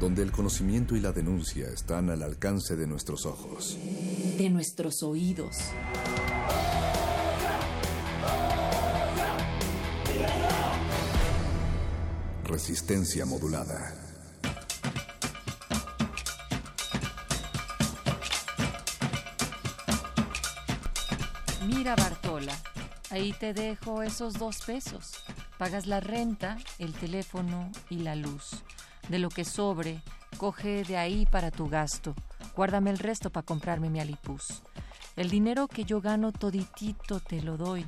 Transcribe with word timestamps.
donde 0.00 0.22
el 0.22 0.30
conocimiento 0.30 0.94
y 0.94 1.00
la 1.00 1.12
denuncia 1.12 1.68
están 1.68 2.10
al 2.10 2.22
alcance 2.22 2.76
de 2.76 2.86
nuestros 2.86 3.24
ojos, 3.24 3.78
de 4.36 4.50
nuestros 4.50 5.02
oídos. 5.02 5.56
Resistencia 12.44 13.24
modulada. 13.24 13.94
Mira, 21.66 21.96
Bartola, 21.96 22.56
ahí 23.10 23.32
te 23.32 23.52
dejo 23.52 24.02
esos 24.02 24.34
dos 24.34 24.58
pesos. 24.64 25.12
Pagas 25.58 25.86
la 25.86 26.00
renta, 26.00 26.58
el 26.78 26.92
teléfono 26.92 27.70
y 27.90 27.98
la 27.98 28.14
luz. 28.14 28.62
De 29.08 29.18
lo 29.18 29.28
que 29.28 29.44
sobre, 29.44 30.02
coge 30.36 30.82
de 30.84 30.96
ahí 30.96 31.26
para 31.26 31.50
tu 31.50 31.68
gasto. 31.68 32.14
Guárdame 32.56 32.90
el 32.90 32.98
resto 32.98 33.30
para 33.30 33.46
comprarme 33.46 33.90
mi 33.90 34.00
alipus. 34.00 34.62
El 35.14 35.30
dinero 35.30 35.68
que 35.68 35.84
yo 35.84 36.00
gano 36.00 36.32
toditito 36.32 37.20
te 37.20 37.40
lo 37.40 37.56
doy. 37.56 37.86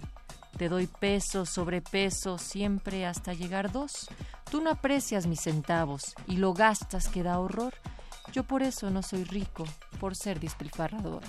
Te 0.56 0.68
doy 0.68 0.86
peso 0.86 1.44
sobre 1.44 1.82
peso 1.82 2.38
siempre 2.38 3.06
hasta 3.06 3.32
llegar 3.32 3.70
dos. 3.70 4.08
Tú 4.50 4.60
no 4.60 4.70
aprecias 4.70 5.26
mis 5.26 5.40
centavos 5.40 6.14
y 6.26 6.36
lo 6.36 6.54
gastas 6.54 7.08
que 7.08 7.22
da 7.22 7.38
horror. 7.38 7.74
Yo 8.32 8.44
por 8.44 8.62
eso 8.62 8.90
no 8.90 9.02
soy 9.02 9.24
rico, 9.24 9.64
por 10.00 10.16
ser 10.16 10.40
despilfarrador. 10.40 11.22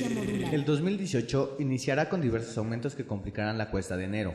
El 0.00 0.64
2018 0.64 1.56
iniciará 1.58 2.08
con 2.08 2.20
diversos 2.20 2.56
aumentos 2.56 2.94
que 2.94 3.04
complicarán 3.04 3.58
la 3.58 3.70
cuesta 3.70 3.96
de 3.96 4.04
enero. 4.04 4.34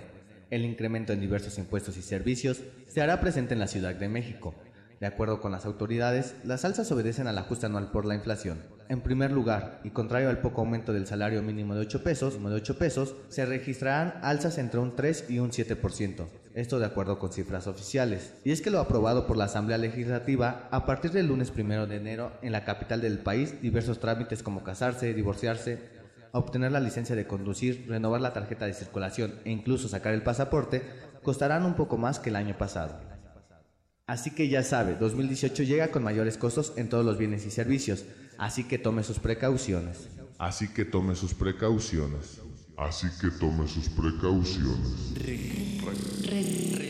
El 0.49 0.65
incremento 0.65 1.13
en 1.13 1.21
diversos 1.21 1.57
impuestos 1.57 1.95
y 1.97 2.01
servicios 2.01 2.61
se 2.87 3.01
hará 3.01 3.21
presente 3.21 3.53
en 3.53 3.59
la 3.59 3.67
Ciudad 3.67 3.95
de 3.95 4.09
México. 4.09 4.55
De 5.03 5.07
acuerdo 5.07 5.41
con 5.41 5.51
las 5.51 5.65
autoridades, 5.65 6.33
las 6.45 6.63
alzas 6.63 6.89
obedecen 6.93 7.27
al 7.27 7.37
ajuste 7.37 7.65
anual 7.65 7.91
por 7.91 8.05
la 8.05 8.15
inflación. 8.15 8.63
En 8.87 9.01
primer 9.01 9.33
lugar, 9.33 9.81
y 9.83 9.89
contrario 9.89 10.29
al 10.29 10.39
poco 10.39 10.61
aumento 10.61 10.93
del 10.93 11.07
salario 11.07 11.41
mínimo 11.41 11.75
de 11.75 11.81
8 11.81 12.03
pesos, 12.03 12.41
de 12.41 12.55
8 12.55 12.77
pesos, 12.77 13.13
se 13.27 13.45
registrarán 13.45 14.13
alzas 14.21 14.57
entre 14.57 14.79
un 14.79 14.95
3 14.95 15.25
y 15.27 15.39
un 15.39 15.51
7%. 15.51 16.25
Esto 16.55 16.79
de 16.79 16.85
acuerdo 16.85 17.19
con 17.19 17.33
cifras 17.33 17.67
oficiales. 17.67 18.31
Y 18.45 18.51
es 18.53 18.61
que 18.61 18.69
lo 18.69 18.79
aprobado 18.79 19.27
por 19.27 19.35
la 19.35 19.43
Asamblea 19.43 19.77
Legislativa, 19.77 20.69
a 20.71 20.85
partir 20.85 21.11
del 21.11 21.27
lunes 21.27 21.51
1 21.53 21.85
de 21.85 21.97
enero, 21.97 22.31
en 22.41 22.53
la 22.53 22.63
capital 22.63 23.01
del 23.01 23.19
país, 23.19 23.61
diversos 23.61 23.99
trámites 23.99 24.41
como 24.41 24.63
casarse, 24.63 25.13
divorciarse, 25.13 25.79
obtener 26.31 26.71
la 26.71 26.79
licencia 26.79 27.17
de 27.17 27.27
conducir, 27.27 27.87
renovar 27.89 28.21
la 28.21 28.31
tarjeta 28.31 28.67
de 28.67 28.73
circulación 28.73 29.33
e 29.43 29.51
incluso 29.51 29.89
sacar 29.89 30.13
el 30.13 30.23
pasaporte, 30.23 30.81
costarán 31.23 31.65
un 31.65 31.73
poco 31.73 31.97
más 31.97 32.19
que 32.19 32.29
el 32.29 32.37
año 32.37 32.57
pasado. 32.57 33.12
Así 34.05 34.31
que 34.31 34.49
ya 34.49 34.63
sabe, 34.63 34.95
2018 34.95 35.63
llega 35.63 35.89
con 35.89 36.03
mayores 36.03 36.37
costos 36.37 36.73
en 36.75 36.89
todos 36.89 37.05
los 37.05 37.17
bienes 37.17 37.45
y 37.45 37.51
servicios, 37.51 38.03
así 38.37 38.65
que 38.65 38.77
tome 38.77 39.01
sus 39.01 39.19
precauciones. 39.19 40.09
Así 40.37 40.67
que 40.67 40.83
tome 40.83 41.15
sus 41.15 41.33
precauciones. 41.33 42.41
Así 42.75 43.07
que 43.21 43.29
tome 43.29 43.65
sus 43.65 43.87
precauciones. 43.87 45.13
resistencia 46.25 46.82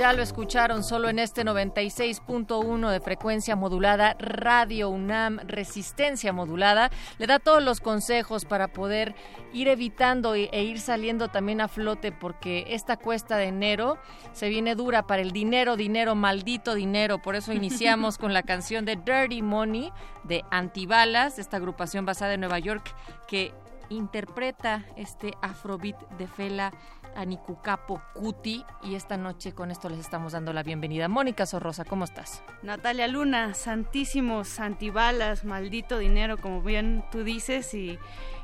Ya 0.00 0.14
lo 0.14 0.22
escucharon 0.22 0.82
solo 0.82 1.10
en 1.10 1.18
este 1.18 1.44
96.1 1.44 2.90
de 2.90 3.00
frecuencia 3.00 3.54
modulada, 3.54 4.16
Radio 4.18 4.88
UNAM, 4.88 5.40
resistencia 5.46 6.32
modulada. 6.32 6.90
Le 7.18 7.26
da 7.26 7.38
todos 7.38 7.62
los 7.62 7.80
consejos 7.80 8.46
para 8.46 8.68
poder 8.68 9.14
ir 9.52 9.68
evitando 9.68 10.34
e 10.34 10.62
ir 10.62 10.80
saliendo 10.80 11.28
también 11.28 11.60
a 11.60 11.68
flote 11.68 12.12
porque 12.12 12.64
esta 12.68 12.96
cuesta 12.96 13.36
de 13.36 13.48
enero 13.48 13.98
se 14.32 14.48
viene 14.48 14.74
dura 14.74 15.06
para 15.06 15.20
el 15.20 15.32
dinero, 15.32 15.76
dinero, 15.76 16.14
maldito 16.14 16.74
dinero. 16.74 17.20
Por 17.20 17.36
eso 17.36 17.52
iniciamos 17.52 18.16
con 18.18 18.32
la 18.32 18.42
canción 18.42 18.86
de 18.86 18.96
Dirty 18.96 19.42
Money 19.42 19.92
de 20.24 20.42
Antibalas, 20.50 21.38
esta 21.38 21.58
agrupación 21.58 22.06
basada 22.06 22.32
en 22.32 22.40
Nueva 22.40 22.58
York 22.58 22.94
que 23.28 23.52
interpreta 23.90 24.86
este 24.96 25.34
afrobeat 25.42 25.98
de 26.12 26.26
Fela 26.26 26.72
Anikukapo 27.16 28.02
Cuti 28.14 28.64
y 28.82 28.94
esta 28.94 29.16
noche 29.16 29.52
con 29.52 29.70
esto 29.70 29.88
les 29.88 29.98
estamos 29.98 30.32
dando 30.32 30.52
la 30.52 30.62
bienvenida. 30.62 31.08
Mónica 31.08 31.46
Sorrosa, 31.46 31.84
¿cómo 31.84 32.04
estás? 32.04 32.42
Natalia 32.62 33.08
Luna, 33.08 33.54
santísimos 33.54 34.60
antibalas, 34.60 35.44
maldito 35.44 35.98
dinero, 35.98 36.38
como 36.38 36.62
bien 36.62 37.04
tú 37.10 37.24
dices, 37.24 37.74
y, 37.74 37.98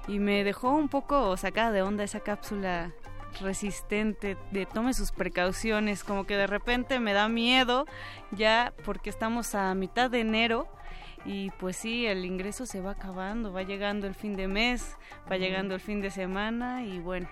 y 0.09 0.19
me 0.19 0.45
dejó 0.45 0.71
un 0.71 0.89
poco 0.89 1.37
sacada 1.37 1.73
de 1.73 1.83
onda 1.83 2.05
esa 2.05 2.21
cápsula 2.21 2.93
resistente, 3.41 4.37
de 4.51 4.67
tome 4.67 4.95
sus 4.95 5.13
precauciones, 5.13 6.05
como 6.05 6.25
que 6.25 6.37
de 6.37 6.47
repente 6.47 7.01
me 7.01 7.13
da 7.13 7.29
miedo 7.29 7.87
ya 8.31 8.73
porque 8.85 9.11
estamos 9.11 9.55
a 9.55 9.75
mitad 9.75 10.11
de 10.11 10.21
enero 10.21 10.69
y 11.25 11.51
pues 11.53 11.77
sí, 11.77 12.07
el 12.07 12.25
ingreso 12.25 12.67
se 12.67 12.81
va 12.81 12.93
acabando, 12.93 13.53
va 13.53 13.63
llegando 13.63 14.07
el 14.07 14.15
fin 14.15 14.37
de 14.37 14.49
mes, 14.49 14.97
va 15.31 15.37
llegando 15.37 15.75
el 15.75 15.81
fin 15.81 16.01
de 16.01 16.11
semana 16.11 16.85
y 16.85 17.01
bueno, 17.01 17.29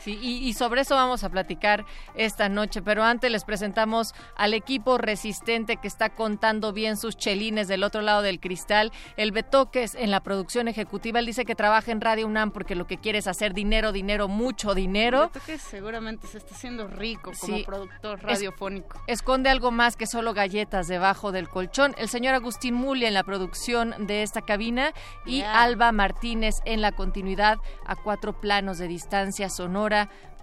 Sí, 0.00 0.18
y, 0.22 0.52
sobre 0.54 0.80
eso 0.80 0.94
vamos 0.94 1.24
a 1.24 1.28
platicar 1.28 1.84
esta 2.14 2.48
noche, 2.48 2.80
pero 2.80 3.04
antes 3.04 3.30
les 3.30 3.44
presentamos 3.44 4.14
al 4.34 4.54
equipo 4.54 4.96
resistente 4.96 5.76
que 5.76 5.88
está 5.88 6.10
contando 6.10 6.72
bien 6.72 6.96
sus 6.96 7.18
chelines 7.18 7.68
del 7.68 7.84
otro 7.84 8.00
lado 8.00 8.22
del 8.22 8.40
cristal. 8.40 8.92
El 9.18 9.30
Betoques 9.30 9.94
en 9.94 10.10
la 10.10 10.20
producción 10.20 10.68
ejecutiva, 10.68 11.18
él 11.18 11.26
dice 11.26 11.44
que 11.44 11.54
trabaja 11.54 11.92
en 11.92 12.00
Radio 12.00 12.26
UNAM 12.26 12.50
porque 12.50 12.74
lo 12.74 12.86
que 12.86 12.96
quiere 12.96 13.18
es 13.18 13.26
hacer 13.26 13.52
dinero, 13.52 13.92
dinero, 13.92 14.26
mucho 14.26 14.74
dinero. 14.74 15.30
Betoques 15.32 15.60
seguramente 15.60 16.26
se 16.26 16.38
está 16.38 16.54
haciendo 16.54 16.88
rico 16.88 17.32
como 17.38 17.62
productor 17.64 18.22
radiofónico. 18.22 19.02
esconde 19.06 19.50
algo 19.50 19.70
más 19.70 19.96
que 19.96 20.06
solo 20.06 20.32
galletas 20.32 20.88
debajo 20.88 21.30
del 21.30 21.48
colchón. 21.50 21.94
El 21.98 22.08
señor 22.08 22.34
Agustín 22.34 22.74
Muli 22.74 23.04
en 23.04 23.12
la 23.12 23.24
producción 23.24 23.94
de 24.06 24.22
esta 24.22 24.40
cabina 24.40 24.94
y 25.26 25.42
Alba 25.42 25.92
Martínez 25.92 26.56
en 26.64 26.80
la 26.80 26.92
continuidad 26.92 27.58
a 27.84 27.96
cuatro 27.96 28.40
planos 28.40 28.78
de 28.78 28.88
distancia 28.88 29.50
sonora 29.50 29.89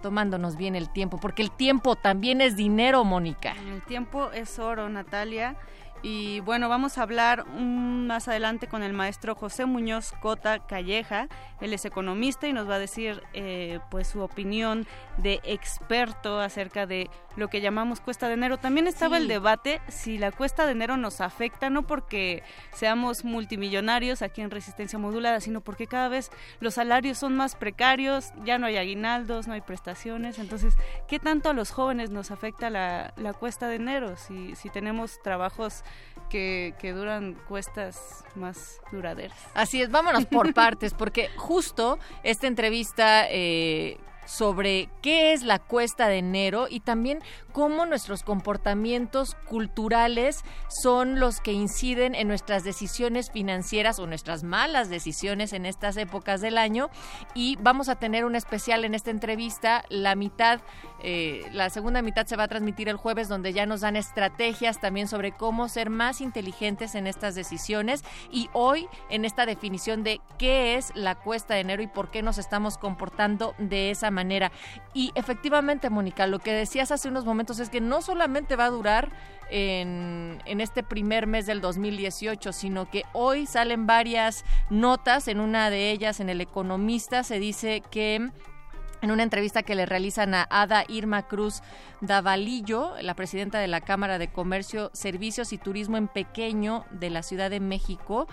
tomándonos 0.02 0.58
bien 0.58 0.76
el 0.76 0.90
tiempo, 0.90 1.20
porque 1.20 1.42
el 1.42 1.52
tiempo 1.52 1.96
también 1.96 2.42
es 2.42 2.56
dinero, 2.56 3.04
Mónica. 3.04 3.56
El 3.74 3.82
tiempo 3.82 4.32
es 4.32 4.60
oro, 4.60 4.90
Natalia. 4.90 5.56
Y 6.04 6.42
bueno, 6.42 6.70
vamos 6.70 6.98
a 6.98 7.04
hablar 7.04 7.48
más 7.48 8.28
adelante 8.28 8.68
con 8.68 8.84
el 8.84 8.94
maestro 8.94 9.36
José 9.36 9.66
Muñoz 9.66 10.14
Cota 10.22 10.60
Calleja. 10.60 11.28
Él 11.60 11.74
es 11.74 11.86
economista 11.86 12.48
y 12.48 12.54
nos 12.54 12.70
va 12.70 12.76
a 12.76 12.80
decir 12.80 13.24
eh, 13.34 13.80
pues 13.90 14.08
su 14.08 14.22
opinión 14.22 14.86
de 15.18 15.40
experto 15.44 16.40
acerca 16.40 16.86
de 16.86 17.10
lo 17.36 17.50
que 17.50 17.62
llamamos 17.62 18.00
cuesta 18.00 18.28
de 18.28 18.36
enero. 18.36 18.58
También 18.58 18.88
estaba 18.88 19.18
el 19.18 19.28
debate 19.28 19.82
si 19.88 20.18
la 20.18 20.32
cuesta 20.32 20.66
de 20.66 20.72
enero 20.74 20.98
nos 20.98 21.20
afecta, 21.20 21.70
no 21.70 21.84
porque 21.84 22.44
seamos 22.74 23.26
multimillonarios 23.26 24.22
aquí 24.22 24.42
en 24.42 24.52
Resistencia 24.52 25.00
Modulada, 25.00 25.40
sino 25.40 25.62
porque 25.62 25.88
cada 25.88 26.10
vez 26.10 26.32
los 26.60 26.76
salarios 26.76 27.18
son 27.18 27.36
más 27.36 27.56
precarios, 27.56 28.34
ya 28.44 28.58
no 28.58 28.68
hay 28.68 28.78
aguinaldos, 28.78 29.48
no 29.48 29.54
hay 29.54 29.62
prestaciones. 29.62 30.40
Entonces, 30.40 30.76
¿qué 31.08 31.20
tanto 31.20 31.50
a 31.50 31.54
los 31.54 31.72
jóvenes 31.72 32.12
nos 32.12 32.32
afecta 32.32 32.70
la, 32.70 33.14
la 33.18 33.34
cuesta 33.34 33.68
de 33.68 33.76
enero? 33.76 34.16
Si, 34.18 34.56
si 34.56 34.70
tenemos 34.70 35.22
trabajos 35.22 35.84
que, 36.30 36.74
que 36.80 36.92
duran 36.94 37.36
cuestas 37.48 38.24
más 38.36 38.80
duraderas. 38.92 39.38
Así 39.54 39.82
es, 39.82 39.90
vámonos 39.90 40.26
por 40.26 40.54
partes, 40.56 40.94
porque 40.94 41.30
justo 41.38 42.00
esta 42.24 42.48
entrevista 42.48 43.26
eh, 43.30 43.98
sobre 44.28 44.90
qué 45.02 45.34
es 45.34 45.42
la 45.42 45.58
cuesta 45.58 46.08
de 46.08 46.18
enero 46.18 46.68
y 46.70 46.82
también 46.82 47.20
cómo 47.54 47.86
nuestros 47.86 48.22
comportamientos 48.22 49.36
culturales 49.48 50.44
son 50.68 51.20
los 51.20 51.40
que 51.40 51.54
inciden 51.54 52.14
en 52.14 52.28
nuestras 52.28 52.64
decisiones 52.64 53.32
financieras 53.32 54.00
o 54.00 54.06
nuestras 54.06 54.44
malas 54.44 54.90
decisiones 54.90 55.54
en 55.54 55.66
estas 55.66 55.98
épocas 55.98 56.42
del 56.42 56.58
año. 56.58 56.90
Y 57.34 57.58
vamos 57.62 57.90
a 57.90 57.96
tener 57.96 58.26
un 58.26 58.36
especial 58.36 58.86
en 58.86 58.94
esta 58.94 59.12
entrevista. 59.12 59.86
La 59.90 60.16
mitad, 60.16 60.60
eh, 61.02 61.46
la 61.54 61.70
segunda 61.70 62.02
mitad 62.02 62.28
se 62.28 62.36
va 62.36 62.44
a 62.44 62.48
transmitir 62.48 62.90
el 62.90 62.98
jueves, 62.98 63.30
donde 63.30 63.54
ya 63.54 63.66
nos 63.66 63.82
dan 63.82 63.96
estrategias 63.96 64.80
también 64.80 65.08
sobre 65.08 65.32
cómo 65.32 65.70
ser 65.70 65.90
más 65.90 66.20
inteligentes 66.20 66.96
en 66.96 67.08
estas 67.08 67.34
decisiones. 67.34 68.04
Y 68.30 68.50
hoy, 68.52 68.88
en 69.10 69.24
esta 69.24 69.46
definición 69.46 70.04
de 70.04 70.20
qué 70.38 70.76
es 70.76 70.92
la 70.96 71.16
cuesta 71.16 71.54
de 71.54 71.62
enero 71.62 71.82
y 71.82 71.88
por 71.88 72.12
qué 72.12 72.22
nos 72.22 72.38
estamos 72.38 72.78
comportando 72.78 73.56
de 73.58 73.90
esa 73.90 74.12
manera 74.12 74.17
manera. 74.18 74.52
Y 74.94 75.12
efectivamente, 75.16 75.90
Mónica, 75.90 76.26
lo 76.26 76.40
que 76.40 76.52
decías 76.52 76.92
hace 76.92 77.08
unos 77.08 77.24
momentos 77.24 77.60
es 77.60 77.70
que 77.70 77.82
no 77.82 78.02
solamente 78.02 78.56
va 78.56 78.66
a 78.66 78.72
durar 78.72 79.12
en, 79.50 80.40
en, 80.46 80.60
este 80.60 80.82
primer 80.84 81.28
mes 81.28 81.46
del 81.46 81.62
2018, 81.62 82.52
sino 82.52 82.90
que 82.90 83.04
hoy 83.14 83.46
salen 83.46 83.86
varias 83.86 84.44
notas, 84.70 85.28
en 85.28 85.40
una 85.40 85.70
de 85.70 85.92
ellas, 85.92 86.20
en 86.20 86.30
El 86.30 86.42
Economista, 86.42 87.24
se 87.24 87.40
dice 87.40 87.82
que 87.92 88.32
en 89.02 89.12
una 89.12 89.24
entrevista 89.24 89.64
que 89.64 89.76
le 89.76 89.86
realizan 89.86 90.34
a 90.34 90.48
Ada 90.50 90.84
Irma 90.88 91.28
Cruz 91.28 91.62
Davalillo, 92.02 92.94
la 93.02 93.16
presidenta 93.16 93.60
de 93.60 93.68
la 93.68 93.82
Cámara 93.82 94.18
de 94.18 94.30
Comercio, 94.30 94.90
Servicios 94.94 95.54
y 95.54 95.58
Turismo 95.58 95.98
en 95.98 96.08
Pequeño 96.08 96.86
de 96.92 97.10
la 97.10 97.24
Ciudad 97.24 97.50
de 97.50 97.60
México, 97.60 98.28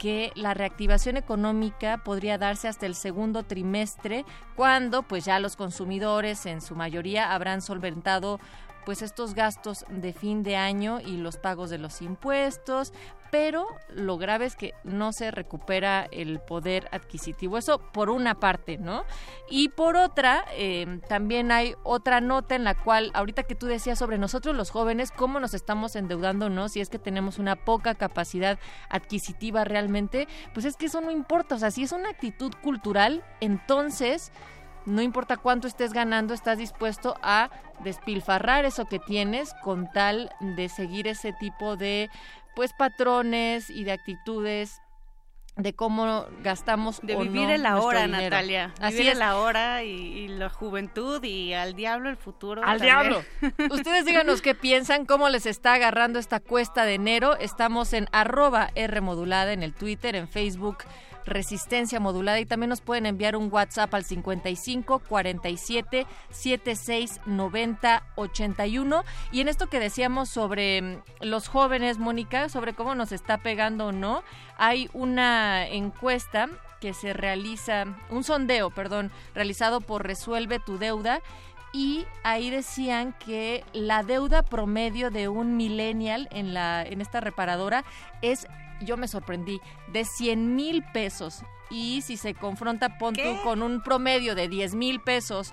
que 0.00 0.32
la 0.34 0.54
reactivación 0.54 1.18
económica 1.18 1.98
podría 1.98 2.38
darse 2.38 2.68
hasta 2.68 2.86
el 2.86 2.94
segundo 2.94 3.42
trimestre, 3.42 4.24
cuando 4.56 5.02
pues 5.02 5.26
ya 5.26 5.38
los 5.40 5.56
consumidores 5.56 6.46
en 6.46 6.62
su 6.62 6.74
mayoría 6.74 7.34
habrán 7.34 7.60
solventado 7.60 8.40
pues 8.84 9.02
estos 9.02 9.34
gastos 9.34 9.84
de 9.88 10.12
fin 10.12 10.42
de 10.42 10.56
año 10.56 11.00
y 11.00 11.16
los 11.16 11.36
pagos 11.36 11.70
de 11.70 11.78
los 11.78 12.02
impuestos, 12.02 12.92
pero 13.30 13.66
lo 13.88 14.18
grave 14.18 14.46
es 14.46 14.56
que 14.56 14.74
no 14.82 15.12
se 15.12 15.30
recupera 15.30 16.08
el 16.10 16.40
poder 16.40 16.88
adquisitivo. 16.92 17.58
Eso 17.58 17.78
por 17.78 18.10
una 18.10 18.40
parte, 18.40 18.78
¿no? 18.78 19.04
Y 19.48 19.68
por 19.68 19.96
otra, 19.96 20.44
eh, 20.52 21.00
también 21.08 21.52
hay 21.52 21.74
otra 21.84 22.20
nota 22.20 22.56
en 22.56 22.64
la 22.64 22.74
cual, 22.74 23.10
ahorita 23.14 23.44
que 23.44 23.54
tú 23.54 23.66
decías 23.66 23.98
sobre 23.98 24.18
nosotros 24.18 24.56
los 24.56 24.70
jóvenes, 24.70 25.12
cómo 25.12 25.38
nos 25.38 25.54
estamos 25.54 25.94
endeudando, 25.96 26.50
¿no? 26.50 26.68
Si 26.68 26.80
es 26.80 26.88
que 26.88 26.98
tenemos 26.98 27.38
una 27.38 27.56
poca 27.56 27.94
capacidad 27.94 28.58
adquisitiva 28.88 29.64
realmente, 29.64 30.26
pues 30.52 30.66
es 30.66 30.76
que 30.76 30.86
eso 30.86 31.00
no 31.00 31.10
importa. 31.10 31.54
O 31.54 31.58
sea, 31.58 31.70
si 31.70 31.84
es 31.84 31.92
una 31.92 32.10
actitud 32.10 32.52
cultural, 32.62 33.24
entonces 33.40 34.32
no 34.86 35.02
importa 35.02 35.36
cuánto 35.36 35.68
estés 35.68 35.92
ganando, 35.92 36.34
estás 36.34 36.58
dispuesto 36.58 37.16
a 37.22 37.50
despilfarrar 37.84 38.64
eso 38.64 38.86
que 38.86 38.98
tienes 38.98 39.52
con 39.62 39.90
tal 39.92 40.30
de 40.40 40.68
seguir 40.68 41.06
ese 41.06 41.32
tipo 41.32 41.76
de 41.76 42.10
pues 42.54 42.72
patrones 42.72 43.70
y 43.70 43.84
de 43.84 43.92
actitudes 43.92 44.80
de 45.56 45.74
cómo 45.74 46.26
gastamos 46.42 47.00
de 47.02 47.16
o 47.16 47.20
vivir 47.20 47.48
no 47.48 47.54
en 47.54 47.62
la 47.62 47.70
nuestro 47.70 47.88
hora, 47.88 48.02
dinero. 48.02 48.22
Natalia. 48.22 48.74
Así 48.80 48.94
vivir 48.94 49.08
es. 49.08 49.12
en 49.14 49.18
la 49.18 49.36
hora 49.36 49.82
y, 49.82 49.90
y 49.90 50.28
la 50.28 50.48
juventud 50.48 51.22
y 51.24 51.52
al 51.52 51.74
diablo 51.74 52.08
el 52.08 52.16
futuro. 52.16 52.62
¡Al 52.64 52.78
también. 52.78 53.24
diablo! 53.40 53.70
Ustedes 53.74 54.04
díganos 54.04 54.42
qué 54.42 54.54
piensan, 54.54 55.06
cómo 55.06 55.28
les 55.28 55.46
está 55.46 55.74
agarrando 55.74 56.18
esta 56.18 56.40
cuesta 56.40 56.84
de 56.84 56.94
enero. 56.94 57.36
Estamos 57.36 57.92
en 57.92 58.08
arroba 58.12 58.70
R 58.74 59.00
modulada 59.00 59.52
en 59.52 59.62
el 59.62 59.74
Twitter, 59.74 60.16
en 60.16 60.28
Facebook. 60.28 60.78
Resistencia 61.26 62.00
modulada. 62.00 62.40
Y 62.40 62.46
también 62.46 62.70
nos 62.70 62.80
pueden 62.80 63.06
enviar 63.06 63.36
un 63.36 63.52
WhatsApp 63.52 63.94
al 63.94 64.04
55 64.04 65.00
47 65.00 66.06
76 66.30 67.20
90 67.26 68.02
81 68.16 69.04
y 69.32 69.40
en 69.40 69.48
esto 69.48 69.68
que 69.68 69.80
decíamos 69.80 70.28
sobre 70.28 70.82
mm, 70.82 71.02
los 71.22 71.48
jóvenes 71.48 71.98
Mónica 71.98 72.48
sobre 72.48 72.74
cómo 72.74 72.94
nos 72.94 73.12
está 73.12 73.38
pegando 73.38 73.88
o 73.88 73.92
no 73.92 74.22
hay 74.56 74.90
una 74.92 75.66
encuesta 75.66 76.48
que 76.80 76.94
se 76.94 77.12
realiza 77.12 77.84
un 78.08 78.24
sondeo 78.24 78.70
perdón 78.70 79.10
realizado 79.34 79.80
por 79.80 80.06
Resuelve 80.06 80.58
tu 80.58 80.78
deuda. 80.78 81.20
Y 81.72 82.04
ahí 82.24 82.50
decían 82.50 83.14
que 83.24 83.64
la 83.72 84.02
deuda 84.02 84.42
promedio 84.42 85.10
de 85.10 85.28
un 85.28 85.56
millennial 85.56 86.26
en 86.32 86.52
la 86.52 86.82
en 86.82 87.00
esta 87.00 87.20
reparadora 87.20 87.84
es 88.22 88.48
yo 88.84 88.96
me 88.96 89.08
sorprendí 89.08 89.60
de 89.92 90.04
100 90.04 90.54
mil 90.54 90.84
pesos. 90.92 91.42
Y 91.70 92.02
si 92.02 92.16
se 92.16 92.34
confronta 92.34 92.98
pon 92.98 93.14
tú, 93.14 93.42
con 93.44 93.62
un 93.62 93.82
promedio 93.82 94.34
de 94.34 94.48
10 94.48 94.74
mil 94.74 95.00
pesos 95.00 95.52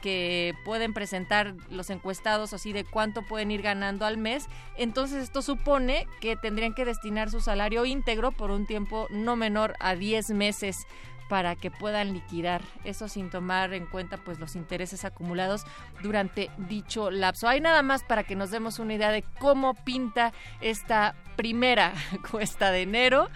que 0.00 0.54
pueden 0.64 0.94
presentar 0.94 1.54
los 1.70 1.90
encuestados 1.90 2.52
así 2.52 2.72
de 2.72 2.84
cuánto 2.84 3.22
pueden 3.22 3.50
ir 3.50 3.62
ganando 3.62 4.06
al 4.06 4.16
mes, 4.16 4.46
entonces 4.76 5.22
esto 5.22 5.42
supone 5.42 6.06
que 6.20 6.36
tendrían 6.36 6.74
que 6.74 6.84
destinar 6.84 7.30
su 7.30 7.40
salario 7.40 7.84
íntegro 7.84 8.32
por 8.32 8.50
un 8.50 8.66
tiempo 8.66 9.08
no 9.10 9.36
menor 9.36 9.74
a 9.80 9.94
10 9.94 10.30
meses 10.30 10.86
para 11.28 11.56
que 11.56 11.70
puedan 11.70 12.12
liquidar 12.12 12.62
eso 12.84 13.08
sin 13.08 13.30
tomar 13.30 13.74
en 13.74 13.86
cuenta 13.86 14.16
pues 14.16 14.38
los 14.38 14.56
intereses 14.56 15.04
acumulados 15.04 15.64
durante 16.02 16.50
dicho 16.56 17.10
lapso. 17.10 17.48
Hay 17.48 17.60
nada 17.60 17.82
más 17.82 18.02
para 18.02 18.24
que 18.24 18.36
nos 18.36 18.50
demos 18.50 18.78
una 18.78 18.94
idea 18.94 19.10
de 19.10 19.24
cómo 19.38 19.74
pinta 19.74 20.32
esta 20.60 21.14
primera 21.36 21.92
cuesta 22.30 22.70
de 22.70 22.82
enero. 22.82 23.28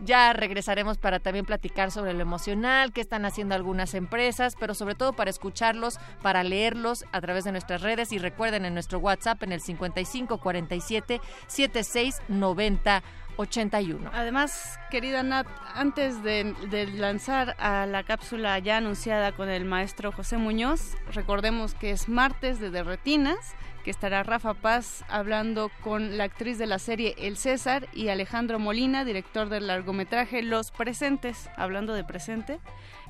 Ya 0.00 0.32
regresaremos 0.32 0.96
para 0.96 1.18
también 1.18 1.44
platicar 1.44 1.90
sobre 1.90 2.14
lo 2.14 2.20
emocional, 2.20 2.92
qué 2.92 3.00
están 3.00 3.24
haciendo 3.24 3.56
algunas 3.56 3.94
empresas, 3.94 4.54
pero 4.58 4.74
sobre 4.74 4.94
todo 4.94 5.12
para 5.12 5.30
escucharlos, 5.30 5.98
para 6.22 6.44
leerlos 6.44 7.04
a 7.10 7.20
través 7.20 7.42
de 7.42 7.50
nuestras 7.50 7.82
redes 7.82 8.12
y 8.12 8.18
recuerden 8.18 8.64
en 8.64 8.74
nuestro 8.74 9.00
WhatsApp 9.00 9.42
en 9.42 9.50
el 9.50 9.60
55 9.60 10.38
47 10.38 11.20
76 11.48 12.22
90 12.28 13.02
81. 13.38 14.10
Además, 14.12 14.78
querida 14.90 15.22
Nat, 15.22 15.46
antes 15.74 16.22
de, 16.22 16.54
lanzar 16.96 17.54
a 17.58 17.86
la 17.86 18.02
cápsula 18.02 18.58
ya 18.58 18.78
anunciada 18.78 19.32
con 19.32 19.48
el 19.48 19.64
maestro 19.64 20.12
José 20.12 20.38
Muñoz, 20.38 20.96
recordemos 21.12 21.74
que 21.74 21.92
es 21.92 22.08
martes 22.08 22.58
de 22.58 22.70
Derretinas, 22.70 23.54
que 23.84 23.92
estará 23.92 24.24
Rafa 24.24 24.54
Paz 24.54 25.04
hablando 25.08 25.70
con 25.82 26.18
la 26.18 26.24
actriz 26.24 26.58
de 26.58 26.66
la 26.66 26.80
serie 26.80 27.14
El 27.16 27.36
César 27.36 27.88
y 27.94 28.08
Alejandro 28.08 28.58
Molina, 28.58 29.04
director 29.04 29.48
del 29.48 29.68
largometraje 29.68 30.42
Los 30.42 30.72
Presentes, 30.72 31.48
hablando 31.56 31.94
de 31.94 32.02
presente. 32.02 32.58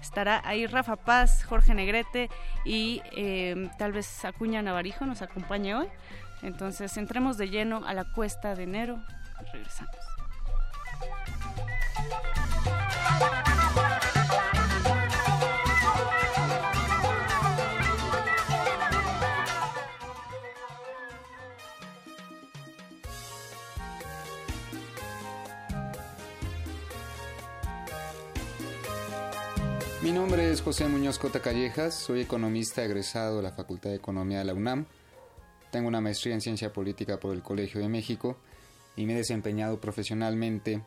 Estará 0.02 0.42
ahí 0.44 0.66
Rafa 0.66 0.96
Paz, 0.96 1.42
Jorge 1.44 1.74
Negrete 1.74 2.28
y 2.66 3.00
eh, 3.12 3.70
tal 3.78 3.92
vez 3.92 4.24
Acuña 4.26 4.60
Navarijo 4.60 5.06
nos 5.06 5.22
acompañe 5.22 5.74
hoy. 5.74 5.88
Entonces, 6.42 6.96
entremos 6.98 7.38
de 7.38 7.48
lleno 7.48 7.82
a 7.84 7.94
la 7.94 8.04
cuesta 8.04 8.54
de 8.54 8.64
enero. 8.64 9.02
Regresamos. 9.52 10.07
Mi 30.00 30.12
nombre 30.12 30.50
es 30.50 30.62
José 30.62 30.88
Muñoz 30.88 31.18
Cota 31.18 31.40
Callejas, 31.40 31.94
soy 31.94 32.20
economista 32.20 32.82
egresado 32.84 33.36
de 33.36 33.42
la 33.42 33.52
Facultad 33.52 33.90
de 33.90 33.96
Economía 33.96 34.38
de 34.38 34.44
la 34.44 34.54
UNAM. 34.54 34.86
Tengo 35.70 35.88
una 35.88 36.00
maestría 36.00 36.34
en 36.34 36.40
Ciencia 36.40 36.72
Política 36.72 37.20
por 37.20 37.34
el 37.34 37.42
Colegio 37.42 37.80
de 37.80 37.88
México 37.88 38.38
y 38.98 39.06
me 39.06 39.12
he 39.12 39.16
desempeñado 39.16 39.80
profesionalmente 39.80 40.82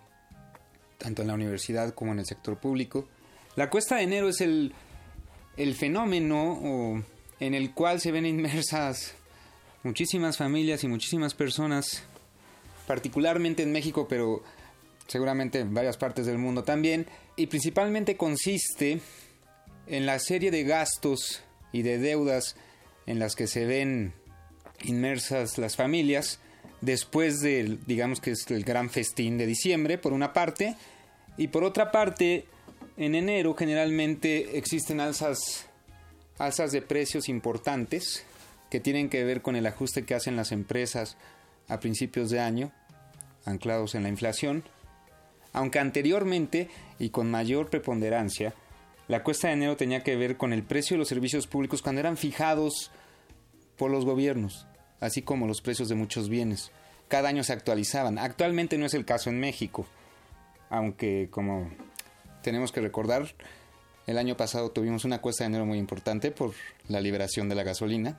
tanto 0.98 1.22
en 1.22 1.30
la 1.30 1.34
universidad 1.34 1.94
como 1.94 2.12
en 2.12 2.20
el 2.20 2.26
sector 2.26 2.60
público. 2.60 3.08
La 3.56 3.70
cuesta 3.70 3.96
de 3.96 4.04
enero 4.04 4.28
es 4.28 4.42
el, 4.42 4.74
el 5.56 5.74
fenómeno 5.76 7.04
en 7.40 7.54
el 7.54 7.74
cual 7.74 8.02
se 8.02 8.12
ven 8.12 8.26
inmersas 8.26 9.16
muchísimas 9.84 10.38
familias 10.38 10.84
y 10.84 10.90
muchísimas 10.90 11.34
personas, 11.34 12.04
particularmente 12.86 13.64
en 13.64 13.72
México, 13.72 14.08
pero 14.10 14.44
seguramente 15.08 15.60
en 15.60 15.74
varias 15.74 15.96
partes 15.96 16.26
del 16.26 16.38
mundo 16.38 16.64
también, 16.66 17.08
y 17.38 17.48
principalmente 17.48 18.18
consiste 18.18 19.00
en 19.88 20.06
la 20.06 20.20
serie 20.20 20.52
de 20.52 20.66
gastos 20.66 21.44
y 21.72 21.82
de 21.82 21.98
deudas 21.98 22.58
en 23.08 23.20
las 23.20 23.38
que 23.38 23.48
se 23.48 23.66
ven 23.66 24.14
inmersas 24.84 25.58
las 25.58 25.78
familias 25.78 26.42
después 26.82 27.40
del, 27.40 27.80
digamos 27.86 28.20
que 28.20 28.32
es 28.32 28.50
el 28.50 28.64
gran 28.64 28.90
festín 28.90 29.38
de 29.38 29.46
diciembre, 29.46 29.98
por 29.98 30.14
una 30.14 30.34
parte, 30.34 30.76
y 31.38 31.48
por 31.48 31.64
otra 31.64 31.92
parte, 31.92 32.46
en 32.98 33.16
enero 33.16 33.56
generalmente 33.56 34.58
existen 34.58 35.00
alzas, 35.00 35.68
alzas 36.38 36.72
de 36.72 36.82
precios 36.82 37.30
importantes 37.30 38.26
que 38.70 38.80
tienen 38.80 39.10
que 39.10 39.24
ver 39.24 39.42
con 39.42 39.56
el 39.56 39.66
ajuste 39.66 40.06
que 40.06 40.16
hacen 40.16 40.36
las 40.36 40.52
empresas 40.52 41.18
a 41.68 41.80
principios 41.80 42.30
de 42.30 42.40
año, 42.40 42.72
anclados 43.46 43.96
en 43.96 44.04
la 44.04 44.10
inflación, 44.10 44.64
aunque 45.54 45.80
anteriormente 45.80 46.70
y 47.00 47.10
con 47.10 47.30
mayor 47.30 47.70
preponderancia, 47.70 48.54
la 49.08 49.24
cuesta 49.24 49.48
de 49.48 49.56
enero 49.56 49.76
tenía 49.76 50.04
que 50.04 50.16
ver 50.16 50.38
con 50.38 50.54
el 50.54 50.64
precio 50.64 50.96
de 50.96 51.00
los 51.00 51.10
servicios 51.10 51.48
públicos 51.48 51.82
cuando 51.82 52.00
eran 52.00 52.18
fijados 52.18 52.92
por 53.78 53.92
los 53.92 54.06
gobiernos, 54.06 54.68
así 55.02 55.22
como 55.22 55.48
los 55.48 55.62
precios 55.62 55.90
de 55.90 55.96
muchos 55.96 56.30
bienes. 56.30 56.72
Cada 57.10 57.28
año 57.28 57.44
se 57.44 57.52
actualizaban. 57.52 58.18
Actualmente 58.18 58.78
no 58.78 58.86
es 58.86 58.94
el 58.94 59.04
caso 59.04 59.30
en 59.30 59.42
México, 59.42 59.86
aunque 60.70 61.28
como 61.30 61.70
tenemos 62.42 62.72
que 62.72 62.80
recordar, 62.80 63.34
el 64.08 64.18
año 64.18 64.38
pasado 64.38 64.72
tuvimos 64.72 65.04
una 65.04 65.20
cuesta 65.20 65.44
de 65.44 65.50
enero 65.50 65.66
muy 65.66 65.78
importante 65.78 66.32
por 66.32 66.54
la 66.88 67.02
liberación 67.02 67.50
de 67.50 67.56
la 67.56 67.64
gasolina. 67.64 68.18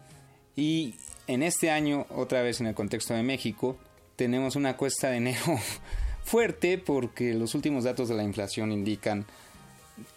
Y 0.55 0.95
en 1.27 1.43
este 1.43 1.71
año, 1.71 2.07
otra 2.11 2.43
vez 2.43 2.61
en 2.61 2.67
el 2.67 2.75
contexto 2.75 3.15
de 3.15 3.23
México, 3.23 3.79
tenemos 4.17 4.57
una 4.57 4.77
cuesta 4.77 5.09
de 5.09 5.17
enero 5.17 5.59
fuerte 6.25 6.79
porque 6.79 7.33
los 7.35 7.55
últimos 7.55 7.85
datos 7.85 8.09
de 8.09 8.15
la 8.15 8.23
inflación 8.23 8.71
indican 8.71 9.25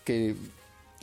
que 0.03 0.35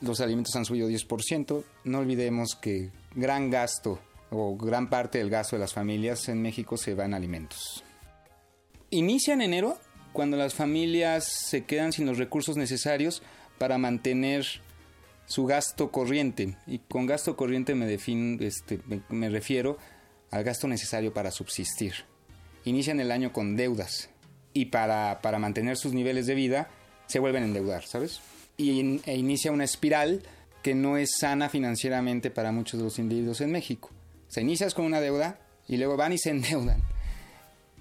los 0.01 0.21
alimentos 0.21 0.55
han 0.57 0.65
subido 0.65 0.89
10%. 0.89 1.65
No 1.85 1.99
olvidemos 1.99 2.55
que 2.55 2.91
gran 3.15 3.51
gasto 3.51 3.99
o 4.33 4.57
gran 4.57 4.89
parte 4.89 5.19
del 5.19 5.31
gasto 5.31 5.57
de 5.57 5.61
las 5.61 5.75
familias 5.75 6.29
en 6.29 6.41
México 6.41 6.77
se 6.77 6.95
va 6.95 7.05
en 7.05 7.15
alimentos. 7.15 7.85
Inicia 8.91 9.35
en 9.35 9.43
enero 9.43 9.79
cuando 10.13 10.37
las 10.37 10.55
familias 10.55 11.27
se 11.27 11.65
quedan 11.65 11.93
sin 11.93 12.07
los 12.07 12.19
recursos 12.19 12.57
necesarios 12.57 13.23
para 13.59 13.79
mantener 13.79 14.47
su 15.27 15.45
gasto 15.45 15.91
corriente. 15.91 16.57
Y 16.67 16.79
con 16.79 17.07
gasto 17.07 17.37
corriente 17.37 17.75
este, 18.41 18.81
me, 19.09 19.29
refiero 19.29 19.79
al 20.31 20.45
gasto 20.45 20.67
necesario 20.67 21.13
para 21.13 21.31
subsistir. 21.31 21.93
Inician 22.65 23.01
el 23.01 23.13
año 23.13 23.33
con 23.33 23.57
deudas 23.57 24.09
y 24.55 24.67
para, 24.67 25.21
para 25.23 25.39
mantener 25.39 25.77
sus 25.77 25.93
niveles 25.93 26.27
de 26.27 26.35
vida 26.35 26.71
se 27.07 27.19
vuelven 27.19 27.43
a 27.43 27.47
endeudar, 27.47 27.85
¿sabes? 27.85 28.21
Y 28.57 29.01
e 29.05 29.17
inicia 29.17 29.53
una 29.53 29.65
espiral 29.65 30.23
que 30.63 30.75
no 30.75 30.97
es 30.97 31.11
sana 31.19 31.49
financieramente 31.49 32.31
para 32.31 32.53
muchos 32.53 32.79
de 32.79 32.85
los 32.85 32.99
individuos 32.99 33.41
en 33.41 33.51
México. 33.51 33.91
Se 34.33 34.41
inicias 34.41 34.73
con 34.73 34.87
una 34.87 35.03
deuda 35.03 35.39
y 35.69 35.77
luego 35.77 35.99
van 35.99 36.15
y 36.15 36.19
se 36.19 36.31
endeudan. 36.31 36.83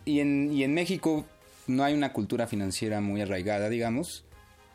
Y 0.03 0.19
en, 0.19 0.51
y 0.51 0.63
en 0.65 0.73
México 0.73 1.25
no 1.67 1.85
hay 1.85 1.93
una 1.93 2.11
cultura 2.11 2.45
financiera 2.45 2.99
muy 2.99 3.21
arraigada, 3.21 3.69
digamos, 3.69 4.25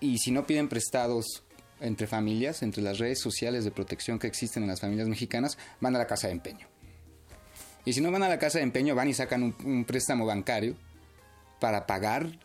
y 0.00 0.18
si 0.18 0.30
no 0.30 0.46
piden 0.46 0.68
prestados 0.68 1.42
entre 1.80 2.06
familias, 2.06 2.62
entre 2.62 2.82
las 2.82 2.98
redes 2.98 3.20
sociales 3.20 3.64
de 3.64 3.70
protección 3.70 4.18
que 4.18 4.26
existen 4.26 4.62
en 4.62 4.70
las 4.70 4.80
familias 4.80 5.08
mexicanas, 5.08 5.58
van 5.80 5.94
a 5.94 5.98
la 5.98 6.06
casa 6.06 6.28
de 6.28 6.32
empeño. 6.32 6.66
Y 7.84 7.92
si 7.92 8.00
no 8.00 8.10
van 8.10 8.22
a 8.22 8.28
la 8.30 8.38
casa 8.38 8.58
de 8.58 8.64
empeño, 8.64 8.94
van 8.94 9.08
y 9.08 9.14
sacan 9.14 9.42
un, 9.42 9.54
un 9.62 9.84
préstamo 9.84 10.24
bancario 10.24 10.76
para 11.60 11.86
pagar 11.86 12.38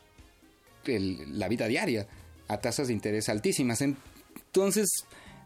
el, 0.85 1.39
la 1.39 1.47
vida 1.47 1.67
diaria 1.67 2.05
a 2.49 2.59
tasas 2.59 2.87
de 2.87 2.93
interés 2.93 3.29
altísimas. 3.29 3.81
Entonces, 3.81 4.89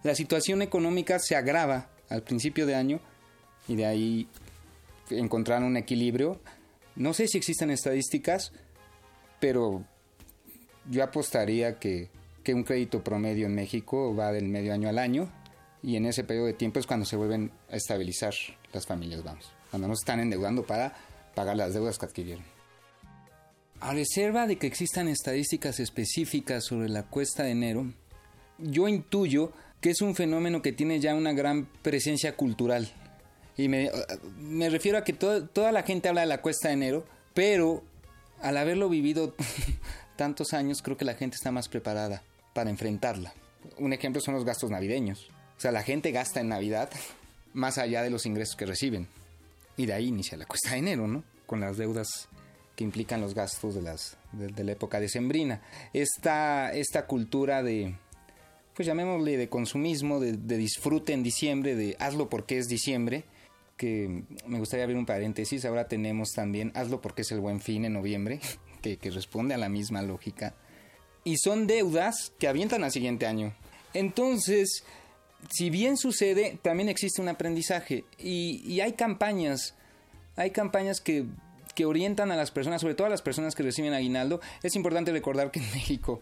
la 0.01 0.15
situación 0.15 0.63
económica 0.63 1.19
se 1.19 1.35
agrava 1.35 1.89
al 2.09 2.23
principio 2.23 2.65
de 2.65 2.73
año 2.73 2.99
y 3.67 3.75
de 3.75 3.85
ahí 3.85 4.27
encontrar 5.09 5.63
un 5.63 5.77
equilibrio. 5.77 6.39
No 6.95 7.13
sé 7.13 7.27
si 7.27 7.37
existen 7.37 7.71
estadísticas, 7.71 8.51
pero 9.39 9.83
yo 10.89 11.03
apostaría 11.03 11.79
que, 11.79 12.09
que 12.43 12.53
un 12.53 12.63
crédito 12.63 13.03
promedio 13.03 13.47
en 13.47 13.55
México 13.55 14.15
va 14.15 14.31
del 14.31 14.47
medio 14.47 14.73
año 14.73 14.89
al 14.89 14.99
año 14.99 15.29
y 15.83 15.97
en 15.97 16.05
ese 16.05 16.23
periodo 16.23 16.47
de 16.47 16.53
tiempo 16.53 16.79
es 16.79 16.87
cuando 16.87 17.05
se 17.05 17.15
vuelven 17.15 17.51
a 17.69 17.75
estabilizar 17.75 18.33
las 18.73 18.85
familias, 18.87 19.23
vamos, 19.23 19.51
cuando 19.69 19.87
no 19.87 19.95
se 19.95 20.01
están 20.01 20.19
endeudando 20.19 20.65
para 20.65 20.95
pagar 21.35 21.55
las 21.55 21.73
deudas 21.73 21.97
que 21.97 22.05
adquirieron. 22.05 22.43
A 23.81 23.93
reserva 23.93 24.47
de 24.47 24.57
que 24.57 24.67
existan 24.67 25.07
estadísticas 25.07 25.79
específicas 25.79 26.63
sobre 26.63 26.89
la 26.89 27.03
cuesta 27.03 27.43
de 27.43 27.51
enero, 27.51 27.85
yo 28.57 28.87
intuyo 28.87 29.51
que 29.81 29.91
es 29.91 30.01
un 30.01 30.15
fenómeno 30.15 30.63
que 30.63 30.71
tiene 30.71 30.99
ya 30.99 31.13
una 31.13 31.33
gran 31.33 31.67
presencia 31.83 32.35
cultural. 32.35 32.89
Y 33.57 33.69
me, 33.69 33.89
me 34.37 34.69
refiero 34.69 34.97
a 34.97 35.03
que 35.03 35.13
toda 35.13 35.71
la 35.71 35.83
gente 35.83 36.09
habla 36.09 36.21
de 36.21 36.27
la 36.27 36.41
cuesta 36.41 36.67
de 36.67 36.73
enero, 36.73 37.05
pero 37.33 37.83
al 38.41 38.57
haberlo 38.57 38.89
vivido 38.89 39.33
tantos 40.15 40.53
años, 40.53 40.81
creo 40.81 40.97
que 40.97 41.05
la 41.05 41.15
gente 41.15 41.35
está 41.35 41.51
más 41.51 41.69
preparada 41.69 42.23
para 42.53 42.69
enfrentarla. 42.69 43.33
Un 43.77 43.93
ejemplo 43.93 44.21
son 44.21 44.35
los 44.35 44.45
gastos 44.45 44.69
navideños. 44.69 45.29
O 45.57 45.59
sea, 45.59 45.71
la 45.71 45.83
gente 45.83 46.11
gasta 46.11 46.41
en 46.41 46.49
Navidad 46.49 46.89
más 47.53 47.77
allá 47.77 48.03
de 48.03 48.09
los 48.09 48.25
ingresos 48.25 48.55
que 48.55 48.65
reciben. 48.65 49.07
Y 49.77 49.85
de 49.85 49.93
ahí 49.93 50.07
inicia 50.07 50.37
la 50.37 50.45
cuesta 50.45 50.71
de 50.71 50.77
enero, 50.77 51.07
¿no? 51.07 51.23
Con 51.45 51.59
las 51.59 51.77
deudas 51.77 52.29
que 52.75 52.83
implican 52.83 53.21
los 53.21 53.33
gastos 53.33 53.75
de, 53.75 53.81
las, 53.81 54.17
de, 54.31 54.63
la 54.63 54.71
época 54.73 54.99
decembrina. 54.99 55.61
Esta, 55.93 56.73
esta 56.73 57.07
cultura 57.07 57.63
de, 57.63 57.95
pues 58.73 58.85
llamémosle 58.85 59.37
de 59.37 59.49
consumismo, 59.49 60.19
de, 60.19 60.33
de, 60.33 60.57
disfrute 60.57 61.13
en 61.13 61.23
diciembre, 61.23 61.75
de 61.75 61.95
hazlo 61.99 62.29
porque 62.29 62.57
es 62.57 62.67
diciembre, 62.67 63.23
que 63.77 64.23
me 64.45 64.59
gustaría 64.59 64.83
abrir 64.83 64.97
un 64.97 65.05
paréntesis, 65.05 65.65
ahora 65.65 65.87
tenemos 65.87 66.31
también 66.31 66.71
hazlo 66.75 67.01
porque 67.01 67.23
es 67.23 67.31
el 67.31 67.39
buen 67.39 67.59
fin 67.59 67.85
en 67.85 67.93
noviembre, 67.93 68.39
que, 68.81 68.97
que 68.97 69.11
responde 69.11 69.53
a 69.53 69.57
la 69.57 69.69
misma 69.69 70.01
lógica. 70.01 70.55
Y 71.23 71.37
son 71.37 71.67
deudas 71.67 72.31
que 72.39 72.47
avientan 72.47 72.83
al 72.83 72.91
siguiente 72.91 73.25
año. 73.25 73.55
Entonces, 73.93 74.83
si 75.49 75.69
bien 75.69 75.97
sucede, 75.97 76.59
también 76.61 76.89
existe 76.89 77.21
un 77.21 77.29
aprendizaje 77.29 78.03
y, 78.17 78.61
y 78.65 78.81
hay 78.81 78.93
campañas, 78.93 79.75
hay 80.35 80.51
campañas 80.51 81.01
que, 81.01 81.25
que, 81.73 81.85
orientan 81.85 82.31
a 82.31 82.35
las 82.35 82.51
personas, 82.51 82.81
sobre 82.81 82.95
todo 82.95 83.07
a 83.07 83.09
las 83.09 83.21
personas 83.21 83.55
que 83.55 83.63
reciben 83.63 83.93
aguinaldo. 83.93 84.41
Es 84.63 84.75
importante 84.75 85.11
recordar 85.11 85.51
que 85.51 85.59
en 85.59 85.71
México 85.73 86.21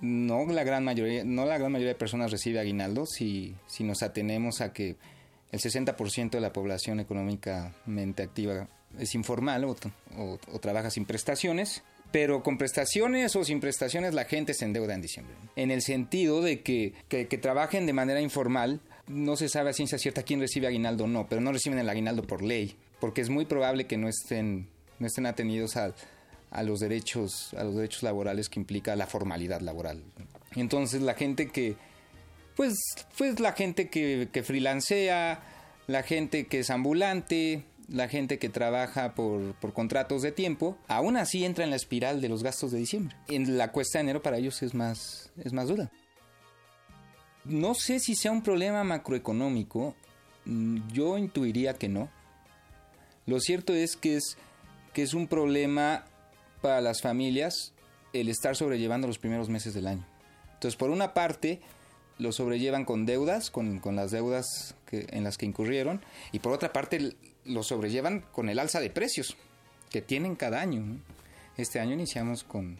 no 0.00 0.44
la 0.46 0.64
gran 0.64 0.84
mayoría, 0.84 1.24
no 1.24 1.46
la 1.46 1.58
gran 1.58 1.72
mayoría 1.72 1.92
de 1.92 1.98
personas 1.98 2.30
recibe 2.30 2.58
aguinaldo 2.58 3.06
si, 3.06 3.54
si 3.66 3.84
nos 3.84 4.02
atenemos 4.02 4.60
a 4.60 4.72
que 4.72 4.96
el 5.54 5.60
60% 5.60 6.30
de 6.30 6.40
la 6.40 6.52
población 6.52 6.98
económicamente 6.98 8.24
activa 8.24 8.68
es 8.98 9.14
informal 9.14 9.64
o, 9.64 9.76
trabaja 10.60 10.90
sin 10.90 11.04
prestaciones 11.04 11.84
pero 12.10 12.42
con 12.42 12.58
prestaciones 12.58 13.34
o 13.36 13.44
sin 13.44 13.60
prestaciones 13.60 14.14
la 14.14 14.24
gente 14.24 14.54
se 14.54 14.64
endeuda 14.64 14.94
en 14.94 15.00
diciembre. 15.00 15.34
En 15.56 15.72
el 15.72 15.82
sentido 15.82 16.42
de 16.42 16.62
que, 16.62 16.94
que, 17.08 17.26
trabajen 17.38 17.86
de 17.86 17.92
manera 17.92 18.20
informal, 18.20 18.80
no 19.08 19.34
se 19.34 19.48
sabe 19.48 19.70
a 19.70 19.72
ciencia 19.72 19.98
cierta 19.98 20.22
quién 20.22 20.38
recibe 20.38 20.68
aguinaldo 20.68 21.04
o 21.04 21.06
no, 21.08 21.28
pero 21.28 21.40
no 21.40 21.50
reciben 21.50 21.80
el 21.80 21.88
aguinaldo 21.88 22.22
por 22.22 22.42
ley, 22.42 22.76
porque 23.00 23.20
es 23.20 23.30
muy 23.30 23.46
probable 23.46 23.88
que 23.88 23.96
no 23.96 24.08
estén, 24.08 24.68
no 25.00 25.08
estén 25.08 25.26
atendidos 25.26 25.76
a, 25.76 25.92
a 26.52 26.62
los 26.62 26.78
derechos, 26.78 27.52
a 27.54 27.64
los 27.64 27.74
derechos 27.74 28.04
laborales 28.04 28.48
que 28.48 28.60
implica 28.60 28.94
la 28.94 29.08
formalidad 29.08 29.60
laboral. 29.60 30.04
Entonces 30.54 31.02
la 31.02 31.14
gente 31.14 31.48
que, 31.48 31.74
pues, 32.56 32.74
pues 33.16 33.40
la 33.40 33.52
gente 33.52 33.88
que, 33.88 34.28
que 34.32 34.42
freelancea, 34.42 35.42
la 35.86 36.02
gente 36.02 36.46
que 36.46 36.60
es 36.60 36.70
ambulante, 36.70 37.64
la 37.88 38.08
gente 38.08 38.38
que 38.38 38.48
trabaja 38.48 39.14
por, 39.14 39.54
por, 39.54 39.72
contratos 39.72 40.22
de 40.22 40.32
tiempo, 40.32 40.78
aún 40.88 41.16
así 41.16 41.44
entra 41.44 41.64
en 41.64 41.70
la 41.70 41.76
espiral 41.76 42.20
de 42.20 42.28
los 42.28 42.42
gastos 42.42 42.72
de 42.72 42.78
diciembre. 42.78 43.16
En 43.28 43.58
la 43.58 43.72
cuesta 43.72 43.98
de 43.98 44.04
enero 44.04 44.22
para 44.22 44.38
ellos 44.38 44.62
es 44.62 44.74
más, 44.74 45.30
es 45.44 45.52
más 45.52 45.68
dura. 45.68 45.90
No 47.44 47.74
sé 47.74 48.00
si 48.00 48.14
sea 48.14 48.32
un 48.32 48.42
problema 48.42 48.84
macroeconómico, 48.84 49.94
yo 50.92 51.18
intuiría 51.18 51.74
que 51.74 51.88
no. 51.88 52.08
Lo 53.26 53.40
cierto 53.40 53.74
es 53.74 53.96
que 53.96 54.16
es, 54.16 54.38
que 54.92 55.02
es 55.02 55.14
un 55.14 55.26
problema 55.26 56.04
para 56.62 56.80
las 56.80 57.02
familias 57.02 57.72
el 58.12 58.28
estar 58.28 58.56
sobrellevando 58.56 59.06
los 59.06 59.18
primeros 59.18 59.48
meses 59.48 59.74
del 59.74 59.86
año. 59.86 60.06
Entonces, 60.54 60.76
por 60.76 60.90
una 60.90 61.12
parte, 61.12 61.60
lo 62.18 62.32
sobrellevan 62.32 62.84
con 62.84 63.06
deudas, 63.06 63.50
con, 63.50 63.78
con 63.80 63.96
las 63.96 64.10
deudas 64.10 64.74
en 64.90 65.24
las 65.24 65.38
que 65.38 65.46
incurrieron, 65.46 66.02
y 66.32 66.38
por 66.38 66.52
otra 66.52 66.72
parte, 66.72 67.14
lo 67.44 67.62
sobrellevan 67.62 68.24
con 68.32 68.48
el 68.48 68.58
alza 68.58 68.80
de 68.80 68.90
precios 68.90 69.36
que 69.90 70.02
tienen 70.02 70.36
cada 70.36 70.60
año. 70.60 70.82
Este 71.56 71.80
año 71.80 71.92
iniciamos 71.92 72.44
con, 72.44 72.78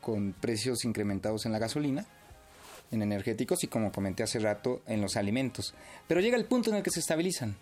con 0.00 0.32
precios 0.32 0.84
incrementados 0.84 1.46
en 1.46 1.52
la 1.52 1.58
gasolina, 1.58 2.06
en 2.90 3.02
energéticos 3.02 3.64
y 3.64 3.68
como 3.68 3.92
comenté 3.92 4.22
hace 4.22 4.38
rato, 4.38 4.82
en 4.86 5.00
los 5.00 5.16
alimentos. 5.16 5.74
Pero 6.06 6.20
llega 6.20 6.36
el 6.36 6.44
punto 6.44 6.70
en 6.70 6.76
el 6.76 6.82
que 6.82 6.90
se 6.90 7.00
estabilizan. 7.00 7.56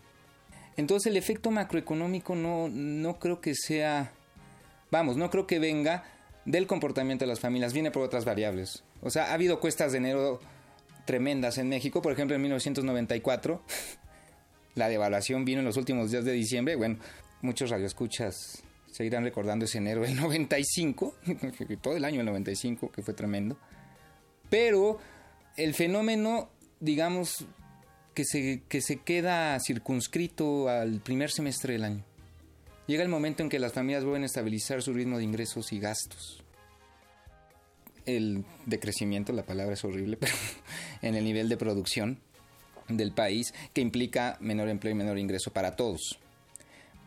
Entonces 0.76 1.10
el 1.10 1.16
efecto 1.16 1.50
macroeconómico 1.50 2.34
no, 2.34 2.68
no 2.68 3.18
creo 3.18 3.40
que 3.40 3.54
sea, 3.54 4.12
vamos, 4.90 5.16
no 5.16 5.30
creo 5.30 5.46
que 5.46 5.58
venga 5.58 6.04
del 6.44 6.66
comportamiento 6.66 7.24
de 7.24 7.28
las 7.28 7.40
familias, 7.40 7.72
viene 7.72 7.90
por 7.90 8.02
otras 8.02 8.24
variables. 8.24 8.82
O 9.02 9.10
sea, 9.10 9.30
ha 9.30 9.34
habido 9.34 9.60
cuestas 9.60 9.92
de 9.92 9.98
enero 9.98 10.40
tremendas 11.10 11.58
en 11.58 11.68
México, 11.68 12.00
por 12.00 12.12
ejemplo 12.12 12.36
en 12.36 12.42
1994 12.42 13.60
la 14.76 14.88
devaluación 14.88 15.44
vino 15.44 15.58
en 15.58 15.64
los 15.64 15.76
últimos 15.76 16.12
días 16.12 16.24
de 16.24 16.30
diciembre. 16.30 16.76
Bueno, 16.76 16.98
muchos 17.42 17.68
radioescuchas 17.68 18.62
seguirán 18.92 19.24
recordando 19.24 19.64
ese 19.64 19.78
enero 19.78 20.02
del 20.02 20.14
95, 20.20 21.16
todo 21.82 21.96
el 21.96 22.04
año 22.04 22.18
del 22.18 22.26
95, 22.26 22.92
que 22.92 23.02
fue 23.02 23.12
tremendo. 23.12 23.58
Pero 24.50 25.00
el 25.56 25.74
fenómeno, 25.74 26.48
digamos, 26.78 27.44
que 28.14 28.24
se, 28.24 28.62
que 28.68 28.80
se 28.80 28.98
queda 28.98 29.58
circunscrito 29.58 30.68
al 30.68 31.00
primer 31.00 31.32
semestre 31.32 31.72
del 31.72 31.82
año. 31.82 32.04
Llega 32.86 33.02
el 33.02 33.08
momento 33.08 33.42
en 33.42 33.48
que 33.48 33.58
las 33.58 33.72
familias 33.72 34.04
vuelven 34.04 34.22
a 34.22 34.26
estabilizar 34.26 34.80
su 34.80 34.92
ritmo 34.92 35.18
de 35.18 35.24
ingresos 35.24 35.72
y 35.72 35.80
gastos. 35.80 36.44
El 38.16 38.44
decrecimiento, 38.66 39.32
la 39.32 39.44
palabra 39.44 39.74
es 39.74 39.84
horrible, 39.84 40.16
pero 40.20 40.34
en 41.02 41.14
el 41.14 41.24
nivel 41.24 41.48
de 41.48 41.56
producción 41.56 42.18
del 42.88 43.12
país 43.12 43.54
que 43.72 43.80
implica 43.80 44.36
menor 44.40 44.68
empleo 44.68 44.92
y 44.92 44.96
menor 44.96 45.18
ingreso 45.18 45.52
para 45.52 45.76
todos. 45.76 46.18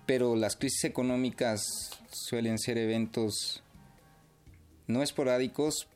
Pero 0.06 0.36
las 0.36 0.56
crisis 0.56 0.84
económicas 0.86 1.62
suelen 2.12 2.58
ser 2.58 2.78
eventos 2.78 3.64
no 4.88 5.02
esporádicos, 5.02 5.88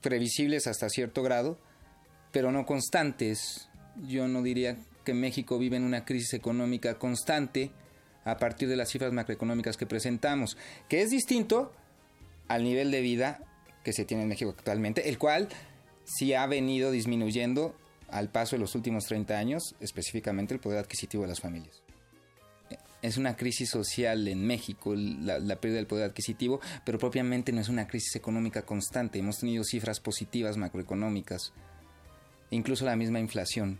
previsibles 0.00 0.66
hasta 0.66 0.88
cierto 0.88 1.22
grado, 1.22 1.58
pero 2.32 2.52
no 2.52 2.64
constantes. 2.66 3.68
Yo 4.06 4.28
no 4.28 4.42
diría 4.42 4.76
que 5.04 5.14
México 5.14 5.58
vive 5.58 5.76
en 5.76 5.84
una 5.84 6.04
crisis 6.04 6.34
económica 6.34 6.98
constante 6.98 7.70
a 8.24 8.38
partir 8.38 8.68
de 8.68 8.76
las 8.76 8.90
cifras 8.90 9.12
macroeconómicas 9.12 9.76
que 9.76 9.86
presentamos, 9.86 10.56
que 10.88 11.02
es 11.02 11.10
distinto 11.10 11.72
al 12.48 12.64
nivel 12.64 12.90
de 12.90 13.00
vida 13.00 13.40
que 13.86 13.92
se 13.92 14.04
tiene 14.04 14.24
en 14.24 14.28
México 14.28 14.50
actualmente, 14.50 15.08
el 15.08 15.16
cual 15.16 15.48
sí 16.02 16.34
ha 16.34 16.44
venido 16.48 16.90
disminuyendo 16.90 17.72
al 18.08 18.30
paso 18.30 18.56
de 18.56 18.60
los 18.60 18.74
últimos 18.74 19.04
30 19.04 19.38
años, 19.38 19.76
específicamente 19.78 20.54
el 20.54 20.58
poder 20.58 20.80
adquisitivo 20.80 21.22
de 21.22 21.28
las 21.28 21.38
familias. 21.38 21.84
Es 23.00 23.16
una 23.16 23.36
crisis 23.36 23.70
social 23.70 24.26
en 24.26 24.44
México, 24.44 24.92
la, 24.96 25.60
pérdida 25.60 25.76
del 25.76 25.86
poder 25.86 26.10
adquisitivo, 26.10 26.60
pero 26.84 26.98
propiamente 26.98 27.52
no 27.52 27.60
es 27.60 27.68
una 27.68 27.86
crisis 27.86 28.16
económica 28.16 28.62
constante. 28.62 29.20
Hemos 29.20 29.38
tenido 29.38 29.62
cifras 29.62 30.00
positivas 30.00 30.56
macroeconómicas, 30.56 31.52
incluso 32.50 32.84
la 32.84 32.96
misma 32.96 33.20
inflación. 33.20 33.78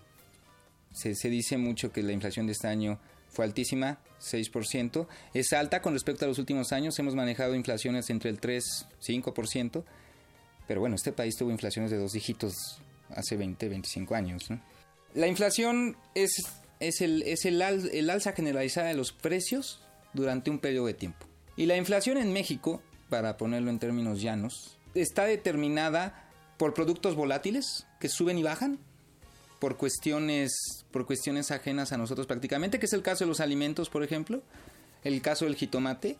Se 0.92 1.28
dice 1.28 1.58
mucho 1.58 1.90
que 1.90 2.04
la 2.04 2.12
inflación 2.12 2.46
de 2.46 2.52
este 2.52 2.68
año 2.68 3.00
fue 3.36 3.44
altísima, 3.44 3.98
6%. 4.20 5.06
Es 5.34 5.52
alta 5.52 5.82
con 5.82 5.92
respecto 5.92 6.24
a 6.24 6.28
los 6.28 6.38
últimos 6.38 6.72
años. 6.72 6.98
Hemos 6.98 7.14
manejado 7.14 7.54
inflaciones 7.54 8.08
entre 8.08 8.30
el 8.30 8.40
3 8.40 8.86
5%. 9.06 9.84
Pero 10.66 10.80
bueno, 10.80 10.96
este 10.96 11.12
país 11.12 11.36
tuvo 11.36 11.50
inflaciones 11.50 11.90
de 11.90 11.98
dos 11.98 12.12
dígitos 12.12 12.80
hace 13.10 13.36
20, 13.36 13.68
25 13.68 14.14
años. 14.14 14.48
La 15.14 15.28
inflación 15.28 15.96
es, 16.14 16.30
es, 16.80 17.02
el, 17.02 17.22
es 17.22 17.44
el, 17.44 17.60
al, 17.60 17.88
el 17.90 18.08
alza 18.08 18.32
generalizada 18.32 18.88
de 18.88 18.94
los 18.94 19.12
precios 19.12 19.82
durante 20.14 20.50
un 20.50 20.58
periodo 20.58 20.86
de 20.86 20.94
tiempo. 20.94 21.26
Y 21.56 21.66
la 21.66 21.76
inflación 21.76 22.16
en 22.16 22.32
México, 22.32 22.82
para 23.10 23.36
ponerlo 23.36 23.70
en 23.70 23.78
términos 23.78 24.22
llanos, 24.22 24.78
está 24.94 25.26
determinada 25.26 26.30
por 26.56 26.72
productos 26.72 27.14
volátiles 27.14 27.86
que 28.00 28.08
suben 28.08 28.38
y 28.38 28.42
bajan, 28.42 28.78
por 29.58 29.76
cuestiones, 29.76 30.84
por 30.90 31.06
cuestiones 31.06 31.50
ajenas 31.50 31.92
a 31.92 31.98
nosotros 31.98 32.26
prácticamente, 32.26 32.78
que 32.78 32.86
es 32.86 32.92
el 32.92 33.02
caso 33.02 33.24
de 33.24 33.28
los 33.28 33.40
alimentos, 33.40 33.88
por 33.88 34.02
ejemplo, 34.02 34.42
el 35.04 35.20
caso 35.22 35.44
del 35.44 35.56
jitomate. 35.56 36.16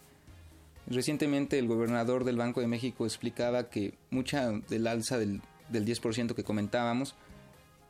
Recientemente 0.88 1.58
el 1.58 1.66
gobernador 1.66 2.24
del 2.24 2.36
Banco 2.36 2.60
de 2.60 2.68
México 2.68 3.06
explicaba 3.06 3.68
que 3.68 3.94
mucha 4.10 4.52
del 4.68 4.86
alza 4.86 5.18
del 5.18 5.42
del 5.68 5.84
10% 5.84 6.34
que 6.34 6.44
comentábamos, 6.44 7.14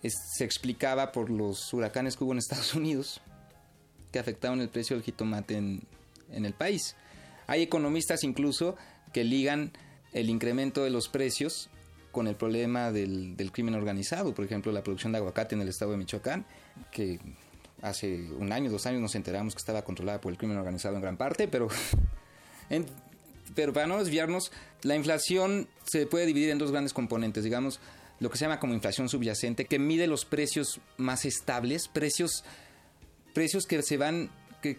se 0.03 0.45
explicaba 0.45 1.13
por 1.13 1.31
los 1.31 1.73
huracanes 1.73 2.17
que 2.17 2.25
hubo 2.25 2.33
en 2.33 2.39
Estados 2.39 2.75
Unidos, 2.75 3.21
que 4.13 4.19
afectaron 4.19 4.61
el 4.61 4.69
precio 4.69 4.97
del 4.97 5.05
jitomate 5.05 5.57
en, 5.57 5.83
en 6.31 6.45
el 6.45 6.55
país. 6.55 6.97
Hay 7.47 7.63
economistas 7.63 8.25
incluso 8.25 8.77
que 9.13 9.25
ligan 9.25 9.73
el 10.13 10.31
incremento 10.31 10.85
de 10.85 10.91
los 10.91 11.09
precios 11.09 11.69
con 12.17 12.29
el 12.29 12.35
problema 12.35 12.91
del, 12.93 13.37
del, 13.37 13.53
crimen 13.53 13.75
organizado, 13.75 14.35
por 14.35 14.47
ejemplo, 14.47 14.73
la 14.73 14.83
producción 14.83 15.13
de 15.13 15.19
aguacate 15.19 15.55
en 15.55 15.61
el 15.61 15.69
estado 15.69 15.91
de 15.91 15.99
Michoacán, 15.99 16.47
que 16.91 17.21
hace 17.83 18.31
un 18.39 18.53
año, 18.53 18.71
dos 18.71 18.87
años 18.87 19.03
nos 19.03 19.15
enteramos 19.15 19.55
que 19.55 19.59
estaba 19.59 19.83
controlada 19.83 20.19
por 20.19 20.33
el 20.33 20.39
crimen 20.39 20.57
organizado 20.57 20.95
en 20.95 21.03
gran 21.03 21.19
parte, 21.19 21.47
pero, 21.47 21.69
pero 23.55 23.75
para 23.75 23.87
no 23.87 23.99
desviarnos, 23.99 24.51
la 24.81 24.97
inflación 24.97 25.69
se 25.85 26.07
puede 26.07 26.25
dividir 26.25 26.49
en 26.49 26.57
dos 26.57 26.71
grandes 26.71 26.95
componentes, 26.95 27.45
digamos, 27.45 27.81
lo 28.19 28.31
que 28.31 28.39
se 28.39 28.47
llama 28.47 28.61
como 28.61 28.73
inflación 28.73 29.11
subyacente, 29.11 29.67
que 29.67 29.79
mide 29.79 30.07
los 30.07 30.25
precios 30.25 30.81
más 30.97 31.27
estables, 31.27 31.87
precios, 31.87 32.45
precios 33.35 33.67
que 33.67 33.83
se 33.83 33.99
van, 33.99 34.31
que, 34.63 34.79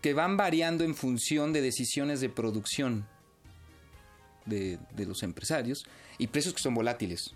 que 0.00 0.14
van 0.14 0.36
variando 0.36 0.84
en 0.84 0.94
función 0.94 1.52
de 1.52 1.60
decisiones 1.60 2.20
de 2.20 2.28
producción 2.28 3.04
de, 4.46 4.78
de 4.94 5.06
los 5.06 5.24
empresarios, 5.24 5.84
y 6.18 6.26
precios 6.26 6.54
que 6.54 6.62
son 6.62 6.74
volátiles, 6.74 7.34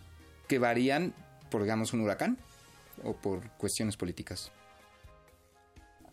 que 0.48 0.58
varían 0.58 1.14
por, 1.50 1.62
digamos, 1.62 1.92
un 1.92 2.00
huracán 2.00 2.38
o 3.04 3.14
por 3.14 3.48
cuestiones 3.52 3.96
políticas. 3.96 4.50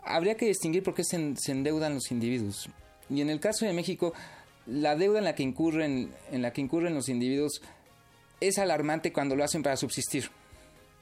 Habría 0.03 0.35
que 0.35 0.45
distinguir 0.45 0.83
por 0.83 0.93
qué 0.93 1.03
se, 1.03 1.33
endeudan 1.51 1.95
los 1.95 2.11
individuos. 2.11 2.69
Y 3.09 3.21
en 3.21 3.29
el 3.29 3.39
caso 3.39 3.65
de 3.65 3.73
México, 3.73 4.13
la 4.65 4.95
deuda 4.95 5.19
en 5.19 5.25
la 5.25 5.35
que 5.35 5.43
incurren, 5.43 6.13
en 6.31 6.41
la 6.41 6.53
que 6.53 6.61
incurren 6.61 6.93
los 6.93 7.09
individuos 7.09 7.61
es 8.39 8.57
alarmante 8.57 9.11
cuando 9.11 9.35
lo 9.35 9.43
hacen 9.43 9.63
para 9.63 9.75
subsistir, 9.75 10.29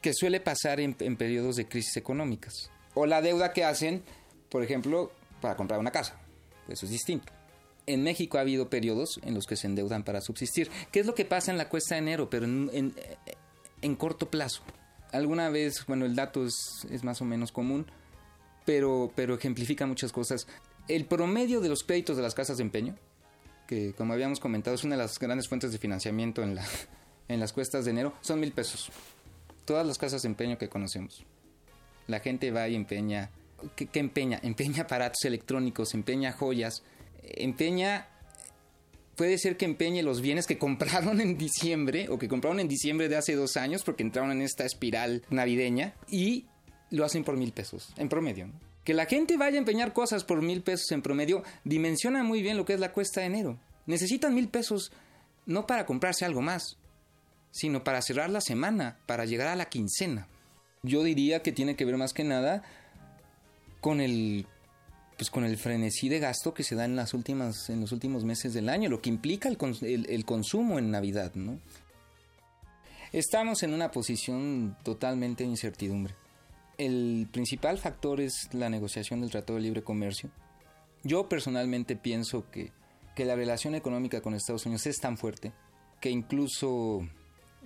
que 0.01 0.13
suele 0.13 0.39
pasar 0.39 0.79
en, 0.79 0.95
en 0.99 1.17
periodos 1.17 1.57
de 1.57 1.67
crisis 1.67 1.97
económicas. 1.97 2.71
O 2.95 3.05
la 3.05 3.21
deuda 3.21 3.53
que 3.53 3.63
hacen, 3.63 4.03
por 4.49 4.63
ejemplo, 4.63 5.11
para 5.41 5.55
comprar 5.55 5.79
una 5.79 5.91
casa. 5.91 6.19
Eso 6.67 6.85
es 6.85 6.91
distinto 6.91 7.36
en 7.87 8.03
México 8.03 8.37
ha 8.37 8.41
habido 8.41 8.69
periodos 8.69 9.19
en 9.23 9.33
los 9.33 9.47
que 9.47 9.55
se 9.55 9.65
endeudan 9.65 10.03
para 10.03 10.21
subsistir. 10.21 10.69
¿Qué 10.91 10.99
es 10.99 11.05
lo 11.05 11.15
que 11.15 11.25
pasa 11.25 11.51
en 11.51 11.57
la 11.57 11.69
cuesta 11.69 11.95
de 11.95 11.99
enero, 11.99 12.29
pero 12.29 12.45
en, 12.45 12.93
en, 13.81 13.95
corto 13.95 14.29
plazo? 14.29 14.61
Alguna 15.11 15.49
vez, 15.49 15.85
bueno, 15.87 16.05
el 16.05 16.13
dato 16.13 16.45
es, 16.45 16.85
es, 16.91 17.03
más 17.05 17.21
o 17.21 17.25
menos 17.25 17.53
común, 17.53 17.87
pero, 18.65 19.11
pero 19.15 19.35
ejemplifica 19.35 19.87
muchas 19.87 20.11
cosas. 20.11 20.47
El 20.89 21.05
promedio 21.05 21.61
de 21.61 21.69
los 21.69 21.83
créditos 21.83 22.17
de 22.17 22.23
las 22.23 22.35
casas 22.35 22.57
de 22.57 22.63
empeño, 22.63 22.95
que 23.67 23.93
como 23.93 24.13
habíamos 24.13 24.41
comentado 24.41 24.75
es 24.75 24.83
una 24.83 24.95
de 24.95 25.03
las 25.03 25.17
grandes 25.17 25.47
fuentes 25.47 25.71
de 25.71 25.77
financiamiento 25.77 26.43
en, 26.43 26.55
la, 26.55 26.65
en 27.29 27.39
las 27.39 27.53
cuestas 27.53 27.85
de 27.85 27.91
enero, 27.91 28.13
son 28.19 28.41
mil 28.41 28.51
pesos. 28.51 28.91
Todas 29.63 29.87
las 29.87 29.97
casas 29.97 30.21
de 30.23 30.27
empeño 30.27 30.57
que 30.57 30.67
conocemos. 30.67 31.25
La 32.07 32.19
gente 32.19 32.51
va 32.51 32.67
y 32.67 32.75
empeña. 32.75 33.31
¿Qué, 33.75 33.87
qué 33.87 33.99
empeña? 33.99 34.39
Empeña 34.43 34.83
aparatos 34.83 35.23
electrónicos, 35.25 35.93
empeña 35.93 36.33
joyas, 36.33 36.83
empeña 37.23 38.07
puede 39.15 39.37
ser 39.37 39.57
que 39.57 39.65
empeñe 39.65 40.03
los 40.03 40.21
bienes 40.21 40.47
que 40.47 40.57
compraron 40.59 41.19
en 41.19 41.37
diciembre 41.37 42.07
o 42.09 42.17
que 42.17 42.27
compraron 42.27 42.59
en 42.59 42.67
diciembre 42.67 43.09
de 43.09 43.17
hace 43.17 43.35
dos 43.35 43.57
años 43.57 43.83
porque 43.83 44.03
entraron 44.03 44.31
en 44.31 44.41
esta 44.41 44.65
espiral 44.65 45.23
navideña 45.29 45.95
y 46.09 46.45
lo 46.89 47.03
hacen 47.03 47.23
por 47.23 47.35
mil 47.35 47.51
pesos 47.51 47.93
en 47.97 48.07
promedio. 48.07 48.49
Que 48.83 48.93
la 48.93 49.05
gente 49.05 49.35
vaya 49.35 49.57
a 49.57 49.59
empeñar 49.59 49.91
cosas 49.91 50.23
por 50.23 50.41
mil 50.41 50.61
pesos 50.61 50.91
en 50.91 51.01
promedio 51.01 51.43
dimensiona 51.65 52.23
muy 52.23 52.41
bien 52.41 52.55
lo 52.55 52.63
que 52.63 52.73
es 52.73 52.79
la 52.79 52.93
cuesta 52.93 53.19
de 53.19 53.27
enero. 53.27 53.59
Necesitan 53.85 54.33
mil 54.33 54.47
pesos 54.47 54.93
no 55.45 55.67
para 55.67 55.85
comprarse 55.85 56.23
algo 56.23 56.41
más, 56.41 56.77
sino 57.51 57.83
para 57.83 58.01
cerrar 58.01 58.29
la 58.29 58.39
semana, 58.39 58.97
para 59.05 59.25
llegar 59.25 59.47
a 59.47 59.55
la 59.55 59.65
quincena. 59.67 60.27
Yo 60.83 61.03
diría 61.03 61.41
que 61.41 61.51
tiene 61.51 61.75
que 61.75 61.85
ver 61.85 61.97
más 61.97 62.13
que 62.13 62.23
nada 62.23 62.63
con 63.81 63.99
el 63.99 64.45
pues 65.17 65.31
con 65.31 65.43
el 65.43 65.57
frenesí 65.57 66.09
de 66.09 66.19
gasto 66.19 66.53
que 66.53 66.63
se 66.63 66.75
da 66.75 66.85
en 66.85 66.95
las 66.95 67.13
últimas 67.13 67.69
en 67.69 67.81
los 67.81 67.91
últimos 67.91 68.23
meses 68.23 68.53
del 68.53 68.69
año, 68.69 68.89
lo 68.89 69.01
que 69.01 69.09
implica 69.09 69.49
el, 69.49 70.05
el, 70.07 70.25
consumo 70.25 70.77
en 70.77 70.91
Navidad, 70.91 71.33
¿no? 71.33 71.59
Estamos 73.11 73.63
en 73.63 73.73
una 73.73 73.89
posición 73.89 74.77
totalmente 74.83 75.43
de 75.43 75.49
incertidumbre. 75.49 76.13
El 76.77 77.27
principal 77.31 77.79
factor 77.79 78.21
es 78.21 78.49
la 78.53 78.69
negociación 78.69 79.21
del 79.21 79.31
Tratado 79.31 79.55
de 79.55 79.63
Libre 79.63 79.83
Comercio. 79.83 80.29
Yo 81.03 81.27
personalmente 81.27 81.95
pienso 81.95 82.49
que, 82.51 82.71
que 83.15 83.25
la 83.25 83.35
relación 83.35 83.73
económica 83.73 84.21
con 84.21 84.35
Estados 84.35 84.65
Unidos 84.65 84.85
es 84.85 84.99
tan 84.99 85.17
fuerte 85.17 85.51
que 85.99 86.11
incluso, 86.11 87.07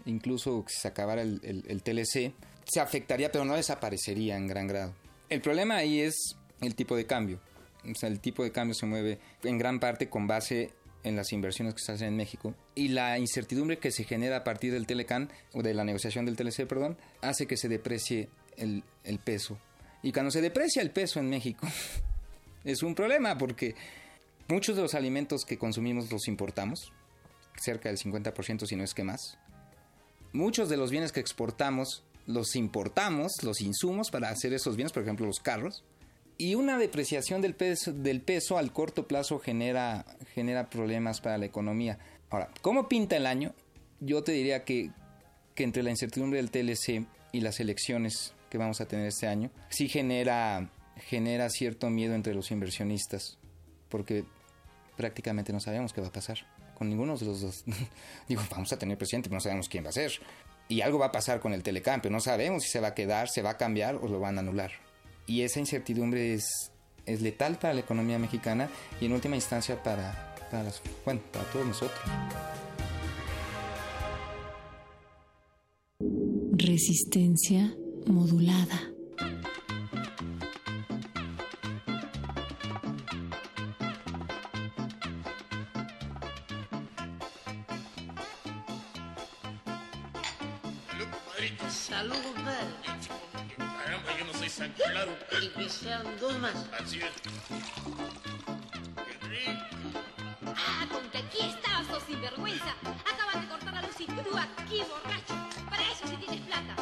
incluso 0.06 0.64
si 0.68 0.80
se 0.80 0.88
acabara 0.88 1.24
el 1.24 1.82
TLC, 1.84 2.34
se 2.64 2.80
afectaría, 2.80 3.32
pero 3.32 3.44
no 3.44 3.56
desaparecería 3.56 4.38
en 4.38 4.48
gran 4.48 4.68
grado. 4.68 4.94
El 5.30 5.42
problema 5.42 5.78
ahí 5.78 6.02
es 6.02 6.36
el 6.62 6.76
tipo 6.76 6.96
de 6.96 7.06
cambio. 7.06 7.40
O 7.90 7.96
sea, 7.96 8.10
el 8.10 8.20
tipo 8.20 8.44
de 8.44 8.52
cambio 8.52 8.76
se 8.76 8.86
mueve 8.86 9.20
en 9.44 9.58
gran 9.58 9.80
parte 9.80 10.10
con 10.10 10.28
base 10.28 10.72
en 11.04 11.16
las 11.16 11.32
inversiones 11.32 11.74
que 11.74 11.82
se 11.82 11.92
hacen 11.92 12.10
en 12.10 12.16
México 12.16 12.54
y 12.76 12.90
la 12.90 13.18
incertidumbre 13.18 13.80
que 13.80 13.92
se 13.92 14.04
genera 14.04 14.38
a 14.38 14.44
partir 14.44 14.72
del 14.72 14.86
Telecan 14.86 15.32
o 15.54 15.64
de 15.64 15.74
la 15.74 15.84
negociación 15.84 16.26
del 16.26 16.36
TLC, 16.36 16.68
perdón, 16.68 16.98
hace 17.22 17.48
que 17.48 17.58
se 17.58 17.68
deprecie 17.68 18.30
el, 18.58 18.84
el 19.04 19.18
peso. 19.20 19.58
Y 20.04 20.12
cuando 20.12 20.32
se 20.32 20.42
deprecia 20.42 20.82
el 20.82 20.92
peso 20.92 21.20
en 21.20 21.30
México 21.30 21.68
es 22.64 22.84
un 22.84 22.94
problema 22.94 23.38
porque 23.38 23.76
muchos 24.48 24.76
de 24.76 24.84
los 24.84 24.94
alimentos 24.94 25.44
que 25.44 25.58
consumimos 25.58 26.12
los 26.12 26.28
importamos, 26.28 26.92
cerca 27.58 27.90
del 27.90 27.98
50% 27.98 28.66
si 28.68 28.76
no 28.76 28.84
es 28.84 28.94
que 28.94 29.04
más. 29.04 29.40
Muchos 30.34 30.70
de 30.70 30.78
los 30.78 30.92
bienes 30.92 31.12
que 31.12 31.20
exportamos 31.20 32.04
los 32.28 32.56
importamos, 32.56 33.44
los 33.44 33.62
insumos 33.62 34.12
para 34.12 34.30
hacer 34.30 34.54
esos 34.54 34.76
bienes, 34.76 34.94
por 34.94 35.02
ejemplo 35.02 35.26
los 35.26 35.40
carros 35.40 35.84
y 36.42 36.56
una 36.56 36.80
depreciación 36.80 37.40
del 37.40 37.54
peso, 37.54 37.94
del 37.94 38.20
peso 38.20 38.58
al 38.58 38.74
corto 38.74 39.08
plazo 39.08 39.38
genera, 39.38 40.08
genera 40.34 40.72
problemas 40.72 41.22
para 41.22 41.38
la 41.38 41.46
economía. 41.46 42.00
Ahora, 42.32 42.50
¿cómo 42.64 42.90
pinta 42.90 43.16
el 43.16 43.28
año? 43.28 43.54
Yo 44.00 44.24
te 44.24 44.32
diría 44.32 44.66
que, 44.66 44.90
entre 45.56 45.84
la 45.84 45.92
incertidumbre 45.92 46.42
del 46.42 46.50
TLC 46.50 47.06
y 47.32 47.42
las 47.42 47.60
elecciones 47.60 48.34
que 48.50 48.58
vamos 48.58 48.82
a 48.82 48.88
tener 48.88 49.06
este 49.06 49.28
año, 49.28 49.52
sí 49.70 49.88
genera, 49.88 50.68
cierto 51.50 51.92
miedo 51.92 52.16
entre 52.16 52.34
los 52.34 52.50
inversionistas, 52.50 53.38
porque 53.88 54.26
prácticamente 54.98 55.54
no 55.54 55.60
sabemos 55.60 55.94
qué 55.94 56.02
va 56.02 56.08
a 56.08 56.12
pasar 56.12 56.40
con 56.74 56.90
ninguno 56.90 57.16
de 57.18 57.26
los 57.28 57.42
dos. 57.42 57.64
Digo, 58.28 58.42
vamos 58.50 58.74
a 58.74 58.80
tener 58.80 58.98
presidente, 58.98 59.30
pero 59.30 59.38
no 59.38 59.42
sabemos 59.42 59.70
quién 59.70 59.86
va 59.86 59.90
a 59.90 59.94
ser. 59.94 60.12
Y 60.70 60.82
algo 60.82 60.98
va 60.98 61.06
a 61.06 61.12
pasar 61.12 61.40
con 61.40 61.54
el 61.54 61.62
Telecam, 61.62 62.02
pero 62.02 62.12
no 62.12 62.20
sabemos 62.20 62.64
si 62.64 62.70
se 62.70 62.80
va 62.80 62.88
a 62.88 62.96
quedar, 62.96 63.30
se 63.30 63.44
va 63.44 63.52
a 63.52 63.58
cambiar 63.58 63.98
o 63.98 64.08
lo 64.08 64.20
van 64.20 64.38
a 64.38 64.42
anular 64.42 64.72
y 65.28 65.42
esa 65.42 65.60
incertidumbre 65.60 66.34
es, 66.34 66.72
es 67.06 67.22
letal 67.22 67.58
para 67.58 67.74
la 67.74 67.82
economía 67.82 68.20
mexicana 68.20 68.70
y 69.00 69.06
en 69.06 69.14
última 69.14 69.36
instancia 69.36 69.82
para, 69.82 70.36
para, 70.50 70.64
las, 70.64 70.82
bueno, 71.06 71.22
para 71.32 71.46
todos 71.46 71.66
nosotros. 71.66 72.00
Resistencia 76.54 77.76
modulada. 78.08 78.91
Claro. 95.02 95.18
Y 95.42 95.48
que 95.48 95.68
sean 95.68 96.04
dos 96.20 96.38
más. 96.38 96.54
Así 96.80 97.00
es. 97.00 97.10
Qué 98.96 99.28
rico. 99.28 100.00
Ah, 100.46 100.86
con 100.92 101.10
que 101.10 101.18
aquí 101.18 101.40
estabas, 101.40 101.88
sos 101.88 102.04
sinvergüenza. 102.04 102.76
Acaban 103.12 103.42
de 103.42 103.48
cortar 103.48 103.74
la 103.74 103.82
luz 103.82 104.00
y 104.00 104.06
tú 104.06 104.38
aquí, 104.38 104.84
borracho. 104.84 105.66
Para 105.70 105.82
eso 105.92 106.08
si 106.08 106.18
tienes 106.18 106.42
plata. 106.42 106.76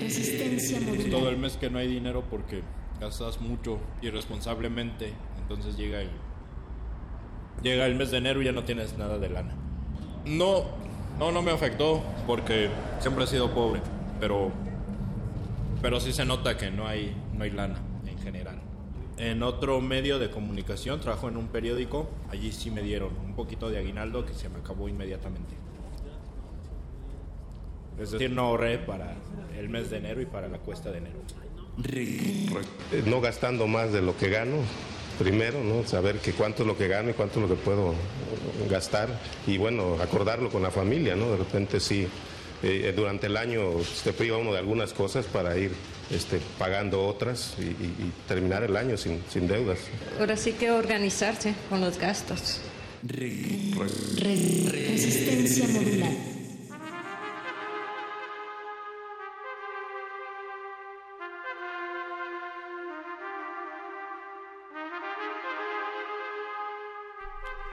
Resistencia. 0.00 0.78
Todo 1.10 1.30
el 1.30 1.36
mes 1.36 1.56
que 1.56 1.68
no 1.68 1.78
hay 1.78 1.88
dinero 1.88 2.22
porque 2.30 2.62
gastas 3.00 3.40
mucho 3.40 3.78
irresponsablemente, 4.02 5.12
entonces 5.40 5.76
llega 5.76 6.00
el 6.02 6.10
llega 7.62 7.86
el 7.86 7.94
mes 7.94 8.10
de 8.10 8.18
enero 8.18 8.40
y 8.40 8.44
ya 8.46 8.52
no 8.52 8.64
tienes 8.64 8.96
nada 8.96 9.18
de 9.18 9.28
lana. 9.28 9.54
No, 10.26 10.64
no, 11.18 11.32
no 11.32 11.42
me 11.42 11.50
afectó 11.50 12.02
porque 12.26 12.70
siempre 13.00 13.24
he 13.24 13.26
sido 13.26 13.52
pobre, 13.52 13.80
pero 14.20 14.52
pero 15.82 15.98
sí 15.98 16.12
se 16.12 16.24
nota 16.24 16.56
que 16.56 16.70
no 16.70 16.86
hay 16.86 17.16
no 17.34 17.44
hay 17.44 17.50
lana 17.50 17.80
en 18.06 18.18
general. 18.18 18.60
En 19.16 19.42
otro 19.42 19.80
medio 19.80 20.18
de 20.18 20.30
comunicación, 20.30 21.00
trabajo 21.00 21.28
en 21.28 21.36
un 21.36 21.48
periódico, 21.48 22.08
allí 22.30 22.52
sí 22.52 22.70
me 22.70 22.82
dieron 22.82 23.10
un 23.24 23.34
poquito 23.34 23.68
de 23.68 23.78
aguinaldo 23.78 24.24
que 24.24 24.32
se 24.32 24.48
me 24.48 24.58
acabó 24.58 24.88
inmediatamente. 24.88 25.56
Es 28.00 28.10
decir, 28.12 28.30
no 28.30 28.42
ahorré 28.42 28.78
para 28.78 29.14
el 29.58 29.68
mes 29.68 29.90
de 29.90 29.98
enero 29.98 30.20
y 30.22 30.26
para 30.26 30.48
la 30.48 30.58
cuesta 30.58 30.90
de 30.90 30.98
enero. 30.98 31.18
Eh, 31.92 33.02
No 33.06 33.20
gastando 33.20 33.66
más 33.66 33.92
de 33.92 34.00
lo 34.02 34.16
que 34.16 34.28
gano, 34.30 34.56
primero, 35.18 35.62
¿no? 35.62 35.86
Saber 35.86 36.16
que 36.18 36.32
cuánto 36.32 36.62
es 36.62 36.66
lo 36.66 36.76
que 36.76 36.88
gano 36.88 37.10
y 37.10 37.12
cuánto 37.14 37.40
es 37.42 37.48
lo 37.48 37.54
que 37.56 37.60
puedo 37.62 37.94
gastar 38.70 39.08
y 39.46 39.56
bueno, 39.58 39.96
acordarlo 40.02 40.50
con 40.50 40.62
la 40.62 40.70
familia, 40.70 41.14
¿no? 41.16 41.30
De 41.32 41.36
repente 41.38 41.78
sí, 41.80 42.06
eh, 42.62 42.92
durante 42.94 43.26
el 43.26 43.36
año 43.36 43.82
se 43.84 44.12
priva 44.12 44.36
uno 44.38 44.52
de 44.52 44.58
algunas 44.58 44.92
cosas 44.92 45.26
para 45.26 45.56
ir 45.56 45.72
este, 46.10 46.40
pagando 46.58 47.06
otras 47.06 47.54
y, 47.58 47.62
y- 47.64 47.94
y 47.98 48.12
terminar 48.28 48.62
el 48.64 48.76
año 48.76 48.96
sin, 48.96 49.22
sin 49.30 49.46
deudas. 49.46 49.78
Ahora 50.18 50.36
sí 50.36 50.52
que 50.52 50.70
organizarse 50.70 51.54
con 51.68 51.80
los 51.80 51.98
gastos. 51.98 52.60
Resistencia 54.70 55.66
modulada. 55.68 56.12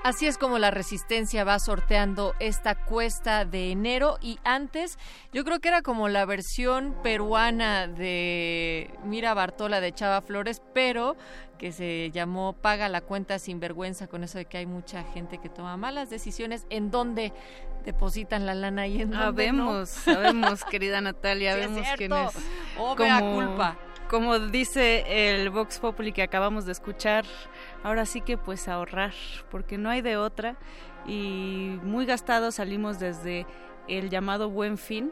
Así 0.08 0.26
es 0.26 0.38
como 0.38 0.58
la 0.58 0.72
resistencia 0.72 1.43
va 1.43 1.60
sorteando 1.60 2.34
esta 2.39 2.76
cuesta 2.76 3.43
de 3.43 3.72
enero 3.72 4.17
y 4.22 4.39
antes 4.46 4.98
yo 5.34 5.43
creo 5.43 5.60
que 5.60 5.67
era 5.67 5.82
como 5.82 6.08
la 6.08 6.26
versión 6.26 6.96
peruana 7.04 7.88
de 7.88 8.89
Mira 9.04 9.34
Bartola 9.34 9.82
de 9.82 9.91
Chava 9.91 10.22
Flores, 10.22 10.62
pero 10.74 11.17
que 11.58 11.74
se 11.74 12.10
llamó 12.12 12.54
Paga 12.54 12.88
la 12.88 13.02
cuenta 13.02 13.38
sin 13.38 13.60
vergüenza 13.60 14.08
con 14.08 14.24
eso 14.24 14.38
de 14.38 14.46
que 14.46 14.60
hay 14.60 14.65
mucha 14.65 15.04
gente 15.04 15.39
que 15.39 15.50
toma 15.50 15.76
malas 15.76 16.10
decisiones 16.10 16.65
en 16.70 16.89
donde 16.89 17.34
depositan 17.84 18.46
la 18.46 18.56
lana 18.56 18.88
y 18.88 19.02
en 19.02 19.12
dónde 19.12 19.26
Sabemos, 19.26 20.08
no. 20.08 20.13
sabemos, 20.13 20.63
querida 20.63 21.02
Natalia, 21.02 21.54
Sí, 21.67 21.82
quién 21.98 22.13
es. 22.13 22.34
Oh, 22.80 22.96
culpa. 22.96 23.78
Como 24.10 24.39
dice 24.39 25.04
el 25.34 25.50
Vox 25.50 25.80
Populi 25.80 26.13
que 26.13 26.24
acabamos 26.24 26.65
de 26.65 26.72
escuchar, 26.72 27.26
ahora 27.84 28.06
sí 28.06 28.22
que 28.22 28.38
pues 28.38 28.68
ahorrar, 28.68 29.13
porque 29.50 29.78
no 29.78 29.90
hay 29.90 30.02
de 30.02 30.18
otra. 30.18 30.58
Y 31.06 31.80
muy 31.84 32.06
gastados 32.06 32.56
salimos 32.56 33.00
desde 33.00 33.46
el 33.88 34.10
llamado 34.10 34.50
Buen 34.50 34.78
Fin. 34.78 35.12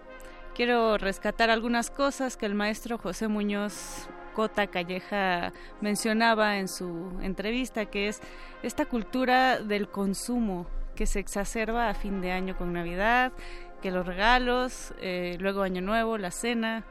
Quiero 0.54 0.98
rescatar 0.98 1.50
algunas 1.50 1.90
cosas 1.90 2.38
que 2.38 2.46
el 2.46 2.56
maestro 2.56 2.98
José 2.98 3.28
Muñoz 3.28 4.08
Cota 4.34 4.68
Calleja 4.68 5.54
mencionaba 5.82 6.58
en 6.58 6.68
su 6.68 7.18
entrevista, 7.22 7.86
que 7.86 8.10
es 8.10 8.22
esta 8.64 8.86
cultura 8.86 9.60
del 9.60 9.90
consumo 9.90 10.68
que 10.96 11.06
se 11.06 11.20
exacerba 11.20 11.90
a 11.90 11.94
fin 11.94 12.22
de 12.22 12.32
año 12.32 12.58
con 12.58 12.74
Navidad, 12.74 13.34
que 13.82 13.92
los 13.92 14.06
regalos, 14.06 14.94
eh, 15.02 15.38
luego 15.40 15.62
Año 15.62 15.82
Nuevo, 15.82 16.18
la 16.18 16.32
cena. 16.32 16.86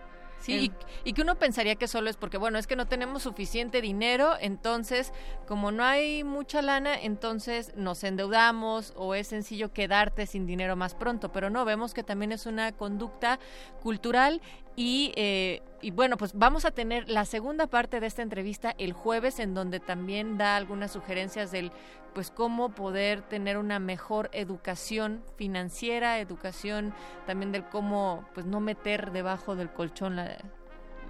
Sí, 0.44 0.72
y, 1.04 1.08
y 1.08 1.12
que 1.14 1.22
uno 1.22 1.36
pensaría 1.36 1.76
que 1.76 1.88
solo 1.88 2.10
es 2.10 2.16
porque, 2.16 2.36
bueno, 2.36 2.58
es 2.58 2.66
que 2.66 2.76
no 2.76 2.86
tenemos 2.86 3.22
suficiente 3.22 3.80
dinero, 3.80 4.34
entonces, 4.40 5.12
como 5.46 5.72
no 5.72 5.84
hay 5.84 6.22
mucha 6.22 6.60
lana, 6.60 7.00
entonces 7.00 7.72
nos 7.76 8.04
endeudamos 8.04 8.92
o 8.96 9.14
es 9.14 9.28
sencillo 9.28 9.72
quedarte 9.72 10.26
sin 10.26 10.44
dinero 10.44 10.76
más 10.76 10.94
pronto, 10.94 11.32
pero 11.32 11.48
no, 11.48 11.64
vemos 11.64 11.94
que 11.94 12.02
también 12.02 12.30
es 12.32 12.44
una 12.44 12.72
conducta 12.72 13.38
cultural 13.82 14.42
y, 14.76 15.12
eh, 15.16 15.62
y 15.80 15.90
bueno, 15.90 16.16
pues 16.16 16.32
vamos 16.34 16.64
a 16.64 16.70
tener 16.70 17.08
la 17.08 17.24
segunda 17.24 17.66
parte 17.66 18.00
de 18.00 18.06
esta 18.06 18.22
entrevista 18.22 18.74
el 18.78 18.92
jueves, 18.92 19.38
en 19.38 19.54
donde 19.54 19.80
también 19.80 20.36
da 20.38 20.56
algunas 20.56 20.92
sugerencias 20.92 21.50
del, 21.52 21.70
pues, 22.14 22.30
cómo 22.30 22.70
poder 22.70 23.22
tener 23.22 23.58
una 23.58 23.78
mejor 23.78 24.30
educación 24.32 25.22
financiera, 25.36 26.18
educación 26.18 26.94
también 27.26 27.52
del 27.52 27.64
cómo, 27.64 28.24
pues, 28.34 28.46
no 28.46 28.60
meter 28.60 29.12
debajo 29.12 29.56
del 29.56 29.70
colchón 29.70 30.16
la, 30.16 30.38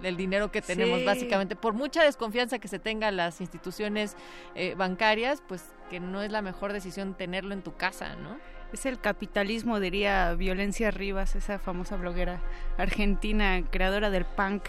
del 0.01 0.17
dinero 0.17 0.51
que 0.51 0.61
tenemos, 0.61 0.99
Sí. 0.99 1.05
básicamente. 1.05 1.55
Por 1.55 1.73
mucha 1.73 2.03
desconfianza 2.03 2.59
que 2.59 2.67
se 2.67 2.79
tenga 2.79 3.07
en 3.07 3.17
las 3.17 3.39
instituciones 3.41 4.15
eh, 4.53 4.75
bancarias, 4.75 5.41
pues, 5.47 5.63
que 5.89 5.99
no 5.99 6.21
es 6.21 6.31
la 6.31 6.41
mejor 6.41 6.73
decisión 6.73 7.13
tenerlo 7.15 7.53
en 7.53 7.61
tu 7.61 7.75
casa, 7.75 8.15
¿no? 8.15 8.37
Es 8.73 8.85
el 8.85 8.99
capitalismo, 8.99 9.79
diría 9.79 10.33
Violencia 10.33 10.91
Rivas, 10.91 11.35
esa 11.35 11.59
famosa 11.59 11.95
bloguera 11.95 12.41
argentina, 12.77 13.61
creadora 13.71 14.09
del 14.09 14.25
punk. 14.25 14.63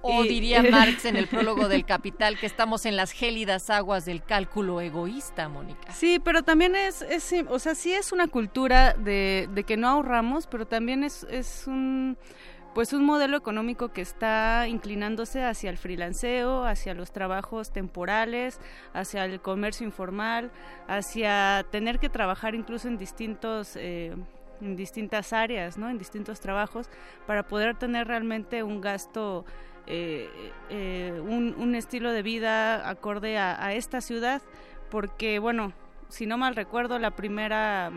O 0.00 0.24
Y- 0.24 0.28
diría 0.28 0.62
Marx 0.70 1.04
en 1.04 1.16
el 1.16 1.26
prólogo 1.28 1.68
del 1.68 1.84
Capital 1.84 2.38
que 2.38 2.46
estamos 2.46 2.86
en 2.86 2.96
las 2.96 3.12
gélidas 3.12 3.68
aguas 3.70 4.04
del 4.04 4.22
cálculo 4.22 4.80
egoísta, 4.80 5.48
Mónica. 5.48 5.92
Sí, 5.92 6.18
pero 6.24 6.42
también 6.42 6.74
es, 6.74 7.02
es, 7.02 7.32
o 7.48 7.58
sea, 7.58 7.74
sí 7.74 7.92
es 7.92 8.10
una 8.12 8.26
cultura 8.26 8.94
de, 8.94 9.48
de 9.52 9.64
que 9.64 9.76
no 9.76 9.88
ahorramos, 9.88 10.46
pero 10.46 10.66
también 10.66 11.04
es, 11.04 11.24
es 11.30 11.64
un 11.66 12.16
pues 12.74 12.92
un 12.92 13.04
modelo 13.04 13.36
económico 13.36 13.92
que 13.92 14.00
está 14.00 14.66
inclinándose 14.68 15.44
hacia 15.44 15.70
el 15.70 15.76
freelanceo, 15.76 16.64
hacia 16.64 16.94
los 16.94 17.12
trabajos 17.12 17.70
temporales, 17.72 18.60
hacia 18.94 19.24
el 19.24 19.40
comercio 19.40 19.86
informal, 19.86 20.50
hacia 20.88 21.66
tener 21.70 21.98
que 21.98 22.08
trabajar 22.08 22.54
incluso 22.54 22.88
en 22.88 22.96
distintos 22.96 23.76
eh, 23.76 24.14
en 24.60 24.76
distintas 24.76 25.32
áreas, 25.32 25.76
¿no? 25.76 25.90
En 25.90 25.98
distintos 25.98 26.40
trabajos 26.40 26.88
para 27.26 27.42
poder 27.42 27.76
tener 27.76 28.06
realmente 28.06 28.62
un 28.62 28.80
gasto 28.80 29.44
eh, 29.86 30.28
eh, 30.70 31.20
un, 31.20 31.74
estilo 31.74 32.12
de 32.12 32.22
vida 32.22 32.88
acorde 32.88 33.38
a, 33.38 33.74
esta 33.74 34.00
ciudad, 34.00 34.40
porque 34.90 35.40
bueno, 35.40 35.72
si 36.08 36.26
no 36.26 36.38
mal 36.38 36.54
recuerdo, 36.54 36.98
la 37.00 37.10
primera 37.10 37.90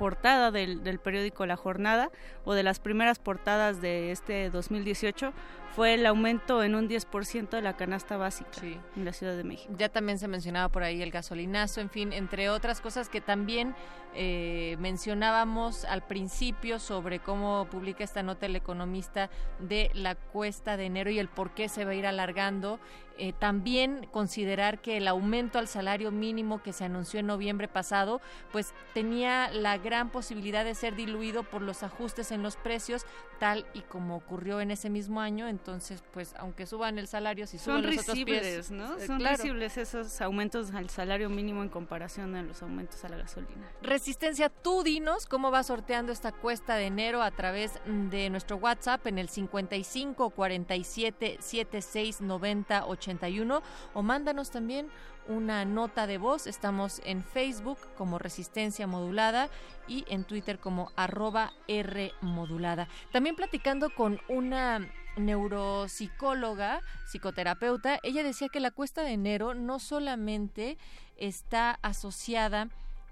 portada 0.00 0.50
del, 0.50 0.82
del 0.82 0.98
periódico 0.98 1.44
La 1.44 1.58
Jornada 1.58 2.10
o 2.46 2.54
de 2.54 2.62
las 2.62 2.80
primeras 2.80 3.18
portadas 3.18 3.82
de 3.82 4.12
este 4.12 4.48
2018 4.48 5.34
fue 5.74 5.94
el 5.94 6.06
aumento 6.06 6.62
en 6.62 6.74
un 6.74 6.88
10% 6.88 7.50
de 7.50 7.62
la 7.62 7.76
canasta 7.76 8.16
básica 8.16 8.50
en 8.96 9.04
la 9.04 9.12
Ciudad 9.12 9.36
de 9.36 9.44
México. 9.44 9.72
Ya 9.78 9.88
también 9.88 10.18
se 10.18 10.28
mencionaba 10.28 10.68
por 10.68 10.82
ahí 10.82 11.02
el 11.02 11.10
gasolinazo, 11.10 11.80
en 11.80 11.90
fin, 11.90 12.12
entre 12.12 12.50
otras 12.50 12.80
cosas 12.80 13.08
que 13.08 13.20
también 13.20 13.74
eh, 14.12 14.76
mencionábamos 14.80 15.84
al 15.84 16.02
principio 16.02 16.80
sobre 16.80 17.20
cómo 17.20 17.68
publica 17.70 18.02
esta 18.02 18.24
nota 18.24 18.46
el 18.46 18.56
economista 18.56 19.30
de 19.60 19.90
la 19.94 20.16
cuesta 20.16 20.76
de 20.76 20.86
enero 20.86 21.10
y 21.10 21.20
el 21.20 21.28
por 21.28 21.54
qué 21.54 21.68
se 21.68 21.84
va 21.84 21.92
a 21.92 21.94
ir 21.94 22.06
alargando. 22.06 22.80
Eh, 23.22 23.34
también 23.38 24.08
considerar 24.10 24.80
que 24.80 24.96
el 24.96 25.06
aumento 25.06 25.58
al 25.58 25.68
salario 25.68 26.10
mínimo 26.10 26.62
que 26.62 26.72
se 26.72 26.84
anunció 26.84 27.20
en 27.20 27.26
noviembre 27.26 27.68
pasado, 27.68 28.22
pues 28.50 28.72
tenía 28.94 29.50
la 29.50 29.76
gran 29.76 30.08
posibilidad 30.10 30.64
de 30.64 30.74
ser 30.74 30.96
diluido 30.96 31.42
por 31.42 31.60
los 31.60 31.82
ajustes 31.82 32.32
en 32.32 32.42
los 32.42 32.56
precios, 32.56 33.04
tal 33.38 33.66
y 33.74 33.82
como 33.82 34.16
ocurrió 34.16 34.62
en 34.62 34.70
ese 34.70 34.88
mismo 34.88 35.20
año. 35.20 35.48
Entonces, 35.60 36.02
pues 36.12 36.34
aunque 36.38 36.64
suban 36.66 36.98
el 36.98 37.06
salario, 37.06 37.46
si 37.46 37.58
Son 37.58 37.82
suben 37.82 37.94
los 37.96 38.02
otros 38.08 38.24
pies, 38.24 38.70
¿no? 38.70 38.96
eh, 38.96 39.06
Son 39.06 39.18
claro. 39.18 39.36
risibles 39.36 39.76
esos 39.76 40.20
aumentos 40.22 40.72
al 40.72 40.88
salario 40.88 41.28
mínimo 41.28 41.62
en 41.62 41.68
comparación 41.68 42.34
a 42.34 42.42
los 42.42 42.62
aumentos 42.62 43.04
a 43.04 43.10
la 43.10 43.18
gasolina. 43.18 43.68
Resistencia, 43.82 44.48
tú 44.48 44.82
dinos 44.82 45.26
cómo 45.26 45.50
va 45.50 45.62
sorteando 45.62 46.12
esta 46.12 46.32
cuesta 46.32 46.76
de 46.76 46.86
enero 46.86 47.22
a 47.22 47.30
través 47.30 47.72
de 48.10 48.30
nuestro 48.30 48.56
WhatsApp 48.56 49.06
en 49.06 49.18
el 49.18 49.28
55 49.28 50.30
47 50.30 51.36
76 51.40 52.22
90 52.22 52.86
81 52.86 53.62
o 53.92 54.02
mándanos 54.02 54.50
también 54.50 54.88
una 55.28 55.64
nota 55.64 56.06
de 56.06 56.18
voz. 56.18 56.46
Estamos 56.46 57.00
en 57.04 57.22
Facebook 57.22 57.78
como 57.96 58.18
Resistencia 58.18 58.86
Modulada 58.86 59.48
y 59.86 60.04
en 60.08 60.24
Twitter 60.24 60.58
como 60.58 60.92
arroba 60.96 61.52
R 61.68 62.12
Modulada. 62.20 62.88
También 63.12 63.36
platicando 63.36 63.90
con 63.90 64.20
una 64.28 64.88
neuropsicóloga, 65.16 66.82
psicoterapeuta, 67.06 67.98
ella 68.02 68.22
decía 68.22 68.48
que 68.48 68.60
la 68.60 68.70
cuesta 68.70 69.02
de 69.02 69.12
enero 69.12 69.54
no 69.54 69.78
solamente 69.78 70.78
está 71.16 71.78
asociada 71.82 72.68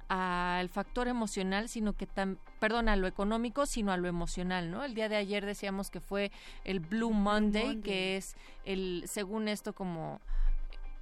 al 0.08 0.70
factor 0.70 1.06
emocional, 1.06 1.68
sino 1.68 1.92
que 1.92 2.06
tam, 2.06 2.38
perdón, 2.60 2.88
a 2.88 2.96
lo 2.96 3.06
económico, 3.06 3.66
sino 3.66 3.92
a 3.92 3.98
lo 3.98 4.08
emocional, 4.08 4.70
¿no? 4.70 4.84
El 4.84 4.94
día 4.94 5.08
de 5.08 5.16
ayer 5.16 5.44
decíamos 5.44 5.90
que 5.90 6.00
fue 6.00 6.32
el 6.64 6.80
Blue 6.80 7.12
Monday, 7.12 7.66
Monday. 7.66 7.82
que 7.82 8.16
es 8.16 8.34
el, 8.64 9.04
según 9.06 9.48
esto, 9.48 9.74
como 9.74 10.20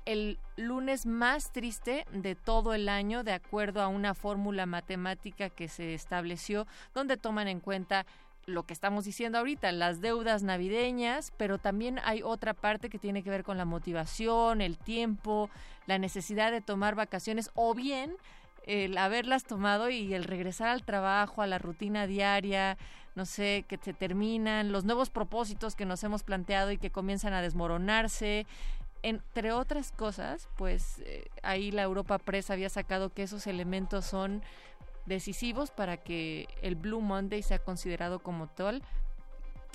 el 0.06 0.38
lunes 0.56 1.04
más 1.04 1.52
triste 1.52 2.06
de 2.12 2.34
todo 2.34 2.72
el 2.72 2.88
año, 2.88 3.24
de 3.24 3.32
acuerdo 3.32 3.82
a 3.82 3.88
una 3.88 4.14
fórmula 4.14 4.64
matemática 4.64 5.50
que 5.50 5.68
se 5.68 5.94
estableció, 5.94 6.66
donde 6.94 7.16
toman 7.16 7.48
en 7.48 7.60
cuenta 7.60 8.06
lo 8.46 8.62
que 8.62 8.72
estamos 8.72 9.04
diciendo 9.04 9.38
ahorita, 9.38 9.72
las 9.72 10.00
deudas 10.00 10.44
navideñas, 10.44 11.32
pero 11.36 11.58
también 11.58 12.00
hay 12.04 12.22
otra 12.22 12.54
parte 12.54 12.88
que 12.88 12.98
tiene 12.98 13.24
que 13.24 13.30
ver 13.30 13.42
con 13.42 13.58
la 13.58 13.64
motivación, 13.64 14.60
el 14.60 14.78
tiempo, 14.78 15.50
la 15.86 15.98
necesidad 15.98 16.52
de 16.52 16.60
tomar 16.60 16.94
vacaciones 16.94 17.50
o 17.54 17.74
bien 17.74 18.16
el 18.66 18.98
haberlas 18.98 19.44
tomado 19.44 19.90
y 19.90 20.12
el 20.12 20.24
regresar 20.24 20.68
al 20.68 20.84
trabajo, 20.84 21.40
a 21.40 21.46
la 21.46 21.58
rutina 21.58 22.06
diaria, 22.06 22.76
no 23.14 23.24
sé, 23.24 23.64
que 23.68 23.78
se 23.78 23.94
terminan, 23.94 24.72
los 24.72 24.84
nuevos 24.84 25.08
propósitos 25.08 25.76
que 25.76 25.86
nos 25.86 26.02
hemos 26.04 26.22
planteado 26.22 26.72
y 26.72 26.78
que 26.78 26.90
comienzan 26.90 27.32
a 27.32 27.42
desmoronarse. 27.42 28.46
Entre 29.06 29.52
otras 29.52 29.92
cosas, 29.92 30.48
pues 30.56 30.98
eh, 31.04 31.28
ahí 31.44 31.70
la 31.70 31.84
Europa 31.84 32.18
Press 32.18 32.50
había 32.50 32.68
sacado 32.68 33.10
que 33.10 33.22
esos 33.22 33.46
elementos 33.46 34.04
son 34.04 34.42
decisivos 35.04 35.70
para 35.70 35.98
que 35.98 36.48
el 36.60 36.74
Blue 36.74 37.00
Monday 37.00 37.40
sea 37.44 37.60
considerado 37.60 38.18
como 38.18 38.48
tal. 38.48 38.82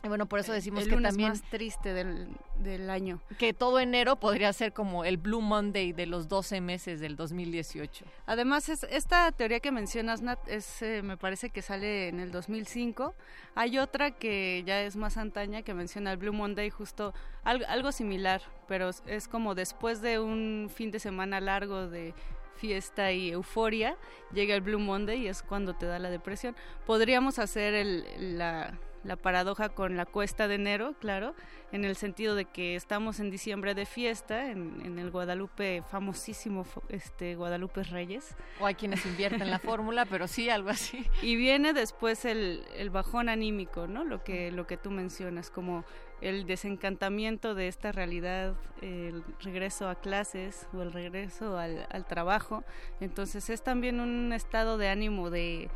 Y 0.04 0.08
bueno, 0.08 0.26
por 0.26 0.40
eso 0.40 0.52
decimos 0.52 0.82
el 0.84 0.90
que 0.90 0.96
lunes 0.96 1.12
también 1.12 1.30
más 1.30 1.44
triste 1.44 1.94
del, 1.94 2.30
del 2.58 2.90
año. 2.90 3.22
que 3.38 3.54
todo 3.54 3.80
enero 3.80 4.16
podría 4.16 4.52
ser 4.52 4.74
como 4.74 5.06
el 5.06 5.18
Blue 5.18 5.42
Monday 5.42 5.94
de 5.94 6.08
los 6.08 6.28
12 6.28 6.60
meses 6.60 7.00
del 7.00 7.16
2018. 7.16 8.06
Además, 8.26 8.68
es, 8.70 8.84
esta 8.90 9.32
teoría 9.32 9.60
que 9.60 9.72
mencionas, 9.72 10.24
Nat, 10.24 10.40
es, 10.48 10.82
eh, 10.82 11.04
me 11.04 11.18
parece 11.18 11.52
que 11.52 11.62
sale 11.62 12.08
en 12.08 12.20
el 12.20 12.32
2005. 12.32 13.14
Hay 13.54 13.78
otra 13.78 14.10
que 14.10 14.64
ya 14.66 14.82
es 14.82 14.96
más 14.96 15.18
antaña 15.18 15.62
que 15.62 15.76
menciona 15.76 16.12
el 16.12 16.18
Blue 16.18 16.34
Monday, 16.34 16.72
justo 16.72 17.14
algo, 17.44 17.66
algo 17.68 17.92
similar, 17.92 18.42
pero 18.68 18.90
es- 18.90 19.04
es 19.06 19.28
como 19.28 19.54
después 19.54 20.02
de 20.02 20.18
un 20.20 20.72
fin 20.74 20.90
de 20.90 20.98
semana 21.00 21.40
largo 21.40 21.88
de 21.88 22.16
fiesta 22.56 23.12
y 23.12 23.30
euforia, 23.32 23.98
llega 24.34 24.56
el 24.56 24.62
Blue 24.62 24.80
Monday 24.80 25.22
y 25.24 25.28
es 25.28 25.42
cuando 25.44 25.74
te 25.76 25.86
da 25.86 26.00
la 26.00 26.10
depresión. 26.10 26.56
Podríamos 26.86 27.40
hacer 27.40 27.74
el, 27.74 28.38
la, 28.38 28.78
la 29.04 29.16
paradoja 29.16 29.70
con 29.70 29.98
la 29.98 30.06
cuesta 30.06 30.48
de 30.48 30.56
enero, 30.56 30.96
claro, 31.00 31.36
en 31.72 31.86
el 31.86 31.96
sentido 31.96 32.36
de 32.36 32.46
que 32.46 32.76
estamos 32.76 33.20
en 33.20 33.32
diciembre 33.32 33.74
de 33.74 33.86
fiesta, 33.86 34.52
en, 34.52 34.82
en 34.86 35.00
el 35.00 35.10
Guadalupe 35.10 35.84
famosísimo, 35.90 36.66
este 36.90 37.36
Guadalupe 37.36 37.84
Reyes. 37.84 38.36
O 38.60 38.66
hay 38.66 38.76
quienes 38.76 39.06
invierten 39.06 39.50
la 39.50 39.60
fórmula, 39.60 40.06
pero 40.06 40.28
sí, 40.28 40.50
algo 40.50 40.70
así. 40.70 41.06
Y 41.22 41.36
viene 41.36 41.74
después 41.74 42.26
el, 42.26 42.64
el 42.76 42.90
bajón 42.90 43.30
anímico, 43.30 43.88
¿no? 43.88 44.04
Lo 44.04 44.24
que, 44.24 44.52
lo 44.52 44.68
que 44.68 44.78
tú 44.78 44.92
mencionas, 44.92 45.50
como 45.50 45.86
el 46.20 46.46
desencantamiento 46.46 47.56
de 47.56 47.68
esta 47.68 47.92
realidad, 47.92 48.56
el 48.82 49.24
regreso 49.40 49.90
a 49.90 49.96
clases 49.96 50.68
o 50.74 50.82
el 50.82 50.94
regreso 50.94 51.58
al, 51.58 51.88
al 51.90 52.06
trabajo. 52.06 52.64
Entonces 53.00 53.50
es 53.50 53.64
también 53.64 54.00
un 54.00 54.34
estado 54.34 54.78
de 54.78 54.90
ánimo 54.90 55.30
de, 55.30 55.70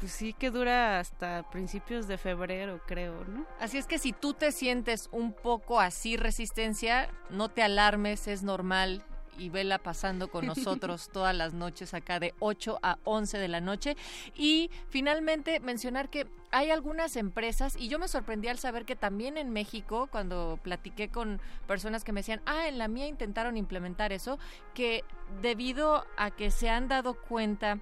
pues 0.00 0.12
sí 0.12 0.32
que 0.32 0.50
dura 0.50 0.98
hasta 0.98 1.48
principios 1.50 2.08
de 2.08 2.16
febrero, 2.16 2.80
creo, 2.86 3.24
¿no? 3.26 3.46
Así 3.60 3.76
es 3.76 3.86
que 3.86 3.98
si 3.98 4.12
tú 4.12 4.32
te 4.32 4.50
sientes 4.50 5.10
un 5.12 5.34
poco 5.34 5.78
así 5.78 6.16
resistencia, 6.16 7.10
no 7.28 7.50
te 7.50 7.62
alarmes, 7.62 8.26
es 8.26 8.42
normal 8.42 9.04
y 9.38 9.48
vela 9.48 9.78
pasando 9.78 10.30
con 10.30 10.46
nosotros 10.46 11.08
todas 11.12 11.34
las 11.34 11.54
noches 11.54 11.94
acá 11.94 12.18
de 12.18 12.34
8 12.40 12.78
a 12.82 12.98
11 13.04 13.38
de 13.38 13.48
la 13.48 13.60
noche. 13.60 13.96
Y 14.34 14.70
finalmente 14.88 15.60
mencionar 15.60 16.08
que 16.08 16.26
hay 16.50 16.70
algunas 16.70 17.16
empresas, 17.16 17.76
y 17.76 17.88
yo 17.88 17.98
me 17.98 18.08
sorprendí 18.08 18.48
al 18.48 18.58
saber 18.58 18.84
que 18.84 18.96
también 18.96 19.36
en 19.36 19.50
México, 19.50 20.08
cuando 20.10 20.58
platiqué 20.62 21.08
con 21.08 21.40
personas 21.66 22.04
que 22.04 22.12
me 22.12 22.20
decían, 22.20 22.42
ah, 22.46 22.68
en 22.68 22.78
la 22.78 22.88
mía 22.88 23.06
intentaron 23.06 23.56
implementar 23.56 24.12
eso, 24.12 24.38
que 24.74 25.04
debido 25.42 26.04
a 26.16 26.30
que 26.30 26.50
se 26.50 26.68
han 26.68 26.88
dado 26.88 27.14
cuenta 27.14 27.78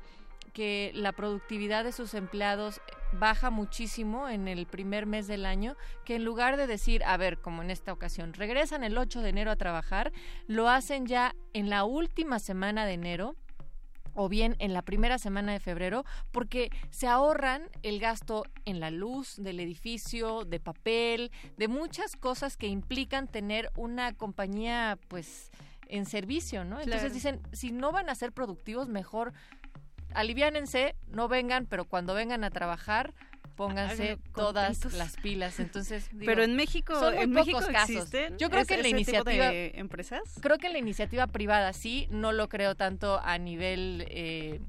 que 0.59 0.91
la 0.93 1.13
productividad 1.13 1.85
de 1.85 1.93
sus 1.93 2.15
empleados 2.15 2.81
baja 3.13 3.49
muchísimo 3.49 4.29
en 4.29 4.49
el 4.49 4.67
primer 4.67 5.07
mes 5.07 5.29
del 5.29 5.47
año, 5.47 5.77
que 6.05 6.17
en 6.17 6.25
lugar 6.25 6.57
de 6.57 6.67
decir, 6.67 7.05
a 7.05 7.17
ver, 7.17 7.39
como 7.39 7.63
en 7.63 7.71
esta 7.71 7.93
ocasión, 7.93 8.33
regresan 8.33 8.83
el 8.83 8.99
8 8.99 9.21
de 9.21 9.29
enero 9.29 9.53
a 9.53 9.57
trabajar, 9.57 10.11
lo 10.49 10.69
hacen 10.69 11.07
ya 11.07 11.37
en 11.53 11.71
la 11.71 11.85
última 11.85 12.41
semana 12.41 12.87
de 12.87 12.95
enero 12.95 13.37
o 14.15 14.29
bien 14.29 14.57
en 14.59 14.73
la 14.73 14.83
primera 14.83 15.19
semana 15.21 15.53
de 15.53 15.61
febrero, 15.61 16.05
porque 16.33 16.71
se 16.91 17.07
ahorran 17.07 17.63
el 17.85 18.01
gasto 18.01 18.43
en 18.65 18.81
la 18.81 18.91
luz 18.91 19.37
del 19.37 19.61
edificio, 19.61 20.45
de 20.45 20.59
papel, 20.59 21.31
de 21.57 21.69
muchas 21.69 22.17
cosas 22.17 22.57
que 22.57 22.67
implican 22.67 23.29
tener 23.29 23.71
una 23.77 24.13
compañía, 24.13 24.99
pues, 25.07 25.53
en 25.91 26.05
servicio, 26.05 26.65
¿no? 26.65 26.81
Entonces 26.81 27.01
Claro. 27.13 27.15
dicen, 27.15 27.41
si 27.53 27.71
no 27.73 27.93
van 27.93 28.11
a 28.11 28.15
ser 28.15 28.33
productivos, 28.33 28.89
mejor 28.89 29.33
aliviánense, 30.15 30.95
no 31.09 31.29
vengan, 31.29 31.67
pero 31.67 31.85
cuando 31.85 32.15
vengan 32.15 32.45
a 32.45 32.51
trabajar, 32.51 33.15
pónganse 33.59 34.19
todas 34.35 34.93
las 34.95 35.17
pilas. 35.17 35.59
Entonces, 35.59 36.09
digo, 36.13 36.25
Pero 36.27 36.45
en 36.45 36.55
México, 36.55 36.95
son 36.99 37.15
muy 37.15 37.25
en 37.25 37.33
pocos 37.33 37.47
México 37.47 37.73
casos. 37.73 37.97
existen 37.97 38.39
Yo 38.39 38.51
creo 38.51 38.65
que 38.65 38.75
en 38.75 38.83
la 38.83 38.89
iniciativa 38.89 39.51
de 39.51 39.73
empresas. 39.75 40.23
Creo 40.41 40.59
que 40.59 40.69
en 40.69 40.75
la 40.75 40.79
iniciativa 40.79 41.27
privada 41.27 41.73
sí, 41.73 42.07
no 42.11 42.33
lo 42.33 42.49
creo 42.49 42.77
tanto 42.77 43.21
a 43.21 43.37
nivel 43.37 44.07
eh, 44.09 44.61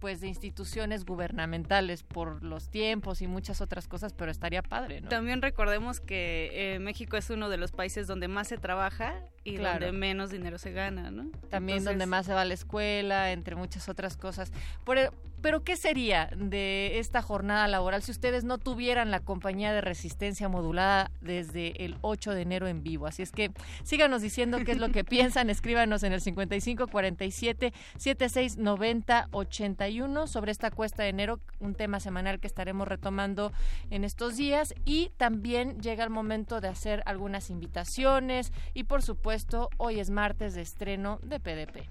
pues 0.00 0.22
de 0.22 0.28
instituciones 0.28 1.04
gubernamentales 1.04 2.02
por 2.02 2.42
los 2.42 2.70
tiempos 2.70 3.20
y 3.20 3.26
muchas 3.26 3.60
otras 3.60 3.86
cosas, 3.86 4.14
pero 4.14 4.30
estaría 4.30 4.62
padre, 4.62 5.02
¿no? 5.02 5.10
También 5.10 5.42
recordemos 5.42 6.00
que 6.00 6.50
eh, 6.74 6.78
México 6.78 7.18
es 7.18 7.28
uno 7.28 7.50
de 7.50 7.58
los 7.58 7.70
países 7.70 8.06
donde 8.06 8.26
más 8.26 8.48
se 8.48 8.56
trabaja 8.56 9.14
y 9.42 9.56
Claro. 9.56 9.86
donde 9.86 9.98
menos 9.98 10.30
dinero 10.30 10.58
se 10.58 10.70
gana, 10.72 11.10
¿no? 11.10 11.30
También 11.48 11.78
Entonces, 11.78 11.84
donde 11.84 12.06
más 12.06 12.26
se 12.26 12.34
va 12.34 12.42
a 12.42 12.44
la 12.44 12.54
escuela, 12.54 13.32
entre 13.32 13.56
muchas 13.56 13.88
otras 13.88 14.16
cosas. 14.16 14.52
Por 14.84 14.98
e- 14.98 15.10
pero 15.42 15.64
¿qué 15.64 15.74
sería 15.76 16.28
de 16.36 16.98
esta 16.98 17.22
jornada 17.22 17.66
laboral 17.66 18.02
si 18.02 18.10
ustedes 18.10 18.44
no 18.44 18.58
tuvieran 18.58 19.10
la 19.10 19.20
compañía 19.20 19.72
de 19.72 19.80
resistencia 19.80 20.50
modulada 20.50 21.10
desde 21.22 21.82
el 21.82 21.96
8 22.02 22.32
de 22.34 22.42
enero 22.42 22.68
en 22.68 22.82
vivo? 22.82 23.06
Así 23.06 23.22
es 23.22 23.32
que 23.32 23.50
síganos 23.82 24.20
diciendo 24.20 24.58
qué 24.66 24.72
es 24.72 24.78
lo 24.78 24.90
que 24.90 25.02
piensan, 25.34 25.48
escríbanos 25.48 26.02
en 26.02 26.12
el 26.12 26.20
55 26.20 26.88
47 26.88 27.72
76 27.96 28.58
90 28.58 29.28
81 29.30 30.26
sobre 30.26 30.52
esta 30.52 30.70
cuesta 30.70 31.04
de 31.04 31.08
enero, 31.08 31.40
un 31.58 31.74
tema 31.74 32.00
semanal 32.00 32.38
que 32.38 32.46
estaremos 32.46 32.86
retomando 32.86 33.50
en 33.88 34.04
estos 34.04 34.36
días 34.36 34.74
y 34.84 35.10
también 35.16 35.80
llega 35.80 36.04
el 36.04 36.10
momento 36.10 36.60
de 36.60 36.68
hacer 36.68 37.02
algunas 37.06 37.48
invitaciones 37.48 38.52
y 38.74 38.84
por 38.84 39.00
supuesto 39.00 39.29
hoy 39.76 40.00
es 40.00 40.10
martes 40.10 40.54
de 40.54 40.62
estreno 40.62 41.20
de 41.22 41.38
PDP. 41.38 41.88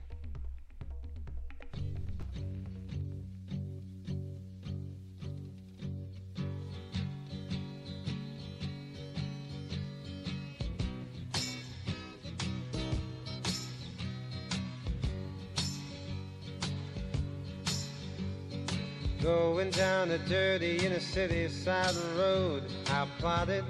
Going 19.22 19.70
down 19.72 20.12
a 20.12 20.18
dirty 20.28 20.86
inner 20.86 21.00
city 21.00 21.48
side 21.48 21.96
road, 22.18 22.64
I 22.88 23.08
plotted. 23.18 23.64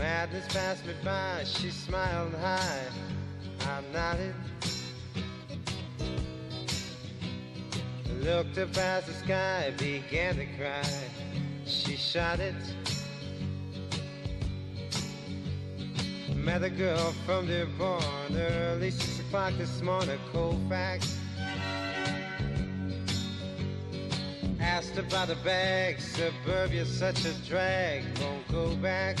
Madness 0.00 0.46
passed 0.48 0.86
me 0.86 0.94
by, 1.04 1.44
she 1.44 1.68
smiled 1.68 2.32
high, 2.36 2.86
I 3.60 3.82
nodded. 3.92 4.34
Looked 8.22 8.56
up 8.56 8.74
at 8.78 9.04
the 9.04 9.12
sky, 9.12 9.74
began 9.76 10.36
to 10.36 10.46
cry, 10.56 10.82
she 11.66 11.96
shot 11.96 12.40
it. 12.40 12.54
Met 16.34 16.62
a 16.62 16.70
girl 16.70 17.12
from 17.26 17.46
Dearborn 17.46 18.02
early 18.34 18.90
six 18.92 19.20
o'clock 19.20 19.52
this 19.58 19.82
morning, 19.82 20.18
Colfax. 20.32 21.19
Asked 24.60 24.98
about 24.98 25.28
the 25.28 25.36
bag, 25.36 26.00
suburbia's 26.00 26.88
such 26.88 27.24
a 27.24 27.32
drag, 27.48 28.04
won't 28.20 28.46
go 28.48 28.76
back. 28.76 29.18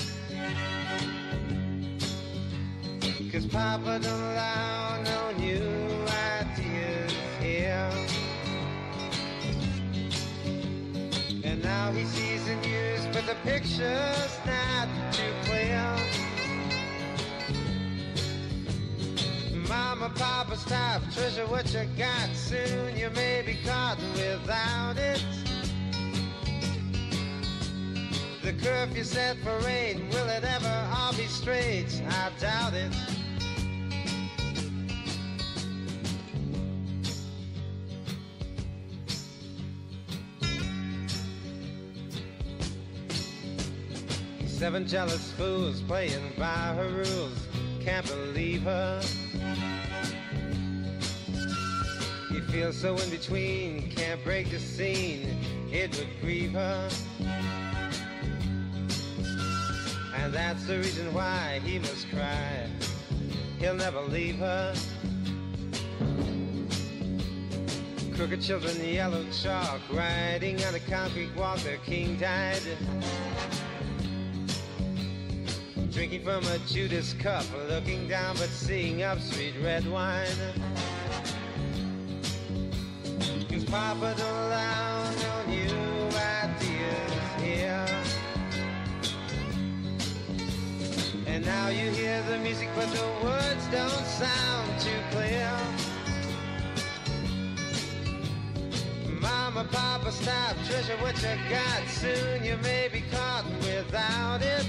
Cause 3.32 3.46
Papa 3.46 4.00
don't 4.02 4.12
allow 4.12 5.02
no 5.02 5.30
new 5.38 6.04
ideas 6.40 7.12
here. 7.40 7.90
And 11.42 11.62
now 11.62 11.90
he 11.92 12.04
sees 12.04 12.44
the 12.44 12.56
news, 12.56 13.06
but 13.12 13.24
the 13.26 13.36
picture's 13.42 14.38
not 14.44 14.88
too 15.12 15.32
clear. 15.44 15.49
Mama, 19.70 20.10
Papa, 20.16 20.56
stop, 20.56 21.00
treasure 21.14 21.46
what 21.46 21.72
you 21.72 21.84
got. 21.96 22.28
Soon 22.34 22.96
you 22.96 23.08
may 23.10 23.40
be 23.46 23.56
caught 23.64 23.98
without 24.14 24.96
it. 24.96 25.24
The 28.42 28.52
curve 28.54 28.96
you 28.96 29.04
set 29.04 29.36
for 29.44 29.56
rain, 29.60 30.08
will 30.08 30.28
it 30.28 30.42
ever 30.42 30.88
all 30.92 31.12
be 31.12 31.26
straight? 31.26 32.02
I 32.08 32.32
doubt 32.40 32.74
it. 32.74 32.92
Seven 44.48 44.84
jealous 44.88 45.30
fools 45.34 45.80
playing 45.82 46.32
by 46.36 46.74
her 46.74 46.88
rules 46.88 47.49
can't 47.80 48.06
believe 48.06 48.62
her. 48.62 49.02
You 52.30 52.42
feel 52.42 52.72
so 52.72 52.96
in 52.96 53.10
between, 53.10 53.90
can't 53.90 54.22
break 54.22 54.50
the 54.50 54.58
scene. 54.58 55.36
It 55.72 55.96
would 55.96 56.08
grieve 56.20 56.52
her. 56.52 56.88
And 60.14 60.32
that's 60.32 60.66
the 60.66 60.76
reason 60.76 61.12
why 61.14 61.60
he 61.64 61.78
must 61.78 62.08
cry. 62.10 62.68
He'll 63.58 63.74
never 63.74 64.00
leave 64.02 64.36
her. 64.36 64.74
Crooked 68.14 68.42
children, 68.42 68.76
yellow 68.84 69.24
chalk, 69.32 69.80
riding 69.90 70.62
on 70.64 70.74
a 70.74 70.80
concrete 70.80 71.34
walk. 71.34 71.58
Their 71.60 71.78
king 71.78 72.16
died. 72.16 72.60
Drinking 76.00 76.22
from 76.22 76.42
a 76.46 76.58
Judas 76.60 77.12
cup, 77.12 77.44
looking 77.68 78.08
down 78.08 78.34
but 78.36 78.48
seeing 78.48 79.02
up 79.02 79.20
sweet 79.20 79.52
red 79.62 79.86
wine. 79.86 80.26
Cause 83.50 83.64
Papa 83.66 84.14
don't 84.16 84.26
allow 84.26 85.10
no 85.10 85.46
new 85.46 86.08
ideas 86.16 87.42
here. 87.42 87.86
And 91.26 91.44
now 91.44 91.68
you 91.68 91.90
hear 91.90 92.22
the 92.30 92.38
music, 92.38 92.70
but 92.74 92.88
the 92.92 93.06
words 93.22 93.66
don't 93.70 94.06
sound 94.06 94.80
too 94.80 95.02
clear. 95.10 95.52
Mama, 99.20 99.68
Papa, 99.70 100.10
stop, 100.12 100.56
treasure 100.66 100.96
what 101.02 101.14
you 101.16 101.36
got. 101.50 101.86
Soon 101.88 102.42
you 102.42 102.56
may 102.62 102.88
be 102.90 103.02
caught 103.12 103.44
without 103.60 104.40
it. 104.40 104.64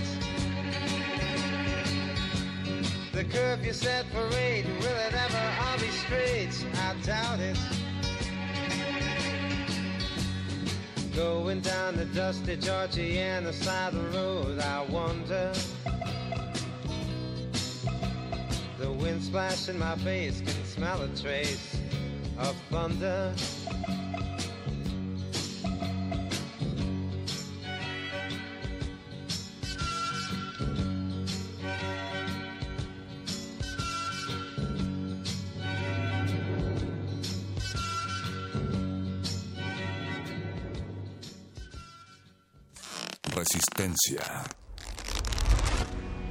The 3.21 3.27
curve 3.27 3.63
you 3.63 3.71
set 3.71 4.07
for 4.07 4.27
eight, 4.35 4.65
will 4.65 4.97
it 4.97 5.13
ever 5.13 5.55
all 5.61 5.77
be 5.77 5.89
straight? 5.89 6.65
I 6.73 6.95
doubt 7.03 7.39
it. 7.39 7.55
Going 11.15 11.59
down 11.59 11.97
the 11.97 12.05
dusty 12.05 12.57
Georgiana 12.57 13.53
side 13.53 13.93
of 13.93 14.11
the 14.11 14.17
road, 14.17 14.59
I 14.59 14.81
wonder. 14.85 15.53
The 18.79 18.91
wind 18.91 19.23
splashing 19.23 19.77
my 19.77 19.95
face 19.97 20.41
can 20.41 20.65
smell 20.65 21.03
a 21.03 21.07
trace 21.09 21.77
of 22.39 22.55
thunder. 22.71 23.35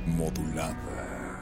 Modulada. 0.07 1.41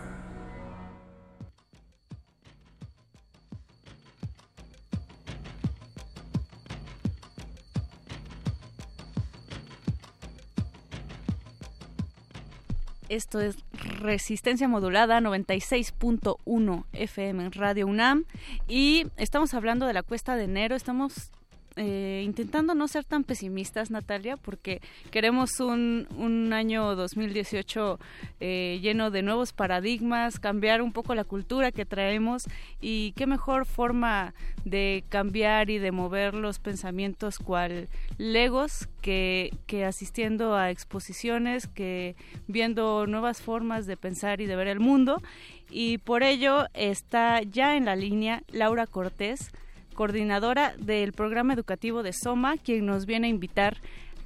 Esto 13.09 13.41
es 13.41 13.57
Resistencia 13.73 14.69
Modulada 14.69 15.21
96.1 15.21 16.85
FM 16.93 17.45
en 17.47 17.53
Radio 17.53 17.87
UNAM 17.87 18.27
y 18.67 19.07
estamos 19.17 19.55
hablando 19.55 19.87
de 19.87 19.95
la 19.95 20.03
cuesta 20.03 20.37
de 20.37 20.45
enero. 20.45 20.77
Estamos 20.77 21.31
eh, 21.79 22.23
intentando 22.25 22.75
no 22.75 22.89
ser 22.89 23.05
tan 23.05 23.23
pesimistas, 23.23 23.91
Natalia, 23.93 24.37
porque 24.37 24.81
queremos 25.13 25.61
un, 25.61 26.09
un 26.17 26.53
año 26.53 26.97
2018 26.97 28.01
eh, 28.41 28.81
lleno 28.83 29.13
de 29.13 29.23
nuevos 29.23 29.53
paradigmas, 29.53 30.41
cambiar 30.41 30.83
un 30.83 30.93
poco 30.93 31.15
la 31.15 31.23
cultura 31.23 31.71
que 31.71 31.87
traemos 31.87 32.43
y 32.81 33.13
qué 33.13 33.29
mejor 33.29 33.65
forma 33.65 34.35
de 34.65 35.05
cambiar 35.09 35.71
y 35.71 35.79
de 35.79 35.93
mover 35.93 36.35
los 36.35 36.59
pensamientos 36.59 37.39
cual 37.39 37.89
legos 38.17 38.89
que, 39.01 39.53
que 39.67 39.85
asistiendo 39.85 40.57
a 40.57 40.71
exposiciones, 40.71 41.69
que 41.69 42.17
viendo 42.49 43.07
nuevas 43.07 43.41
formas 43.41 43.87
de 43.87 43.97
pensar 43.97 44.41
y 44.41 44.47
de 44.47 44.57
ver 44.57 44.67
el 44.67 44.81
mundo. 44.81 45.23
Y 45.71 45.99
por 45.99 46.23
ello 46.25 46.67
está 46.75 47.43
ya 47.43 47.77
en 47.77 47.85
la 47.85 47.95
línea 47.95 48.43
Laura 48.49 48.87
Cortés, 48.87 49.53
coordinadora 49.99 50.75
del 50.79 51.13
programa 51.13 51.55
educativo 51.55 52.05
de 52.05 52.13
Soma, 52.13 52.57
quien 52.57 52.87
nos 52.87 53.05
viene 53.05 53.27
a 53.27 53.31
invitar 53.31 53.79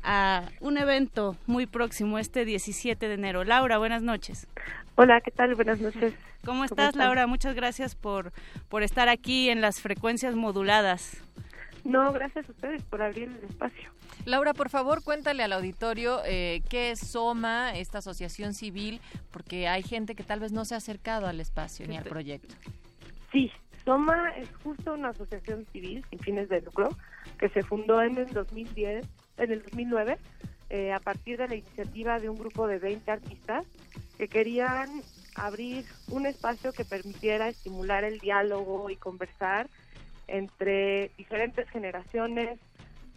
a 0.02 0.42
un 0.60 0.76
evento 0.76 1.34
muy 1.46 1.64
próximo, 1.64 2.18
este 2.18 2.44
17 2.44 3.08
de 3.08 3.14
enero. 3.14 3.42
Laura, 3.42 3.78
buenas 3.78 4.02
noches. 4.02 4.46
Hola, 4.96 5.22
¿qué 5.22 5.30
tal? 5.30 5.54
Buenas 5.54 5.80
noches. 5.80 6.12
¿Cómo 6.44 6.64
estás, 6.64 6.94
Laura? 6.94 7.26
Muchas 7.26 7.54
gracias 7.54 7.94
por, 7.94 8.32
por 8.68 8.82
estar 8.82 9.08
aquí 9.08 9.48
en 9.48 9.62
las 9.62 9.80
frecuencias 9.80 10.34
moduladas. 10.34 11.22
No, 11.84 12.12
gracias 12.12 12.46
a 12.50 12.52
ustedes 12.52 12.82
por 12.82 13.00
abrir 13.00 13.30
el 13.30 13.48
espacio. 13.48 13.88
Laura, 14.26 14.52
por 14.52 14.68
favor, 14.68 15.02
cuéntale 15.02 15.42
al 15.42 15.54
auditorio 15.54 16.20
eh, 16.26 16.60
qué 16.68 16.90
es 16.90 17.00
SOMA, 17.00 17.74
esta 17.78 18.00
asociación 18.00 18.52
civil, 18.52 19.00
porque 19.30 19.68
hay 19.68 19.82
gente 19.82 20.14
que 20.14 20.22
tal 20.22 20.38
vez 20.38 20.52
no 20.52 20.66
se 20.66 20.74
ha 20.74 20.76
acercado 20.76 21.28
al 21.28 21.40
espacio 21.40 21.88
ni 21.88 21.96
al 21.96 22.04
proyecto. 22.04 22.54
Sí, 23.32 23.50
SOMA 23.84 24.30
es 24.36 24.48
justo 24.62 24.94
una 24.94 25.08
asociación 25.08 25.66
civil 25.72 26.04
sin 26.10 26.18
fines 26.20 26.48
de 26.48 26.60
lucro 26.60 26.90
que 27.38 27.48
se 27.48 27.62
fundó 27.62 28.02
en 28.02 28.16
el 28.18 28.32
2010, 28.32 29.06
en 29.38 29.52
el 29.52 29.62
2009, 29.62 30.18
eh, 30.70 30.92
a 30.92 31.00
partir 31.00 31.38
de 31.38 31.48
la 31.48 31.54
iniciativa 31.56 32.18
de 32.20 32.28
un 32.28 32.38
grupo 32.38 32.66
de 32.66 32.78
20 32.78 33.10
artistas 33.10 33.66
que 34.16 34.28
querían 34.28 35.02
abrir 35.34 35.84
un 36.08 36.26
espacio 36.26 36.72
que 36.72 36.84
permitiera 36.84 37.48
estimular 37.48 38.04
el 38.04 38.18
diálogo 38.18 38.88
y 38.90 38.96
conversar 38.96 39.68
entre 40.28 41.10
diferentes 41.18 41.68
generaciones, 41.70 42.58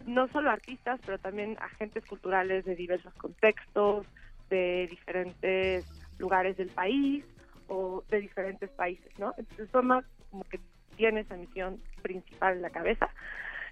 no 0.06 0.28
solo 0.28 0.50
artistas, 0.50 1.00
pero 1.04 1.18
también 1.18 1.56
agentes 1.60 2.04
culturales 2.04 2.64
de 2.64 2.74
diversos 2.74 3.14
contextos, 3.14 4.06
de 4.50 4.86
diferentes 4.90 5.84
lugares 6.18 6.56
del 6.56 6.68
país 6.68 7.24
o 7.68 8.04
de 8.10 8.20
diferentes 8.20 8.70
países, 8.70 9.10
¿no? 9.18 9.34
Entonces 9.36 9.68
Soma 9.70 10.04
como 10.30 10.44
que 10.44 10.60
tiene 10.96 11.20
esa 11.20 11.36
misión 11.36 11.80
principal 12.02 12.54
en 12.56 12.62
la 12.62 12.70
cabeza 12.70 13.10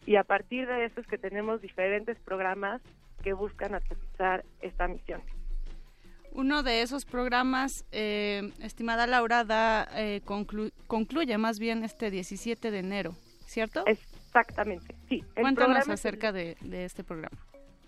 y 0.07 0.17
a 0.17 0.25
partir 0.25 0.67
de 0.67 0.85
eso 0.85 1.01
es 1.01 1.07
que 1.07 1.19
tenemos 1.19 1.61
diferentes 1.61 2.19
programas 2.21 2.83
que 3.23 3.33
buscan 3.33 3.75
aterrizar 3.75 4.45
esta 4.61 4.87
misión. 4.87 5.23
Uno 6.33 6.63
de 6.63 6.83
esos 6.83 7.05
programas, 7.05 7.87
eh, 7.93 8.53
estimada 8.61 9.07
Laura, 9.07 9.45
da, 9.45 9.89
eh, 9.95 10.21
conclu 10.25 10.71
concluye 10.89 11.39
más 11.39 11.59
bien 11.59 11.85
este 11.85 12.11
17 12.11 12.71
de 12.71 12.79
enero, 12.81 13.15
¿cierto? 13.47 13.85
Exactamente, 13.87 14.97
sí. 15.09 15.23
Cuéntanos 15.41 15.89
acerca 15.89 16.33
de, 16.33 16.57
de 16.61 16.85
este 16.85 17.05
programa. 17.05 17.39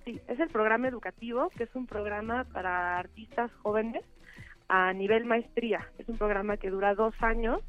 Sí, 0.04 0.20
es 0.28 0.38
el 0.38 0.48
programa 0.48 0.86
educativo, 0.86 1.50
que 1.50 1.64
es 1.64 1.74
un 1.74 1.86
programa 1.86 2.44
para 2.44 2.98
artistas 2.98 3.50
jóvenes 3.62 4.04
a 4.68 4.92
nivel 4.92 5.24
maestría. 5.24 5.90
Es 5.98 6.08
un 6.08 6.16
programa 6.16 6.56
que 6.56 6.70
dura 6.70 6.94
dos 6.94 7.14
años, 7.20 7.60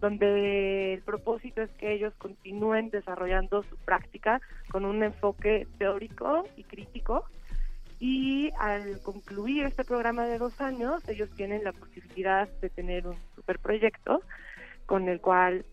donde 0.00 0.94
el 0.94 1.02
propósito 1.02 1.62
es 1.62 1.70
que 1.72 1.92
ellos 1.92 2.14
continúen 2.16 2.90
desarrollando 2.90 3.62
su 3.64 3.76
práctica 3.76 4.40
con 4.70 4.84
un 4.84 5.02
enfoque 5.02 5.66
teórico 5.78 6.44
y 6.56 6.64
crítico. 6.64 7.24
Y 7.98 8.50
al 8.58 9.02
concluir 9.02 9.66
este 9.66 9.84
programa 9.84 10.24
de 10.24 10.38
dos 10.38 10.58
años, 10.62 11.06
ellos 11.06 11.28
tienen 11.36 11.64
la 11.64 11.72
posibilidad 11.72 12.48
de 12.60 12.70
tener 12.70 13.06
un 13.06 13.16
superproyecto 13.34 14.22
con 14.86 15.08
el 15.08 15.20
cual 15.20 15.66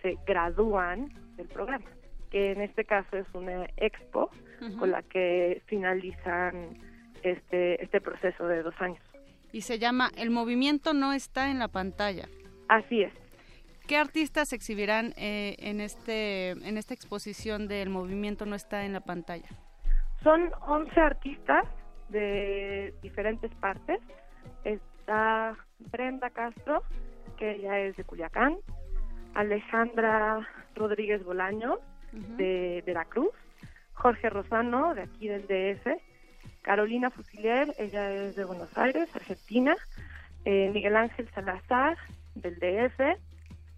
se 0.00 0.16
gradúan 0.26 1.12
del 1.36 1.46
programa, 1.48 1.84
que 2.30 2.52
en 2.52 2.62
este 2.62 2.84
caso 2.84 3.18
es 3.18 3.26
una 3.34 3.66
expo 3.76 4.30
con 4.78 4.90
la 4.90 5.02
que 5.02 5.60
finalizan 5.66 6.78
este, 7.22 7.82
este 7.82 8.00
proceso 8.00 8.46
de 8.46 8.62
dos 8.62 8.74
años. 8.80 9.02
Y 9.52 9.60
se 9.60 9.78
llama 9.78 10.10
El 10.16 10.30
movimiento 10.30 10.94
no 10.94 11.12
está 11.12 11.50
en 11.50 11.58
la 11.58 11.68
pantalla. 11.68 12.26
Así 12.68 13.02
es. 13.02 13.12
¿Qué 13.86 13.96
artistas 13.96 14.48
se 14.48 14.56
exhibirán 14.56 15.14
eh, 15.16 15.54
en, 15.60 15.80
este, 15.80 16.50
en 16.50 16.76
esta 16.76 16.92
exposición 16.92 17.68
del 17.68 17.88
movimiento 17.88 18.44
no 18.44 18.56
está 18.56 18.84
en 18.84 18.92
la 18.92 19.00
pantalla? 19.00 19.48
Son 20.24 20.50
11 20.66 21.00
artistas 21.00 21.64
de 22.08 22.92
diferentes 23.00 23.54
partes. 23.54 24.00
Está 24.64 25.56
Brenda 25.92 26.30
Castro, 26.30 26.82
que 27.36 27.52
ella 27.52 27.78
es 27.78 27.96
de 27.96 28.02
Culiacán, 28.02 28.56
Alejandra 29.34 30.48
Rodríguez 30.74 31.22
Bolaño, 31.24 31.78
de 32.12 32.82
Veracruz, 32.86 33.30
Jorge 33.92 34.30
Rosano, 34.30 34.94
de 34.94 35.02
aquí 35.02 35.28
del 35.28 35.46
DF, 35.46 35.86
Carolina 36.62 37.10
Fusilier, 37.10 37.72
ella 37.78 38.10
es 38.10 38.34
de 38.34 38.44
Buenos 38.44 38.76
Aires, 38.76 39.08
Argentina, 39.14 39.76
eh, 40.44 40.70
Miguel 40.72 40.96
Ángel 40.96 41.28
Salazar, 41.34 41.96
del 42.34 42.58
DF, 42.58 43.16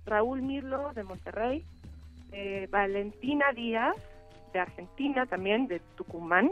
Raúl 0.09 0.43
Mirlo, 0.43 0.93
de 0.95 1.05
Monterrey, 1.05 1.65
eh, 2.33 2.67
Valentina 2.71 3.47
Díaz, 3.55 3.97
de 4.53 4.61
Argentina 4.61 5.27
también, 5.27 5.67
de 5.69 5.81
Tucumán, 5.97 6.51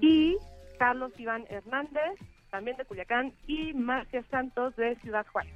y 0.00 0.36
Carlos 0.78 1.12
Iván 1.18 1.44
Hernández, 1.48 2.18
también 2.50 2.76
de 2.76 2.84
Culiacán, 2.84 3.32
y 3.46 3.72
Marcia 3.74 4.22
Santos, 4.30 4.76
de 4.76 4.96
Ciudad 4.96 5.26
Juárez. 5.32 5.52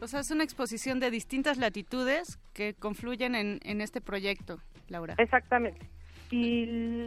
O 0.00 0.06
sea, 0.06 0.20
es 0.20 0.30
una 0.30 0.44
exposición 0.44 0.98
de 0.98 1.10
distintas 1.10 1.58
latitudes 1.58 2.38
que 2.54 2.74
confluyen 2.74 3.34
en, 3.34 3.60
en 3.62 3.80
este 3.80 4.00
proyecto, 4.00 4.58
Laura. 4.88 5.14
Exactamente. 5.18 5.86
Y 6.30 6.66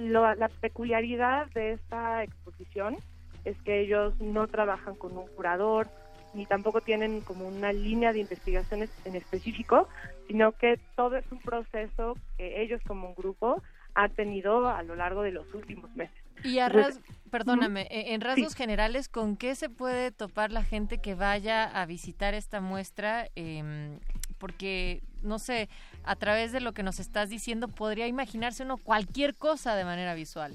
lo- 0.10 0.36
la 0.36 0.48
peculiaridad 0.50 1.48
de 1.54 1.74
esta 1.74 2.24
exposición 2.24 2.98
es 3.46 3.58
que 3.64 3.82
ellos 3.82 4.14
no 4.22 4.48
trabajan 4.48 4.96
con 4.96 5.18
un 5.18 5.28
curador, 5.36 5.88
ni 6.34 6.46
tampoco 6.46 6.82
tienen 6.82 7.22
como 7.22 7.48
una 7.48 7.72
línea 7.74 8.12
de 8.14 8.20
investigaciones 8.20 8.90
en 9.06 9.16
específico, 9.16 9.88
sino 10.28 10.52
que 10.54 10.80
todo 10.96 11.16
es 11.18 11.26
un 11.32 11.40
proceso 11.40 12.18
que 12.38 12.62
ellos 12.62 12.82
como 12.88 13.10
un 13.10 13.16
grupo 13.16 13.62
han 13.96 14.12
tenido 14.16 14.68
a 14.70 14.82
lo 14.84 14.96
largo 14.96 15.22
de 15.22 15.32
los 15.32 15.54
últimos 15.54 15.96
meses. 15.96 16.16
Y 16.44 16.60
a 16.60 16.68
ras- 16.70 17.00
perdóname, 17.30 17.84
eh, 17.92 18.14
en 18.14 18.22
rasgos 18.22 18.56
generales, 18.56 19.08
¿con 19.08 19.38
qué 19.38 19.56
se 19.56 19.70
puede 19.70 20.12
topar 20.12 20.52
la 20.52 20.64
gente 20.64 20.98
que 20.98 21.14
vaya 21.16 21.64
a 21.66 21.86
visitar 21.86 22.34
esta 22.34 22.60
muestra? 22.60 23.28
Em, 23.36 24.00
porque, 24.40 25.02
no 25.22 25.40
sé, 25.40 25.70
a 26.04 26.16
través 26.16 26.52
de 26.52 26.60
lo 26.60 26.74
que 26.74 26.84
nos 26.84 27.00
estás 27.00 27.30
diciendo, 27.30 27.68
podría 27.70 28.08
imaginarse 28.08 28.64
uno 28.64 28.78
cualquier 28.78 29.36
cosa 29.36 29.76
de 29.76 29.86
manera 29.86 30.16
visual. 30.16 30.54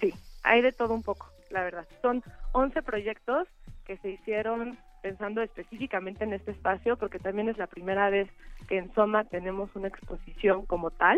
Sí, 0.00 0.14
hay 0.42 0.62
de 0.62 0.72
todo 0.72 0.94
un 0.94 1.02
poco, 1.02 1.30
la 1.50 1.62
verdad. 1.64 1.86
Son 2.00 2.22
11 2.52 2.80
proyectos 2.82 3.46
que 3.84 3.98
se 3.98 4.10
hicieron 4.10 4.78
pensando 5.06 5.40
específicamente 5.40 6.24
en 6.24 6.32
este 6.32 6.50
espacio, 6.50 6.96
porque 6.96 7.20
también 7.20 7.48
es 7.48 7.56
la 7.58 7.68
primera 7.68 8.10
vez 8.10 8.28
que 8.66 8.76
en 8.78 8.92
Soma 8.92 9.22
tenemos 9.22 9.70
una 9.76 9.86
exposición 9.86 10.66
como 10.66 10.90
tal. 10.90 11.16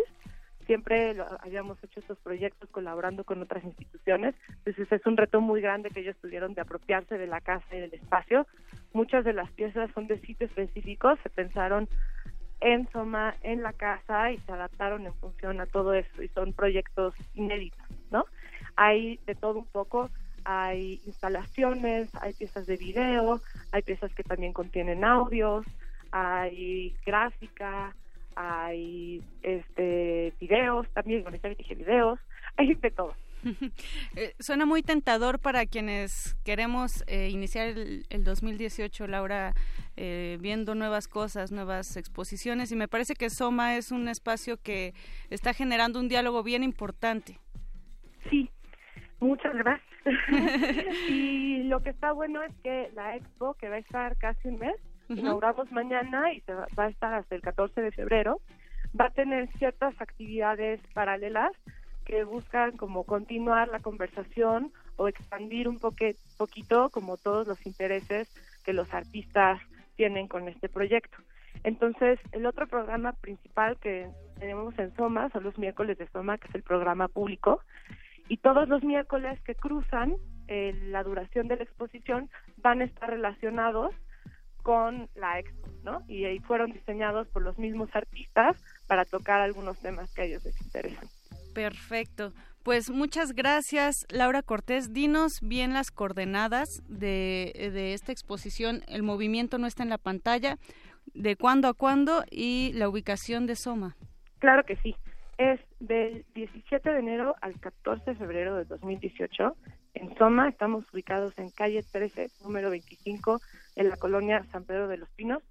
Siempre 0.66 1.14
lo- 1.14 1.24
habíamos 1.40 1.82
hecho 1.82 2.00
estos 2.00 2.18
proyectos 2.18 2.68
colaborando 2.68 3.24
con 3.24 3.40
otras 3.40 3.64
instituciones, 3.64 4.34
entonces 4.58 4.92
es 4.92 5.06
un 5.06 5.16
reto 5.16 5.40
muy 5.40 5.62
grande 5.62 5.88
que 5.88 6.00
ellos 6.00 6.16
tuvieron 6.20 6.52
de 6.52 6.60
apropiarse 6.60 7.16
de 7.16 7.26
la 7.26 7.40
casa 7.40 7.64
y 7.74 7.80
del 7.80 7.94
espacio. 7.94 8.46
Muchas 8.92 9.24
de 9.24 9.32
las 9.32 9.50
piezas 9.52 9.90
son 9.94 10.06
de 10.06 10.20
sitios 10.20 10.50
específicos, 10.50 11.18
se 11.22 11.30
pensaron 11.30 11.88
en 12.60 12.86
Soma, 12.90 13.36
en 13.42 13.62
la 13.62 13.72
casa 13.72 14.32
y 14.32 14.38
se 14.40 14.52
adaptaron 14.52 15.06
en 15.06 15.14
función 15.14 15.62
a 15.62 15.66
todo 15.66 15.94
eso 15.94 16.22
y 16.22 16.28
son 16.28 16.52
proyectos 16.52 17.14
inéditos, 17.32 17.86
¿no? 18.10 18.26
Hay 18.76 19.18
de 19.24 19.34
todo 19.34 19.58
un 19.60 19.66
poco, 19.66 20.10
hay 20.50 21.02
instalaciones, 21.04 22.08
hay 22.22 22.32
piezas 22.32 22.66
de 22.66 22.78
video, 22.78 23.42
hay 23.70 23.82
piezas 23.82 24.14
que 24.14 24.22
también 24.22 24.54
contienen 24.54 25.04
audios, 25.04 25.66
hay 26.10 26.96
gráfica, 27.04 27.94
hay 28.34 29.22
este 29.42 30.32
videos 30.40 30.88
también, 30.94 31.22
bueno, 31.22 31.36
ya 31.42 31.50
dije 31.50 31.74
videos, 31.74 32.18
hay 32.56 32.74
de 32.74 32.90
todo. 32.90 33.14
Eh, 34.16 34.34
suena 34.40 34.66
muy 34.66 34.82
tentador 34.82 35.38
para 35.38 35.64
quienes 35.66 36.34
queremos 36.44 37.04
eh, 37.06 37.28
iniciar 37.28 37.68
el, 37.68 38.06
el 38.08 38.24
2018, 38.24 39.06
Laura, 39.06 39.54
eh, 39.96 40.38
viendo 40.40 40.74
nuevas 40.74 41.06
cosas, 41.06 41.52
nuevas 41.52 41.96
exposiciones, 41.96 42.72
y 42.72 42.76
me 42.76 42.88
parece 42.88 43.14
que 43.14 43.30
Soma 43.30 43.76
es 43.76 43.92
un 43.92 44.08
espacio 44.08 44.56
que 44.56 44.92
está 45.30 45.52
generando 45.52 46.00
un 46.00 46.08
diálogo 46.08 46.42
bien 46.42 46.64
importante. 46.64 47.38
Sí, 48.28 48.50
muchas 49.20 49.54
gracias. 49.54 49.87
y 51.08 51.62
lo 51.64 51.80
que 51.82 51.90
está 51.90 52.12
bueno 52.12 52.42
es 52.42 52.54
que 52.62 52.90
la 52.94 53.16
expo, 53.16 53.54
que 53.54 53.68
va 53.68 53.76
a 53.76 53.80
estar 53.80 54.16
casi 54.16 54.48
un 54.48 54.58
mes, 54.58 54.76
Ujú. 55.08 55.20
inauguramos 55.20 55.70
mañana 55.72 56.32
y 56.32 56.40
se 56.42 56.52
va, 56.54 56.66
va 56.78 56.84
a 56.84 56.88
estar 56.88 57.14
hasta 57.14 57.34
el 57.34 57.42
14 57.42 57.80
de 57.80 57.92
febrero, 57.92 58.40
va 58.98 59.06
a 59.06 59.10
tener 59.10 59.48
ciertas 59.58 59.98
actividades 60.00 60.80
paralelas 60.92 61.52
que 62.04 62.24
buscan 62.24 62.76
como 62.76 63.04
continuar 63.04 63.68
la 63.68 63.80
conversación 63.80 64.72
o 64.96 65.08
expandir 65.08 65.68
un 65.68 65.78
poque- 65.78 66.16
poquito 66.36 66.90
como 66.90 67.16
todos 67.16 67.46
los 67.46 67.64
intereses 67.66 68.28
que 68.64 68.72
los 68.72 68.92
artistas 68.92 69.60
tienen 69.96 70.28
con 70.28 70.48
este 70.48 70.68
proyecto. 70.68 71.18
Entonces, 71.64 72.18
el 72.32 72.46
otro 72.46 72.66
programa 72.66 73.12
principal 73.14 73.76
que 73.78 74.08
tenemos 74.38 74.78
en 74.78 74.94
Soma 74.94 75.28
son 75.30 75.42
los 75.44 75.58
miércoles 75.58 75.98
de 75.98 76.06
Soma, 76.08 76.38
que 76.38 76.48
es 76.48 76.54
el 76.54 76.62
programa 76.62 77.08
público, 77.08 77.60
y 78.28 78.36
todos 78.38 78.68
los 78.68 78.82
miércoles 78.82 79.40
que 79.42 79.54
cruzan 79.54 80.16
eh, 80.48 80.78
la 80.84 81.02
duración 81.02 81.48
de 81.48 81.56
la 81.56 81.64
exposición 81.64 82.30
van 82.56 82.80
a 82.80 82.84
estar 82.84 83.10
relacionados 83.10 83.94
con 84.62 85.08
la 85.14 85.38
expo, 85.38 85.68
¿no? 85.82 86.02
Y 86.08 86.24
ahí 86.24 86.40
fueron 86.40 86.72
diseñados 86.72 87.28
por 87.28 87.42
los 87.42 87.58
mismos 87.58 87.88
artistas 87.94 88.62
para 88.86 89.04
tocar 89.04 89.40
algunos 89.40 89.78
temas 89.78 90.12
que 90.14 90.22
a 90.22 90.24
ellos 90.24 90.44
les 90.44 90.60
interesan. 90.60 91.08
Perfecto. 91.54 92.32
Pues 92.62 92.90
muchas 92.90 93.32
gracias, 93.32 94.06
Laura 94.10 94.42
Cortés. 94.42 94.92
Dinos 94.92 95.40
bien 95.40 95.72
las 95.72 95.90
coordenadas 95.90 96.82
de, 96.88 97.70
de 97.72 97.94
esta 97.94 98.12
exposición. 98.12 98.82
El 98.88 99.02
movimiento 99.02 99.56
no 99.58 99.66
está 99.66 99.84
en 99.84 99.88
la 99.88 99.98
pantalla. 99.98 100.58
¿De 101.14 101.36
cuándo 101.36 101.68
a 101.68 101.74
cuándo? 101.74 102.24
Y 102.30 102.72
la 102.74 102.88
ubicación 102.88 103.46
de 103.46 103.56
Soma. 103.56 103.96
Claro 104.38 104.64
que 104.64 104.76
sí. 104.76 104.94
Es 105.38 105.60
del 105.78 106.24
17 106.34 106.90
de 106.90 106.98
enero 106.98 107.36
al 107.40 107.58
14 107.60 108.10
de 108.10 108.16
febrero 108.16 108.56
de 108.56 108.64
2018. 108.64 109.56
En 109.94 110.16
Soma 110.18 110.48
estamos 110.48 110.84
ubicados 110.92 111.32
en 111.38 111.50
calle 111.50 111.84
13, 111.84 112.28
número 112.42 112.70
25, 112.70 113.40
en 113.76 113.88
la 113.88 113.96
colonia 113.96 114.44
San 114.50 114.64
Pedro 114.64 114.88
de 114.88 114.96
los 114.96 115.08
Pinos, 115.10 115.42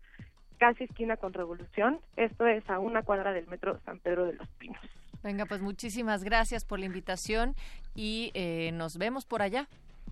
casi 0.57 0.83
esquina 0.83 1.15
con 1.15 1.33
Revolución. 1.33 2.01
Esto 2.17 2.45
es 2.47 2.69
a 2.69 2.79
una 2.79 3.03
cuadra 3.03 3.31
del 3.31 3.47
metro 3.47 3.79
San 3.85 3.99
Pedro 3.99 4.25
de 4.25 4.33
los 4.33 4.47
Pinos. 4.59 4.81
Venga, 5.23 5.45
pues 5.45 5.61
muchísimas 5.61 6.23
gracias 6.23 6.65
por 6.65 6.79
la 6.79 6.85
invitación 6.85 7.55
y 7.95 8.31
eh, 8.33 8.71
nos 8.73 8.97
vemos 8.97 9.25
por 9.25 9.41
allá. 9.41 9.67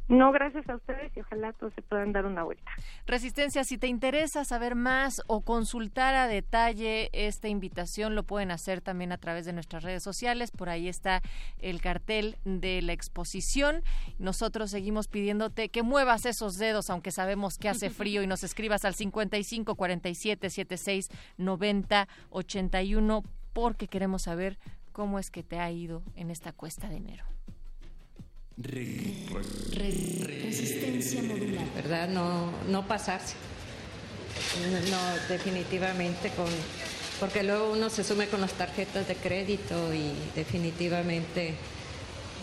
No, 0.08 0.32
gracias 0.32 0.70
a 0.70 0.76
ustedes 0.76 1.12
y 1.18 1.22
ojalá 1.22 1.52
todos 1.54 1.74
se 1.74 1.82
puedan 1.82 2.14
dar 2.14 2.28
una 2.28 2.44
vuelta. 2.44 2.70
Resistencia, 3.08 3.64
si 3.64 3.80
te 3.80 3.88
interesa 3.88 4.46
saber 4.46 4.76
más 4.76 5.24
o 5.26 5.42
consultar 5.42 6.14
a 6.14 6.28
detalle 6.28 7.10
esta 7.12 7.48
invitación, 7.48 8.14
lo 8.14 8.22
pueden 8.22 8.52
hacer 8.52 8.82
también 8.82 9.12
a 9.12 9.18
través 9.18 9.46
de 9.46 9.54
nuestras 9.54 9.82
redes 9.82 10.04
sociales. 10.04 10.52
Por 10.52 10.70
ahí 10.70 10.88
está 10.88 11.24
el 11.60 11.82
cartel 11.82 12.38
de 12.46 12.84
la 12.84 12.94
exposición. 12.94 13.82
Nosotros 14.20 14.70
seguimos 14.70 15.08
pidiéndote 15.08 15.70
que 15.70 15.82
muevas 15.82 16.28
esos 16.28 16.58
dedos, 16.58 16.92
aunque 16.92 17.12
sabemos 17.12 17.58
que 17.58 17.70
hace 17.70 17.90
frío, 17.90 18.22
y 18.22 18.28
nos 18.28 18.44
escribas 18.44 18.86
al 18.86 18.94
55 18.94 19.74
47 19.74 20.50
76 20.52 21.10
90 21.38 22.08
81, 22.30 23.24
porque 23.54 23.88
queremos 23.88 24.22
saber 24.24 24.60
cómo 24.92 25.18
es 25.18 25.32
que 25.32 25.42
te 25.42 25.60
ha 25.60 25.72
ido 25.72 26.04
en 26.16 26.30
esta 26.30 26.54
cuesta 26.54 26.90
de 26.90 26.98
enero. 26.98 27.35
Resistencia 29.72 31.22
modular. 31.24 31.66
¿verdad? 31.76 32.08
No, 32.10 32.52
no 32.70 32.88
pasarse. 32.88 33.36
No, 34.90 34.98
definitivamente 35.30 36.30
con 36.32 36.48
porque 37.20 37.44
luego 37.44 37.72
uno 37.72 37.90
se 37.90 38.04
sume 38.04 38.28
con 38.28 38.42
las 38.42 38.54
tarjetas 38.54 39.08
de 39.08 39.16
crédito 39.16 39.94
y 39.94 40.12
definitivamente 40.36 41.54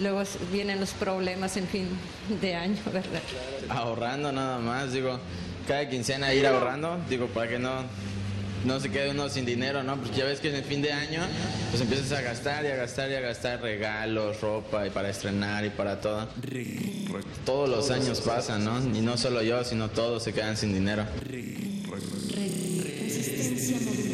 luego 0.00 0.22
vienen 0.50 0.80
los 0.80 0.92
problemas 0.92 1.56
en 1.56 1.66
fin 1.68 1.88
de 2.40 2.54
año, 2.54 2.80
¿verdad? 2.92 3.20
ahorrando 3.68 4.32
nada 4.32 4.58
más, 4.58 4.92
digo, 4.92 5.18
cada 5.68 5.88
quincena 5.88 6.32
ir 6.32 6.46
ahorrando, 6.46 6.98
digo, 7.08 7.26
para 7.26 7.50
que 7.50 7.58
no, 7.58 7.84
no 8.64 8.80
se 8.80 8.90
quede 8.90 9.10
uno 9.10 9.28
sin 9.28 9.44
dinero, 9.44 9.82
¿no? 9.82 9.96
Porque 9.96 10.16
ya 10.18 10.24
ves 10.24 10.40
que 10.40 10.48
en 10.50 10.56
el 10.56 10.64
fin 10.64 10.82
de 10.82 10.92
año, 10.92 11.20
pues 11.70 11.82
empiezas 11.82 12.12
a 12.12 12.22
gastar 12.22 12.64
y 12.64 12.68
a 12.68 12.76
gastar 12.76 13.10
y 13.10 13.14
a 13.14 13.20
gastar 13.20 13.60
regalos, 13.60 14.40
ropa 14.40 14.86
y 14.86 14.90
para 14.90 15.10
estrenar 15.10 15.64
y 15.64 15.70
para 15.70 16.00
todo. 16.00 16.28
Todos 17.44 17.68
los 17.68 17.90
años 17.90 18.20
pasan, 18.20 18.64
¿no? 18.64 18.78
Y 18.96 19.00
no 19.00 19.16
solo 19.16 19.42
yo, 19.42 19.64
sino 19.64 19.90
todos 19.90 20.22
se 20.22 20.32
quedan 20.32 20.56
sin 20.56 20.72
dinero. 20.72 21.04
Resistencia 22.30 24.11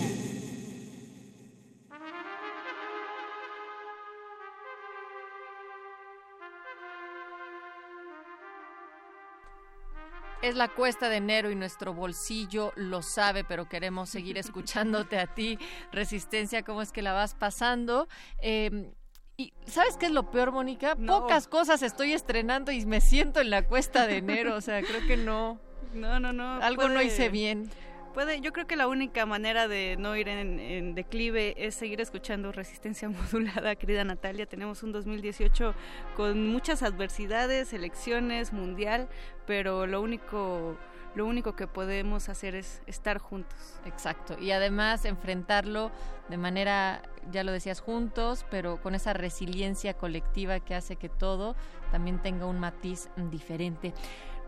Es 10.41 10.55
la 10.55 10.69
cuesta 10.69 11.09
de 11.09 11.17
enero 11.17 11.51
y 11.51 11.57
nuestro 11.57 11.95
bolsillo 11.95 12.73
lo 12.77 13.03
sabe, 13.03 13.45
pero 13.45 13.69
queremos 13.69 14.09
seguir 14.09 14.39
escuchándote 14.39 15.19
a 15.19 15.27
ti. 15.27 15.59
Resistencia, 15.93 16.63
¿cómo 16.63 16.83
es 16.83 16.93
que 16.93 17.03
la 17.03 17.13
vas 17.13 17.35
pasando? 17.35 18.09
Eh, 18.41 18.93
y 19.37 19.53
¿sabes 19.67 19.97
qué 19.97 20.07
es 20.07 20.13
lo 20.13 20.31
peor, 20.31 20.51
Mónica? 20.51 20.97
Pocas 20.97 21.47
cosas 21.47 21.83
estoy 21.83 22.13
estrenando 22.13 22.73
y 22.73 22.85
me 22.87 23.01
siento 23.01 23.41
en 23.41 23.51
la 23.51 23.63
cuesta 23.63 24.07
de 24.07 24.17
enero. 24.17 24.57
O 24.57 24.61
sea, 24.61 24.83
creo 24.83 25.07
que 25.07 25.17
no. 25.17 25.61
No, 25.95 26.21
no, 26.21 26.35
no. 26.35 26.63
Algo 26.63 26.91
no 26.91 27.01
hice 27.01 27.31
bien. 27.31 27.71
Puede, 28.15 28.41
yo 28.41 28.53
creo 28.53 28.67
que 28.67 28.77
la 28.77 28.89
única 28.89 29.27
manera 29.27 29.69
de 29.69 29.97
no 29.99 30.17
ir 30.17 30.29
en, 30.29 30.95
declive 30.95 31.55
es 31.57 31.75
seguir 31.75 32.01
escuchando 32.01 32.53
Resistencia 32.53 33.09
Modulada, 33.11 33.77
querida 33.77 34.05
Natalia. 34.05 34.47
Tenemos 34.47 34.83
un 34.83 34.93
2018 34.93 35.75
con 36.17 36.49
muchas 36.49 36.83
adversidades, 36.83 37.73
elecciones, 37.73 38.53
mundial, 38.53 39.09
pero 39.47 39.87
lo 39.87 40.01
único 40.01 40.77
lo 41.15 41.27
único 41.27 41.57
que 41.57 41.67
podemos 41.67 42.29
hacer 42.29 42.55
es 42.55 42.81
estar 42.87 43.19
juntos. 43.19 43.59
Exacto. 43.87 44.37
Y 44.39 44.53
además 44.53 45.05
enfrentarlo 45.05 45.91
de 46.29 46.37
manera, 46.37 47.03
ya 47.33 47.43
lo 47.43 47.51
decías, 47.51 47.81
juntos, 47.81 48.45
pero 48.51 48.81
con 48.81 48.95
esa 48.95 49.15
resiliencia 49.15 49.95
colectiva 49.95 50.61
que 50.61 50.75
hace 50.75 50.97
que 50.97 51.09
todo 51.09 51.57
también 51.91 52.21
tenga 52.21 52.47
un 52.47 52.61
matiz 52.61 53.09
diferente. 53.31 53.95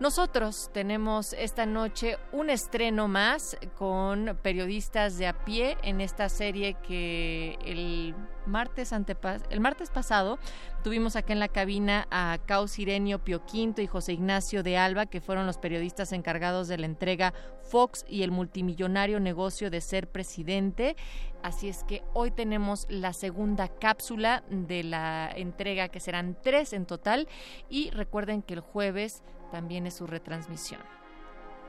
Nosotros 0.00 0.70
tenemos 0.72 1.34
esta 1.34 1.66
noche 1.66 2.16
un 2.32 2.48
estreno 2.48 3.06
más 3.06 3.58
con 3.76 4.38
periodistas 4.42 5.18
de 5.18 5.26
a 5.26 5.44
pie 5.44 5.76
en 5.82 6.00
esta 6.00 6.30
serie 6.30 6.72
que 6.72 7.58
el 7.66 8.14
martes 8.46 8.94
antepas 8.94 9.42
el 9.50 9.60
martes 9.60 9.90
pasado 9.90 10.38
tuvimos 10.82 11.16
acá 11.16 11.32
en 11.32 11.40
la 11.40 11.48
cabina 11.48 12.06
a 12.10 12.38
Caos 12.46 12.78
Irenio 12.78 13.18
Pio 13.18 13.44
Quinto 13.44 13.82
y 13.82 13.86
José 13.86 14.12
Ignacio 14.14 14.62
de 14.62 14.78
Alba, 14.78 15.06
que 15.06 15.20
fueron 15.20 15.46
los 15.46 15.58
periodistas 15.58 16.12
encargados 16.12 16.68
de 16.68 16.78
la 16.78 16.86
entrega 16.86 17.34
Fox 17.62 18.04
y 18.08 18.22
el 18.22 18.30
multimillonario 18.30 19.20
negocio 19.20 19.70
de 19.70 19.80
ser 19.80 20.08
presidente. 20.08 20.96
Así 21.42 21.68
es 21.68 21.84
que 21.84 22.02
hoy 22.14 22.30
tenemos 22.30 22.86
la 22.88 23.12
segunda 23.12 23.68
cápsula 23.68 24.42
de 24.48 24.82
la 24.84 25.30
entrega, 25.34 25.88
que 25.88 26.00
serán 26.00 26.36
tres 26.42 26.72
en 26.72 26.86
total. 26.86 27.28
Y 27.68 27.90
recuerden 27.90 28.42
que 28.42 28.54
el 28.54 28.60
jueves 28.60 29.22
también 29.50 29.86
es 29.86 29.94
su 29.94 30.06
retransmisión. 30.06 30.80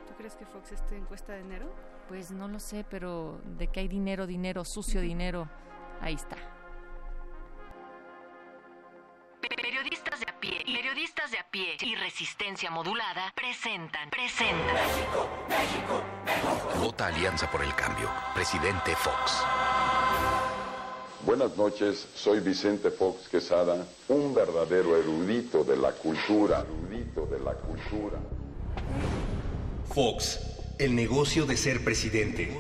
¿Tú 0.08 0.14
crees 0.16 0.36
que 0.36 0.46
Fox 0.46 0.72
esté 0.72 0.96
en 0.96 1.06
cuesta 1.06 1.34
de 1.34 1.42
enero? 1.42 1.74
Pues 2.08 2.32
no 2.32 2.48
lo 2.48 2.60
sé, 2.60 2.86
pero 2.90 3.42
de 3.58 3.68
que 3.68 3.82
hay 3.82 3.88
dinero, 3.88 4.28
dinero, 4.28 4.66
sucio 4.66 5.02
dinero, 5.02 5.50
ahí 6.02 6.14
está. 6.14 6.38
Periodistas 9.42 10.20
de 10.20 10.26
a 10.30 10.40
pie, 10.40 10.64
periodistas 10.66 11.32
de 11.32 11.40
a 11.40 11.50
pie 11.50 11.76
y 11.82 11.96
resistencia 11.96 12.70
modulada 12.70 13.34
presentan, 13.36 14.10
presentan. 14.10 14.74
México, 14.74 15.30
México, 15.50 16.04
México. 16.26 16.80
Vota 16.80 17.08
Alianza 17.08 17.50
por 17.50 17.64
el 17.64 17.74
Cambio. 17.74 18.10
Presidente 18.36 18.96
Fox. 18.96 19.44
Buenas 21.26 21.58
noches, 21.58 22.08
soy 22.16 22.40
Vicente 22.40 22.92
Fox 22.92 23.30
Quesada, 23.30 23.86
un 24.10 24.34
verdadero 24.34 24.98
erudito 24.98 25.64
de 25.64 25.78
la 25.78 25.92
cultura, 25.92 26.60
erudito 26.60 27.26
de 27.26 27.40
la 27.40 27.54
cultura. 27.54 28.20
Fox, 29.94 30.40
el 30.80 30.96
negocio 30.96 31.46
de 31.46 31.58
ser 31.58 31.84
presidente. 31.84 32.56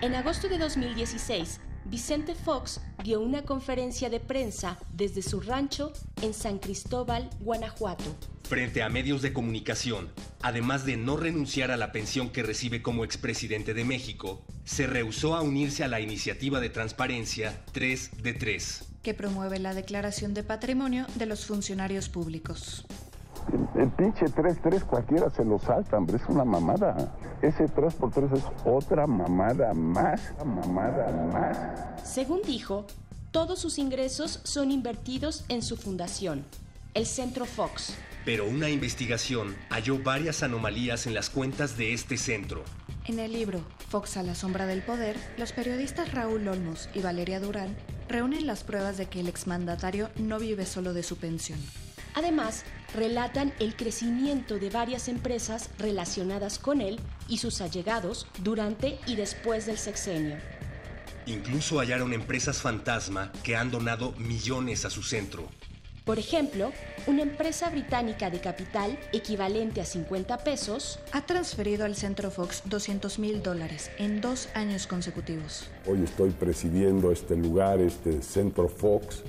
En 0.00 0.14
agosto 0.14 0.48
de 0.48 0.58
2016, 0.58 1.60
Vicente 1.88 2.34
Fox 2.34 2.80
dio 3.04 3.20
una 3.20 3.42
conferencia 3.42 4.10
de 4.10 4.18
prensa 4.18 4.76
desde 4.92 5.22
su 5.22 5.40
rancho 5.40 5.92
en 6.20 6.34
San 6.34 6.58
Cristóbal, 6.58 7.30
Guanajuato. 7.38 8.16
Frente 8.42 8.82
a 8.82 8.88
medios 8.88 9.22
de 9.22 9.32
comunicación, 9.32 10.10
además 10.42 10.84
de 10.84 10.96
no 10.96 11.16
renunciar 11.16 11.70
a 11.70 11.76
la 11.76 11.92
pensión 11.92 12.30
que 12.30 12.42
recibe 12.42 12.82
como 12.82 13.04
expresidente 13.04 13.72
de 13.72 13.84
México, 13.84 14.44
se 14.64 14.88
rehusó 14.88 15.36
a 15.36 15.42
unirse 15.42 15.84
a 15.84 15.88
la 15.88 16.00
iniciativa 16.00 16.58
de 16.58 16.70
transparencia 16.70 17.64
3 17.72 18.22
de 18.22 18.34
3, 18.34 18.84
que 19.04 19.14
promueve 19.14 19.60
la 19.60 19.72
declaración 19.72 20.34
de 20.34 20.42
patrimonio 20.42 21.06
de 21.14 21.26
los 21.26 21.46
funcionarios 21.46 22.08
públicos. 22.08 22.84
El, 23.52 23.90
pinche 23.90 24.26
3-3 24.26 24.84
cualquiera 24.84 25.30
se 25.30 25.44
lo 25.44 25.58
salta, 25.58 25.96
hombre, 25.96 26.16
es 26.16 26.28
una 26.28 26.44
mamada. 26.44 27.14
Ese 27.42 27.66
3x3 27.66 28.36
es 28.36 28.44
otra 28.64 29.06
mamada 29.06 29.72
más, 29.72 30.34
mamada 30.44 31.12
más. 31.32 32.08
Según 32.08 32.42
dijo, 32.42 32.86
todos 33.30 33.58
sus 33.58 33.78
ingresos 33.78 34.40
son 34.44 34.70
invertidos 34.70 35.44
en 35.48 35.62
su 35.62 35.76
fundación, 35.76 36.44
el 36.94 37.06
Centro 37.06 37.44
Fox. 37.44 37.94
Pero 38.24 38.48
una 38.48 38.68
investigación 38.68 39.54
halló 39.70 40.02
varias 40.02 40.42
anomalías 40.42 41.06
en 41.06 41.14
las 41.14 41.30
cuentas 41.30 41.76
de 41.76 41.92
este 41.92 42.16
centro. 42.16 42.64
En 43.04 43.20
el 43.20 43.32
libro 43.32 43.60
Fox 43.88 44.16
a 44.16 44.24
la 44.24 44.34
sombra 44.34 44.66
del 44.66 44.82
poder, 44.82 45.16
los 45.38 45.52
periodistas 45.52 46.12
Raúl 46.12 46.48
Olmos 46.48 46.88
y 46.92 47.00
Valeria 47.00 47.38
Durán 47.38 47.76
reúnen 48.08 48.46
las 48.46 48.64
pruebas 48.64 48.96
de 48.96 49.06
que 49.06 49.20
el 49.20 49.28
exmandatario 49.28 50.10
no 50.16 50.40
vive 50.40 50.66
solo 50.66 50.92
de 50.92 51.04
su 51.04 51.16
pensión. 51.16 51.60
Además, 52.16 52.64
relatan 52.94 53.52
el 53.60 53.76
crecimiento 53.76 54.58
de 54.58 54.70
varias 54.70 55.06
empresas 55.08 55.68
relacionadas 55.78 56.58
con 56.58 56.80
él 56.80 56.98
y 57.28 57.36
sus 57.38 57.60
allegados 57.60 58.26
durante 58.42 58.98
y 59.06 59.16
después 59.16 59.66
del 59.66 59.76
sexenio. 59.76 60.38
Incluso 61.26 61.78
hallaron 61.78 62.14
empresas 62.14 62.62
fantasma 62.62 63.30
que 63.42 63.54
han 63.54 63.70
donado 63.70 64.12
millones 64.12 64.86
a 64.86 64.90
su 64.90 65.02
centro. 65.02 65.46
Por 66.06 66.18
ejemplo, 66.18 66.72
una 67.06 67.22
empresa 67.22 67.68
británica 67.68 68.30
de 68.30 68.40
capital 68.40 68.96
equivalente 69.12 69.80
a 69.80 69.84
50 69.84 70.38
pesos 70.38 71.00
ha 71.12 71.26
transferido 71.26 71.84
al 71.84 71.96
Centro 71.96 72.30
Fox 72.30 72.62
200 72.64 73.18
mil 73.18 73.42
dólares 73.42 73.90
en 73.98 74.20
dos 74.20 74.48
años 74.54 74.86
consecutivos. 74.86 75.68
Hoy 75.84 76.04
estoy 76.04 76.30
presidiendo 76.30 77.10
este 77.10 77.36
lugar, 77.36 77.80
este 77.80 78.22
Centro 78.22 78.68
Fox, 78.68 79.24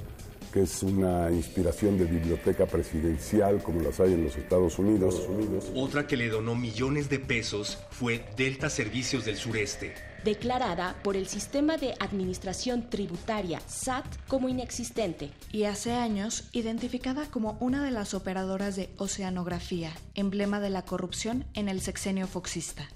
que 0.51 0.61
es 0.61 0.83
una 0.83 1.31
inspiración 1.31 1.97
de 1.97 2.05
biblioteca 2.05 2.65
presidencial 2.65 3.61
como 3.61 3.81
las 3.81 3.99
hay 3.99 4.13
en 4.13 4.23
los 4.23 4.35
Estados 4.35 4.79
Unidos. 4.79 5.27
Otra 5.75 6.07
que 6.07 6.17
le 6.17 6.29
donó 6.29 6.55
millones 6.55 7.09
de 7.09 7.19
pesos 7.19 7.77
fue 7.89 8.25
Delta 8.35 8.69
Servicios 8.69 9.25
del 9.25 9.37
Sureste, 9.37 9.93
declarada 10.23 10.95
por 11.03 11.15
el 11.15 11.27
Sistema 11.27 11.77
de 11.77 11.93
Administración 11.99 12.89
Tributaria 12.89 13.59
SAT 13.67 14.05
como 14.27 14.49
inexistente. 14.49 15.31
Y 15.51 15.63
hace 15.63 15.93
años 15.93 16.49
identificada 16.51 17.25
como 17.25 17.57
una 17.59 17.83
de 17.83 17.91
las 17.91 18.13
operadoras 18.13 18.75
de 18.75 18.89
oceanografía, 18.97 19.91
emblema 20.15 20.59
de 20.59 20.69
la 20.69 20.83
corrupción 20.83 21.45
en 21.53 21.69
el 21.69 21.81
sexenio 21.81 22.27
foxista. 22.27 22.87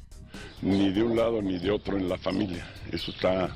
Ni 0.61 0.91
de 0.91 1.03
un 1.03 1.17
lado 1.17 1.41
ni 1.41 1.59
de 1.59 1.71
otro 1.71 1.97
en 1.97 2.07
la 2.07 2.17
familia. 2.17 2.67
Eso 2.91 3.11
está 3.11 3.55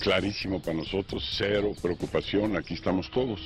clarísimo 0.00 0.60
para 0.60 0.78
nosotros, 0.78 1.24
cero 1.36 1.72
preocupación, 1.80 2.56
aquí 2.56 2.74
estamos 2.74 3.10
todos. 3.10 3.40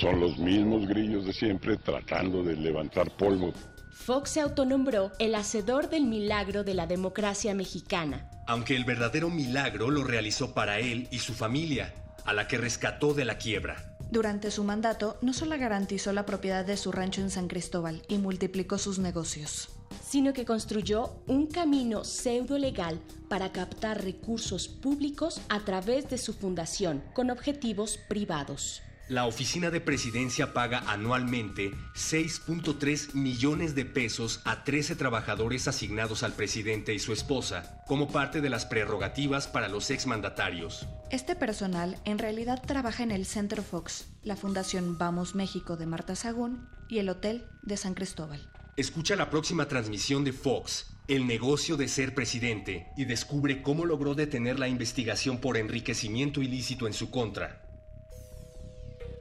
Son 0.00 0.20
los 0.20 0.38
mismos 0.38 0.86
grillos 0.86 1.24
de 1.24 1.32
siempre 1.32 1.76
tratando 1.76 2.42
de 2.42 2.56
levantar 2.56 3.10
polvo. 3.16 3.52
Fox 3.92 4.30
se 4.30 4.40
autonombró 4.40 5.10
el 5.18 5.34
hacedor 5.34 5.88
del 5.88 6.04
milagro 6.04 6.64
de 6.64 6.74
la 6.74 6.86
democracia 6.86 7.54
mexicana. 7.54 8.30
Aunque 8.46 8.76
el 8.76 8.84
verdadero 8.84 9.30
milagro 9.30 9.90
lo 9.90 10.04
realizó 10.04 10.54
para 10.54 10.78
él 10.78 11.08
y 11.10 11.18
su 11.18 11.32
familia, 11.32 11.94
a 12.24 12.32
la 12.32 12.46
que 12.46 12.58
rescató 12.58 13.14
de 13.14 13.24
la 13.24 13.38
quiebra. 13.38 13.96
Durante 14.10 14.50
su 14.50 14.62
mandato, 14.62 15.18
no 15.22 15.32
solo 15.32 15.58
garantizó 15.58 16.12
la 16.12 16.26
propiedad 16.26 16.64
de 16.64 16.76
su 16.76 16.92
rancho 16.92 17.20
en 17.20 17.30
San 17.30 17.48
Cristóbal 17.48 18.02
y 18.08 18.18
multiplicó 18.18 18.78
sus 18.78 19.00
negocios, 19.00 19.70
sino 20.02 20.32
que 20.32 20.44
construyó 20.44 21.16
un 21.26 21.46
camino 21.46 22.04
pseudo 22.04 22.58
legal 22.58 23.00
para 23.28 23.52
captar 23.52 24.02
recursos 24.02 24.68
públicos 24.68 25.40
a 25.48 25.60
través 25.60 26.08
de 26.08 26.18
su 26.18 26.32
fundación 26.32 27.02
con 27.14 27.30
objetivos 27.30 27.98
privados. 28.08 28.82
La 29.08 29.26
oficina 29.26 29.70
de 29.70 29.80
presidencia 29.80 30.52
paga 30.52 30.82
anualmente 30.88 31.70
6.3 31.94 33.14
millones 33.14 33.76
de 33.76 33.84
pesos 33.84 34.40
a 34.44 34.64
13 34.64 34.96
trabajadores 34.96 35.68
asignados 35.68 36.24
al 36.24 36.32
presidente 36.32 36.92
y 36.92 36.98
su 36.98 37.12
esposa 37.12 37.84
como 37.86 38.08
parte 38.08 38.40
de 38.40 38.50
las 38.50 38.66
prerrogativas 38.66 39.46
para 39.46 39.68
los 39.68 39.90
exmandatarios. 39.90 40.88
Este 41.10 41.36
personal 41.36 41.96
en 42.04 42.18
realidad 42.18 42.60
trabaja 42.66 43.04
en 43.04 43.12
el 43.12 43.26
Centro 43.26 43.62
Fox, 43.62 44.08
la 44.24 44.34
Fundación 44.34 44.98
Vamos 44.98 45.36
México 45.36 45.76
de 45.76 45.86
Marta 45.86 46.16
Sagún 46.16 46.68
y 46.88 46.98
el 46.98 47.08
Hotel 47.08 47.44
de 47.62 47.76
San 47.76 47.94
Cristóbal. 47.94 48.55
Escucha 48.76 49.16
la 49.16 49.30
próxima 49.30 49.68
transmisión 49.68 50.22
de 50.22 50.34
Fox, 50.34 50.88
El 51.08 51.26
negocio 51.26 51.78
de 51.78 51.88
ser 51.88 52.14
presidente, 52.14 52.88
y 52.94 53.06
descubre 53.06 53.62
cómo 53.62 53.86
logró 53.86 54.14
detener 54.14 54.58
la 54.58 54.68
investigación 54.68 55.38
por 55.38 55.56
enriquecimiento 55.56 56.42
ilícito 56.42 56.86
en 56.86 56.92
su 56.92 57.10
contra. 57.10 57.62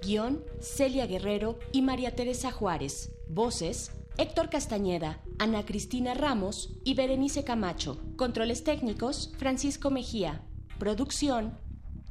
Guión, 0.03 0.43
Celia 0.59 1.07
Guerrero 1.07 1.57
y 1.71 1.81
María 1.81 2.13
Teresa 2.17 2.51
Juárez. 2.51 3.11
Voces, 3.29 3.91
Héctor 4.17 4.49
Castañeda, 4.49 5.21
Ana 5.39 5.65
Cristina 5.65 6.13
Ramos 6.13 6.77
y 6.83 6.93
Berenice 6.93 7.45
Camacho. 7.45 7.97
Controles 8.17 8.65
técnicos, 8.65 9.31
Francisco 9.37 9.89
Mejía. 9.89 10.43
Producción, 10.79 11.57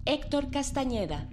Héctor 0.07 0.51
Castañeda. 0.51 1.28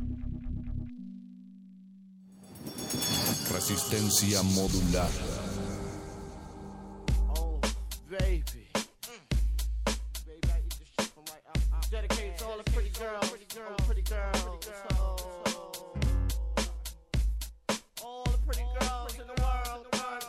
Resistencia 3.49 4.43
modular. 4.43 5.09
Baby. 8.11 8.67
Mm. 8.75 9.95
Baby, 10.27 10.47
I 10.51 10.59
eat 10.65 10.75
this 10.77 10.89
shit 10.99 11.07
from 11.15 11.23
right 11.31 11.41
out. 11.47 11.57
out. 11.73 11.89
Dedicated 11.89 12.37
to 12.39 12.45
all 12.45 12.57
the 12.57 12.69
pretty 12.71 12.89
girls, 12.99 13.29
pretty 13.29 13.45
girls, 13.55 13.81
pretty 13.87 14.01
girls. 14.01 14.67
All 18.03 18.23
the 18.25 18.37
pretty 18.45 18.65
girls 18.79 19.15
in 19.15 19.27
the 19.27 19.41
world, 19.41 19.87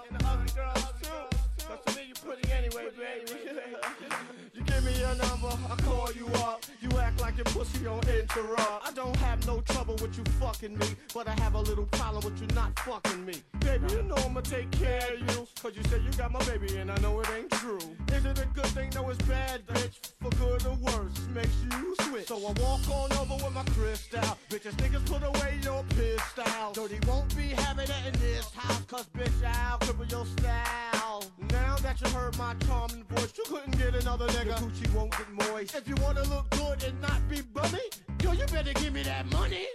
and 0.08 0.20
the 0.20 0.26
ugly 0.28 0.52
girls 0.54 0.84
too. 1.02 1.66
'Cause 1.66 1.80
to 1.86 1.96
me, 1.96 2.06
you 2.06 2.14
pretty 2.14 2.52
anyway, 2.52 2.88
baby. 2.96 3.50
my 5.12 5.28
number, 5.28 5.48
I 5.48 5.76
call 5.82 6.12
you 6.12 6.26
up. 6.44 6.64
Like 7.32 7.46
your 7.54 7.64
pussy 7.64 7.86
on 7.86 8.00
interrupt. 8.00 8.86
I 8.86 8.92
don't 8.94 9.16
have 9.16 9.46
no 9.46 9.62
trouble 9.62 9.94
with 10.02 10.18
you 10.18 10.24
fucking 10.38 10.76
me, 10.76 10.86
but 11.14 11.26
I 11.26 11.32
have 11.40 11.54
a 11.54 11.60
little 11.60 11.86
problem 11.86 12.22
with 12.24 12.38
you 12.38 12.46
not 12.54 12.78
fucking 12.80 13.24
me. 13.24 13.42
Baby, 13.60 13.86
you 13.90 14.02
know 14.02 14.16
I'ma 14.16 14.42
take 14.42 14.70
care 14.72 15.14
of 15.14 15.18
you, 15.18 15.46
cause 15.62 15.72
you 15.74 15.82
say 15.84 16.00
you 16.00 16.12
got 16.18 16.30
my 16.30 16.44
baby 16.44 16.76
and 16.76 16.90
I 16.90 16.96
know 16.98 17.18
it 17.20 17.28
ain't 17.34 17.50
true. 17.52 17.78
Is 18.12 18.26
it 18.26 18.38
a 18.38 18.46
good 18.52 18.66
thing? 18.66 18.90
No, 18.94 19.08
it's 19.08 19.22
bad, 19.22 19.66
bitch. 19.66 20.12
For 20.20 20.28
good 20.36 20.66
or 20.66 20.74
worse, 20.74 21.26
makes 21.32 21.56
you 21.72 21.94
switch. 22.02 22.26
So 22.26 22.36
I 22.36 22.52
walk 22.60 22.86
on 22.90 23.12
over 23.14 23.42
with 23.42 23.54
my 23.54 23.64
crystal. 23.76 24.36
Bitches, 24.50 24.74
niggas, 24.74 25.06
put 25.06 25.22
away 25.22 25.58
your 25.62 25.82
pistol. 25.84 26.72
Dirty 26.74 26.98
won't 27.08 27.34
be 27.34 27.48
having 27.48 27.88
it 27.88 28.06
in 28.12 28.20
this 28.20 28.52
house, 28.52 28.82
cause 28.82 29.06
bitch, 29.16 29.42
I'll 29.42 29.78
cripple 29.78 30.10
your 30.10 30.26
style. 30.26 31.11
Now 31.52 31.76
that 31.76 32.00
you 32.00 32.08
heard 32.08 32.36
my 32.38 32.54
charming 32.66 33.04
voice, 33.04 33.32
you 33.36 33.44
couldn't 33.46 33.76
get 33.76 33.94
another 33.94 34.26
nigga. 34.28 34.46
Your 34.46 34.54
coochie 34.54 34.94
won't 34.94 35.10
get 35.10 35.30
moist. 35.30 35.74
If 35.74 35.86
you 35.86 35.94
wanna 36.02 36.22
look 36.24 36.48
good 36.50 36.82
and 36.82 36.98
not 37.02 37.20
be 37.28 37.42
bummy, 37.42 37.78
yo, 38.22 38.32
you 38.32 38.46
better 38.46 38.72
give 38.72 38.92
me 38.92 39.02
that 39.02 39.30
money. 39.30 39.66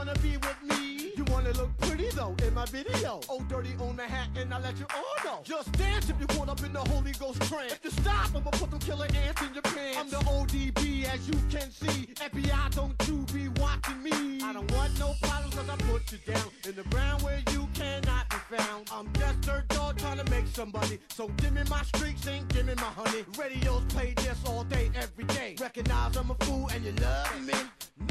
Wanna 0.00 0.18
be 0.20 0.34
with 0.38 0.62
me? 0.62 1.12
You 1.14 1.24
wanna 1.24 1.52
look 1.52 1.76
pretty 1.76 2.08
though 2.14 2.34
in 2.46 2.54
my 2.54 2.64
video. 2.64 3.20
Oh, 3.28 3.44
dirty 3.50 3.74
on 3.78 3.96
the 3.96 4.04
hat, 4.04 4.28
and 4.34 4.54
I 4.54 4.58
let 4.58 4.78
you 4.78 4.86
all 4.96 5.24
know. 5.24 5.40
Just 5.44 5.70
dance 5.72 6.08
if 6.08 6.18
you 6.18 6.26
caught 6.26 6.48
up 6.48 6.62
in 6.64 6.72
the 6.72 6.80
Holy 6.92 7.12
Ghost 7.12 7.42
trance. 7.42 7.72
If 7.72 7.84
you 7.84 7.90
stop, 7.90 8.34
I'ma 8.34 8.50
put 8.50 8.70
them 8.70 8.78
killer 8.78 9.08
ants 9.14 9.42
in 9.42 9.52
your 9.52 9.62
pants. 9.62 9.98
I'm 9.98 10.08
the 10.08 10.22
ODB, 10.36 11.04
as 11.04 11.28
you 11.28 11.38
can 11.50 11.70
see. 11.70 12.14
FBI, 12.14 12.74
don't 12.74 12.94
you 13.06 13.26
be 13.34 13.48
watching 13.60 14.02
me. 14.02 14.40
I 14.42 14.54
don't 14.54 14.72
want 14.72 14.98
no 14.98 15.12
problems, 15.20 15.54
cause 15.54 15.68
I 15.68 15.76
put 15.92 16.10
you 16.12 16.18
down 16.32 16.48
in 16.66 16.74
the 16.76 16.84
ground 16.84 17.20
where 17.20 17.42
you 17.52 17.68
cannot 17.74 18.24
be 18.30 18.56
found. 18.56 18.88
I'm 18.90 19.12
just 19.18 19.42
dirt 19.42 19.68
dog 19.68 19.98
trying 19.98 20.24
to 20.24 20.30
make 20.30 20.46
somebody. 20.46 20.98
So 21.10 21.28
give 21.36 21.52
me 21.52 21.60
my 21.68 21.82
streaks 21.82 22.26
and 22.26 22.48
give 22.48 22.64
me 22.64 22.74
my 22.76 22.90
honey. 23.00 23.26
Radios 23.38 23.82
play 23.90 24.14
this 24.16 24.38
all 24.46 24.64
day, 24.64 24.90
every 24.94 25.24
day. 25.24 25.56
Recognize 25.60 26.16
I'm 26.16 26.30
a 26.30 26.34
fool 26.46 26.70
and 26.72 26.82
you 26.86 26.92
love 26.92 27.46
me. 27.46 27.52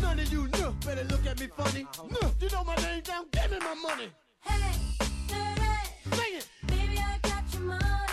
None 0.02 0.20
of 0.20 0.32
you 0.32 0.48
know, 0.60 0.76
better 0.86 1.04
look 1.06 1.26
at 1.26 1.40
me 1.40 1.48
funny. 1.58 1.88
No, 2.10 2.32
you 2.40 2.50
know 2.50 2.64
my 2.64 2.76
name 2.78 3.02
down, 3.02 3.26
give 3.32 3.52
me 3.52 3.58
my 3.60 3.76
money. 3.76 4.10
Hey, 4.42 4.72
Sing 6.12 6.36
it. 6.38 6.48
Baby, 6.68 6.98
I 6.98 7.18
got 7.22 7.54
your 7.54 7.64
money. 7.64 8.09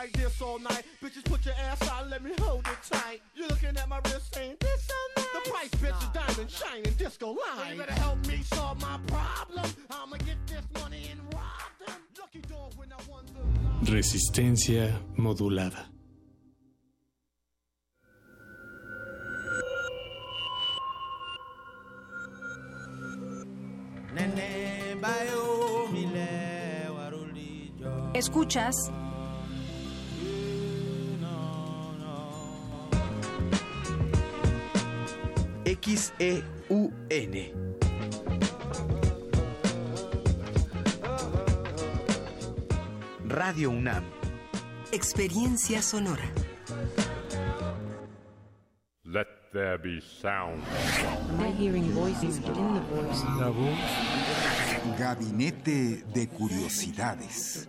Like 0.00 0.12
this 0.12 0.40
all 0.40 0.58
night. 0.58 0.84
Bitches 1.02 1.24
put 1.24 1.44
your 1.44 1.54
ass 1.54 1.82
out, 1.88 2.08
let 2.08 2.22
me 2.22 2.32
hold 2.40 2.66
it 2.66 2.80
tight. 2.90 3.20
You 3.34 3.46
looking 3.48 3.76
at 3.76 3.88
my 3.88 4.00
wrist, 4.06 4.36
ain't 4.40 4.58
this 4.58 4.80
so 4.90 4.94
nice? 5.16 5.26
The 5.34 5.50
price, 5.50 5.74
bitch, 5.82 6.02
is 6.02 6.08
diamond 6.18 6.50
shining 6.50 6.94
disco 6.96 7.26
line. 7.42 7.72
You 7.72 7.78
better 7.82 8.00
help 8.06 8.26
me 8.26 8.38
solve 8.54 8.80
my 8.80 8.98
problem. 9.06 9.66
I'ma 9.90 10.16
get 10.28 10.38
this 10.46 10.64
money 10.80 11.02
and 11.12 11.20
rob 11.34 11.72
them. 11.84 12.00
Lucky 12.18 12.40
dog 12.52 12.72
when 12.76 12.90
I 12.92 13.00
won 13.10 13.24
the 13.84 13.92
Resistencia 13.92 14.84
modulada. 15.18 15.84
Escuchas 28.14 28.76
XEUN. 35.76 36.42
Radio 43.28 43.70
UNAM. 43.70 44.04
Experiencia 44.90 45.80
sonora. 45.80 46.24
Let 49.04 49.28
there 49.52 49.78
be 49.78 50.00
sound. 50.00 50.60
Am 51.30 51.40
I 51.40 51.50
hearing 51.52 51.84
voices 51.92 52.40
within 52.40 52.74
the 52.74 52.80
voice? 52.80 53.22
La 53.38 53.50
voz. 53.50 53.78
Gabinete 54.98 56.02
de 56.12 56.26
Curiosidades. 56.26 57.68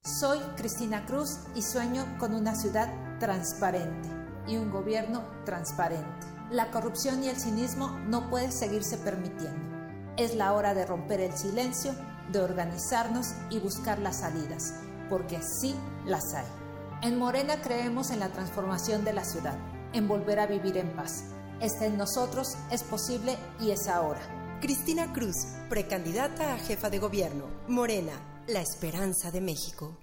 Soy 0.00 0.38
Cristina 0.56 1.04
Cruz 1.06 1.38
y 1.54 1.62
sueño 1.62 2.06
con 2.18 2.34
una 2.34 2.54
ciudad 2.54 2.88
transparente 3.18 4.08
y 4.46 4.56
un 4.56 4.70
gobierno 4.70 5.22
transparente. 5.44 6.26
La 6.50 6.70
corrupción 6.70 7.22
y 7.22 7.28
el 7.28 7.36
cinismo 7.36 7.88
no 8.06 8.28
pueden 8.30 8.52
seguirse 8.52 8.96
permitiendo. 8.98 9.60
Es 10.16 10.34
la 10.34 10.52
hora 10.52 10.74
de 10.74 10.86
romper 10.86 11.20
el 11.20 11.32
silencio, 11.36 11.94
de 12.30 12.40
organizarnos 12.40 13.34
y 13.50 13.58
buscar 13.60 13.98
las 13.98 14.20
salidas, 14.20 14.74
porque 15.08 15.40
sí 15.42 15.74
las 16.04 16.34
hay. 16.34 16.46
En 17.02 17.18
Morena 17.18 17.60
creemos 17.62 18.10
en 18.10 18.20
la 18.20 18.28
transformación 18.28 19.04
de 19.04 19.12
la 19.12 19.24
ciudad, 19.24 19.56
en 19.92 20.08
volver 20.08 20.40
a 20.40 20.46
vivir 20.46 20.76
en 20.76 20.94
paz. 20.94 21.24
Está 21.60 21.86
en 21.86 21.96
nosotros, 21.96 22.56
es 22.70 22.82
posible 22.82 23.36
y 23.60 23.70
es 23.70 23.88
ahora. 23.88 24.20
Cristina 24.60 25.12
Cruz, 25.12 25.36
precandidata 25.68 26.54
a 26.54 26.58
jefa 26.58 26.88
de 26.90 27.00
gobierno. 27.00 27.46
Morena, 27.66 28.12
la 28.48 28.60
esperanza 28.60 29.30
de 29.30 29.40
México. 29.40 29.96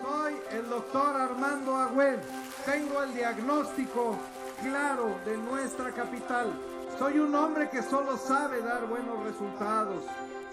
Soy 0.00 0.34
el 0.50 0.68
doctor 0.68 1.16
Armando 1.20 1.76
Agüel. 1.76 2.20
Tengo 2.66 3.02
el 3.02 3.14
diagnóstico 3.14 4.16
claro 4.62 5.18
de 5.24 5.36
nuestra 5.38 5.92
capital. 5.92 6.52
Soy 6.98 7.18
un 7.18 7.34
hombre 7.34 7.70
que 7.70 7.82
solo 7.82 8.18
sabe 8.18 8.60
dar 8.60 8.86
buenos 8.86 9.24
resultados. 9.24 10.04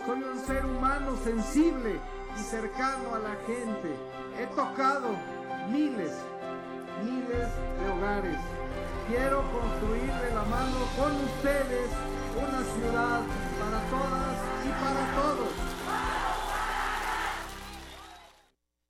Soy 0.05 0.23
un 0.23 0.39
ser 0.45 0.65
humano 0.65 1.17
sensible 1.23 1.99
y 2.39 2.43
cercano 2.43 3.15
a 3.15 3.19
la 3.19 3.35
gente. 3.45 3.95
He 4.39 4.47
tocado 4.55 5.09
miles, 5.69 6.13
miles 7.03 7.47
de 7.81 7.89
hogares. 7.89 8.37
Quiero 9.09 9.43
construir 9.51 10.13
de 10.13 10.33
la 10.33 10.43
mano 10.43 10.77
con 10.97 11.11
ustedes 11.25 11.89
una 12.37 12.63
ciudad 12.63 13.21
para 13.59 13.81
todas 13.89 14.37
y 14.63 14.69
para 14.69 15.21
todos. 15.21 15.58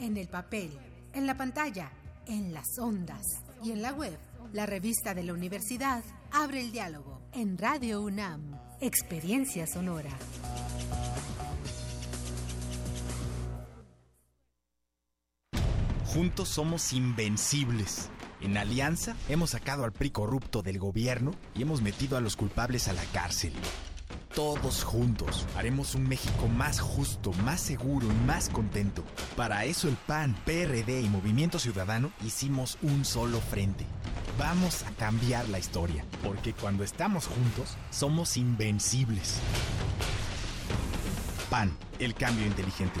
en 0.00 0.16
el 0.16 0.28
papel, 0.28 0.70
en 1.12 1.26
la 1.26 1.36
pantalla, 1.36 1.90
en 2.26 2.52
las 2.52 2.78
ondas 2.78 3.26
y 3.62 3.72
en 3.72 3.82
la 3.82 3.92
web. 3.92 4.18
La 4.52 4.66
revista 4.66 5.14
de 5.14 5.22
la 5.22 5.32
universidad 5.32 6.02
abre 6.32 6.60
el 6.60 6.72
diálogo 6.72 7.20
en 7.32 7.58
Radio 7.58 8.00
UNAM, 8.00 8.58
Experiencia 8.80 9.66
Sonora. 9.66 10.10
Juntos 16.06 16.48
somos 16.48 16.92
invencibles. 16.92 18.10
En 18.40 18.56
Alianza 18.56 19.14
hemos 19.28 19.50
sacado 19.50 19.84
al 19.84 19.92
PRI 19.92 20.10
corrupto 20.10 20.62
del 20.62 20.78
gobierno 20.78 21.32
y 21.54 21.62
hemos 21.62 21.82
metido 21.82 22.16
a 22.16 22.20
los 22.20 22.36
culpables 22.36 22.88
a 22.88 22.94
la 22.94 23.04
cárcel. 23.12 23.52
Todos 24.34 24.84
juntos 24.84 25.44
haremos 25.56 25.96
un 25.96 26.08
México 26.08 26.46
más 26.46 26.78
justo, 26.78 27.32
más 27.44 27.60
seguro 27.60 28.06
y 28.06 28.26
más 28.26 28.48
contento. 28.48 29.02
Para 29.36 29.64
eso 29.64 29.88
el 29.88 29.96
PAN, 29.96 30.36
PRD 30.44 31.00
y 31.00 31.08
Movimiento 31.08 31.58
Ciudadano 31.58 32.12
hicimos 32.24 32.78
un 32.80 33.04
solo 33.04 33.40
frente. 33.40 33.84
Vamos 34.38 34.84
a 34.84 34.92
cambiar 34.92 35.48
la 35.48 35.58
historia, 35.58 36.04
porque 36.22 36.52
cuando 36.52 36.84
estamos 36.84 37.26
juntos 37.26 37.76
somos 37.90 38.36
invencibles. 38.36 39.40
PAN, 41.50 41.76
el 41.98 42.14
cambio 42.14 42.46
inteligente. 42.46 43.00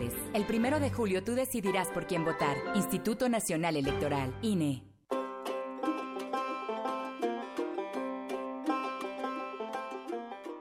El 0.33 0.45
primero 0.45 0.79
de 0.79 0.91
julio 0.91 1.23
tú 1.23 1.33
decidirás 1.33 1.89
por 1.89 2.07
quién 2.07 2.25
votar. 2.25 2.57
Instituto 2.75 3.29
Nacional 3.29 3.75
Electoral, 3.75 4.35
INE. 4.41 4.83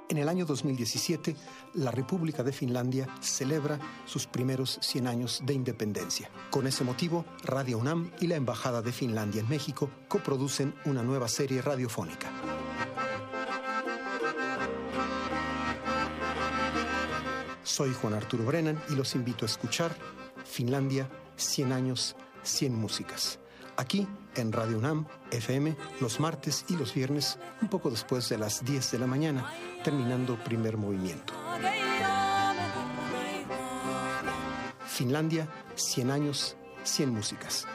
En 0.09 0.19
el 0.19 0.29
año 0.29 0.45
2017, 0.45 1.37
la 1.75 1.93
República 1.93 2.43
de 2.43 2.53
Finlandia 2.53 3.07
celebra 3.21 3.79
sus 4.07 4.27
primeros 4.27 4.81
100 4.83 5.07
años 5.07 5.41
de 5.47 5.55
independencia. 5.55 6.29
Con 6.51 6.67
ese 6.67 6.83
motivo, 6.83 7.25
Radio 7.45 7.79
UNAM 7.79 8.11
y 8.21 8.27
la 8.27 8.35
Embajada 8.35 8.83
de 8.83 8.91
Finlandia 8.91 9.41
en 9.41 9.49
México 9.49 9.89
coproducen 10.09 10.75
una 10.85 11.05
nueva 11.05 11.29
serie 11.29 11.63
radiofónica. 11.63 12.29
Soy 17.81 17.95
Juan 17.95 18.13
Arturo 18.13 18.45
Brennan 18.45 18.79
y 18.91 18.95
los 18.95 19.15
invito 19.15 19.47
a 19.47 19.49
escuchar 19.49 19.97
Finlandia, 20.45 21.09
100 21.37 21.73
años, 21.73 22.15
100 22.43 22.75
músicas. 22.75 23.39
Aquí 23.79 24.07
en 24.35 24.53
Radio 24.53 24.77
UNAM, 24.77 25.07
FM, 25.31 25.75
los 25.99 26.21
martes 26.21 26.67
y 26.69 26.77
los 26.77 26.93
viernes, 26.93 27.39
un 27.63 27.69
poco 27.69 27.89
después 27.89 28.29
de 28.29 28.37
las 28.37 28.67
10 28.67 28.91
de 28.91 28.99
la 28.99 29.07
mañana, 29.07 29.51
terminando 29.83 30.37
primer 30.45 30.77
movimiento. 30.77 31.33
Finlandia, 34.85 35.49
100 35.75 36.11
años, 36.11 36.57
100 36.85 37.09
músicas. 37.09 37.67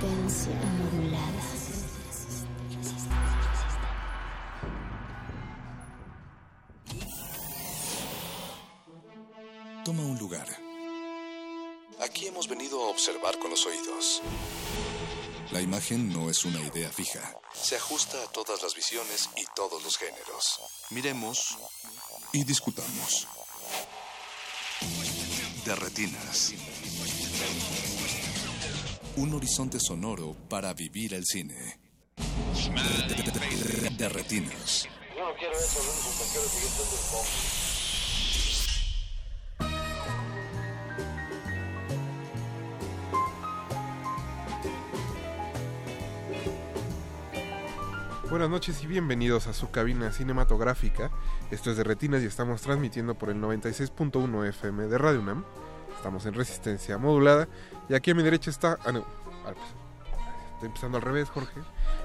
Resistencia 0.00 0.54
modulada. 0.78 1.42
Toma 9.84 10.02
un 10.02 10.18
lugar. 10.18 10.46
Aquí 12.00 12.28
hemos 12.28 12.46
venido 12.46 12.84
a 12.84 12.88
observar 12.88 13.38
con 13.40 13.50
los 13.50 13.66
oídos. 13.66 14.22
La 15.50 15.60
imagen 15.60 16.12
no 16.12 16.30
es 16.30 16.44
una 16.44 16.60
idea 16.60 16.90
fija. 16.90 17.34
Se 17.52 17.74
ajusta 17.74 18.22
a 18.22 18.28
todas 18.28 18.62
las 18.62 18.76
visiones 18.76 19.30
y 19.36 19.44
todos 19.56 19.82
los 19.82 19.96
géneros. 19.96 20.60
Miremos 20.90 21.58
y 22.32 22.44
discutamos. 22.44 23.26
De 25.64 25.74
retinas. 25.74 26.52
Un 29.18 29.34
horizonte 29.34 29.80
sonoro 29.80 30.36
para 30.48 30.72
vivir 30.74 31.12
el 31.12 31.24
cine. 31.24 31.80
De 33.98 34.08
retinas. 34.08 34.88
Yo 35.16 35.28
no 35.28 35.34
quiero 35.34 35.54
eso, 35.54 35.82
lo 35.82 35.90
único 35.90 36.10
que 36.12 36.24
quiero 36.30 36.46
es 36.46 36.52
seguir 36.52 36.70
siendo 36.70 36.94
el 36.94 37.00
pop. 37.10 37.26
Buenas 48.30 48.50
noches 48.50 48.84
y 48.84 48.86
bienvenidos 48.86 49.48
a 49.48 49.52
su 49.52 49.72
cabina 49.72 50.12
cinematográfica. 50.12 51.10
Esto 51.50 51.72
es 51.72 51.76
de 51.76 51.82
Retinas 51.82 52.22
y 52.22 52.26
estamos 52.26 52.62
transmitiendo 52.62 53.16
por 53.16 53.30
el 53.30 53.38
96.1 53.38 54.48
FM 54.48 54.86
de 54.86 54.96
Radio 54.96 55.18
UNAM. 55.18 55.44
Estamos 55.98 56.24
en 56.26 56.34
resistencia 56.34 56.96
modulada. 56.96 57.48
Y 57.88 57.94
aquí 57.94 58.12
a 58.12 58.14
mi 58.14 58.22
derecha 58.22 58.50
está. 58.50 58.78
Ah, 58.86 58.92
no. 58.92 59.04
Estoy 60.54 60.68
empezando 60.68 60.98
al 60.98 61.02
revés, 61.02 61.28
Jorge. 61.28 61.60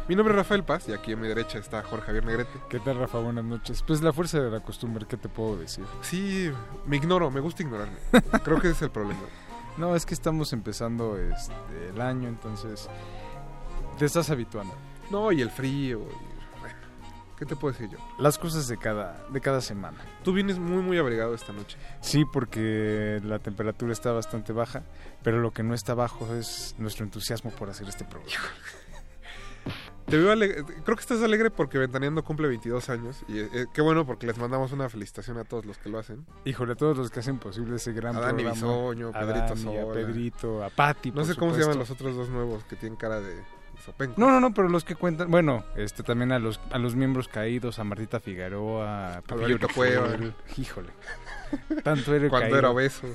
Mi 0.08 0.16
nombre 0.16 0.34
es 0.34 0.38
Rafael 0.38 0.64
Paz 0.64 0.88
y 0.90 0.94
aquí 0.94 1.14
a 1.14 1.16
mi 1.18 1.28
derecha 1.28 1.58
está 1.60 1.82
Jorge 1.84 2.08
Javier 2.08 2.26
Negrete. 2.26 2.60
¿Qué 2.70 2.80
tal, 2.80 2.98
Rafa? 2.98 3.20
Buenas 3.20 3.44
noches. 3.46 3.84
Pues 3.86 4.02
la 4.02 4.12
fuerza 4.14 4.40
de 4.42 4.50
la 4.52 4.60
costumbre, 4.62 5.06
¿qué 5.08 5.18
te 5.18 5.30
puedo 5.30 5.58
decir? 5.58 5.86
Sí, 6.02 6.52
me 6.86 6.98
ignoro, 6.98 7.32
me 7.32 7.40
gusta 7.40 7.64
ignorarme. 7.64 7.98
Creo 8.44 8.60
que 8.60 8.68
ese 8.68 8.76
es 8.78 8.82
el 8.84 8.92
problema. 8.92 9.22
No, 9.78 9.96
es 9.96 10.06
que 10.06 10.14
estamos 10.14 10.54
empezando 10.54 11.18
este, 11.18 11.54
el 11.90 12.00
año, 12.02 12.28
entonces 12.30 12.88
te 13.98 14.06
estás 14.06 14.30
habituando. 14.30 14.74
No, 15.10 15.32
y 15.32 15.42
el 15.42 15.50
frío. 15.50 16.02
y- 16.02 16.33
¿Qué 17.38 17.46
te 17.46 17.56
puedo 17.56 17.74
decir 17.74 17.90
yo? 17.90 17.98
Las 18.20 18.38
cosas 18.38 18.68
de 18.68 18.78
cada, 18.78 19.26
de 19.30 19.42
cada 19.42 19.62
semana. 19.62 19.98
Tú 20.24 20.34
vienes 20.34 20.60
muy, 20.60 20.82
muy 20.84 20.98
abrigado 20.98 21.34
esta 21.34 21.52
noche. 21.52 21.78
Sí, 22.02 22.24
porque 22.32 23.20
la 23.24 23.40
temperatura 23.40 23.92
está 23.92 24.12
bastante 24.12 24.54
baja, 24.54 24.84
pero 25.24 25.40
lo 25.40 25.52
que 25.52 25.64
no 25.64 25.74
está 25.74 25.94
bajo 25.94 26.34
es 26.36 26.76
nuestro 26.78 27.06
entusiasmo 27.06 27.52
por 27.52 27.70
hacer 27.70 27.88
este 27.88 28.06
programa. 28.06 28.32
Te 30.06 30.18
veo 30.18 30.32
alegre. 30.32 30.64
Creo 30.84 30.98
que 30.98 31.02
estás 31.02 31.22
alegre 31.24 31.50
porque 31.50 31.78
Ventaneando 31.78 32.24
cumple 32.24 32.48
22 32.50 32.90
años. 32.90 33.24
Y 33.28 33.40
eh, 33.40 33.68
qué 33.74 33.82
bueno 33.82 34.06
porque 34.06 34.28
les 34.28 34.38
mandamos 34.38 34.72
una 34.74 34.90
felicitación 34.90 35.38
a 35.38 35.46
todos 35.46 35.66
los 35.66 35.78
que 35.78 35.90
lo 35.90 35.98
hacen. 35.98 36.26
Híjole, 36.46 36.74
a 36.74 36.76
todos 36.76 36.98
los 36.98 37.10
que 37.10 37.22
hacen 37.22 37.40
posible 37.40 37.78
ese 37.78 37.94
gran 37.94 38.18
A 38.18 38.20
Dani 38.20 38.44
programa. 38.44 38.54
Bisoño, 38.54 39.10
A 39.14 39.20
Pedrito 39.20 39.90
a. 39.90 39.94
Pedrito, 39.94 40.64
a 40.64 40.70
Pati, 40.70 41.12
No 41.12 41.24
sé 41.24 41.36
cómo 41.36 41.54
se 41.54 41.62
llaman 41.62 41.80
los 41.80 41.90
otros 41.90 42.16
dos 42.16 42.30
nuevos 42.30 42.64
que 42.66 42.76
tienen 42.76 42.98
cara 42.98 43.22
de 43.22 43.42
sopenco. 43.84 44.20
No, 44.20 44.30
no, 44.30 44.40
no, 44.40 44.54
pero 44.54 44.70
los 44.70 44.84
que 44.84 44.96
cuentan, 44.96 45.30
bueno, 45.30 45.64
este 45.76 46.04
también 46.04 46.32
a 46.32 46.40
los 46.40 46.60
a 46.72 46.78
los 46.78 46.96
miembros 46.96 47.28
caídos, 47.28 47.80
a 47.80 47.84
Martita 47.84 48.20
Figueroa, 48.20 49.18
a 49.18 49.22
Pepillo 49.22 49.68
Cueva. 49.74 50.10
Híjole. 50.58 50.90
Tanto 51.84 52.16
era 52.16 52.30
Cuando 52.30 52.46
caído. 52.46 52.60
era 52.60 52.70
obeso. 52.72 53.08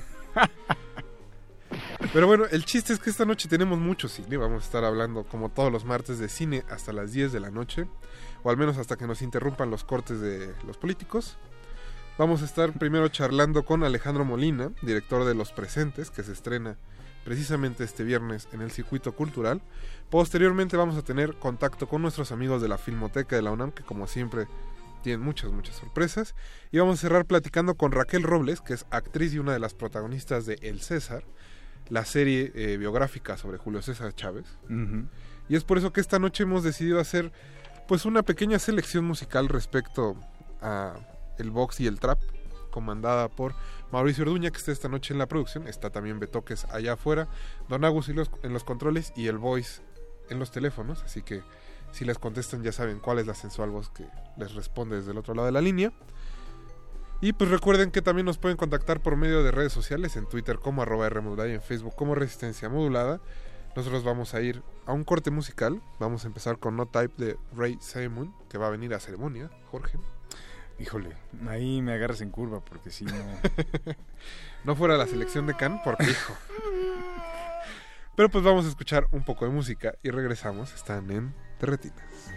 Pero 2.13 2.27
bueno, 2.27 2.45
el 2.49 2.65
chiste 2.65 2.93
es 2.93 2.99
que 2.99 3.09
esta 3.09 3.25
noche 3.25 3.47
tenemos 3.49 3.77
mucho 3.77 4.07
cine. 4.07 4.37
Vamos 4.37 4.63
a 4.63 4.65
estar 4.65 4.83
hablando, 4.85 5.25
como 5.25 5.49
todos 5.49 5.71
los 5.71 5.85
martes, 5.85 6.17
de 6.17 6.29
cine 6.29 6.63
hasta 6.69 6.93
las 6.93 7.11
10 7.11 7.31
de 7.31 7.39
la 7.39 7.51
noche. 7.51 7.87
O 8.43 8.49
al 8.49 8.57
menos 8.57 8.77
hasta 8.77 8.95
que 8.95 9.05
nos 9.05 9.21
interrumpan 9.21 9.69
los 9.69 9.83
cortes 9.83 10.21
de 10.21 10.53
los 10.65 10.77
políticos. 10.77 11.37
Vamos 12.17 12.41
a 12.41 12.45
estar 12.45 12.71
primero 12.73 13.07
charlando 13.09 13.63
con 13.63 13.83
Alejandro 13.83 14.25
Molina, 14.25 14.71
director 14.81 15.25
de 15.25 15.35
Los 15.35 15.51
Presentes, 15.51 16.09
que 16.09 16.23
se 16.23 16.31
estrena 16.31 16.77
precisamente 17.29 17.83
este 17.83 18.03
viernes 18.03 18.47
en 18.53 18.61
el 18.61 18.71
circuito 18.71 19.11
cultural. 19.11 19.61
Posteriormente 20.09 20.75
vamos 20.75 20.97
a 20.97 21.03
tener 21.03 21.35
contacto 21.35 21.87
con 21.87 22.01
nuestros 22.01 22.31
amigos 22.31 22.59
de 22.59 22.67
la 22.67 22.79
Filmoteca 22.79 23.35
de 23.35 23.43
la 23.43 23.51
UNAM, 23.51 23.71
que 23.71 23.83
como 23.83 24.07
siempre 24.07 24.47
tienen 25.03 25.21
muchas, 25.21 25.51
muchas 25.51 25.75
sorpresas. 25.75 26.33
Y 26.71 26.79
vamos 26.79 26.97
a 26.97 27.01
cerrar 27.01 27.25
platicando 27.25 27.75
con 27.75 27.91
Raquel 27.91 28.23
Robles, 28.23 28.61
que 28.61 28.73
es 28.73 28.87
actriz 28.89 29.31
y 29.35 29.37
una 29.37 29.53
de 29.53 29.59
las 29.59 29.75
protagonistas 29.75 30.47
de 30.47 30.57
El 30.63 30.81
César, 30.81 31.23
la 31.89 32.03
serie 32.03 32.51
eh, 32.55 32.77
biográfica 32.77 33.37
sobre 33.37 33.59
Julio 33.59 33.83
César 33.83 34.15
Chávez. 34.15 34.47
Y 35.47 35.55
es 35.55 35.63
por 35.63 35.77
eso 35.77 35.93
que 35.93 36.01
esta 36.01 36.17
noche 36.17 36.41
hemos 36.41 36.63
decidido 36.63 36.99
hacer 36.99 37.31
pues 37.87 38.05
una 38.05 38.23
pequeña 38.23 38.57
selección 38.57 39.05
musical 39.05 39.49
respecto 39.49 40.15
a 40.63 40.95
el 41.37 41.51
box 41.51 41.79
y 41.79 41.85
el 41.85 41.99
trap, 41.99 42.19
comandada 42.69 43.27
por 43.27 43.53
Mauricio 43.91 44.23
Orduña, 44.23 44.51
que 44.51 44.57
está 44.57 44.71
esta 44.71 44.89
noche 44.89 45.13
en 45.13 45.19
la 45.19 45.27
producción. 45.27 45.67
Está 45.67 45.89
también 45.89 46.19
Betoques 46.19 46.65
allá 46.65 46.93
afuera, 46.93 47.27
Don 47.67 47.83
Agus 47.85 48.09
en 48.09 48.53
los 48.53 48.63
controles 48.63 49.13
y 49.15 49.27
el 49.27 49.37
voice 49.37 49.81
en 50.29 50.39
los 50.39 50.51
teléfonos. 50.51 51.03
Así 51.03 51.21
que 51.21 51.41
si 51.91 52.05
les 52.05 52.19
contestan 52.19 52.63
ya 52.63 52.71
saben 52.71 52.99
cuál 52.99 53.19
es 53.19 53.27
la 53.27 53.33
sensual 53.33 53.71
voz 53.71 53.89
que 53.89 54.05
les 54.37 54.53
responde 54.53 54.97
desde 54.97 55.11
el 55.11 55.17
otro 55.17 55.33
lado 55.33 55.47
de 55.47 55.51
la 55.51 55.61
línea. 55.61 55.91
Y 57.21 57.33
pues 57.33 57.49
recuerden 57.49 57.91
que 57.91 58.01
también 58.01 58.25
nos 58.25 58.37
pueden 58.37 58.55
contactar 58.55 59.01
por 59.01 59.17
medio 59.17 59.43
de 59.43 59.51
redes 59.51 59.73
sociales, 59.73 60.15
en 60.15 60.25
Twitter 60.25 60.57
como 60.59 60.81
arroba 60.81 61.07
R 61.07 61.19
modulada 61.19 61.49
y 61.49 61.53
en 61.53 61.61
Facebook 61.61 61.93
como 61.95 62.15
Resistencia 62.15 62.69
Modulada. 62.69 63.19
Nosotros 63.75 64.03
vamos 64.05 64.33
a 64.33 64.41
ir 64.41 64.63
a 64.85 64.93
un 64.93 65.03
corte 65.03 65.29
musical. 65.29 65.81
Vamos 65.99 66.23
a 66.23 66.27
empezar 66.27 66.59
con 66.59 66.77
No 66.77 66.85
Type 66.85 67.13
de 67.17 67.37
Ray 67.55 67.77
Simon, 67.81 68.33
que 68.49 68.57
va 68.57 68.67
a 68.67 68.69
venir 68.69 68.93
a 68.93 68.99
ceremonia, 69.01 69.49
Jorge. 69.69 69.97
Híjole, 70.79 71.15
ahí 71.47 71.81
me 71.81 71.93
agarras 71.93 72.21
en 72.21 72.29
curva 72.29 72.63
porque 72.63 72.89
si 72.89 73.05
no. 73.05 73.13
No 74.65 74.75
fuera 74.75 74.97
la 74.97 75.07
selección 75.07 75.47
de 75.47 75.55
Cannes, 75.55 75.79
porque 75.83 76.03
hijo. 76.09 76.33
Pero 78.15 78.29
pues 78.29 78.43
vamos 78.43 78.65
a 78.65 78.69
escuchar 78.69 79.07
un 79.11 79.23
poco 79.23 79.45
de 79.45 79.51
música 79.51 79.95
y 80.03 80.09
regresamos. 80.09 80.73
Están 80.73 81.09
en 81.11 81.33
Terretinas. 81.57 82.33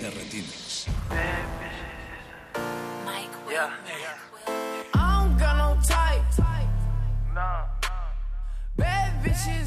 Terretinas. 0.00 0.86
Yeah. 3.50 3.68
I 4.94 5.24
don't 5.24 5.38
got 5.38 5.56
no 5.56 5.78
type. 5.82 6.22
Nah. 7.34 7.66
Bad 8.76 9.22
bitches 9.22 9.59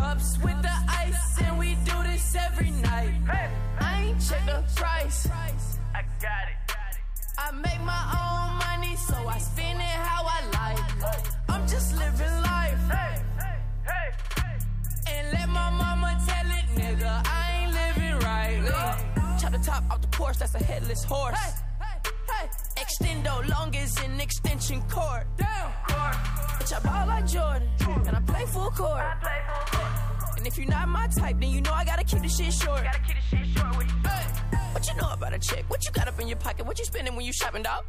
Cups 0.00 0.38
with 0.42 0.62
the 0.62 0.76
ice, 0.88 1.40
and 1.44 1.58
we 1.58 1.74
do 1.84 2.02
this 2.04 2.34
every 2.34 2.70
night. 2.70 3.12
I 3.78 4.02
ain't 4.04 4.20
check 4.26 4.46
the 4.46 4.64
price. 4.74 5.28
I 5.94 6.02
got 6.22 6.46
it. 6.52 6.56
I 7.38 7.50
make 7.50 7.82
my 7.82 8.04
own 8.20 8.48
money, 8.64 8.96
so 8.96 9.14
I 9.28 9.36
spend 9.38 9.78
it 9.78 9.98
how 10.08 10.24
I 10.24 10.40
like. 10.58 10.80
I'm 11.50 11.68
just 11.68 11.94
living 11.98 12.36
life. 12.40 12.80
And 15.06 15.32
let 15.34 15.48
my 15.50 15.70
mama 15.70 16.18
tell 16.26 16.50
it, 16.58 16.66
nigga, 16.80 17.22
I 17.26 17.40
ain't 17.58 17.72
living 17.74 18.16
right. 18.26 19.38
Chop 19.38 19.52
the 19.52 19.58
top 19.58 19.84
off 19.90 20.00
the 20.00 20.08
Porsche, 20.08 20.38
that's 20.38 20.54
a 20.54 20.64
headless 20.64 21.04
horse. 21.04 21.59
Extendo 22.80 23.46
long 23.48 23.76
as 23.76 23.98
an 24.04 24.20
extension 24.20 24.82
cord. 24.88 25.26
Damn. 25.36 25.70
Bitch, 26.58 26.72
I 26.74 26.80
ball 26.80 27.06
like 27.06 27.26
Jordan, 27.26 27.68
and 28.06 28.16
I 28.16 28.20
play 28.20 28.46
full 28.46 28.70
court. 28.70 29.04
And 30.38 30.46
if 30.46 30.56
you're 30.56 30.68
not 30.68 30.88
my 30.88 31.06
type, 31.08 31.38
then 31.38 31.50
you 31.50 31.60
know 31.60 31.72
I 31.72 31.84
gotta 31.84 32.04
keep 32.04 32.22
the 32.22 32.28
shit 32.28 32.52
short. 32.54 32.82
Gotta 32.82 33.00
keep 33.00 33.16
the 33.16 33.36
shit 33.36 33.46
short. 33.48 33.76
What 33.76 33.86
you, 33.86 33.94
what 34.72 34.88
you 34.88 34.94
know 34.96 35.10
about 35.12 35.34
a 35.34 35.38
chick? 35.38 35.64
What 35.68 35.84
you 35.84 35.90
got 35.92 36.08
up 36.08 36.18
in 36.18 36.26
your 36.26 36.38
pocket? 36.38 36.64
What 36.64 36.78
you 36.78 36.86
spending 36.86 37.14
when 37.14 37.26
you 37.26 37.32
shopping, 37.32 37.62
dog? 37.62 37.84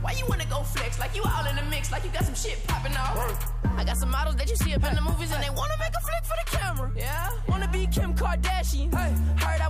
Why 0.00 0.12
you 0.12 0.24
wanna 0.26 0.46
go 0.46 0.62
flex 0.62 0.98
like 0.98 1.14
you 1.14 1.22
all 1.22 1.46
in 1.46 1.56
the 1.56 1.62
mix, 1.64 1.92
like 1.92 2.04
you 2.04 2.10
got 2.10 2.24
some 2.24 2.34
shit 2.34 2.66
popping 2.66 2.96
off? 2.96 3.52
I 3.76 3.84
got 3.84 3.96
some 3.98 4.10
models 4.10 4.36
that 4.36 4.48
you 4.48 4.56
see 4.56 4.74
up 4.74 4.84
in 4.88 4.94
the 4.94 5.02
movies 5.02 5.32
and 5.32 5.42
they 5.42 5.50
wanna 5.50 5.74
make 5.78 5.92
a 5.94 6.00
flick 6.00 6.24
for 6.24 6.36
the 6.44 6.56
camera. 6.56 6.92
Yeah, 6.96 7.30
wanna 7.48 7.68
be 7.68 7.86
Kim 7.88 8.14
Kardashian. 8.14 8.94
Heard 8.94 9.60
I 9.60 9.68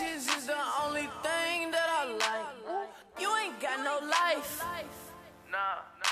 bitches 0.00 0.38
is 0.38 0.46
the 0.46 0.62
only 0.84 1.08
thing 1.22 1.70
that 1.70 1.88
I 2.00 2.04
like. 2.24 2.90
You 3.20 3.28
ain't 3.36 3.60
got 3.60 3.78
no 3.84 4.06
life. 4.06 4.64
Nah, 5.50 5.58
nah. 5.98 6.10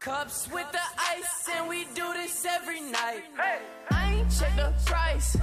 Cups 0.00 0.48
with 0.52 0.70
the 0.72 0.86
ice, 0.98 1.48
and 1.54 1.68
we 1.68 1.84
do 1.94 2.12
this 2.14 2.44
every 2.44 2.80
night. 2.80 3.24
I 3.90 4.14
ain't 4.14 4.30
check 4.30 4.54
the 4.56 4.72
price. 4.84 5.36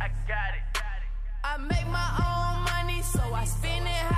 I 0.00 0.08
got 0.28 0.54
it. 0.54 0.82
I 1.44 1.56
make 1.58 1.86
my 1.88 2.10
own 2.30 2.64
money, 2.64 3.02
so 3.02 3.20
I 3.34 3.44
spend 3.44 3.86
it 3.86 4.11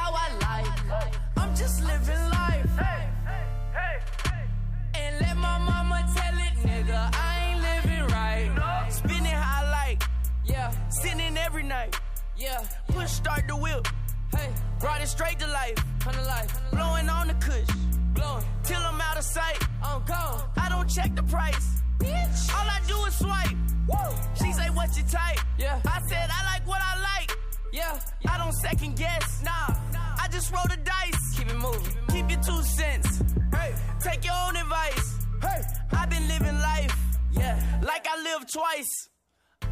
Yeah, 12.45 12.62
push 12.88 13.11
start 13.11 13.49
the 13.49 13.57
whip. 13.57 13.88
Hey, 14.36 14.51
brought 14.78 15.01
it 15.01 15.09
straight 15.09 15.38
to 15.38 15.47
life. 15.47 15.78
Come 16.01 16.12
to 16.12 16.24
life. 16.24 16.53
Blowing 16.72 17.09
on 17.09 17.28
the 17.28 17.34
kush. 17.40 17.74
Blowing 18.12 18.45
till 18.64 18.82
I'm 18.82 19.01
out 19.01 19.16
of 19.16 19.24
sight. 19.24 19.59
I'm 19.82 20.05
gone. 20.05 20.42
I 20.59 20.68
don't 20.68 20.86
check 20.86 21.16
the 21.16 21.22
price. 21.22 21.80
Bitch. 21.99 22.55
All 22.55 22.68
I 22.68 22.80
do 22.86 22.97
is 23.07 23.14
swipe. 23.16 23.57
Woo. 23.88 24.14
She 24.34 24.53
say, 24.53 24.68
what 24.76 24.95
you 24.95 25.05
type? 25.05 25.40
Yeah. 25.59 25.80
I 25.86 26.01
said, 26.11 26.28
I 26.30 26.53
like 26.53 26.68
what 26.68 26.82
I 26.82 27.01
like. 27.01 27.30
Yeah. 27.72 27.99
I 28.28 28.36
don't 28.36 28.53
second 28.53 28.99
guess. 28.99 29.42
Nah. 29.42 29.74
I 30.22 30.28
just 30.30 30.53
roll 30.53 30.68
the 30.68 30.76
dice. 30.76 31.38
Keep 31.38 31.49
it 31.49 31.57
moving. 31.57 31.97
Keep 32.11 32.30
your 32.30 32.42
two 32.42 32.62
cents. 32.62 33.22
Hey. 33.55 33.74
Take 34.01 34.22
your 34.22 34.34
own 34.47 34.57
advice. 34.57 35.18
Hey. 35.40 35.62
I've 35.92 36.11
been 36.11 36.28
living 36.28 36.59
life. 36.61 36.95
Yeah. 37.32 37.59
Like 37.82 38.07
I 38.07 38.22
live 38.22 38.53
twice. 38.53 39.09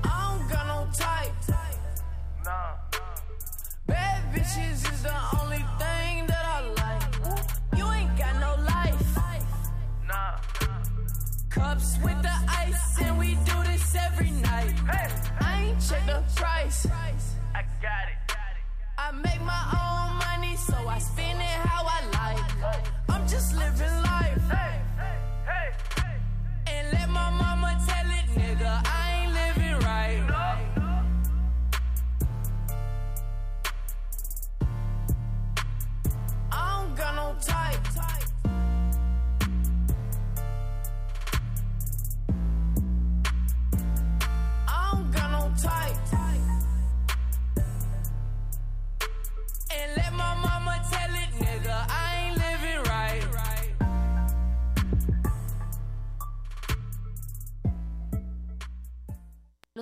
I 0.04 0.38
don't 0.38 0.48
got 0.48 0.66
no 0.66 0.90
type. 0.96 1.32
Nah. 2.45 2.74
Bad 3.86 4.34
bitches 4.34 4.93
is 4.93 5.03
the 5.03 5.14
only 5.40 5.64
thing 5.78 6.26
that 6.26 6.45
I 6.45 6.61
like. 6.82 7.03
You 7.76 7.86
ain't 7.93 8.18
got 8.18 8.34
no 8.40 8.57
life. 8.64 9.16
Nah. 10.09 10.38
Cups 11.51 11.99
with 12.03 12.20
the 12.20 12.36
ice, 12.49 13.01
and 13.01 13.16
we 13.18 13.36
do 13.45 13.62
this 13.62 13.95
every 13.95 14.30
night. 14.30 14.74
I 15.40 15.62
ain't 15.66 15.80
check 15.88 16.05
the 16.07 16.22
price. 16.34 16.86
I 17.55 17.62
got 17.80 18.09
it. 18.12 18.36
I 18.99 19.12
make 19.12 19.40
my 19.43 19.64
own 19.82 20.18
money, 20.26 20.57
so 20.57 20.74
I 20.88 20.99
spend 20.99 21.40
it 21.40 21.59
how 21.68 21.86
I 21.86 22.01
like. 22.18 22.84
I'm 23.09 23.28
just 23.28 23.55
living 23.55 24.01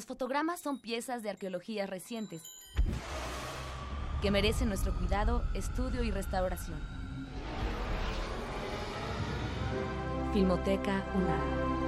fotogramas 0.06 0.60
son 0.60 0.78
piezas 0.78 1.22
de 1.22 1.30
arqueología 1.30 1.86
recientes 1.86 2.42
que 4.20 4.30
merecen 4.30 4.68
nuestro 4.68 4.94
cuidado, 4.94 5.44
estudio 5.54 6.02
y 6.02 6.10
restauración. 6.10 6.78
Filmoteca 10.32 11.04
UNAM. 11.14 11.80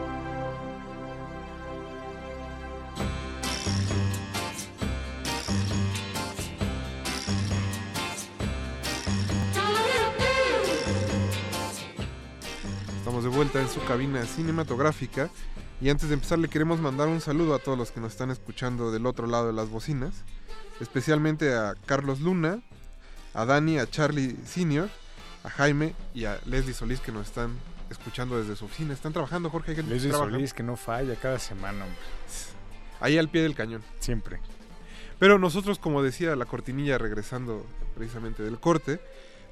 Estamos 12.96 13.24
de 13.24 13.30
vuelta 13.30 13.60
en 13.60 13.68
su 13.68 13.84
cabina 13.84 14.24
cinematográfica 14.24 15.30
y 15.82 15.90
antes 15.90 16.08
de 16.08 16.14
empezar 16.14 16.38
le 16.38 16.46
queremos 16.46 16.80
mandar 16.80 17.08
un 17.08 17.20
saludo 17.20 17.56
a 17.56 17.58
todos 17.58 17.76
los 17.76 17.90
que 17.90 18.00
nos 18.00 18.12
están 18.12 18.30
escuchando 18.30 18.92
del 18.92 19.04
otro 19.04 19.26
lado 19.26 19.48
de 19.48 19.52
las 19.52 19.68
bocinas, 19.68 20.12
especialmente 20.80 21.52
a 21.54 21.74
Carlos 21.86 22.20
Luna, 22.20 22.62
a 23.34 23.44
Dani, 23.44 23.78
a 23.78 23.90
Charlie 23.90 24.36
Senior, 24.46 24.88
a 25.42 25.50
Jaime 25.50 25.94
y 26.14 26.26
a 26.26 26.38
Leslie 26.46 26.72
Solís 26.72 27.00
que 27.00 27.10
nos 27.10 27.26
están 27.26 27.58
escuchando 27.90 28.38
desde 28.38 28.54
su 28.54 28.66
oficina. 28.66 28.94
Están 28.94 29.12
trabajando, 29.12 29.50
Jorge. 29.50 29.74
¿qué 29.74 29.82
Leslie? 29.82 30.12
Solís 30.12 30.54
que 30.54 30.62
no 30.62 30.76
falla 30.76 31.16
cada 31.16 31.40
semana, 31.40 31.84
hombre. 31.84 31.98
Ahí 33.00 33.18
al 33.18 33.28
pie 33.28 33.42
del 33.42 33.56
cañón. 33.56 33.82
Siempre. 33.98 34.38
Pero 35.18 35.40
nosotros, 35.40 35.80
como 35.80 36.04
decía 36.04 36.36
la 36.36 36.44
cortinilla, 36.44 36.96
regresando 36.96 37.66
precisamente 37.96 38.44
del 38.44 38.60
corte, 38.60 39.00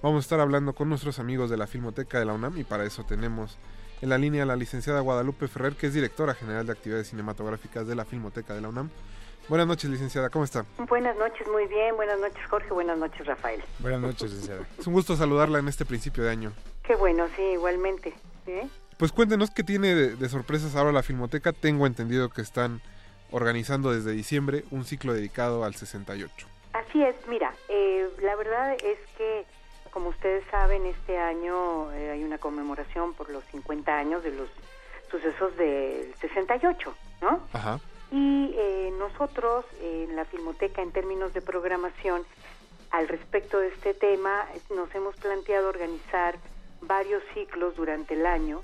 vamos 0.01 0.19
a 0.19 0.27
estar 0.27 0.39
hablando 0.39 0.75
con 0.75 0.89
nuestros 0.89 1.19
amigos 1.19 1.51
de 1.51 1.57
la 1.57 1.67
Filmoteca 1.67 2.21
de 2.21 2.25
la 2.25 2.35
UNAM 2.35 2.57
y 2.57 2.63
para 2.63 2.85
eso 2.85 3.03
tenemos 3.03 3.59
en 4.01 4.09
la 4.09 4.19
línea 4.19 4.45
la 4.45 4.57
licenciada 4.57 5.01
Guadalupe 5.01 5.49
Ferrer, 5.49 5.75
que 5.75 5.87
es 5.87 5.95
directora 5.95 6.35
general 6.35 6.67
de 6.67 6.73
actividades 6.73 7.09
cinematográficas 7.09 7.87
de 7.87 7.95
la 7.95 8.05
Filmoteca 8.05 8.55
de 8.55 8.61
la 8.61 8.69
UNAM. 8.69 8.91
Buenas 9.49 9.67
noches, 9.67 9.91
licenciada, 9.91 10.31
¿cómo 10.31 10.45
está? 10.45 10.65
Buenas 10.89 11.17
noches, 11.17 11.47
muy 11.49 11.67
bien. 11.67 11.97
Buenas 11.97 12.21
noches, 12.21 12.41
Jorge. 12.49 12.71
Buenas 12.71 12.99
noches, 12.99 13.27
Rafael. 13.27 13.61
Buenas 13.81 14.01
noches, 14.01 14.31
licenciada. 14.31 14.67
Es 14.79 14.87
un 14.87 14.95
gusto 14.95 15.17
saludarla 15.17 15.59
en 15.59 15.69
este 15.69 15.85
principio 15.85 16.23
de 16.23 16.31
año. 16.31 16.53
Qué 16.85 16.95
bueno, 16.95 17.27
sí, 17.37 17.43
igualmente. 17.43 18.15
Pues 18.97 19.13
cuéntenos 19.13 19.51
qué 19.51 19.65
tiene 19.65 19.95
de, 19.95 20.17
de 20.17 20.29
sorpresas 20.29 20.77
ahora 20.77 20.93
la 20.93 21.03
Filmoteca. 21.03 21.53
Tengo 21.53 21.87
entendido 21.87 22.31
que 22.31 22.43
están 22.43 22.81
organizando 23.31 23.93
desde 23.93 24.13
diciembre 24.13 24.65
un 24.71 24.85
ciclo 24.85 25.15
dedicado 25.15 25.65
al 25.65 25.75
68. 25.75 26.47
Así 26.73 27.03
es, 27.03 27.17
mira, 27.29 27.53
eh, 27.69 28.09
la 28.23 28.37
verdad 28.37 28.75
es 28.75 28.99
que, 29.17 29.45
como 29.91 30.11
ustedes 30.11 30.45
saben, 30.51 30.87
este 30.87 31.19
año 31.19 31.93
eh, 31.93 32.11
hay 32.11 32.25
una 32.25 32.39
conmemoración 32.39 33.15
por 33.15 33.31
los 33.31 33.45
50 33.45 33.97
años 33.97 34.23
de 34.23 34.33
los 34.33 34.49
sucesos 35.11 35.57
del 35.57 36.15
68, 36.21 36.95
¿no? 37.23 37.41
Ajá. 37.53 37.81
Y 38.13 38.55
eh, 38.57 38.93
nosotros 38.99 39.65
en 39.81 40.17
la 40.17 40.25
Filmoteca, 40.25 40.83
en 40.83 40.93
términos 40.93 41.33
de 41.33 41.41
programación, 41.41 42.23
al 42.91 43.09
respecto 43.09 43.59
de 43.59 43.69
este 43.69 43.95
tema, 43.95 44.47
nos 44.75 44.93
hemos 44.95 45.15
planteado 45.17 45.69
organizar 45.69 46.37
varios 46.83 47.23
ciclos 47.35 47.77
durante 47.77 48.15
el 48.15 48.27
año 48.27 48.63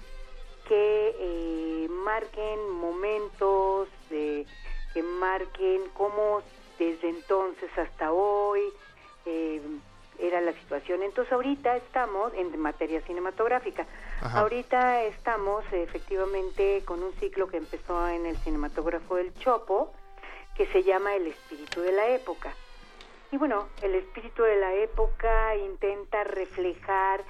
que 0.69 1.15
eh, 1.19 1.89
marquen 1.89 2.71
momentos, 2.71 3.89
que 4.09 5.03
marquen 5.03 5.83
cómo 5.95 6.43
desde 6.79 7.09
entonces 7.09 7.71
hasta 7.77 8.13
hoy 8.13 8.61
eh, 9.25 9.61
era 10.19 10.41
la 10.41 10.53
situación. 10.53 11.03
Entonces 11.03 11.33
ahorita 11.33 11.77
estamos 11.77 12.33
en 12.35 12.59
materia 12.59 13.01
cinematográfica. 13.03 13.87
Ajá. 14.21 14.41
Ahorita 14.41 15.03
estamos 15.05 15.65
efectivamente 15.73 16.83
con 16.85 17.03
un 17.03 17.13
ciclo 17.15 17.49
que 17.49 17.59
empezó 17.59 18.09
en 18.09 18.27
el 18.27 18.37
cinematógrafo 18.39 19.17
del 19.17 19.33
Chopo, 19.35 19.93
que 20.57 20.67
se 20.69 20.83
llama 20.83 21.15
El 21.15 21.27
espíritu 21.27 21.81
de 21.83 21.93
la 21.93 22.09
época. 22.09 22.53
Y 23.33 23.37
bueno, 23.37 23.69
el 23.83 23.95
espíritu 23.95 24.43
de 24.43 24.57
la 24.57 24.73
época 24.75 25.57
intenta 25.57 26.25
reflejar 26.25 27.25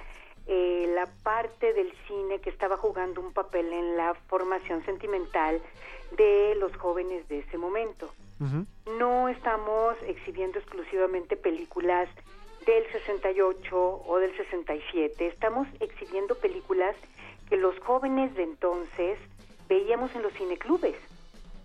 eh, 0.45 0.89
la 0.95 1.07
parte 1.23 1.73
del 1.73 1.91
cine 2.07 2.39
que 2.39 2.49
estaba 2.49 2.77
jugando 2.77 3.19
un 3.19 3.33
papel 3.33 3.73
en 3.73 3.97
la 3.97 4.13
formación 4.27 4.83
sentimental 4.85 5.61
de 6.15 6.55
los 6.55 6.75
jóvenes 6.77 7.27
de 7.27 7.39
ese 7.39 7.57
momento. 7.57 8.09
No 8.99 9.27
estamos 9.29 9.95
exhibiendo 10.05 10.59
exclusivamente 10.59 11.35
películas 11.35 12.07
del 12.67 12.85
68 12.91 14.03
o 14.05 14.19
del 14.19 14.35
67, 14.35 15.25
estamos 15.25 15.67
exhibiendo 15.79 16.35
películas 16.35 16.95
que 17.49 17.55
los 17.55 17.79
jóvenes 17.79 18.35
de 18.35 18.43
entonces 18.43 19.17
veíamos 19.69 20.13
en 20.15 20.21
los 20.21 20.33
cineclubes, 20.33 20.97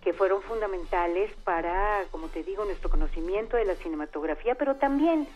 que 0.01 0.13
fueron 0.13 0.41
fundamentales 0.43 1.29
para, 1.43 2.05
como 2.09 2.29
te 2.29 2.43
digo, 2.43 2.63
nuestro 2.63 2.89
conocimiento 2.89 3.57
de 3.57 3.65
la 3.65 3.75
cinematografía, 3.75 4.55
pero 4.55 4.77
también 4.77 5.27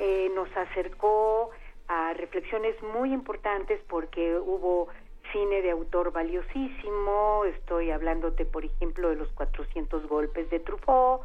eh, 0.00 0.28
nos 0.34 0.54
acercó 0.56 1.50
a 1.86 2.14
reflexiones 2.14 2.74
muy 2.82 3.12
importantes 3.12 3.80
porque 3.88 4.36
hubo 4.36 4.88
cine 5.32 5.62
de 5.62 5.70
autor 5.70 6.12
valiosísimo, 6.12 7.44
estoy 7.46 7.90
hablándote 7.90 8.44
por 8.44 8.64
ejemplo 8.64 9.08
de 9.08 9.16
los 9.16 9.28
400 9.32 10.06
golpes 10.06 10.48
de 10.50 10.60
Truffaut, 10.60 11.22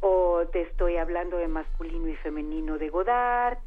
o 0.00 0.42
te 0.52 0.62
estoy 0.62 0.96
hablando 0.96 1.36
de 1.36 1.48
masculino 1.48 2.08
y 2.08 2.16
femenino 2.16 2.78
de 2.78 2.88
Godard, 2.88 3.58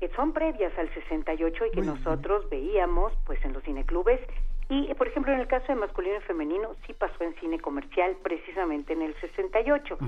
que 0.00 0.08
son 0.10 0.32
previas 0.32 0.76
al 0.78 0.92
68 0.94 1.66
y 1.66 1.70
que 1.70 1.82
nosotros 1.82 2.48
veíamos 2.48 3.12
pues 3.26 3.44
en 3.44 3.52
los 3.52 3.62
cineclubes 3.64 4.20
y 4.68 4.92
por 4.94 5.08
ejemplo 5.08 5.32
en 5.32 5.40
el 5.40 5.46
caso 5.46 5.66
de 5.68 5.74
masculino 5.74 6.16
y 6.16 6.20
femenino 6.20 6.70
sí 6.86 6.94
pasó 6.94 7.22
en 7.22 7.34
cine 7.36 7.60
comercial 7.60 8.16
precisamente 8.22 8.92
en 8.92 9.02
el 9.02 9.14
68. 9.20 9.98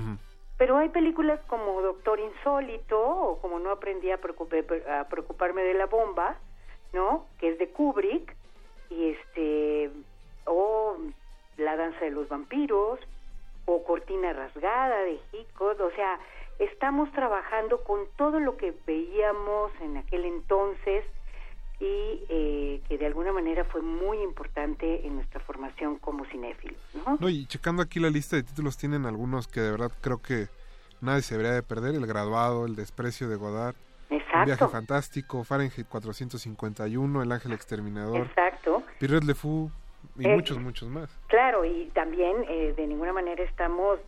Pero 0.57 0.77
hay 0.77 0.89
películas 0.89 1.39
como 1.47 1.81
Doctor 1.81 2.19
Insólito 2.19 2.99
o 2.99 3.39
como 3.39 3.59
No 3.59 3.69
aprendí 3.69 4.09
a, 4.09 4.15
a 4.15 5.03
preocuparme 5.07 5.61
de 5.61 5.75
la 5.75 5.85
bomba, 5.85 6.37
¿no? 6.93 7.27
Que 7.39 7.49
es 7.49 7.59
de 7.59 7.69
Kubrick 7.69 8.35
y 8.89 9.09
este 9.09 9.91
o 10.45 10.97
La 11.57 11.75
danza 11.75 11.99
de 11.99 12.11
los 12.11 12.29
vampiros 12.29 12.99
o 13.65 13.83
Cortina 13.83 14.31
rasgada 14.31 15.01
de 15.01 15.19
Hitchcock, 15.33 15.79
o 15.81 15.91
sea, 15.91 16.19
estamos 16.59 17.11
trabajando 17.11 17.83
con 17.83 18.01
todo 18.15 18.39
lo 18.39 18.55
que 18.55 18.73
veíamos 18.85 19.71
en 19.81 19.97
aquel 19.97 20.25
entonces 20.25 21.03
y 21.79 22.23
eh, 22.29 22.81
que 22.87 22.97
de 22.97 23.05
alguna 23.05 23.31
manera 23.31 23.63
fue 23.65 23.81
muy 23.81 24.19
importante 24.23 25.05
en 25.05 25.15
nuestra 25.15 25.39
formación 25.41 25.97
como 25.99 26.25
cinéfilos, 26.25 26.79
¿no? 26.93 27.17
No, 27.19 27.29
y 27.29 27.45
checando 27.45 27.83
aquí 27.83 27.99
la 27.99 28.09
lista 28.09 28.35
de 28.35 28.43
títulos, 28.43 28.77
tienen 28.77 29.05
algunos 29.05 29.47
que 29.47 29.59
de 29.59 29.71
verdad 29.71 29.91
creo 30.01 30.21
que 30.21 30.47
nadie 31.01 31.21
se 31.21 31.35
debería 31.35 31.53
de 31.53 31.63
perder. 31.63 31.93
El 31.93 32.07
graduado, 32.07 32.65
El 32.65 32.75
desprecio 32.75 33.29
de 33.29 33.35
Godard, 33.35 33.75
Exacto. 34.41 34.51
Un 34.51 34.57
viaje 34.57 34.67
fantástico, 34.71 35.43
Fahrenheit 35.43 35.87
451, 35.87 37.21
El 37.23 37.31
ángel 37.31 37.53
exterminador, 37.53 38.25
Exacto. 38.25 38.83
Pirret 38.99 39.23
Le 39.23 39.33
Fou 39.33 39.71
y 40.17 40.27
Eh, 40.27 40.35
muchos, 40.35 40.59
muchos 40.59 40.89
más. 40.89 41.09
Claro, 41.27 41.65
y 41.65 41.91
también 41.93 42.45
eh, 42.49 42.73
de 42.75 42.87
ninguna 42.87 43.13
manera 43.13 43.43
estamos 43.43 43.99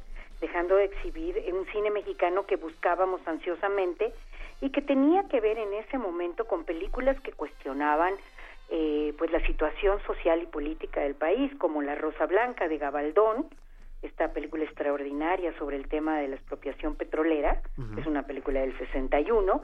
dejando 0.41 0.75
de 0.75 0.85
exhibir 0.85 1.35
un 1.53 1.65
cine 1.67 1.91
mexicano 1.91 2.45
que 2.45 2.55
buscábamos 2.55 3.21
ansiosamente 3.27 4.13
y 4.61 4.69
que 4.71 4.81
tenía 4.81 5.27
que 5.27 5.39
ver 5.41 5.57
en 5.57 5.73
ese 5.73 5.97
momento 5.97 6.45
con 6.45 6.63
películas 6.63 7.19
que 7.21 7.31
cuestionaban 7.33 8.13
eh, 8.71 9.13
pues 9.17 9.31
la 9.31 9.45
situación 9.47 9.99
social 10.05 10.41
y 10.41 10.45
política 10.45 11.01
del 11.01 11.15
país, 11.15 11.51
como 11.57 11.81
La 11.81 11.95
Rosa 11.95 12.25
Blanca 12.27 12.67
de 12.67 12.77
Gabaldón, 12.77 13.47
esta 14.01 14.31
película 14.31 14.63
extraordinaria 14.63 15.57
sobre 15.57 15.75
el 15.75 15.87
tema 15.87 16.19
de 16.19 16.29
la 16.29 16.35
expropiación 16.35 16.95
petrolera, 16.95 17.61
es 17.97 18.05
una 18.05 18.23
película 18.23 18.61
del 18.61 18.77
61, 18.77 19.61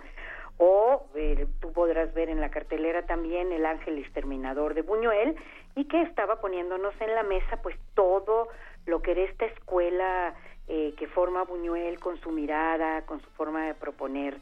o 0.57 1.05
eh, 1.15 1.47
tú 1.59 1.73
podrás 1.73 2.13
ver 2.13 2.29
en 2.29 2.39
la 2.39 2.49
cartelera 2.49 3.05
también 3.05 3.51
El 3.51 3.65
Ángel 3.65 3.97
Exterminador 3.97 4.73
de 4.73 4.81
Buñuel, 4.81 5.35
y 5.75 5.85
que 5.85 6.01
estaba 6.01 6.39
poniéndonos 6.39 6.93
en 7.01 7.13
la 7.13 7.23
mesa 7.23 7.61
pues 7.61 7.75
todo 7.93 8.47
lo 8.85 9.01
que 9.01 9.11
era 9.11 9.21
esta 9.21 9.45
escuela 9.45 10.35
eh, 10.67 10.93
que 10.97 11.07
forma 11.07 11.43
Buñuel 11.43 11.99
con 11.99 12.19
su 12.21 12.31
mirada, 12.31 13.05
con 13.05 13.21
su 13.21 13.29
forma 13.31 13.67
de 13.67 13.75
proponer 13.75 14.37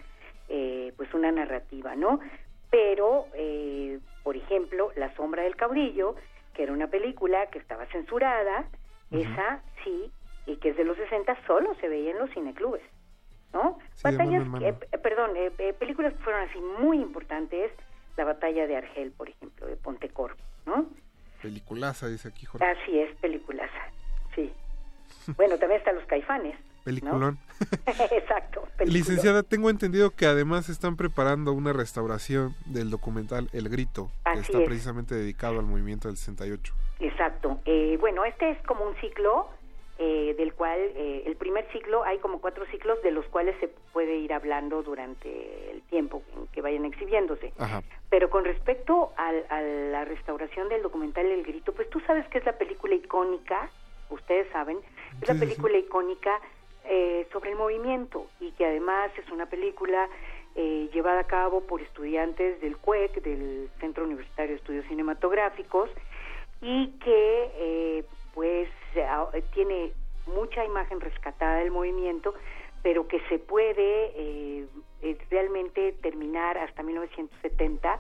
eh, 0.50 0.94
pues 0.96 1.14
una 1.14 1.32
narrativa, 1.32 1.96
¿no? 1.96 2.20
Pero, 2.70 3.28
eh, 3.34 4.00
por 4.24 4.36
ejemplo, 4.36 4.92
La 4.96 5.14
Sombra 5.16 5.44
del 5.44 5.56
Caudillo, 5.56 6.16
que 6.54 6.64
era 6.64 6.74
una 6.74 6.88
película 6.88 7.48
que 7.48 7.60
estaba 7.60 7.86
censurada, 7.88 8.66
esa 9.12 9.62
sí, 9.84 10.12
y 10.48 10.58
que 10.58 10.70
es 10.70 10.78
de 10.78 10.84
los 10.84 10.98
60, 10.98 11.38
solo 11.46 11.76
se 11.76 11.88
veía 11.88 12.12
en 12.12 12.20
los 12.20 12.32
cineclubes, 12.32 12.82
¿no? 13.54 13.78
Sí, 13.96 14.04
Batallas, 14.04 14.44
eh, 14.62 14.74
perdón, 15.02 15.32
eh, 15.36 15.52
eh, 15.58 15.74
películas 15.74 16.14
que 16.14 16.20
fueron 16.24 16.50
así 16.50 16.60
muy 16.80 17.00
importantes, 17.00 17.72
la 18.18 18.26
batalla 18.26 18.68
de 18.68 18.78
Argel, 18.78 19.12
por 19.12 19.30
ejemplo, 19.30 19.68
de 19.68 19.76
Pontecorvo, 19.76 20.38
¿no? 20.66 20.88
Peliculaza, 21.42 22.08
dice 22.08 22.30
aquí 22.30 22.46
Jorge. 22.46 22.66
Así 22.66 23.00
es, 23.00 23.16
peliculaza, 23.18 23.92
sí. 24.36 24.52
Bueno, 25.38 25.58
también 25.58 25.80
están 25.80 25.96
los 25.96 26.06
caifanes. 26.06 26.56
¿no? 26.56 26.84
Peliculón. 26.84 27.38
Exacto. 28.12 28.62
peliculón. 28.78 28.94
Licenciada, 28.94 29.44
tengo 29.44 29.70
entendido 29.70 30.12
que 30.12 30.26
además 30.26 30.70
están 30.70 30.98
preparando 30.98 31.54
una 31.54 31.72
restauración 31.74 32.56
del 32.66 32.90
documental 32.90 33.50
El 33.54 33.70
Grito, 33.70 34.12
que 34.34 34.40
está 34.40 34.60
es. 34.60 34.66
precisamente 34.66 35.16
dedicado 35.16 35.60
al 35.60 35.66
movimiento 35.66 36.08
del 36.08 36.18
68. 36.18 36.74
Exacto. 37.00 37.60
Eh, 37.66 37.98
bueno, 38.00 38.26
este 38.26 38.52
es 38.52 38.62
como 38.66 38.86
un 38.86 38.96
ciclo 38.98 39.50
eh, 40.00 40.34
del 40.38 40.54
cual 40.54 40.80
eh, 40.96 41.24
el 41.26 41.36
primer 41.36 41.66
ciclo, 41.72 42.04
hay 42.04 42.18
como 42.18 42.42
cuatro 42.42 42.66
ciclos 42.72 43.02
de 43.04 43.12
los 43.12 43.26
cuales 43.28 43.56
se 43.60 43.68
puede 43.94 44.16
ir 44.18 44.34
hablando 44.34 44.82
durante 44.82 45.72
el 45.72 45.82
tiempo 45.84 46.24
en 46.36 46.48
que 46.48 46.62
vayan 46.62 46.86
exhibiéndose. 46.86 47.54
Pero 48.10 48.30
con 48.30 48.44
respecto 48.44 49.12
al- 49.18 49.46
a 49.50 49.62
la 49.62 50.06
restauración 50.06 50.70
del 50.70 50.82
documental 50.82 51.26
El 51.28 51.44
Grito, 51.44 51.74
pues 51.74 51.90
tú 51.90 52.00
sabes 52.02 52.28
que 52.30 52.40
es 52.40 52.46
la 52.46 52.58
película 52.58 52.96
icónica, 52.96 53.70
ustedes 54.10 54.48
saben, 54.52 54.80
es 55.22 55.28
la 55.28 55.34
sí, 55.36 55.40
película 55.40 55.78
icónica 55.78 56.40
eh, 56.86 57.28
sobre 57.32 57.52
el 57.52 57.56
movimiento 57.58 58.28
y 58.40 58.52
que 58.54 58.66
además 58.66 59.12
es 59.18 59.30
una 59.32 59.46
película 59.46 60.10
eh, 60.56 60.90
llevada 60.94 61.22
a 61.22 61.28
cabo 61.28 61.62
por 61.62 61.82
estudiantes 61.82 62.60
del 62.62 62.78
CUEC, 62.78 63.22
del 63.24 63.70
Centro 63.80 64.04
Universitario 64.04 64.52
de 64.52 64.58
Estudios 64.58 64.86
Cinematográficos, 64.88 65.90
y 66.62 66.88
que 67.00 67.52
eh, 67.56 68.04
pues 68.34 68.70
a- 68.98 69.30
tiene 69.54 69.92
mucha 70.28 70.64
imagen 70.66 71.00
rescatada 71.02 71.58
del 71.58 71.72
movimiento, 71.72 72.34
pero 72.82 73.08
que 73.08 73.20
se 73.30 73.40
puede 73.40 74.12
eh, 74.16 74.66
eh, 75.02 75.18
realmente 75.30 75.94
terminar 76.02 76.58
hasta 76.58 76.84
1970 76.84 78.00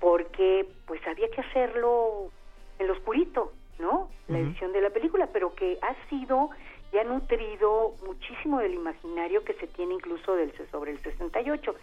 porque 0.00 0.66
pues 0.86 1.00
había 1.06 1.28
que 1.30 1.40
hacerlo 1.42 2.30
en 2.78 2.86
lo 2.86 2.92
oscurito, 2.94 3.52
¿no? 3.78 4.08
La 4.28 4.38
edición 4.38 4.72
de 4.72 4.80
la 4.80 4.90
película, 4.90 5.28
pero 5.32 5.54
que 5.54 5.78
ha 5.82 5.94
sido 6.08 6.50
y 6.92 6.98
ha 6.98 7.04
nutrido 7.04 7.94
muchísimo 8.06 8.58
del 8.60 8.74
imaginario 8.74 9.44
que 9.44 9.52
se 9.54 9.66
tiene 9.68 9.94
incluso 9.94 10.34
del 10.34 10.52
sobre 10.70 10.92
el 10.92 10.98
68. 11.02 11.74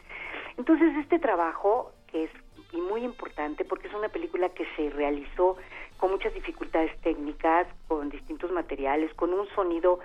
Entonces 0.58 0.96
este 0.98 1.20
trabajo 1.20 1.92
que 2.08 2.24
es 2.26 2.32
y 2.72 2.78
muy 2.78 3.04
importante 3.04 3.66
porque 3.66 3.88
es 3.88 3.94
una 3.94 4.10
película 4.10 4.50
que 4.50 4.66
se 4.76 4.90
realizó 4.90 5.58
con 5.98 6.12
muchas 6.12 6.34
dificultades 6.34 6.96
técnicas, 7.02 7.68
con 7.88 8.10
distintos 8.10 8.52
materiales, 8.52 9.14
con 9.16 9.34
un 9.34 9.48
sonido 9.50 10.00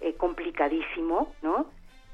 eh, 0.00 0.14
complicadísimo, 0.14 1.34
¿no? 1.42 1.66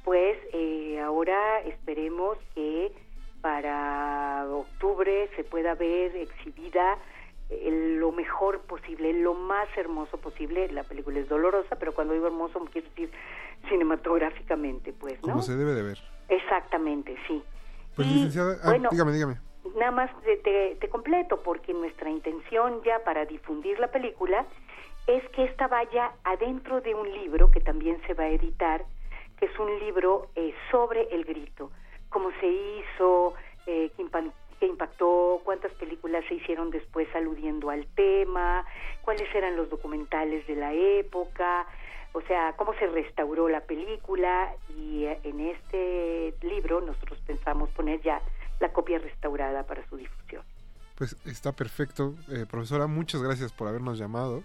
Pues 0.04 0.38
eh, 0.52 1.00
ahora 1.00 1.60
esperemos 1.60 2.38
que 2.54 2.92
para 3.40 4.46
octubre 4.50 5.30
se 5.36 5.44
pueda 5.44 5.74
ver 5.74 6.16
exhibida 6.16 6.98
eh, 7.48 7.96
lo 7.98 8.12
mejor 8.12 8.60
posible, 8.62 9.12
lo 9.12 9.34
más 9.34 9.68
hermoso 9.76 10.18
posible. 10.18 10.70
La 10.72 10.84
película 10.84 11.20
es 11.20 11.28
dolorosa, 11.28 11.76
pero 11.76 11.94
cuando 11.94 12.14
digo 12.14 12.26
hermoso 12.26 12.60
quiero 12.72 12.88
decir 12.88 13.10
cinematográficamente, 13.68 14.92
pues, 14.92 15.14
¿no? 15.22 15.32
Como 15.32 15.42
se 15.42 15.56
debe 15.56 15.74
de 15.74 15.82
ver. 15.82 15.98
Exactamente, 16.28 17.16
sí. 17.26 17.42
Pues 17.94 18.08
Y, 18.08 18.14
licenciada, 18.14 18.56
ah, 18.62 18.70
bueno, 18.70 18.88
dígame, 18.90 19.12
dígame. 19.12 19.49
Nada 19.76 19.90
más 19.92 20.10
te, 20.22 20.36
te- 20.78 20.88
completo, 20.88 21.42
porque 21.42 21.72
nuestra 21.72 22.10
intención 22.10 22.82
ya 22.82 22.98
para 23.04 23.24
difundir 23.24 23.78
la 23.78 23.88
película 23.88 24.44
es 25.06 25.26
que 25.30 25.44
esta 25.44 25.68
vaya 25.68 26.12
adentro 26.24 26.80
de 26.80 26.94
un 26.94 27.10
libro 27.12 27.50
que 27.50 27.60
también 27.60 28.00
se 28.06 28.14
va 28.14 28.24
a 28.24 28.28
editar, 28.28 28.84
que 29.38 29.46
es 29.46 29.58
un 29.58 29.78
libro 29.78 30.28
eh, 30.34 30.54
sobre 30.70 31.02
el 31.14 31.24
grito, 31.24 31.70
cómo 32.10 32.30
se 32.40 32.46
hizo, 32.46 33.34
eh, 33.66 33.90
qué 34.58 34.66
impactó, 34.66 35.40
cuántas 35.44 35.72
películas 35.74 36.24
se 36.28 36.34
hicieron 36.34 36.70
después 36.70 37.08
aludiendo 37.14 37.70
al 37.70 37.86
tema, 37.94 38.66
cuáles 39.02 39.32
eran 39.34 39.56
los 39.56 39.70
documentales 39.70 40.46
de 40.46 40.56
la 40.56 40.74
época, 40.74 41.66
o 42.12 42.20
sea, 42.22 42.54
cómo 42.56 42.74
se 42.74 42.86
restauró 42.88 43.48
la 43.48 43.60
película. 43.62 44.52
Y 44.76 45.04
eh, 45.04 45.18
en 45.24 45.40
este 45.40 46.34
libro 46.42 46.80
nosotros 46.80 47.18
pensamos 47.26 47.70
poner 47.70 48.00
ya 48.02 48.20
la 48.60 48.72
copia 48.72 48.98
restaurada 48.98 49.64
para 49.64 49.86
su 49.88 49.96
difusión. 49.96 50.44
Pues 50.96 51.16
está 51.24 51.52
perfecto. 51.52 52.14
Eh, 52.28 52.44
profesora, 52.48 52.86
muchas 52.86 53.22
gracias 53.22 53.52
por 53.52 53.68
habernos 53.68 53.98
llamado. 53.98 54.42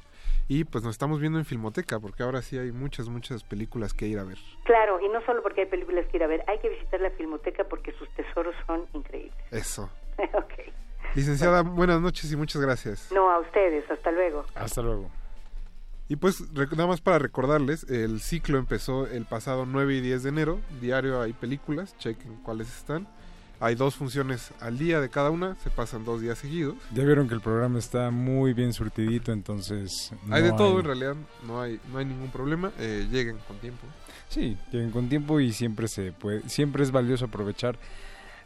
Y 0.48 0.64
pues 0.64 0.84
nos 0.84 0.94
estamos 0.94 1.20
viendo 1.20 1.38
en 1.38 1.46
Filmoteca, 1.46 2.00
porque 2.00 2.24
ahora 2.24 2.42
sí 2.42 2.58
hay 2.58 2.72
muchas, 2.72 3.10
muchas 3.10 3.44
películas 3.44 3.94
que 3.94 4.08
ir 4.08 4.20
a 4.20 4.24
ver. 4.24 4.38
Claro, 4.64 5.00
y 5.02 5.10
no 5.10 5.22
solo 5.26 5.44
porque 5.44 5.62
hay 5.62 5.68
películas 5.68 6.06
que 6.08 6.18
ir 6.18 6.24
a 6.24 6.28
ver, 6.28 6.44
hay 6.48 6.60
que 6.60 6.70
visitar 6.70 7.02
la 7.02 7.10
filmoteca 7.12 7.66
porque 7.66 7.92
sus 7.94 8.10
tesoros 8.12 8.56
son 8.66 8.86
increíbles. 8.94 9.36
Eso. 9.52 9.90
ok. 10.18 10.54
Licenciada, 11.16 11.62
buenas 11.62 12.00
noches 12.00 12.32
y 12.32 12.36
muchas 12.36 12.62
gracias. 12.62 13.12
No, 13.12 13.30
a 13.30 13.40
ustedes, 13.40 13.90
hasta 13.90 14.12
luego. 14.12 14.46
Hasta 14.56 14.82
luego. 14.82 15.10
Y 16.08 16.18
pues 16.18 16.52
nada 16.54 16.88
más 16.88 17.02
para 17.02 17.20
recordarles, 17.20 17.84
el 17.90 18.20
ciclo 18.22 18.60
empezó 18.60 19.08
el 19.08 19.26
pasado 19.26 19.66
9 19.66 19.96
y 19.96 20.02
10 20.02 20.24
de 20.24 20.30
enero. 20.30 20.62
Diario 20.80 21.22
hay 21.22 21.34
películas, 21.34 21.98
chequen 21.98 22.36
cuáles 22.44 22.68
están. 22.70 23.08
Hay 23.60 23.76
dos 23.76 23.96
funciones 23.96 24.52
al 24.60 24.78
día 24.78 25.00
de 25.00 25.10
cada 25.10 25.32
una, 25.32 25.56
se 25.64 25.70
pasan 25.70 26.04
dos 26.04 26.22
días 26.22 26.38
seguidos. 26.38 26.76
Ya 26.94 27.04
vieron 27.04 27.28
que 27.28 27.36
el 27.36 27.42
programa 27.42 27.80
está 27.80 28.12
muy 28.12 28.54
bien 28.54 28.74
surtidito, 28.74 29.32
entonces... 29.32 30.12
hay 30.30 30.44
de 30.44 30.50
no 30.50 30.56
todo 30.56 30.80
en 30.80 30.86
realidad, 30.86 31.16
no 31.48 31.62
hay, 31.62 31.80
no 31.92 32.00
hay 32.00 32.06
ningún 32.06 32.30
problema. 32.30 32.72
eh, 32.80 33.08
lleguen 33.10 33.38
con 33.48 33.58
tiempo. 33.58 33.86
Sí, 34.30 34.58
lleguen 34.72 34.92
con 34.92 35.08
tiempo 35.08 35.40
y 35.40 35.54
siempre 35.54 35.88
se 35.88 36.12
puede, 36.12 36.48
siempre 36.50 36.84
es 36.84 36.92
valioso 36.92 37.26
aprovechar 37.26 37.78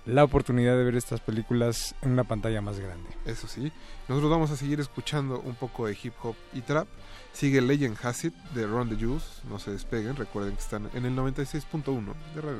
la 0.05 0.23
oportunidad 0.23 0.77
de 0.77 0.83
ver 0.83 0.95
estas 0.95 1.21
películas 1.21 1.95
en 2.01 2.11
una 2.11 2.23
pantalla 2.23 2.61
más 2.61 2.79
grande. 2.79 3.09
Eso 3.25 3.47
sí, 3.47 3.71
nosotros 4.07 4.31
vamos 4.31 4.51
a 4.51 4.55
seguir 4.55 4.79
escuchando 4.79 5.39
un 5.39 5.55
poco 5.55 5.87
de 5.87 5.97
hip 6.01 6.13
hop 6.23 6.35
y 6.53 6.61
trap. 6.61 6.87
Sigue 7.33 7.61
Legend 7.61 7.97
Has 8.01 8.25
It 8.25 8.33
de 8.55 8.65
Ron 8.65 8.89
the 8.89 8.95
Juice, 8.95 9.25
no 9.49 9.59
se 9.59 9.71
despeguen, 9.71 10.15
recuerden 10.15 10.55
que 10.55 10.61
están 10.61 10.89
en 10.93 11.05
el 11.05 11.15
96.1 11.15 12.13
de 12.33 12.41
Radio 12.41 12.59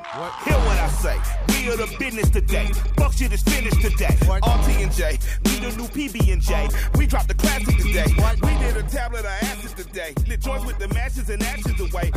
Hear 0.00 0.54
what 0.54 0.78
I 0.78 0.88
say. 0.88 1.16
We 1.48 1.70
are 1.70 1.76
the 1.76 1.94
business 1.98 2.30
today. 2.30 2.66
Fuck 2.96 3.12
shit 3.12 3.32
is 3.32 3.42
finished 3.42 3.80
today. 3.80 4.16
RT 4.22 4.68
and 4.80 4.92
J, 4.92 5.18
we 5.44 5.50
the 5.60 5.76
new 5.76 5.88
PB 5.88 6.32
and 6.32 6.40
J. 6.42 6.68
We 6.96 7.06
dropped 7.06 7.28
the 7.28 7.34
classic 7.34 7.76
today. 7.76 8.06
We 8.42 8.58
did 8.58 8.76
a 8.76 8.82
tablet 8.88 9.20
of 9.20 9.26
acid 9.26 9.76
today. 9.76 10.14
Lit 10.26 10.40
joints 10.40 10.64
with 10.64 10.78
the 10.78 10.88
matches 10.88 11.28
and 11.28 11.42
ashes 11.42 11.78
away. 11.78 12.10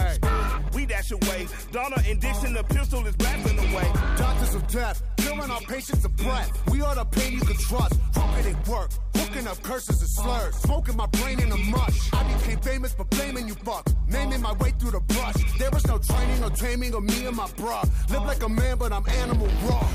We 0.73 0.85
dash 0.85 1.11
away. 1.11 1.47
Donna 1.71 2.01
and 2.07 2.19
Dixon, 2.19 2.53
the 2.53 2.63
pistol 2.63 3.05
is 3.05 3.15
blasting 3.17 3.59
away. 3.59 3.91
Doctors 4.17 4.55
of 4.55 4.65
death, 4.67 5.03
killing 5.17 5.51
our 5.51 5.61
patients 5.61 6.05
of 6.05 6.15
breath. 6.15 6.51
We 6.71 6.81
are 6.81 6.95
the 6.95 7.05
pain 7.05 7.33
you 7.33 7.41
can 7.41 7.57
trust. 7.57 7.99
Crooked 8.13 8.45
it 8.45 8.67
work, 8.67 8.91
hooking 9.15 9.45
up 9.45 9.61
curses 9.61 10.01
and 10.01 10.09
slurs. 10.09 10.55
Smoking 10.55 10.95
my 10.95 11.07
brain 11.07 11.39
in 11.41 11.51
a 11.51 11.57
mush. 11.57 12.09
I 12.13 12.23
became 12.33 12.59
famous 12.59 12.93
for 12.93 13.03
blaming 13.05 13.47
you 13.47 13.55
fuck. 13.55 13.87
Naming 14.07 14.41
my 14.41 14.53
way 14.53 14.71
through 14.79 14.91
the 14.91 15.01
brush. 15.01 15.35
There 15.59 15.69
was 15.71 15.85
no 15.87 15.97
training 15.97 16.43
or 16.43 16.49
taming 16.49 16.93
of 16.93 17.03
me 17.03 17.25
and 17.25 17.35
my 17.35 17.47
Live 18.09 18.25
like 18.25 18.43
a 18.43 18.49
man, 18.49 18.77
but 18.77 18.91
I'm 18.91 19.07
animal 19.07 19.47
raw. 19.63 19.87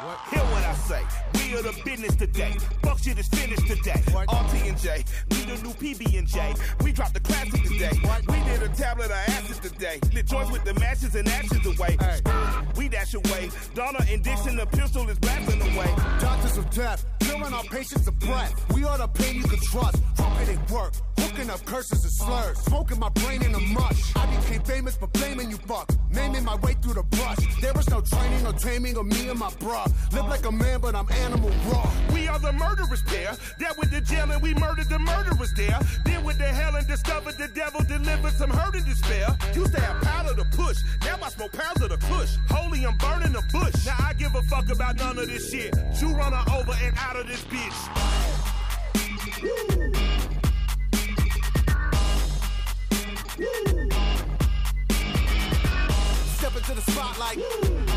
Hear 0.00 0.40
what 0.40 0.64
I 0.64 0.72
say. 0.88 1.02
We 1.34 1.54
are 1.58 1.62
the 1.62 1.78
business 1.84 2.16
today. 2.16 2.56
Fuck 2.82 3.00
shit 3.00 3.18
is 3.18 3.28
finished 3.28 3.66
today. 3.66 4.02
RT 4.16 4.54
and 4.64 4.78
J, 4.78 5.04
we 5.30 5.36
the 5.42 5.62
new 5.62 5.74
PB 5.74 6.18
and 6.18 6.26
J. 6.26 6.54
We 6.82 6.92
dropped 6.92 7.12
the 7.12 7.20
classic 7.20 7.62
today. 7.64 7.90
We 7.92 8.40
did 8.44 8.62
a 8.62 8.68
tablet 8.68 9.06
of 9.06 9.12
acid 9.12 9.62
today. 9.62 10.00
Lit 10.14 10.24
joints 10.24 10.50
with 10.52 10.64
the 10.64 10.72
matches 10.80 11.14
and 11.16 11.28
ashes 11.28 11.66
away. 11.66 11.98
We 12.78 12.88
dash 12.88 13.12
away. 13.12 13.50
Donna 13.74 13.98
and 14.08 14.24
Dixon, 14.24 14.56
the 14.56 14.64
pistol 14.64 15.06
is 15.10 15.18
blasting 15.18 15.60
away. 15.60 15.94
Doctors 16.18 16.56
of 16.56 16.70
death, 16.70 17.04
killing 17.20 17.52
our 17.52 17.64
patients 17.64 18.08
of 18.08 18.18
breath. 18.20 18.54
We 18.74 18.84
are 18.84 18.96
the 18.96 19.08
pain 19.08 19.36
you 19.36 19.42
can 19.42 19.60
trust. 19.60 20.02
Crooked 20.20 20.48
it 20.50 20.70
work, 20.70 20.92
hooking 21.18 21.48
up 21.48 21.64
curses 21.64 22.04
and 22.04 22.12
slurs. 22.12 22.58
Smoking 22.58 22.98
my 22.98 23.08
brain 23.20 23.42
in 23.42 23.54
a 23.54 23.60
mush. 23.60 24.14
I 24.16 24.26
became 24.36 24.62
famous 24.62 24.96
for 24.96 25.06
blaming 25.08 25.50
you 25.50 25.56
fuck. 25.56 25.88
Naming 26.10 26.44
my 26.44 26.56
way 26.56 26.74
through 26.82 26.94
the 26.94 27.02
brush. 27.04 27.38
There 27.60 27.72
was 27.72 27.88
no 27.88 28.02
training 28.02 28.46
or 28.46 28.52
taming 28.52 28.96
of 28.98 29.06
me 29.06 29.28
and 29.30 29.38
my 29.38 29.50
bra. 29.58 29.86
Live 30.12 30.26
like 30.26 30.44
a 30.44 30.52
man, 30.52 30.80
but 30.80 30.94
I'm 30.94 31.10
animal 31.24 31.50
raw. 31.68 31.90
We 32.12 32.28
are 32.28 32.38
the 32.38 32.52
murderers 32.52 33.02
pair. 33.02 33.34
That 33.60 33.78
with 33.78 33.90
the 33.90 34.02
jail 34.02 34.30
and 34.30 34.42
we 34.42 34.52
murdered 34.54 34.88
the 34.90 34.98
murderers 34.98 35.52
there. 35.56 35.78
Then 36.04 36.22
with 36.24 36.36
the 36.38 36.48
hell 36.48 36.76
and 36.76 36.86
discovered 36.86 37.38
the 37.38 37.48
devil 37.48 37.80
delivered 37.84 38.34
some 38.34 38.50
hurt 38.50 38.74
and 38.74 38.84
despair. 38.84 39.28
Used 39.54 39.72
to 39.74 39.80
have 39.80 40.02
powder 40.02 40.34
to 40.34 40.44
push. 40.56 40.78
Now 41.04 41.16
I 41.22 41.30
smoke 41.30 41.52
pounds 41.52 41.80
of 41.80 41.88
the 41.88 41.96
kush. 41.96 42.36
Holy, 42.50 42.84
I'm 42.84 42.96
burning 42.98 43.32
the 43.32 43.42
bush. 43.52 43.86
Now 43.86 43.96
I 43.98 44.12
give 44.14 44.34
a 44.34 44.42
fuck 44.42 44.68
about 44.68 44.96
none 44.96 45.18
of 45.18 45.28
this 45.28 45.50
shit. 45.50 45.74
You 46.00 46.08
run 46.14 46.32
her 46.32 46.44
over 46.52 46.74
and 46.82 46.94
out 46.98 47.16
of 47.16 47.26
this 47.26 47.42
bitch. 47.44 48.10
Step 56.36 56.56
into 56.56 56.74
the 56.74 56.82
spotlight. 56.82 57.89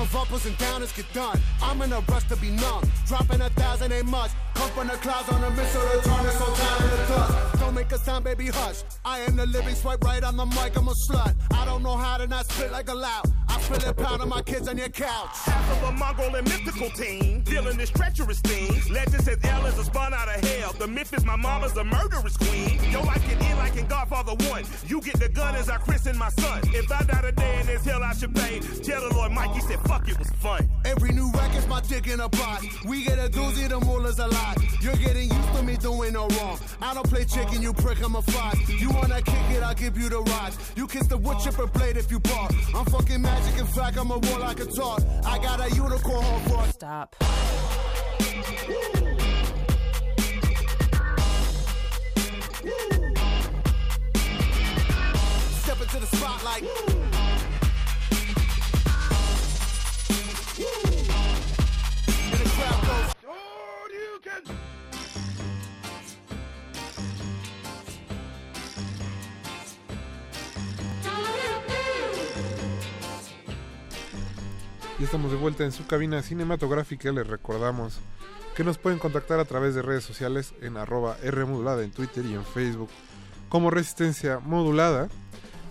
Of 0.00 0.14
uppers 0.14 0.46
and 0.46 0.56
downers 0.58 0.94
get 0.96 1.12
done. 1.12 1.40
I'm 1.62 1.80
in 1.82 1.92
a 1.92 2.00
rush 2.00 2.24
to 2.28 2.36
be 2.36 2.50
numb. 2.50 2.82
Dropping 3.06 3.40
a 3.40 3.50
thousand 3.50 3.92
ain't 3.92 4.06
much. 4.06 4.30
Come 4.54 4.70
from 4.70 4.88
the 4.88 4.94
clouds 4.94 5.28
on 5.28 5.42
a 5.42 5.50
mission 5.50 5.80
to 5.80 6.00
turn 6.02 6.24
this 6.24 6.38
whole 6.38 6.54
town 6.54 6.82
into 6.82 6.96
dust. 7.08 7.60
Don't 7.60 7.74
make 7.74 7.92
a 7.92 7.98
sound, 7.98 8.24
baby, 8.24 8.48
hush. 8.48 8.82
I 9.04 9.20
am 9.20 9.36
the 9.36 9.46
living 9.46 9.74
swipe 9.74 10.02
right 10.04 10.22
on 10.22 10.36
the 10.36 10.46
mic, 10.46 10.76
I'm 10.76 10.88
a 10.88 10.92
slut. 10.92 11.34
I 11.52 11.64
don't 11.64 11.82
know 11.82 11.96
how 11.96 12.16
to 12.18 12.26
not 12.26 12.46
spit 12.46 12.72
like 12.72 12.88
a 12.88 12.94
loud. 12.94 13.24
I 13.48 13.60
spill 13.60 13.88
it 13.88 13.96
pound 13.96 14.22
on 14.22 14.28
my 14.28 14.42
kids 14.42 14.68
on 14.68 14.76
your 14.78 14.88
couch. 14.88 15.36
Half 15.44 15.82
of 15.82 15.88
a 15.88 15.92
mongrel 15.92 16.34
and 16.34 16.48
mythical 16.48 16.90
team, 16.90 17.42
dealing 17.42 17.76
this 17.76 17.90
treacherous 17.90 18.40
thing. 18.40 18.68
Legend 18.90 19.22
says 19.22 19.38
is 19.38 19.78
a 19.78 19.84
spawn 19.84 20.14
out 20.14 20.28
of 20.28 20.42
hell. 20.44 20.72
The 20.72 20.86
myth 20.86 21.12
is 21.14 21.24
my 21.24 21.36
mama's 21.36 21.76
a 21.76 21.84
murderous 21.84 22.36
queen. 22.36 22.78
Yo, 22.90 23.00
I 23.02 23.18
get 23.18 23.40
in 23.42 23.56
like 23.58 23.76
in 23.76 23.86
Godfather 23.86 24.32
1. 24.48 24.64
You 24.86 25.00
get 25.00 25.20
the 25.20 25.28
gun 25.28 25.54
as 25.54 25.68
I 25.68 25.76
christen 25.76 26.16
my 26.16 26.30
son. 26.30 26.60
If 26.66 26.90
I 26.90 27.02
die 27.04 27.22
today 27.22 27.60
in 27.60 27.66
this 27.66 27.84
hell, 27.84 28.02
I 28.02 28.12
should 28.14 28.34
pay. 28.34 28.60
The 29.08 29.14
Lord 29.14 29.32
Mikey 29.32 29.60
said, 29.60 29.78
fuck, 29.88 30.06
it 30.06 30.18
was 30.18 30.28
fun. 30.32 30.68
Every 30.84 31.12
new 31.12 31.30
record's 31.32 31.66
my 31.66 31.80
dick 31.80 32.06
in 32.08 32.20
a 32.20 32.28
box. 32.28 32.66
We 32.84 33.04
get 33.04 33.18
a 33.18 33.28
doozy, 33.30 33.68
the 33.68 33.80
mullah's 33.80 34.18
a 34.18 34.26
lot. 34.26 34.58
You're 34.82 34.96
getting 34.96 35.30
used 35.30 35.54
to 35.54 35.62
me 35.62 35.76
doing 35.76 36.12
no 36.12 36.28
wrong. 36.28 36.58
I 36.82 36.92
don't 36.92 37.08
play 37.08 37.24
chicken, 37.24 37.62
you 37.62 37.72
prick, 37.72 38.02
I'm 38.04 38.14
a 38.14 38.22
fox. 38.22 38.68
You 38.68 38.90
wanna 38.90 39.22
kick 39.22 39.50
it, 39.50 39.62
I'll 39.62 39.74
give 39.74 39.96
you 39.96 40.10
the 40.10 40.20
rocks. 40.20 40.56
You 40.76 40.86
kiss 40.86 41.06
the 41.06 41.16
wood 41.16 41.38
chipper 41.42 41.66
blade 41.66 41.96
if 41.96 42.10
you 42.10 42.20
bark. 42.20 42.52
I'm 42.74 42.84
fucking 42.84 43.22
magic, 43.22 43.58
in 43.58 43.66
fact, 43.66 43.96
I'm 43.96 44.10
a 44.10 44.18
war 44.18 44.38
like 44.38 44.60
a 44.60 44.66
talk. 44.66 45.00
I 45.24 45.38
got 45.38 45.58
a 45.60 45.74
unicorn 45.74 46.22
horn 46.22 46.42
for 46.42 46.72
Stop. 46.72 47.16
Step 55.62 55.80
into 55.80 55.98
the 55.98 56.06
spotlight. 56.12 56.87
Ya 64.24 64.32
estamos 75.04 75.30
de 75.30 75.36
vuelta 75.36 75.64
en 75.64 75.70
su 75.70 75.86
cabina 75.86 76.20
cinematográfica. 76.22 77.12
Les 77.12 77.26
recordamos 77.26 78.00
que 78.56 78.64
nos 78.64 78.78
pueden 78.78 78.98
contactar 78.98 79.38
a 79.38 79.44
través 79.44 79.76
de 79.76 79.82
redes 79.82 80.02
sociales 80.02 80.52
en 80.62 80.76
arroba 80.76 81.16
Rmodulada 81.22 81.84
en 81.84 81.92
Twitter 81.92 82.26
y 82.26 82.34
en 82.34 82.44
Facebook 82.44 82.90
como 83.48 83.70
Resistencia 83.70 84.40
Modulada. 84.40 85.08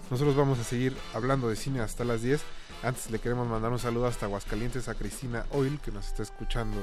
Nosotros 0.09 0.37
vamos 0.37 0.57
a 0.59 0.63
seguir 0.63 0.95
hablando 1.13 1.49
de 1.49 1.57
cine 1.57 1.81
hasta 1.81 2.05
las 2.05 2.21
10. 2.21 2.41
Antes 2.83 3.11
le 3.11 3.19
queremos 3.19 3.47
mandar 3.47 3.71
un 3.71 3.79
saludo 3.79 4.07
hasta 4.07 4.27
Aguascalientes 4.27 4.87
a 4.87 4.95
Cristina 4.95 5.45
Oil 5.51 5.81
que 5.81 5.91
nos 5.91 6.07
está 6.07 6.23
escuchando, 6.23 6.77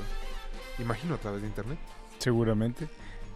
imagino, 0.78 1.14
a 1.14 1.18
través 1.18 1.42
de 1.42 1.48
internet. 1.48 1.78
Seguramente. 2.18 2.88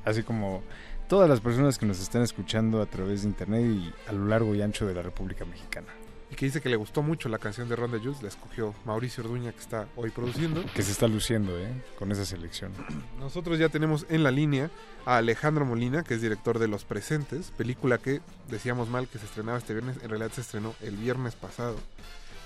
Así 0.04 0.22
como 0.22 0.62
todas 1.08 1.28
las 1.28 1.40
personas 1.40 1.78
que 1.78 1.86
nos 1.86 2.00
están 2.00 2.22
escuchando 2.22 2.80
a 2.80 2.86
través 2.86 3.22
de 3.22 3.28
internet 3.28 3.64
y 3.64 3.92
a 4.08 4.12
lo 4.12 4.26
largo 4.26 4.54
y 4.54 4.62
ancho 4.62 4.86
de 4.86 4.94
la 4.94 5.02
República 5.02 5.44
Mexicana. 5.44 5.88
Y 6.30 6.34
que 6.34 6.44
dice 6.44 6.60
que 6.60 6.68
le 6.68 6.76
gustó 6.76 7.02
mucho 7.02 7.30
la 7.30 7.38
canción 7.38 7.70
de 7.70 7.76
Ron 7.76 7.90
de 7.90 8.00
Jules, 8.00 8.22
la 8.22 8.28
escogió 8.28 8.74
Mauricio 8.84 9.24
Orduña 9.24 9.50
que 9.52 9.60
está 9.60 9.88
hoy 9.96 10.10
produciendo. 10.10 10.62
Que 10.74 10.82
se 10.82 10.92
está 10.92 11.08
luciendo, 11.08 11.58
¿eh? 11.58 11.72
Con 11.98 12.12
esa 12.12 12.26
selección. 12.26 12.72
Nosotros 13.18 13.58
ya 13.58 13.70
tenemos 13.70 14.04
en 14.10 14.22
la 14.22 14.30
línea 14.30 14.70
a 15.06 15.16
Alejandro 15.16 15.64
Molina, 15.64 16.04
que 16.04 16.14
es 16.14 16.20
director 16.20 16.58
de 16.58 16.68
Los 16.68 16.84
Presentes, 16.84 17.50
película 17.52 17.96
que 17.96 18.20
decíamos 18.48 18.90
mal 18.90 19.08
que 19.08 19.18
se 19.18 19.24
estrenaba 19.24 19.56
este 19.56 19.72
viernes, 19.72 19.96
en 20.02 20.10
realidad 20.10 20.30
se 20.32 20.42
estrenó 20.42 20.74
el 20.82 20.96
viernes 20.96 21.34
pasado 21.34 21.76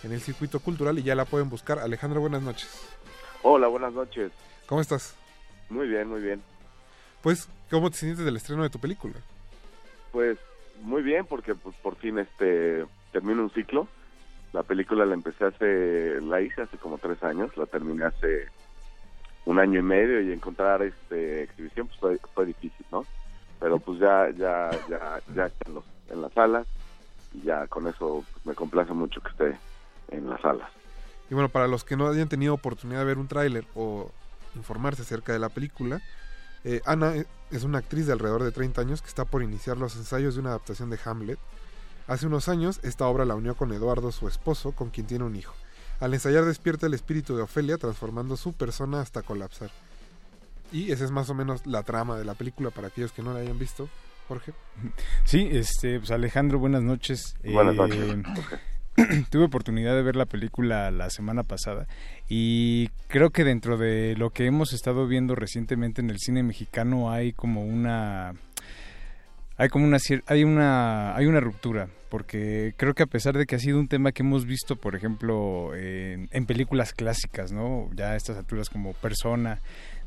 en 0.04 0.12
el 0.12 0.20
circuito 0.20 0.60
cultural 0.60 0.98
y 0.98 1.02
ya 1.02 1.16
la 1.16 1.24
pueden 1.24 1.48
buscar. 1.48 1.80
Alejandro, 1.80 2.20
buenas 2.20 2.42
noches. 2.42 2.68
Hola, 3.42 3.66
buenas 3.66 3.92
noches. 3.92 4.30
¿Cómo 4.66 4.80
estás? 4.80 5.16
Muy 5.68 5.88
bien, 5.88 6.08
muy 6.08 6.20
bien. 6.20 6.42
Pues, 7.22 7.48
¿cómo 7.70 7.90
te 7.90 7.96
sientes 7.96 8.24
del 8.24 8.36
estreno 8.36 8.62
de 8.62 8.70
tu 8.70 8.78
película? 8.78 9.14
Pues 10.10 10.38
muy 10.82 11.02
bien, 11.02 11.24
porque 11.26 11.54
pues, 11.54 11.74
por 11.76 11.96
fin 11.96 12.18
este 12.18 12.84
termino 13.12 13.42
un 13.42 13.50
ciclo. 13.50 13.88
La 14.52 14.62
película 14.62 15.06
la 15.06 15.14
empecé 15.14 15.46
hace, 15.46 16.20
la 16.20 16.40
hice 16.40 16.62
hace 16.62 16.76
como 16.76 16.98
tres 16.98 17.22
años, 17.22 17.56
la 17.56 17.66
terminé 17.66 18.04
hace 18.04 18.48
un 19.46 19.58
año 19.58 19.80
y 19.80 19.82
medio 19.82 20.20
y 20.20 20.32
encontrar 20.32 20.82
este 20.82 21.44
exhibición 21.44 21.86
pues 21.86 21.98
fue, 21.98 22.18
fue 22.34 22.46
difícil, 22.46 22.84
¿no? 22.92 23.06
Pero 23.58 23.78
pues 23.78 23.98
ya, 23.98 24.28
ya, 24.30 24.70
ya, 24.88 25.20
ya 25.34 25.46
está 25.46 25.68
en, 25.68 25.74
los, 25.74 25.84
en 26.10 26.20
las 26.20 26.32
salas 26.32 26.66
y 27.32 27.42
ya 27.42 27.66
con 27.66 27.86
eso 27.86 28.24
pues, 28.32 28.46
me 28.46 28.54
complace 28.54 28.92
mucho 28.92 29.20
que 29.20 29.30
esté 29.30 29.58
en 30.10 30.28
las 30.28 30.40
salas. 30.42 30.68
Y 31.30 31.34
bueno, 31.34 31.48
para 31.48 31.66
los 31.66 31.82
que 31.82 31.96
no 31.96 32.08
hayan 32.08 32.28
tenido 32.28 32.52
oportunidad 32.52 33.00
de 33.00 33.06
ver 33.06 33.18
un 33.18 33.28
tráiler 33.28 33.64
o 33.74 34.10
informarse 34.54 35.02
acerca 35.02 35.32
de 35.32 35.38
la 35.38 35.48
película, 35.48 36.02
eh, 36.64 36.80
Ana 36.84 37.14
es 37.50 37.64
una 37.64 37.78
actriz 37.78 38.06
de 38.06 38.12
alrededor 38.12 38.44
de 38.44 38.52
30 38.52 38.80
años 38.80 39.02
que 39.02 39.08
está 39.08 39.24
por 39.24 39.42
iniciar 39.42 39.76
los 39.76 39.96
ensayos 39.96 40.34
de 40.34 40.40
una 40.40 40.50
adaptación 40.50 40.90
de 40.90 40.98
Hamlet. 41.04 41.38
Hace 42.06 42.26
unos 42.26 42.48
años, 42.48 42.80
esta 42.82 43.06
obra 43.06 43.24
la 43.24 43.34
unió 43.34 43.56
con 43.56 43.72
Eduardo, 43.72 44.12
su 44.12 44.28
esposo, 44.28 44.72
con 44.72 44.90
quien 44.90 45.06
tiene 45.06 45.24
un 45.24 45.36
hijo. 45.36 45.54
Al 46.00 46.14
ensayar 46.14 46.44
despierta 46.44 46.86
el 46.86 46.94
espíritu 46.94 47.36
de 47.36 47.42
Ofelia, 47.42 47.78
transformando 47.78 48.36
su 48.36 48.52
persona 48.52 49.00
hasta 49.00 49.22
colapsar. 49.22 49.70
Y 50.72 50.90
esa 50.90 51.04
es 51.04 51.10
más 51.10 51.30
o 51.30 51.34
menos 51.34 51.66
la 51.66 51.82
trama 51.82 52.16
de 52.16 52.24
la 52.24 52.34
película 52.34 52.70
para 52.70 52.88
aquellos 52.88 53.12
que 53.12 53.22
no 53.22 53.32
la 53.32 53.40
hayan 53.40 53.58
visto. 53.58 53.88
Jorge. 54.26 54.52
Sí, 55.24 55.48
este, 55.50 55.98
pues 55.98 56.10
Alejandro, 56.10 56.58
buenas 56.58 56.82
noches. 56.82 57.36
Buenas 57.44 57.74
noches. 57.74 57.98
Eh, 57.98 58.22
tuve 59.30 59.44
oportunidad 59.44 59.94
de 59.94 60.02
ver 60.02 60.16
la 60.16 60.26
película 60.26 60.90
la 60.90 61.10
semana 61.10 61.42
pasada 61.42 61.86
y 62.28 62.88
creo 63.08 63.30
que 63.30 63.44
dentro 63.44 63.78
de 63.78 64.14
lo 64.16 64.30
que 64.30 64.46
hemos 64.46 64.72
estado 64.72 65.06
viendo 65.06 65.34
recientemente 65.34 66.00
en 66.00 66.10
el 66.10 66.18
cine 66.18 66.42
mexicano 66.42 67.10
hay 67.10 67.32
como 67.32 67.64
una 67.64 68.34
hay 69.56 69.68
como 69.68 69.86
una 69.86 69.98
hay 70.26 70.44
una 70.44 71.16
hay 71.16 71.26
una 71.26 71.40
ruptura 71.40 71.88
porque 72.10 72.74
creo 72.76 72.92
que 72.92 73.02
a 73.02 73.06
pesar 73.06 73.36
de 73.38 73.46
que 73.46 73.54
ha 73.54 73.58
sido 73.58 73.78
un 73.78 73.88
tema 73.88 74.12
que 74.12 74.22
hemos 74.22 74.44
visto 74.44 74.76
por 74.76 74.94
ejemplo 74.94 75.74
en, 75.74 76.28
en 76.30 76.46
películas 76.46 76.92
clásicas 76.92 77.52
no 77.52 77.88
ya 77.94 78.10
a 78.10 78.16
estas 78.16 78.36
alturas 78.36 78.68
como 78.68 78.92
Persona 78.92 79.60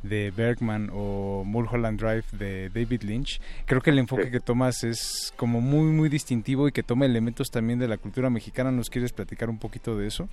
de 0.09 0.31
Bergman 0.35 0.89
o 0.93 1.43
Mulholland 1.45 1.99
Drive 1.99 2.23
de 2.33 2.69
David 2.69 3.03
Lynch 3.03 3.41
creo 3.65 3.81
que 3.81 3.89
el 3.91 3.99
enfoque 3.99 4.31
que 4.31 4.39
tomas 4.39 4.83
es 4.83 5.33
como 5.37 5.61
muy 5.61 5.91
muy 5.91 6.09
distintivo 6.09 6.67
y 6.67 6.71
que 6.71 6.83
toma 6.83 7.05
elementos 7.05 7.51
también 7.51 7.79
de 7.79 7.87
la 7.87 7.97
cultura 7.97 8.29
mexicana. 8.29 8.71
Nos 8.71 8.89
quieres 8.89 9.11
platicar 9.13 9.49
un 9.49 9.59
poquito 9.59 9.97
de 9.97 10.07
eso 10.07 10.27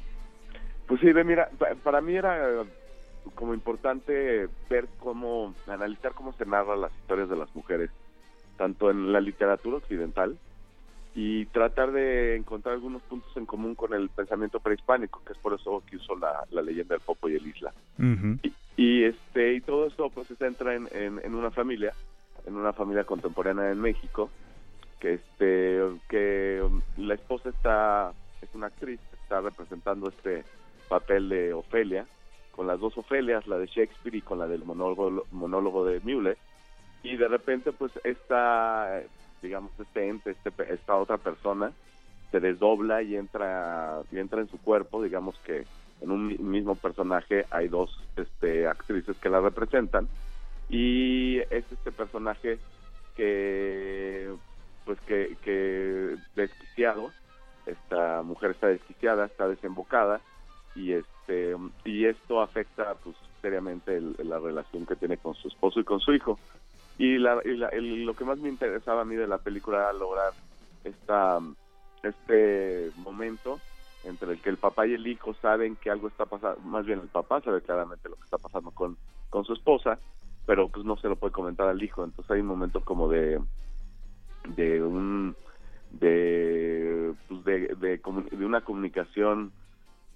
Pues 0.87 1.01
sí, 1.01 1.07
mira, 1.25 1.49
pa- 1.59 1.75
para 1.83 2.01
mí 2.01 2.15
era 2.15 2.65
como 3.35 3.55
importante 3.55 4.49
ver 4.69 4.89
cómo, 4.99 5.55
analizar 5.67 6.13
cómo 6.13 6.33
se 6.35 6.45
narran 6.45 6.81
las 6.81 6.93
historias 7.01 7.29
de 7.29 7.37
las 7.37 7.55
mujeres, 7.55 7.91
tanto 8.59 8.91
en 8.91 9.13
la 9.13 9.21
literatura 9.21 9.77
occidental, 9.77 10.37
y 11.15 11.47
tratar 11.47 11.93
de 11.93 12.37
encontrar 12.37 12.75
algunos 12.75 13.03
puntos 13.03 13.37
en 13.37 13.45
común 13.45 13.75
con 13.75 13.93
el 13.93 14.09
pensamiento 14.09 14.61
prehispánico, 14.61 15.23
que 15.25 15.33
es 15.33 15.39
por 15.39 15.53
eso 15.55 15.83
que 15.89 15.97
usó 15.97 16.17
la, 16.17 16.45
la 16.51 16.63
leyenda 16.63 16.95
del 16.95 17.05
Popo 17.05 17.29
y 17.29 17.37
el 17.37 17.47
Isla. 17.47 17.73
Y 18.77 19.05
este 19.05 19.55
y 19.55 19.61
todo 19.61 19.87
eso 19.87 20.09
pues 20.11 20.29
se 20.29 20.37
centra 20.37 20.75
en, 20.75 20.89
en, 20.93 21.21
en 21.23 21.35
una 21.35 21.51
familia, 21.51 21.93
en 22.47 22.57
una 22.57 22.73
familia 22.73 23.05
contemporánea 23.05 23.71
en 23.71 23.81
México, 23.81 24.31
que 24.99 25.15
este 25.15 25.81
que 26.09 26.63
um, 26.63 26.81
la 26.97 27.15
esposa 27.15 27.51
está 27.51 28.13
es 28.41 28.49
una 28.55 28.69
actriz, 28.69 28.99
está 29.23 29.41
representando 29.41 30.09
este 30.09 30.45
papel 30.89 31.29
de 31.29 31.53
Ofelia, 31.53 32.07
con 32.53 32.67
las 32.67 32.81
dos 32.81 32.97
Ofelias, 32.97 33.47
la 33.47 33.59
de 33.59 33.67
Shakespeare 33.67 34.17
y 34.17 34.23
con 34.23 34.39
la 34.39 34.47
del 34.47 34.65
monólogo, 34.65 35.27
monólogo 35.31 35.85
de 35.85 36.01
Mueller, 36.01 36.39
y 37.03 37.17
de 37.17 37.29
repente 37.29 37.73
pues 37.73 37.93
esta, 38.05 39.03
digamos, 39.43 39.73
este 39.79 40.09
ente, 40.09 40.31
este, 40.31 40.53
esta 40.73 40.97
otra 40.97 41.19
persona, 41.19 41.73
se 42.31 42.41
desdobla 42.41 43.03
y 43.03 43.17
entra, 43.17 44.03
y 44.11 44.19
entra 44.19 44.41
en 44.41 44.49
su 44.49 44.59
cuerpo, 44.59 45.03
digamos 45.03 45.39
que 45.41 45.67
en 46.01 46.11
un 46.11 46.27
mi- 46.29 46.39
mismo 46.39 46.77
personaje 46.77 47.47
hay 47.51 47.69
dos 47.69 47.91
este, 48.17 48.67
actrices 48.67 49.17
que 49.19 49.29
la 49.29 49.41
representan, 49.41 50.09
y 50.69 51.39
es 51.51 51.71
este 51.71 51.93
personaje 51.93 52.59
que, 53.15 54.35
pues 54.85 54.99
que, 55.03 55.37
que 55.43 56.17
desquiciado, 56.35 57.13
esta 57.67 58.23
mujer 58.23 58.53
está 58.53 58.69
desquiciada, 58.69 59.27
está 59.27 59.49
desembocada, 59.49 60.23
y 60.75 60.93
este 60.93 61.55
y 61.85 62.07
esto 62.07 62.41
afecta 62.41 62.95
pues 63.05 63.15
seriamente 63.43 63.95
el- 63.95 64.17
la 64.25 64.39
relación 64.39 64.87
que 64.87 64.97
tiene 64.97 65.19
con 65.19 65.35
su 65.35 65.49
esposo 65.49 65.81
y 65.81 65.85
con 65.85 66.01
su 66.01 66.15
hijo 66.15 66.41
y, 66.97 67.19
la, 67.19 67.41
y 67.45 67.57
la- 67.57 67.71
lo 67.75 68.15
que 68.17 68.25
más 68.25 68.39
me 68.39 68.49
interesaba 68.49 69.03
a 69.03 69.05
mí 69.05 69.17
de 69.17 69.27
la 69.27 69.39
película 69.43 69.79
era 69.79 69.93
lograr 69.93 70.35
esta 70.85 71.39
este 72.03 72.91
momento 72.97 73.63
entre 74.03 74.33
el 74.33 74.41
que 74.41 74.51
el 74.51 74.59
papá 74.59 74.87
y 74.87 74.95
el 74.95 75.07
hijo 75.07 75.35
saben 75.35 75.77
que 75.77 75.91
algo 75.91 76.09
está 76.09 76.27
pasando 76.27 76.61
más 76.63 76.85
bien 76.85 76.99
el 77.01 77.09
papá 77.11 77.41
sabe 77.43 77.63
claramente 77.63 78.09
lo 78.09 78.17
que 78.17 78.25
está 78.25 78.39
pasando 78.39 78.73
con 78.73 78.99
con 79.29 79.45
su 79.45 79.53
esposa 79.55 80.01
pero 80.45 80.71
pues 80.71 80.85
no 80.85 80.97
se 80.97 81.09
lo 81.09 81.17
puede 81.17 81.33
comentar 81.33 81.69
al 81.69 81.81
hijo. 81.83 82.03
Entonces 82.05 82.31
hay 82.33 82.41
un 82.41 82.49
momento 82.49 82.83
como 82.85 83.09
de 83.09 83.41
de 84.45 84.83
un 84.83 85.37
de 85.91 87.15
pues 87.27 87.45
de, 87.45 87.61
de, 87.77 88.01
de 88.33 88.45
una 88.47 88.65
comunicación 88.65 89.55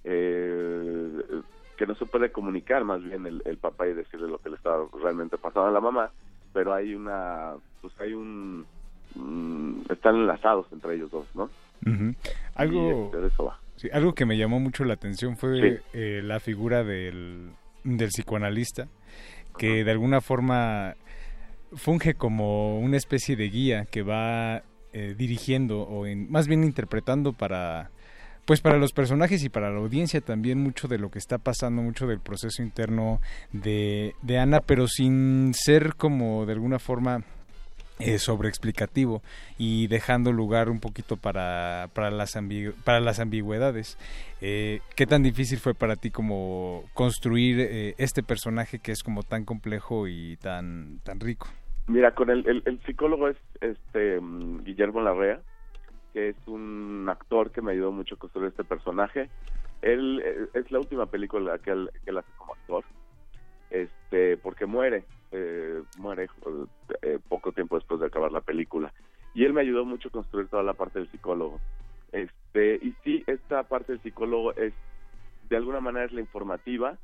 eh, 0.03 1.43
que 1.77 1.87
no 1.87 1.95
se 1.95 2.05
puede 2.07 2.31
comunicar 2.31 2.83
más 2.85 3.03
bien 3.03 3.25
el 3.45 3.59
papá 3.59 3.87
y 3.87 3.93
decirle 3.93 4.27
lo 4.29 4.39
que 4.39 4.49
le 4.49 4.55
está 4.57 4.71
realmente 4.93 5.37
pasando 5.37 5.67
a 5.69 5.71
la 5.71 5.81
mamá, 5.81 6.13
pero 6.53 6.73
hay 6.73 6.93
una, 6.95 7.53
pues 7.81 7.93
hay 7.99 8.13
un, 8.13 8.65
mm, 9.15 9.91
están 9.91 10.15
enlazados 10.15 10.67
entre 10.71 10.95
ellos 10.95 11.11
dos, 11.11 11.25
¿no? 11.35 11.49
Ujú. 11.85 12.15
Algo, 12.55 13.05
este, 13.05 13.17
de 13.21 13.27
eso 13.27 13.45
va. 13.45 13.59
sí, 13.75 13.89
algo 13.93 14.13
que 14.13 14.25
me 14.25 14.37
llamó 14.37 14.59
mucho 14.59 14.83
la 14.83 14.93
atención 14.95 15.37
fue 15.37 15.81
eh, 15.93 16.21
la 16.23 16.39
figura 16.39 16.83
del, 16.83 17.51
del 17.83 18.09
psicoanalista, 18.09 18.87
que 19.57 19.83
de 19.83 19.91
alguna 19.91 20.21
forma 20.21 20.95
funge 21.73 22.13
como 22.15 22.79
una 22.79 22.97
especie 22.97 23.35
de 23.35 23.49
guía 23.49 23.85
que 23.85 24.01
va 24.03 24.63
eh, 24.93 25.15
dirigiendo 25.17 25.81
o 25.81 26.05
en- 26.05 26.31
más 26.31 26.47
bien 26.47 26.63
interpretando 26.63 27.33
para 27.33 27.89
pues 28.47 28.61
para 28.61 28.77
los 28.77 28.93
personajes 28.93 29.43
y 29.43 29.49
para 29.49 29.69
la 29.69 29.79
audiencia 29.79 30.21
también 30.21 30.57
mucho 30.57 30.87
de 30.87 30.97
lo 30.97 31.11
que 31.11 31.19
está 31.19 31.37
pasando, 31.37 31.81
mucho 31.81 32.07
del 32.07 32.21
proceso 32.21 32.63
interno 32.63 33.19
de, 33.51 34.15
de 34.21 34.39
Ana, 34.39 34.61
pero 34.61 34.87
sin 34.87 35.53
ser 35.53 35.95
como 35.95 36.45
de 36.45 36.53
alguna 36.53 36.79
forma 36.79 37.25
eh, 37.99 38.19
sobreexplicativo 38.19 39.21
y 39.57 39.87
dejando 39.87 40.31
lugar 40.31 40.69
un 40.69 40.79
poquito 40.79 41.17
para, 41.17 41.89
para, 41.93 42.09
las, 42.09 42.37
para 42.85 43.01
las 43.01 43.19
ambigüedades. 43.19 43.97
Eh, 44.39 44.79
¿Qué 44.95 45.05
tan 45.05 45.23
difícil 45.23 45.59
fue 45.59 45.73
para 45.73 45.97
ti 45.97 46.09
como 46.09 46.85
construir 46.93 47.59
eh, 47.59 47.95
este 47.97 48.23
personaje 48.23 48.79
que 48.79 48.93
es 48.93 49.03
como 49.03 49.23
tan 49.23 49.43
complejo 49.43 50.07
y 50.07 50.37
tan, 50.37 50.99
tan 51.03 51.19
rico? 51.19 51.47
Mira, 51.87 52.11
con 52.11 52.29
el, 52.29 52.47
el, 52.47 52.63
el 52.65 52.79
psicólogo 52.85 53.27
es 53.27 53.37
este 53.59 54.21
mm, 54.21 54.63
Guillermo 54.63 55.01
Larrea, 55.01 55.41
que 56.17 56.29
es 56.29 56.47
un 56.47 57.05
actor 57.09 57.51
que 57.51 57.61
me 57.61 57.73
ayudó 57.73 57.91
mucho 57.91 58.15
a 58.15 58.17
construir 58.17 58.47
este 58.47 58.63
personaje. 58.63 59.29
Él 59.83 60.19
eh, 60.25 60.47
es 60.55 60.71
la 60.71 60.79
última 60.79 61.05
película 61.05 61.59
que 61.59 61.69
él, 61.69 61.91
hace 62.07 62.31
como 62.37 62.53
actor, 62.55 62.83
este, 63.69 64.35
porque 64.37 64.65
muere, 64.65 65.05
eh, 65.31 65.83
muere 65.99 66.27
eh, 67.03 67.19
poco 67.29 67.51
tiempo 67.51 67.75
después 67.75 67.99
de 67.99 68.07
acabar 68.07 68.31
la 68.31 68.41
película. 68.41 68.91
Y 69.35 69.45
él 69.45 69.53
me 69.53 69.61
ayudó 69.61 69.85
mucho 69.85 70.07
a 70.07 70.11
construir 70.11 70.47
toda 70.47 70.63
la 70.63 70.73
parte 70.73 70.97
del 70.97 71.11
psicólogo. 71.11 71.59
Este, 72.11 72.79
y 72.81 72.95
sí, 73.03 73.23
esta 73.27 73.61
parte 73.61 73.91
del 73.91 74.01
psicólogo 74.01 74.55
es, 74.55 74.73
de 75.49 75.55
alguna 75.55 75.81
manera 75.81 76.07
es 76.07 76.13
la 76.13 76.21
informativa, 76.21 76.97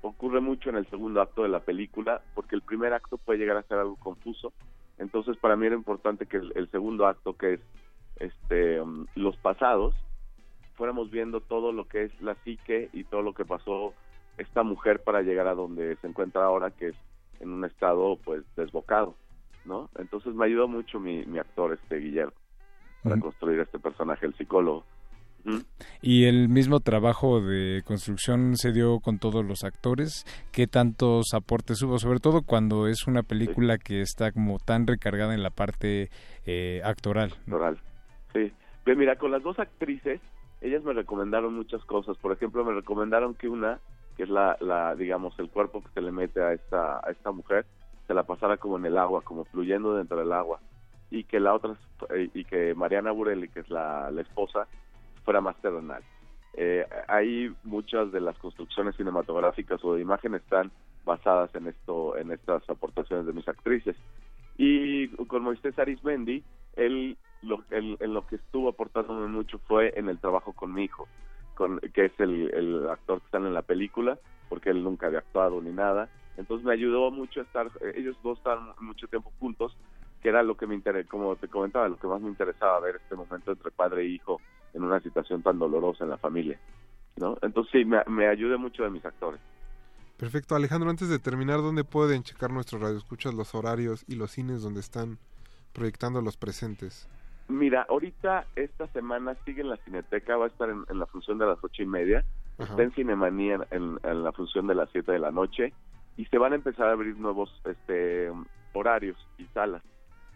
ocurre 0.00 0.40
mucho 0.40 0.70
en 0.70 0.76
el 0.76 0.88
segundo 0.88 1.20
acto 1.20 1.42
de 1.42 1.50
la 1.50 1.60
película 1.60 2.22
porque 2.34 2.54
el 2.54 2.62
primer 2.62 2.94
acto 2.94 3.18
puede 3.18 3.38
llegar 3.38 3.58
a 3.58 3.64
ser 3.64 3.76
algo 3.76 3.96
confuso 3.96 4.54
entonces 4.98 5.36
para 5.38 5.56
mí 5.56 5.66
era 5.66 5.74
importante 5.74 6.26
que 6.26 6.36
el, 6.36 6.52
el 6.54 6.70
segundo 6.70 7.06
acto 7.06 7.34
que 7.34 7.54
es 7.54 7.60
este 8.16 8.80
um, 8.80 9.06
los 9.14 9.36
pasados 9.36 9.94
fuéramos 10.74 11.10
viendo 11.10 11.40
todo 11.40 11.72
lo 11.72 11.86
que 11.88 12.04
es 12.04 12.20
la 12.20 12.34
psique 12.36 12.90
y 12.92 13.04
todo 13.04 13.22
lo 13.22 13.32
que 13.32 13.44
pasó 13.44 13.94
esta 14.38 14.62
mujer 14.62 15.02
para 15.02 15.22
llegar 15.22 15.46
a 15.46 15.54
donde 15.54 15.96
se 15.96 16.06
encuentra 16.06 16.44
ahora 16.44 16.70
que 16.70 16.88
es 16.88 16.96
en 17.40 17.50
un 17.50 17.64
estado 17.64 18.18
pues 18.24 18.42
desbocado 18.56 19.14
no 19.64 19.90
entonces 19.98 20.34
me 20.34 20.46
ayudó 20.46 20.68
mucho 20.68 21.00
mi, 21.00 21.24
mi 21.26 21.38
actor 21.38 21.72
este 21.72 21.96
Guillermo 21.96 22.34
para 23.02 23.16
Ujú. 23.16 23.24
construir 23.26 23.60
este 23.60 23.78
personaje 23.78 24.26
el 24.26 24.34
psicólogo. 24.34 24.84
Y 26.02 26.24
el 26.24 26.48
mismo 26.48 26.80
trabajo 26.80 27.40
de 27.40 27.82
construcción 27.84 28.56
se 28.56 28.72
dio 28.72 28.98
con 29.00 29.18
todos 29.18 29.44
los 29.44 29.62
actores. 29.62 30.24
¿Qué 30.50 30.66
tantos 30.66 31.34
aportes 31.34 31.80
hubo? 31.82 31.98
Sobre 31.98 32.18
todo 32.18 32.42
cuando 32.42 32.88
es 32.88 33.06
una 33.06 33.22
película 33.22 33.78
que 33.78 34.00
está 34.00 34.32
como 34.32 34.58
tan 34.58 34.86
recargada 34.86 35.34
en 35.34 35.44
la 35.44 35.50
parte 35.50 36.10
eh, 36.46 36.80
actoral. 36.84 37.34
¿no? 37.46 37.58
Sí. 38.32 38.52
Pero 38.84 38.98
mira, 38.98 39.16
con 39.16 39.30
las 39.30 39.42
dos 39.42 39.58
actrices, 39.58 40.20
ellas 40.60 40.82
me 40.84 40.92
recomendaron 40.92 41.54
muchas 41.54 41.84
cosas. 41.84 42.16
Por 42.18 42.32
ejemplo, 42.32 42.64
me 42.64 42.72
recomendaron 42.72 43.34
que 43.34 43.48
una, 43.48 43.80
que 44.16 44.24
es 44.24 44.28
la, 44.28 44.56
la 44.60 44.94
digamos, 44.94 45.38
el 45.38 45.50
cuerpo 45.50 45.82
que 45.82 45.90
se 45.90 46.00
le 46.00 46.12
mete 46.12 46.40
a 46.40 46.52
esta, 46.52 46.98
a 46.98 47.10
esta 47.10 47.32
mujer, 47.32 47.66
se 48.06 48.14
la 48.14 48.22
pasara 48.22 48.56
como 48.56 48.76
en 48.78 48.86
el 48.86 48.98
agua, 48.98 49.22
como 49.22 49.44
fluyendo 49.44 49.96
dentro 49.96 50.18
del 50.18 50.32
agua. 50.32 50.60
Y 51.10 51.24
que 51.24 51.40
la 51.40 51.54
otra, 51.54 51.76
eh, 52.10 52.30
y 52.32 52.44
que 52.44 52.74
Mariana 52.74 53.10
Burelli, 53.10 53.48
que 53.48 53.60
es 53.60 53.70
la, 53.70 54.10
esposa, 54.18 54.66
fuera 55.24 55.40
más 55.40 55.56
terrenal. 55.60 56.02
Eh, 56.54 56.86
ahí 57.08 57.52
muchas 57.64 58.10
de 58.12 58.20
las 58.20 58.38
construcciones 58.38 58.96
cinematográficas 58.96 59.84
o 59.84 59.94
de 59.94 60.00
imagen 60.00 60.34
están 60.34 60.70
basadas 61.04 61.54
en 61.54 61.68
esto, 61.68 62.16
en 62.16 62.32
estas 62.32 62.68
aportaciones 62.68 63.26
de 63.26 63.32
mis 63.32 63.46
actrices. 63.46 63.96
Y 64.56 65.08
con 65.26 65.42
Moisés 65.42 65.78
Arismendi, 65.78 66.42
él 66.76 67.16
lo, 67.42 67.64
en 67.70 68.14
lo 68.14 68.26
que 68.26 68.36
estuvo 68.36 68.68
aportándome 68.68 69.26
mucho 69.28 69.58
fue 69.58 69.92
en 69.96 70.08
el 70.08 70.18
trabajo 70.18 70.52
con 70.52 70.72
mi 70.72 70.84
hijo, 70.84 71.08
con, 71.54 71.80
que 71.80 72.06
es 72.06 72.20
el, 72.20 72.52
el 72.54 72.88
actor 72.88 73.20
que 73.20 73.26
está 73.26 73.38
en 73.38 73.54
la 73.54 73.62
película, 73.62 74.18
porque 74.48 74.70
él 74.70 74.82
nunca 74.82 75.06
había 75.06 75.20
actuado 75.20 75.60
ni 75.60 75.70
nada. 75.70 76.08
Entonces 76.36 76.66
me 76.66 76.72
ayudó 76.72 77.10
mucho 77.10 77.40
estar, 77.40 77.68
eh, 77.80 77.94
ellos 77.96 78.16
dos 78.22 78.38
estaban 78.38 78.72
mucho 78.80 79.08
tiempo 79.08 79.32
juntos, 79.38 79.76
que 80.22 80.28
era 80.28 80.42
lo 80.42 80.56
que 80.56 80.66
me 80.66 80.74
interesaba, 80.74 81.08
como 81.08 81.36
te 81.36 81.48
comentaba, 81.48 81.88
lo 81.88 81.96
que 81.96 82.06
más 82.06 82.20
me 82.20 82.28
interesaba 82.28 82.80
ver 82.80 82.96
este 82.96 83.14
momento 83.14 83.52
entre 83.52 83.70
padre 83.70 84.02
e 84.02 84.08
hijo 84.08 84.40
en 84.74 84.82
una 84.82 85.00
situación 85.00 85.42
tan 85.42 85.58
dolorosa 85.58 86.04
en 86.04 86.10
la 86.10 86.18
familia. 86.18 86.58
¿no? 87.16 87.38
Entonces 87.42 87.72
sí, 87.72 87.84
me, 87.84 88.02
me 88.06 88.26
ayuda 88.28 88.58
mucho 88.58 88.82
de 88.82 88.90
mis 88.90 89.04
actores. 89.04 89.40
Perfecto, 90.16 90.54
Alejandro, 90.54 90.88
antes 90.88 91.08
de 91.08 91.18
terminar, 91.18 91.58
¿dónde 91.58 91.84
pueden 91.84 92.22
checar 92.22 92.50
nuestros 92.50 92.80
radioescuchas 92.80 93.34
los 93.34 93.54
horarios 93.54 94.04
y 94.08 94.16
los 94.16 94.30
cines 94.30 94.62
donde 94.62 94.80
están 94.80 95.18
proyectando 95.74 96.22
los 96.22 96.38
presentes? 96.38 97.06
Mira, 97.48 97.86
ahorita 97.88 98.46
esta 98.56 98.88
semana 98.88 99.36
sigue 99.44 99.62
en 99.62 99.70
la 99.70 99.76
Cineteca, 99.78 100.36
va 100.36 100.46
a 100.46 100.48
estar 100.48 100.68
en, 100.68 100.84
en 100.88 100.98
la 100.98 101.06
función 101.06 101.38
de 101.38 101.46
las 101.46 101.58
ocho 101.62 101.80
y 101.82 101.86
media, 101.86 102.24
Ajá. 102.58 102.70
está 102.72 102.82
en 102.82 102.90
Cinemanía 102.92 103.60
en, 103.70 103.98
en 104.02 104.24
la 104.24 104.32
función 104.32 104.66
de 104.66 104.74
las 104.74 104.90
siete 104.90 105.12
de 105.12 105.18
la 105.20 105.30
noche 105.30 105.72
y 106.16 106.24
se 106.26 106.38
van 106.38 106.52
a 106.52 106.56
empezar 106.56 106.88
a 106.88 106.92
abrir 106.92 107.16
nuevos 107.18 107.50
este 107.64 108.30
horarios 108.72 109.16
y 109.38 109.44
salas. 109.54 109.82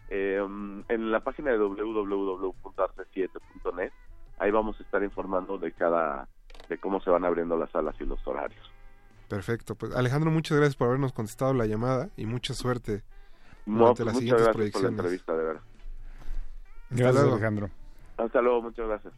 Eh, 0.09 0.39
en 0.89 1.11
la 1.11 1.19
página 1.21 1.51
de 1.51 1.57
www.arce7.net 1.57 3.91
ahí 4.39 4.51
vamos 4.51 4.77
a 4.79 4.83
estar 4.83 5.01
informando 5.03 5.57
de 5.57 5.71
cada 5.71 6.27
de 6.69 6.77
cómo 6.77 7.01
se 7.01 7.09
van 7.09 7.25
abriendo 7.25 7.57
las 7.57 7.71
salas 7.71 7.95
y 7.99 8.05
los 8.05 8.25
horarios. 8.25 8.71
Perfecto, 9.27 9.75
pues 9.75 9.93
Alejandro, 9.95 10.31
muchas 10.31 10.57
gracias 10.57 10.75
por 10.75 10.87
habernos 10.87 11.13
contestado 11.13 11.53
la 11.53 11.65
llamada 11.65 12.09
y 12.17 12.25
mucha 12.25 12.53
suerte 12.53 13.03
No, 13.65 13.93
durante 13.93 14.03
pues, 14.03 14.13
las 14.13 14.17
siguientes 14.17 14.47
gracias 14.47 14.53
por 14.53 14.83
la 14.83 14.89
proyecciones. 14.89 14.99
entrevista, 14.99 15.33
de 15.37 15.43
verdad. 15.43 15.61
Gracias. 16.91 17.23
Alejandro. 17.23 17.69
Hasta 18.17 18.41
luego, 18.41 18.61
muchas 18.61 18.87
gracias. 18.87 19.13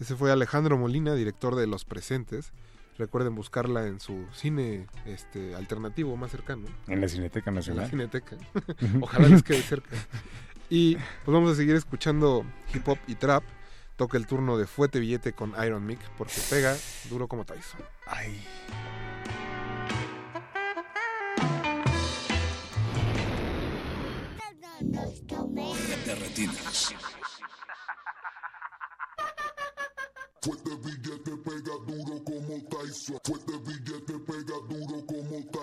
Ese 0.00 0.16
fue 0.16 0.32
Alejandro 0.32 0.76
Molina, 0.76 1.14
director 1.14 1.54
de 1.54 1.66
Los 1.66 1.84
Presentes. 1.84 2.52
Recuerden 2.98 3.34
buscarla 3.34 3.86
en 3.86 4.00
su 4.00 4.26
cine 4.32 4.86
este 5.06 5.54
alternativo 5.54 6.16
más 6.16 6.30
cercano. 6.30 6.66
En 6.88 7.00
la 7.00 7.08
Cineteca 7.08 7.50
En 7.50 7.54
la 7.54 7.60
Nacional. 7.60 7.88
Cineteca. 7.88 8.36
Ojalá 9.00 9.28
les 9.28 9.42
quede 9.42 9.62
cerca. 9.62 9.96
Y 10.68 10.96
pues 10.96 11.34
vamos 11.34 11.52
a 11.52 11.54
seguir 11.54 11.74
escuchando 11.74 12.44
hip 12.74 12.86
hop 12.86 12.98
y 13.06 13.14
trap. 13.14 13.44
Toca 13.96 14.18
el 14.18 14.26
turno 14.26 14.56
de 14.58 14.66
Fuete 14.66 14.98
Billete 15.00 15.32
con 15.32 15.52
Iron 15.64 15.86
Mick 15.86 16.00
porque 16.18 16.34
pega 16.50 16.74
duro 17.08 17.28
como 17.28 17.44
Tyson. 17.44 17.80
Ay. 18.06 18.42
De 26.12 26.18
retinas. 26.18 26.94
Fuerte 30.42 30.70
billete 30.84 31.30
pega 31.38 31.74
duro 31.86 32.22
como 32.24 32.62
Tyson. 32.68 33.18
Fuerte 33.24 33.52
billete 33.64 34.18
pega 34.18 34.56
duro 34.68 34.91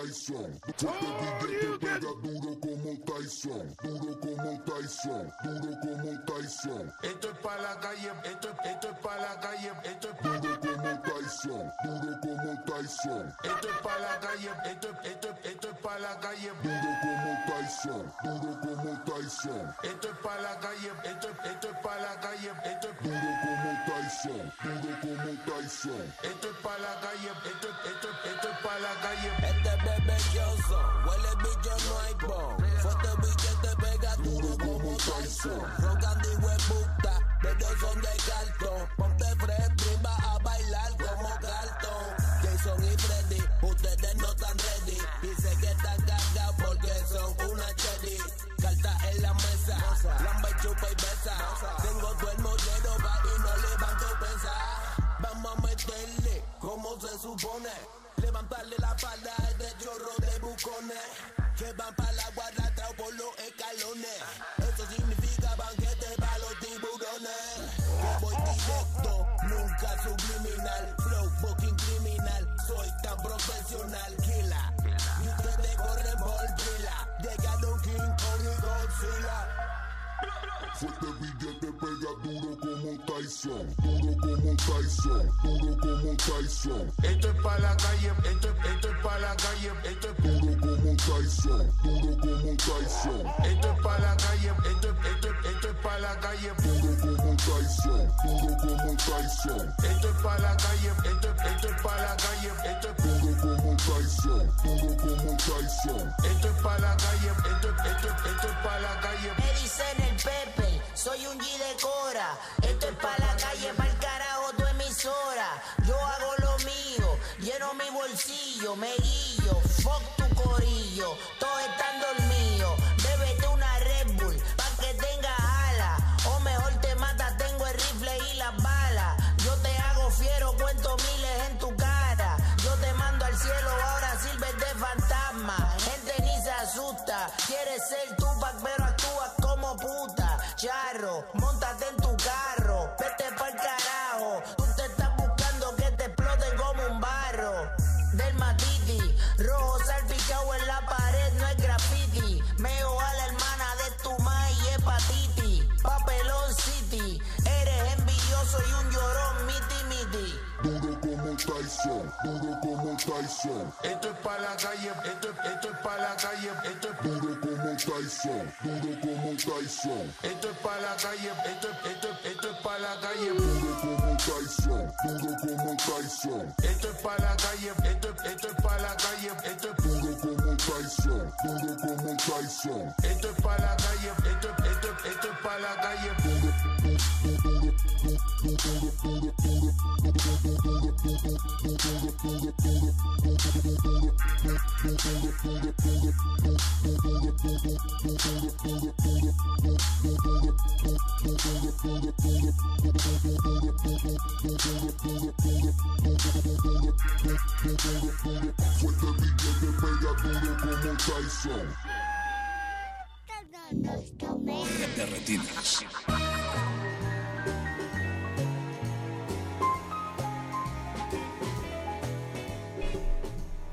Tyson. 0.00 0.58
Fuerte 0.78 1.46
billete 1.46 1.78
pega 1.78 1.98
duro 2.00 2.58
como 2.60 2.96
Tyson. 3.04 3.76
Duro 3.82 4.18
como 4.20 4.64
Tyson. 4.64 5.32
Duro 5.44 5.80
como 5.82 6.24
Tyson. 6.24 6.92
Esto 7.02 7.30
es 7.30 7.38
para 7.38 7.60
la 7.60 7.80
calle, 7.80 8.12
esto, 8.24 8.48
esto 8.64 8.88
es 8.88 8.98
para 9.00 9.20
la 9.20 9.40
calle, 9.40 9.72
esto 9.84 10.08
es 10.08 10.22
Duro 10.22 10.60
como 10.60 11.02
Tyson. 11.02 11.72
Duro 11.84 12.20
como 12.22 12.64
Tyson. 12.64 13.34
Esto 13.44 13.68
es 13.68 13.76
para 13.82 14.00
la 14.00 14.20
calle, 14.20 14.50
esto, 14.64 14.88
esto, 15.04 15.28
esto 15.44 15.68
es 15.68 15.78
para 15.78 15.98
la 15.98 16.20
calle. 16.20 16.50
Duro 16.62 16.90
como 17.02 17.30
Tyson. 17.46 18.12
Duro 18.24 18.60
como 18.62 19.04
Tyson. 19.04 19.74
Esto 19.82 20.08
es 20.08 20.16
para 20.24 20.40
la 20.40 20.58
calle, 20.60 20.92
esto, 21.04 21.28
esto 21.44 21.68
es 21.68 21.78
para 21.82 22.00
la 22.00 22.20
calle, 22.20 22.52
esto 22.64 22.88
es 22.88 23.02
Duro 23.02 23.30
como 23.44 23.70
Tyson. 23.84 24.52
Duro 24.64 25.00
como 25.02 25.30
Tyson. 25.44 26.14
Esto 26.22 26.48
es 26.48 26.56
para 26.62 26.78
la 26.78 27.00
calle, 27.00 27.28
esto, 27.44 27.68
esto, 27.84 28.08
esto 28.24 28.48
es 28.48 28.58
para 28.64 28.80
la 28.80 28.94
calle. 29.02 29.89
Huele 29.98 31.34
bicho 31.42 31.74
no 31.88 31.98
hay 32.00 32.14
bon. 32.26 32.56
Fuerte 32.80 33.08
billete 33.20 33.76
pega 33.80 34.16
duro 34.16 34.56
como 34.58 34.96
Tyson. 34.96 35.60
Rogan 35.78 36.22
de 36.22 36.36
hueputa, 36.36 37.38
pero 37.42 37.66
son 37.80 38.00
de 38.00 38.14
cartón. 38.26 38.88
Ponte 38.96 39.24
frente 39.36 39.79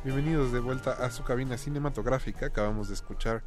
Bienvenidos 0.06 0.54
de 0.54 0.60
vuelta 0.62 0.92
a 0.94 1.12
su 1.12 1.26
cabina 1.26 1.58
cinematográfica. 1.58 2.46
Acabamos 2.46 2.88
de 2.88 2.94
escuchar 2.94 3.44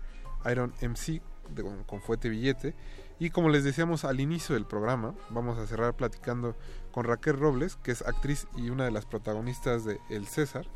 Iron 0.50 0.74
MC 0.82 1.22
con, 1.62 1.84
con 1.84 2.02
Fuete 2.02 2.28
Billete. 2.28 2.74
Y 3.18 3.30
como 3.30 3.48
les 3.48 3.64
decíamos 3.64 4.04
al 4.04 4.20
inicio 4.20 4.56
del 4.56 4.66
programa, 4.66 5.14
vamos 5.30 5.58
a 5.58 5.66
cerrar 5.66 5.96
platicando 5.96 6.54
con 6.92 7.06
Raquel 7.06 7.38
Robles, 7.38 7.76
que 7.76 7.92
es 7.92 8.02
actriz 8.02 8.46
y 8.56 8.68
una 8.68 8.84
de 8.84 8.90
las 8.90 9.06
protagonistas 9.06 9.86
de 9.86 10.00
El 10.10 10.26
César, 10.26 10.66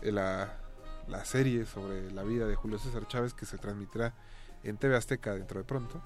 la, 0.00 0.59
la 1.10 1.24
serie 1.24 1.66
sobre 1.66 2.10
la 2.12 2.22
vida 2.22 2.46
de 2.46 2.54
Julio 2.54 2.78
César 2.78 3.06
Chávez 3.08 3.34
que 3.34 3.44
se 3.44 3.58
transmitirá 3.58 4.14
en 4.62 4.76
TV 4.76 4.96
Azteca 4.96 5.34
dentro 5.34 5.58
de 5.58 5.64
pronto. 5.64 6.00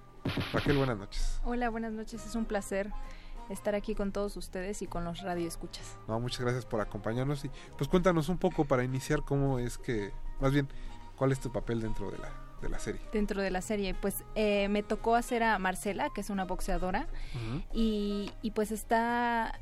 Raquel, 0.53 0.79
buenas 0.79 0.97
noches. 0.97 1.41
Hola, 1.45 1.69
buenas 1.69 1.93
noches. 1.93 2.25
Es 2.27 2.35
un 2.35 2.47
placer 2.47 2.91
estar 3.51 3.75
aquí 3.75 3.95
con 3.95 4.13
todos 4.13 4.37
ustedes 4.39 4.81
y 4.81 4.87
con 4.87 5.05
los 5.05 5.21
radioescuchas. 5.21 5.99
No, 6.09 6.19
muchas 6.19 6.41
gracias 6.41 6.65
por 6.65 6.81
acompañarnos 6.81 7.45
y 7.45 7.51
pues 7.77 7.89
cuéntanos 7.89 8.31
un 8.31 8.39
poco 8.39 8.65
para 8.65 8.83
iniciar 8.83 9.23
cómo 9.23 9.59
es 9.59 9.77
que, 9.77 10.13
más 10.41 10.53
bien, 10.53 10.69
cuál 11.17 11.33
es 11.33 11.41
tu 11.41 11.53
papel 11.53 11.83
dentro 11.83 12.11
de 12.11 12.19
la, 12.19 12.31
de 12.63 12.71
la 12.71 12.79
serie. 12.79 13.03
Dentro 13.13 13.43
de 13.43 13.51
la 13.51 13.61
serie, 13.61 13.95
pues 13.95 14.25
eh, 14.35 14.69
me 14.71 14.83
tocó 14.83 15.15
hacer 15.15 15.43
a 15.43 15.59
Marcela, 15.59 16.09
que 16.15 16.23
es 16.23 16.31
una 16.31 16.45
boxeadora, 16.45 17.07
y, 17.75 18.33
y 18.41 18.53
pues 18.53 18.73
está 18.73 19.61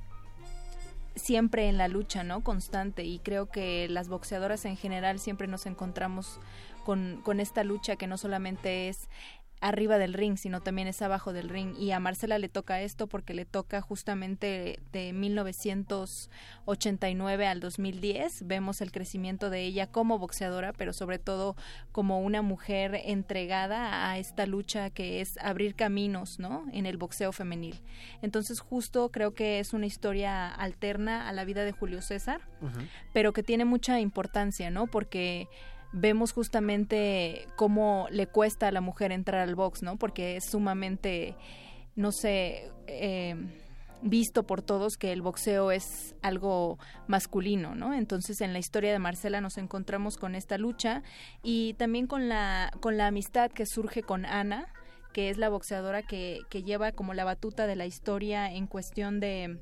siempre 1.15 1.69
en 1.69 1.79
la 1.79 1.89
lucha, 1.89 2.25
¿no? 2.25 2.43
Constante. 2.43 3.05
Y 3.05 3.19
creo 3.19 3.51
que 3.51 3.89
las 3.89 4.09
boxeadoras 4.09 4.65
en 4.65 4.77
general 4.77 5.19
siempre 5.19 5.47
nos 5.47 5.67
encontramos 5.67 6.41
con, 6.85 7.21
con 7.23 7.41
esta 7.41 7.65
lucha 7.65 7.97
que 7.97 8.07
no 8.07 8.19
solamente 8.19 8.89
es 8.89 9.09
arriba 9.63 9.97
del 9.97 10.13
ring, 10.13 10.37
sino 10.37 10.61
también 10.61 10.89
es 10.89 11.01
abajo 11.03 11.33
del 11.33 11.49
ring. 11.49 11.77
Y 11.79 11.93
a 11.93 12.01
Marcela 12.01 12.37
le 12.39 12.49
toca 12.49 12.83
esto 12.83 13.07
porque 13.07 13.33
le 13.33 13.45
toca 13.45 13.81
justamente 13.81 14.81
de 14.93 15.13
1989 15.13 17.47
al 17.47 17.61
2010. 17.61 18.45
Vemos 18.47 18.81
el 18.81 18.91
crecimiento 18.91 19.51
de 19.51 19.63
ella 19.63 19.87
como 19.87 20.19
boxeadora, 20.19 20.73
pero 20.73 20.93
sobre 20.93 21.21
todo 21.21 21.55
como 21.93 22.21
una 22.21 22.43
mujer 22.43 23.01
entregada 23.05 24.11
a 24.11 24.19
esta 24.19 24.47
lucha 24.47 24.91
que 24.91 25.21
es 25.21 25.39
abrir 25.39 25.77
caminos, 25.77 26.41
¿no? 26.41 26.65
En 26.73 26.85
el 26.85 26.97
boxeo 26.97 27.31
femenil. 27.31 27.81
Entonces, 28.21 28.59
justo 28.59 29.11
creo 29.11 29.33
que 29.33 29.61
es 29.61 29.73
una 29.73 29.87
historia 29.87 30.49
alterna 30.49 31.29
a 31.29 31.33
la 31.33 31.45
vida 31.45 31.65
de 31.65 31.71
Julio 31.71 32.03
César, 32.03 32.41
pero 33.13 33.33
que 33.33 33.45
tiene 33.45 33.65
mucha 33.65 34.01
importancia, 34.01 34.71
¿no? 34.71 34.89
Porque 34.89 35.47
vemos 35.93 36.33
justamente 36.33 37.47
cómo 37.57 38.07
le 38.11 38.27
cuesta 38.27 38.69
a 38.69 38.73
la 38.73 38.81
mujer 38.81 39.13
entrar 39.13 39.41
al 39.41 39.55
box, 39.55 39.83
¿no? 39.83 39.97
Porque 39.97 40.37
es 40.37 40.45
sumamente, 40.51 41.37
no 41.95 42.13
sé, 42.13 42.71
eh, 42.87 43.37
visto 44.03 44.43
por 44.45 44.63
todos 44.63 44.97
que 44.97 45.13
el 45.13 45.23
boxeo 45.23 45.71
es 45.71 46.15
algo 46.23 46.79
masculino, 47.07 47.75
¿no? 47.75 47.95
Entonces 47.95 48.41
en 48.41 48.53
la 48.53 48.59
historia 48.59 48.93
de 48.93 48.99
Marcela 48.99 49.41
nos 49.41 49.59
encontramos 49.59 50.17
con 50.17 50.35
esta 50.35 50.59
lucha 50.59 51.03
y 51.43 51.75
también 51.75 52.07
con 52.07 52.29
la, 52.29 52.73
con 52.81 52.97
la 52.97 53.07
amistad 53.07 53.51
que 53.51 53.65
surge 53.67 54.03
con 54.03 54.27
Ana, 54.27 54.67
que 55.13 55.31
es 55.31 55.39
la 55.39 55.49
boxeadora 55.49 56.03
que, 56.03 56.41
que 56.51 56.63
lleva 56.63 56.93
como 56.93 57.15
la 57.15 57.25
batuta 57.25 57.67
de 57.67 57.77
la 57.77 57.87
historia 57.87 58.53
en 58.53 58.67
cuestión 58.67 59.21
de 59.21 59.61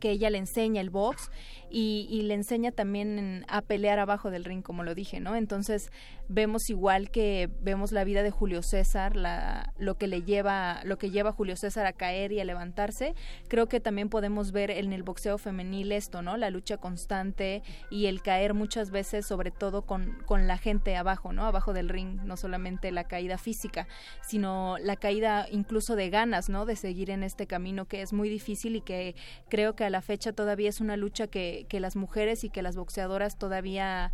que 0.00 0.10
ella 0.10 0.30
le 0.30 0.38
enseña 0.38 0.80
el 0.80 0.90
box 0.90 1.30
y, 1.74 2.06
y, 2.10 2.22
le 2.22 2.34
enseña 2.34 2.72
también 2.72 3.44
a 3.48 3.60
pelear 3.60 3.98
abajo 3.98 4.30
del 4.30 4.44
ring, 4.44 4.62
como 4.62 4.82
lo 4.82 4.94
dije, 4.94 5.20
¿no? 5.20 5.36
Entonces 5.36 5.90
vemos 6.28 6.70
igual 6.70 7.10
que 7.10 7.50
vemos 7.60 7.92
la 7.92 8.04
vida 8.04 8.22
de 8.22 8.30
Julio 8.30 8.62
César, 8.62 9.14
la, 9.14 9.74
lo 9.78 9.96
que 9.98 10.06
le 10.06 10.22
lleva, 10.22 10.80
lo 10.84 10.96
que 10.96 11.10
lleva 11.10 11.30
a 11.30 11.32
Julio 11.32 11.56
César 11.56 11.84
a 11.84 11.92
caer 11.92 12.32
y 12.32 12.40
a 12.40 12.44
levantarse. 12.44 13.14
Creo 13.48 13.68
que 13.68 13.80
también 13.80 14.08
podemos 14.08 14.52
ver 14.52 14.70
en 14.70 14.92
el 14.92 15.02
boxeo 15.02 15.36
femenil 15.36 15.92
esto, 15.92 16.22
¿no? 16.22 16.38
La 16.38 16.48
lucha 16.48 16.78
constante 16.78 17.62
y 17.90 18.06
el 18.06 18.22
caer 18.22 18.54
muchas 18.54 18.90
veces, 18.90 19.26
sobre 19.26 19.50
todo 19.50 19.82
con, 19.82 20.18
con 20.24 20.46
la 20.46 20.56
gente 20.56 20.96
abajo, 20.96 21.32
¿no? 21.32 21.44
Abajo 21.44 21.74
del 21.74 21.90
ring, 21.90 22.22
no 22.24 22.38
solamente 22.38 22.90
la 22.90 23.04
caída 23.04 23.36
física, 23.36 23.86
sino 24.22 24.78
la 24.78 24.96
caída 24.96 25.46
incluso 25.50 25.94
de 25.94 26.08
ganas, 26.08 26.48
¿no? 26.48 26.64
De 26.64 26.76
seguir 26.76 27.10
en 27.10 27.22
este 27.22 27.46
camino 27.46 27.84
que 27.84 28.00
es 28.00 28.12
muy 28.12 28.30
difícil 28.30 28.76
y 28.76 28.80
que 28.80 29.14
creo 29.50 29.74
que 29.74 29.74
que 29.74 29.84
a 29.84 29.90
la 29.90 30.02
fecha 30.02 30.32
todavía 30.32 30.68
es 30.68 30.80
una 30.80 30.96
lucha 30.96 31.26
que, 31.26 31.63
que 31.64 31.80
las 31.80 31.96
mujeres 31.96 32.44
y 32.44 32.50
que 32.50 32.62
las 32.62 32.76
boxeadoras 32.76 33.38
todavía 33.38 34.12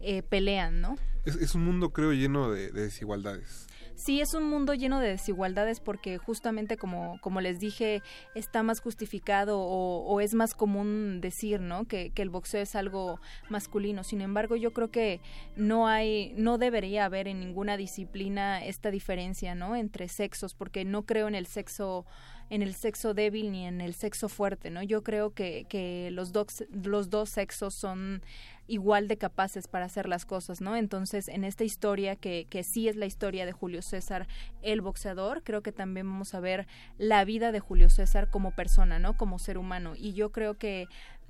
eh, 0.00 0.22
pelean, 0.22 0.80
¿no? 0.80 0.96
Es, 1.24 1.54
un 1.54 1.64
mundo, 1.64 1.92
creo, 1.92 2.12
lleno 2.12 2.50
de 2.50 2.72
desigualdades 2.72 3.68
sí 4.02 4.20
es 4.20 4.34
un 4.34 4.42
mundo 4.42 4.74
lleno 4.74 4.98
de 4.98 5.10
desigualdades 5.10 5.78
porque 5.78 6.18
justamente 6.18 6.76
como, 6.76 7.18
como 7.20 7.40
les 7.40 7.60
dije, 7.60 8.02
está 8.34 8.64
más 8.64 8.80
justificado 8.80 9.60
o, 9.60 10.04
o 10.04 10.20
es 10.20 10.34
más 10.34 10.54
común 10.54 11.20
decir, 11.20 11.60
¿no? 11.60 11.84
Que, 11.86 12.10
que, 12.10 12.22
el 12.22 12.30
boxeo 12.30 12.62
es 12.62 12.74
algo 12.74 13.20
masculino. 13.48 14.02
Sin 14.02 14.20
embargo, 14.20 14.56
yo 14.56 14.72
creo 14.72 14.90
que 14.90 15.20
no 15.54 15.86
hay, 15.86 16.34
no 16.36 16.58
debería 16.58 17.04
haber 17.04 17.28
en 17.28 17.38
ninguna 17.38 17.76
disciplina 17.76 18.64
esta 18.64 18.90
diferencia, 18.90 19.54
¿no? 19.54 19.76
Entre 19.76 20.08
sexos, 20.08 20.54
porque 20.54 20.84
no 20.84 21.02
creo 21.06 21.28
en 21.28 21.36
el 21.36 21.46
sexo 21.46 22.04
en 22.50 22.60
el 22.60 22.74
sexo 22.74 23.14
débil 23.14 23.50
ni 23.50 23.64
en 23.64 23.80
el 23.80 23.94
sexo 23.94 24.28
fuerte, 24.28 24.68
¿no? 24.68 24.82
Yo 24.82 25.02
creo 25.02 25.32
que, 25.32 25.64
que 25.70 26.10
los, 26.12 26.32
dos, 26.32 26.64
los 26.70 27.08
dos 27.08 27.30
sexos 27.30 27.72
son 27.72 28.20
igual 28.72 29.06
de 29.06 29.18
capaces 29.18 29.68
para 29.68 29.84
hacer 29.84 30.08
las 30.08 30.24
cosas, 30.24 30.62
¿no? 30.62 30.76
Entonces, 30.76 31.28
en 31.28 31.44
esta 31.44 31.62
historia, 31.62 32.16
que, 32.16 32.46
que 32.48 32.64
sí 32.64 32.88
es 32.88 32.96
la 32.96 33.04
historia 33.04 33.44
de 33.44 33.52
Julio 33.52 33.82
César, 33.82 34.26
el 34.62 34.80
boxeador, 34.80 35.42
creo 35.42 35.62
que 35.62 35.72
también 35.72 36.06
vamos 36.06 36.32
a 36.32 36.40
ver 36.40 36.66
la 36.96 37.22
vida 37.26 37.52
de 37.52 37.60
Julio 37.60 37.90
César 37.90 38.30
como 38.30 38.52
persona, 38.52 38.98
¿no? 38.98 39.14
Como 39.18 39.38
ser 39.38 39.58
humano. 39.58 39.92
Y 39.94 40.14
yo 40.14 40.32
creo 40.32 40.56
que 40.56 40.86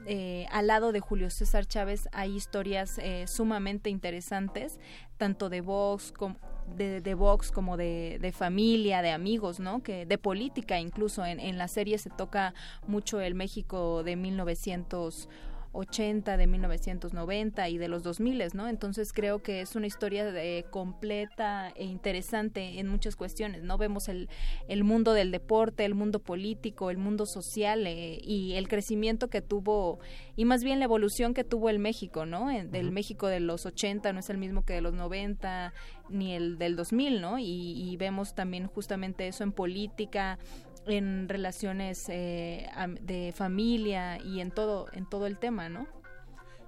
eh, 0.06 0.46
al 0.52 0.68
lado 0.68 0.92
de 0.92 1.00
Julio 1.00 1.30
César 1.30 1.66
Chávez 1.66 2.08
hay 2.12 2.36
historias 2.36 2.98
eh, 2.98 3.26
sumamente 3.26 3.90
interesantes, 3.90 4.78
tanto 5.16 5.48
de 5.48 5.62
box 5.62 6.12
como 6.12 6.36
de, 6.76 7.00
de 7.00 7.14
box 7.14 7.50
como 7.50 7.76
de, 7.76 8.18
de, 8.20 8.30
familia, 8.30 9.02
de 9.02 9.10
amigos, 9.10 9.58
¿no? 9.58 9.82
Que 9.82 10.06
de 10.06 10.16
política 10.16 10.78
incluso 10.78 11.26
en, 11.26 11.40
en 11.40 11.58
la 11.58 11.66
serie 11.66 11.98
se 11.98 12.08
toca 12.08 12.54
mucho 12.86 13.20
el 13.20 13.34
México 13.34 14.04
de 14.04 14.14
1900 14.14 15.28
80, 15.72 16.36
de 16.36 16.46
1990 16.46 17.68
y 17.68 17.78
de 17.78 17.88
los 17.88 18.02
2000, 18.02 18.42
¿no? 18.54 18.68
Entonces 18.68 19.12
creo 19.12 19.42
que 19.42 19.60
es 19.60 19.74
una 19.74 19.86
historia 19.86 20.30
de, 20.30 20.64
completa 20.70 21.70
e 21.74 21.84
interesante 21.84 22.78
en 22.78 22.88
muchas 22.88 23.16
cuestiones, 23.16 23.62
¿no? 23.62 23.78
Vemos 23.78 24.08
el, 24.08 24.28
el 24.68 24.84
mundo 24.84 25.12
del 25.12 25.30
deporte, 25.30 25.84
el 25.84 25.94
mundo 25.94 26.20
político, 26.20 26.90
el 26.90 26.98
mundo 26.98 27.24
social 27.26 27.86
eh, 27.86 28.18
y 28.22 28.54
el 28.54 28.68
crecimiento 28.68 29.28
que 29.28 29.40
tuvo 29.40 29.98
y 30.36 30.44
más 30.44 30.62
bien 30.64 30.78
la 30.78 30.86
evolución 30.86 31.34
que 31.34 31.44
tuvo 31.44 31.68
el 31.68 31.78
México, 31.78 32.26
¿no? 32.26 32.48
Del 32.48 32.90
México 32.92 33.26
de 33.26 33.40
los 33.40 33.66
80 33.66 34.12
no 34.12 34.20
es 34.20 34.30
el 34.30 34.38
mismo 34.38 34.64
que 34.64 34.74
de 34.74 34.80
los 34.80 34.94
90 34.94 35.72
ni 36.08 36.34
el 36.34 36.58
del 36.58 36.76
2000, 36.76 37.20
¿no? 37.20 37.38
Y, 37.38 37.44
y 37.44 37.96
vemos 37.96 38.34
también 38.34 38.66
justamente 38.66 39.28
eso 39.28 39.44
en 39.44 39.52
política, 39.52 40.38
en 40.86 41.28
relaciones 41.28 42.08
eh, 42.08 42.68
de 43.00 43.32
familia 43.34 44.18
y 44.22 44.40
en 44.40 44.50
todo 44.50 44.86
en 44.92 45.08
todo 45.08 45.26
el 45.26 45.38
tema, 45.38 45.68
¿no? 45.68 45.86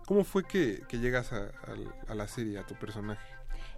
¿Cómo 0.07 0.24
fue 0.24 0.45
que, 0.45 0.82
que 0.89 0.99
llegas 0.99 1.32
a, 1.32 1.47
a, 1.47 2.12
a, 2.12 2.15
la 2.15 2.28
serie, 2.28 2.59
a 2.59 2.66
tu 2.66 2.74
personaje? 2.74 3.24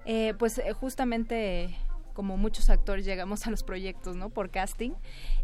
Eh, 0.05 0.35
pues 0.39 0.59
eh, 0.59 0.73
justamente 0.73 1.77
como 2.17 2.39
muchos 2.39 2.71
actores 2.71 3.05
llegamos 3.05 3.47
a 3.47 3.51
los 3.51 3.63
proyectos, 3.63 4.17
¿no? 4.17 4.31
Por 4.31 4.51
casting. 4.51 4.93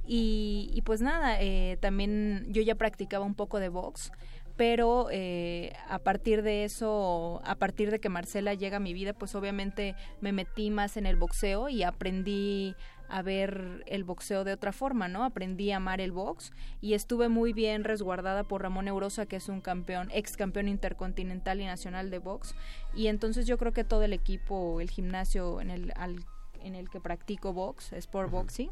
Y, 0.07 0.71
y 0.73 0.81
pues 0.83 1.03
nada, 1.03 1.37
eh, 1.41 1.77
también 1.81 2.47
yo 2.49 2.63
ya 2.63 2.75
practicaba 2.75 3.27
un 3.27 3.35
poco 3.35 3.61
de 3.61 3.69
box, 3.69 4.11
pero 4.57 5.09
eh, 5.11 5.75
a 5.89 5.99
partir 5.99 6.43
de 6.43 6.65
eso, 6.65 7.43
a 7.45 7.57
partir 7.57 7.91
de 7.91 8.01
que 8.01 8.09
Marcela 8.09 8.55
llega 8.55 8.79
a 8.79 8.81
mi 8.81 8.95
vida, 8.95 9.13
pues 9.13 9.35
obviamente 9.35 9.95
me 10.21 10.33
metí 10.33 10.71
más 10.71 10.97
en 10.97 11.05
el 11.05 11.17
boxeo 11.17 11.69
y 11.69 11.83
aprendí 11.83 12.75
a 13.13 13.21
ver 13.21 13.85
el 13.87 14.05
boxeo 14.05 14.43
de 14.43 14.55
otra 14.55 14.73
forma, 14.73 15.07
¿no? 15.07 15.23
Aprendí 15.25 15.71
a 15.71 15.77
amar 15.77 16.01
el 16.01 16.13
box 16.13 16.51
y 16.81 16.95
estuve 16.95 17.29
muy 17.29 17.53
bien 17.53 17.85
resguardada 17.85 18.45
por 18.45 18.63
Ramón 18.63 18.89
Eurosa, 18.89 19.27
que 19.27 19.37
es 19.37 19.51
un 19.51 19.61
campeón, 19.61 20.09
ex 20.13 20.35
campeón 20.35 20.67
intercontinental 20.67 21.61
y 21.61 21.67
nacional 21.67 22.11
de 22.11 22.19
box. 22.19 22.55
Y 22.95 23.09
entonces 23.09 23.47
yo 23.47 23.59
creo 23.59 23.75
que 23.75 23.85
todo 23.85 24.03
el 24.03 24.15
equipo, 24.15 24.81
el 24.81 24.89
gimnasio 24.89 25.61
en 25.61 25.69
el, 25.69 25.93
al, 25.95 26.25
en 26.63 26.75
el 26.75 26.89
que 26.89 27.01
practico 27.01 27.53
box, 27.53 27.93
sport 27.93 28.31
boxing, 28.31 28.71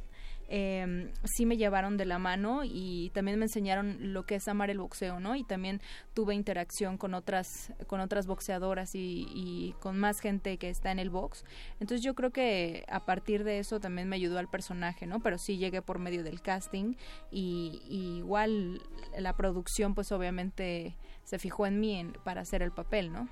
eh, 0.53 1.13
sí 1.23 1.47
me 1.47 1.57
llevaron 1.57 1.97
de 1.97 2.05
la 2.05 2.19
mano 2.19 2.63
y 2.65 3.11
también 3.15 3.39
me 3.39 3.45
enseñaron 3.45 4.13
lo 4.13 4.27
que 4.27 4.35
es 4.35 4.49
amar 4.49 4.69
el 4.69 4.79
boxeo, 4.79 5.21
¿no? 5.21 5.37
Y 5.37 5.45
también 5.45 5.81
tuve 6.13 6.35
interacción 6.35 6.99
con 6.99 7.15
otras, 7.15 7.73
con 7.87 8.01
otras 8.01 8.27
boxeadoras 8.27 8.91
y, 8.95 9.77
con 9.79 9.97
más 9.97 10.19
gente 10.19 10.59
que 10.59 10.69
está 10.69 10.91
en 10.91 10.99
el 10.99 11.09
box. 11.09 11.45
Entonces 11.79 12.03
yo 12.03 12.17
creo 12.17 12.31
que 12.31 12.85
a 12.89 13.07
partir 13.07 13.45
de 13.45 13.61
eso 13.61 13.79
también 13.79 14.09
me 14.09 14.17
ayudó 14.17 14.41
al 14.41 14.49
personaje, 14.49 15.07
¿no? 15.07 15.21
Pero 15.21 15.39
sí 15.39 15.57
llegué 15.57 15.83
por 15.83 16.01
medio 16.01 16.25
del 16.25 16.43
casting 16.43 16.97
y, 17.31 17.81
igual 18.19 18.83
la 19.17 19.37
producción 19.37 19.95
pues 19.95 20.11
obviamente 20.11 20.97
se 21.23 21.39
fijó 21.39 21.67
en 21.67 21.79
mí 21.79 22.13
para 22.25 22.41
hacer 22.41 22.63
el 22.63 22.73
papel, 22.73 23.13
¿no? 23.13 23.29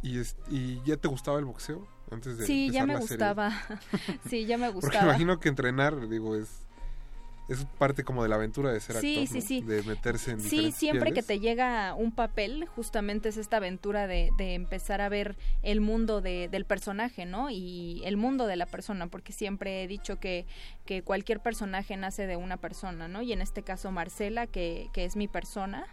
¿Y, 0.00 0.20
es, 0.20 0.36
¿Y 0.48 0.80
ya 0.84 0.96
te 0.96 1.08
gustaba 1.08 1.40
el 1.40 1.44
boxeo? 1.44 1.88
Antes 2.10 2.38
de 2.38 2.46
sí, 2.46 2.70
ya 2.70 2.86
me 2.86 2.96
gustaba. 2.96 3.52
sí, 4.28 4.46
ya 4.46 4.58
me 4.58 4.68
gustaba. 4.70 4.92
Porque 4.92 5.06
imagino 5.06 5.40
que 5.40 5.48
entrenar, 5.48 6.08
digo, 6.08 6.36
es 6.36 6.66
es 7.48 7.64
parte 7.78 8.02
como 8.02 8.22
de 8.22 8.28
la 8.28 8.36
aventura 8.36 8.72
de 8.72 8.80
ser 8.80 8.96
sí, 8.96 9.20
actor, 9.20 9.28
sí, 9.28 9.34
¿no? 9.34 9.46
sí. 9.46 9.60
de 9.62 9.82
meterse 9.84 10.32
en 10.32 10.40
Sí, 10.40 10.72
siempre 10.72 11.12
que 11.12 11.22
te 11.22 11.38
llega 11.38 11.94
un 11.94 12.10
papel, 12.10 12.66
justamente 12.66 13.28
es 13.28 13.36
esta 13.36 13.58
aventura 13.58 14.06
de, 14.06 14.30
de 14.36 14.54
empezar 14.54 15.00
a 15.00 15.08
ver 15.08 15.36
el 15.62 15.80
mundo 15.80 16.20
de, 16.20 16.48
del 16.48 16.64
personaje, 16.64 17.24
¿no? 17.24 17.48
Y 17.50 18.02
el 18.04 18.16
mundo 18.16 18.46
de 18.46 18.56
la 18.56 18.66
persona, 18.66 19.06
porque 19.06 19.32
siempre 19.32 19.84
he 19.84 19.86
dicho 19.86 20.18
que, 20.18 20.46
que 20.84 21.02
cualquier 21.02 21.40
personaje 21.40 21.96
nace 21.96 22.26
de 22.26 22.36
una 22.36 22.56
persona, 22.56 23.06
¿no? 23.06 23.22
Y 23.22 23.32
en 23.32 23.40
este 23.40 23.62
caso 23.62 23.92
Marcela, 23.92 24.48
que, 24.48 24.88
que 24.92 25.04
es 25.04 25.14
mi 25.14 25.28
persona, 25.28 25.86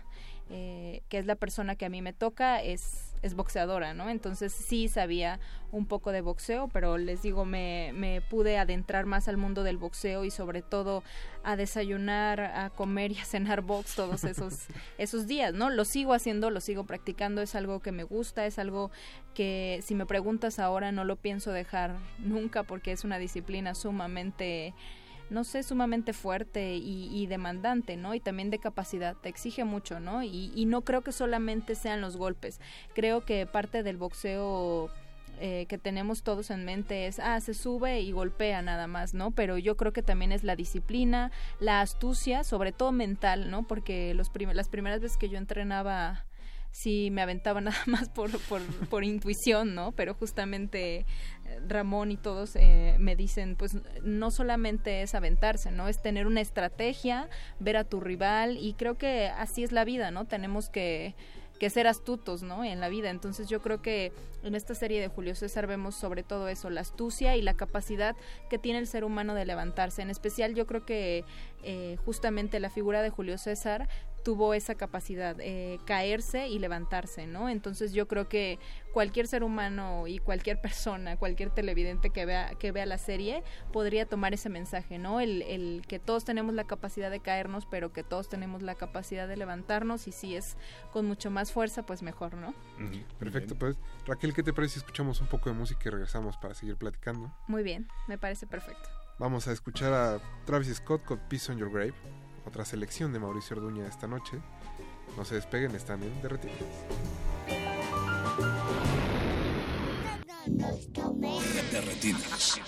eh, 0.50 1.02
que 1.10 1.18
es 1.18 1.26
la 1.26 1.36
persona 1.36 1.76
que 1.76 1.86
a 1.86 1.90
mí 1.90 2.02
me 2.02 2.14
toca, 2.14 2.62
es, 2.62 3.14
es 3.22 3.34
boxeadora, 3.34 3.94
¿no? 3.94 4.10
Entonces 4.10 4.52
sí 4.54 4.88
sabía 4.88 5.40
un 5.72 5.86
poco 5.86 6.12
de 6.12 6.22
boxeo, 6.22 6.68
pero 6.68 6.98
les 6.98 7.22
digo, 7.22 7.46
me, 7.46 7.92
me 7.96 8.22
pude 8.22 8.58
adentrar 8.58 9.06
más 9.06 9.28
al 9.28 9.38
mundo 9.38 9.64
del 9.64 9.78
boxeo 9.78 10.26
y 10.26 10.32
sobre 10.32 10.62
todo 10.62 11.02
a 11.44 11.56
desayunar, 11.56 12.42
a 12.42 12.70
comer 12.70 13.14
y 13.14 13.20
a 13.20 13.26
cenar 13.26 13.62
box 13.62 13.96
todos 13.96 14.26
esos, 14.26 14.68
esos 14.98 15.28
días, 15.28 15.54
¿no? 15.54 15.70
Lo 15.70 15.86
sigo 15.86 16.14
haciendo, 16.14 16.50
lo 16.50 16.60
sigo 16.60 16.84
practicando, 16.84 17.42
es 17.42 17.56
algo 17.56 17.80
que 17.80 17.92
me 17.92 18.04
gusta, 18.04 18.46
es 18.46 18.60
algo 18.60 18.92
que 19.34 19.80
si 19.84 19.96
me 19.96 20.06
preguntas 20.06 20.60
ahora 20.60 20.92
no 20.92 21.06
lo 21.06 21.16
pienso 21.16 21.52
dejar 21.52 21.96
nunca 22.20 22.64
porque 22.64 22.92
es 22.92 23.04
una 23.04 23.18
disciplina 23.18 23.74
sumamente 23.74 24.74
no 25.30 25.44
sé, 25.44 25.64
sumamente 25.64 26.14
fuerte 26.14 26.76
y, 26.76 27.10
y, 27.12 27.28
demandante, 27.28 27.98
¿no? 27.98 28.14
Y 28.14 28.20
también 28.20 28.50
de 28.50 28.60
capacidad, 28.60 29.16
te 29.16 29.30
exige 29.30 29.64
mucho, 29.64 30.00
¿no? 30.00 30.24
Y, 30.24 30.52
y, 30.56 30.66
no 30.66 30.82
creo 30.82 31.02
que 31.02 31.12
solamente 31.12 31.76
sean 31.76 32.02
los 32.02 32.18
golpes, 32.18 32.60
creo 32.94 33.26
que 33.26 33.46
parte 33.46 33.84
del 33.84 33.98
boxeo 33.98 34.92
eh, 35.40 35.66
que 35.68 35.78
tenemos 35.78 36.22
todos 36.24 36.52
en 36.52 36.64
mente 36.64 37.08
es, 37.08 37.20
ah, 37.20 37.40
se 37.42 37.54
sube 37.54 38.02
y 38.02 38.12
golpea 38.12 38.62
nada 38.62 38.88
más, 38.88 39.14
¿no? 39.14 39.32
Pero 39.32 39.58
yo 39.58 39.76
creo 39.76 39.92
que 39.92 40.04
también 40.04 40.32
es 40.32 40.44
la 40.44 40.56
disciplina, 40.56 41.32
la 41.60 41.82
astucia, 41.82 42.44
sobre 42.44 42.72
todo 42.72 42.92
mental, 42.92 43.50
¿no? 43.50 43.64
Porque 43.64 44.14
los 44.14 44.30
prim 44.30 44.52
las 44.52 44.70
primeras 44.70 45.02
veces 45.02 45.18
que 45.18 45.30
yo 45.30 45.38
entrenaba 45.38 46.26
sí 46.74 47.12
me 47.12 47.22
aventaba 47.22 47.62
nada 47.62 47.82
más 47.86 48.10
por, 48.10 48.38
por, 48.50 48.62
por 48.90 49.06
intuición, 49.06 49.74
¿no? 49.76 49.94
Pero 49.94 50.14
justamente 50.16 51.06
Ramón 51.68 52.12
y 52.12 52.18
todos 52.18 52.56
eh, 52.56 52.98
me 53.00 53.16
dicen, 53.16 53.56
pues 53.56 53.78
no 54.04 54.32
solamente 54.32 55.04
es 55.04 55.16
aventarse, 55.16 55.72
¿no? 55.72 55.88
Es 55.88 56.02
tener 56.02 56.28
una 56.28 56.42
estrategia, 56.42 57.30
ver 57.60 57.78
a 57.78 57.84
tu 57.84 58.02
rival 58.02 58.58
y 58.58 58.74
creo 58.74 58.98
que 58.98 59.28
así 59.28 59.64
es 59.64 59.72
la 59.72 59.86
vida, 59.86 60.12
¿no? 60.12 60.26
Tenemos 60.26 60.70
que 60.70 61.16
que 61.60 61.70
ser 61.70 61.88
astutos, 61.88 62.44
¿no? 62.44 62.66
En 62.66 62.80
la 62.82 62.90
vida. 62.90 63.10
Entonces 63.10 63.48
yo 63.48 63.62
creo 63.62 63.82
que 63.82 64.12
en 64.44 64.56
esta 64.56 64.76
serie 64.76 65.00
de 65.00 65.08
Julio 65.08 65.36
César 65.36 65.68
vemos 65.68 65.96
sobre 65.96 66.24
todo 66.24 66.48
eso, 66.50 66.70
la 66.70 66.82
astucia 66.82 67.38
y 67.38 67.42
la 67.42 67.54
capacidad 67.54 68.18
que 68.50 68.58
tiene 68.58 68.80
el 68.80 68.88
ser 68.88 69.04
humano 69.04 69.34
de 69.34 69.46
levantarse. 69.46 70.02
En 70.02 70.10
especial 70.10 70.56
yo 70.56 70.68
creo 70.68 70.86
que 70.86 71.24
eh, 71.64 71.98
justamente 72.04 72.60
la 72.60 72.70
figura 72.70 73.02
de 73.02 73.12
Julio 73.12 73.38
César 73.38 73.88
tuvo 74.24 74.54
esa 74.54 74.76
capacidad, 74.76 75.36
eh, 75.40 75.80
caerse 75.86 76.48
y 76.48 76.60
levantarse, 76.60 77.28
¿no? 77.28 77.50
Entonces 77.50 77.94
yo 77.94 78.08
creo 78.08 78.30
que 78.30 78.60
cualquier 78.94 79.28
ser 79.28 79.44
humano 79.44 80.08
y 80.08 80.20
cualquier 80.20 80.62
persona, 80.62 81.18
cualquier 81.18 81.50
televidente 81.50 82.10
que 82.10 82.26
vea, 82.26 82.52
que 82.58 82.72
vea 82.72 82.86
la 82.86 82.98
serie, 82.98 83.44
podría 83.72 84.06
tomar 84.06 84.34
ese 84.34 84.50
mensaje, 84.50 84.98
¿no? 84.98 85.20
El, 85.20 85.42
el 85.44 85.84
que 85.88 86.00
todos 86.00 86.26
tenemos 86.26 86.54
la 86.54 86.64
capacidad 86.64 87.12
de 87.12 87.20
caernos, 87.20 87.66
pero 87.66 87.92
que 87.92 88.04
todos 88.04 88.30
tenemos 88.30 88.62
la 88.62 88.76
capacidad 88.76 89.28
de 89.28 89.38
levantarnos 89.38 90.08
y 90.08 90.12
si 90.12 90.36
es 90.36 90.58
con 90.92 91.06
mucho 91.06 91.30
más 91.30 91.52
fuerza, 91.52 91.86
pues 91.86 92.02
mejor, 92.02 92.36
¿no? 92.36 92.50
Uh 92.50 92.84
-huh. 92.84 93.04
Perfecto, 93.20 93.56
pues 93.56 93.78
Raquel, 94.06 94.34
¿qué 94.34 94.44
te 94.44 94.54
parece 94.54 94.76
si 94.76 94.80
escuchamos 94.80 95.22
un 95.22 95.28
poco 95.28 95.50
de 95.50 95.56
música 95.56 95.82
y 95.86 95.90
regresamos 95.90 96.38
para 96.38 96.54
seguir 96.54 96.78
platicando? 96.78 97.34
Muy 97.48 97.64
bien, 97.64 97.88
me 98.08 98.18
parece 98.18 98.48
perfecto. 98.48 98.90
Vamos 99.20 99.48
a 99.48 99.52
escuchar 99.52 99.94
a 99.94 100.20
Travis 100.46 100.74
Scott 100.76 101.04
con 101.04 101.20
Peace 101.30 101.52
on 101.52 101.58
Your 101.58 101.72
Grave 101.72 101.94
otra 102.46 102.66
selección 102.66 103.14
de 103.14 103.20
Mauricio 103.20 103.58
Orduña 103.58 103.88
esta 103.88 104.08
noche. 104.08 104.40
No 105.18 105.26
se 105.26 105.36
despeguen, 105.36 105.76
están 105.76 106.02
en 106.04 106.22
Derretinas. 106.22 106.58
Derretinas. 111.72 112.60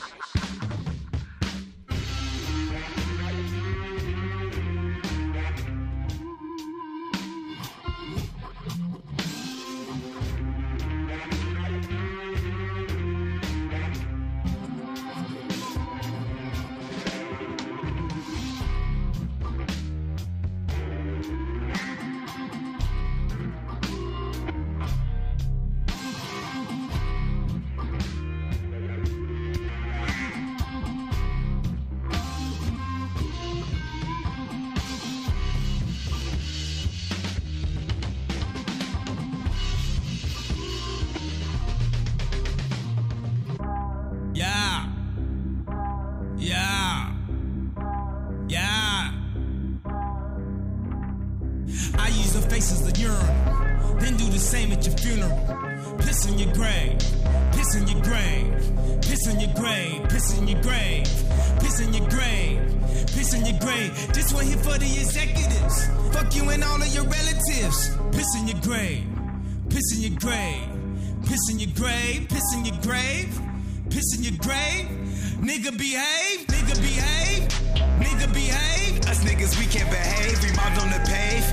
Your 63.45 63.59
grave. 63.59 63.91
This 64.13 64.33
one 64.33 64.45
here 64.45 64.57
for 64.57 64.77
the 64.77 64.85
executives. 64.85 65.87
Fuck 66.13 66.35
you 66.35 66.49
and 66.49 66.63
all 66.63 66.81
of 66.81 66.87
your 66.87 67.03
relatives. 67.03 67.95
Piss 68.11 68.27
in 68.39 68.47
your 68.47 68.59
grave, 68.61 69.05
piss 69.69 69.95
in 69.95 70.01
your 70.01 70.19
grave, 70.19 70.67
piss 71.25 71.41
in 71.51 71.59
your 71.59 71.71
grave, 71.75 72.27
piss 72.29 72.53
in 72.55 72.65
your 72.65 72.77
grave, 72.81 73.39
piss 73.89 74.17
in 74.17 74.23
your 74.23 74.37
grave. 74.39 74.87
Nigga 75.41 75.77
behave, 75.77 76.47
nigga 76.47 76.75
behave, 76.81 77.43
nigga 77.99 78.33
behave. 78.33 78.99
Us 79.07 79.23
niggas, 79.23 79.59
we 79.59 79.65
can't 79.67 79.89
behave. 79.91 80.41
We 80.41 80.51
mobbed 80.55 80.79
on 80.81 80.89
the 80.89 81.01
pave. 81.05 81.45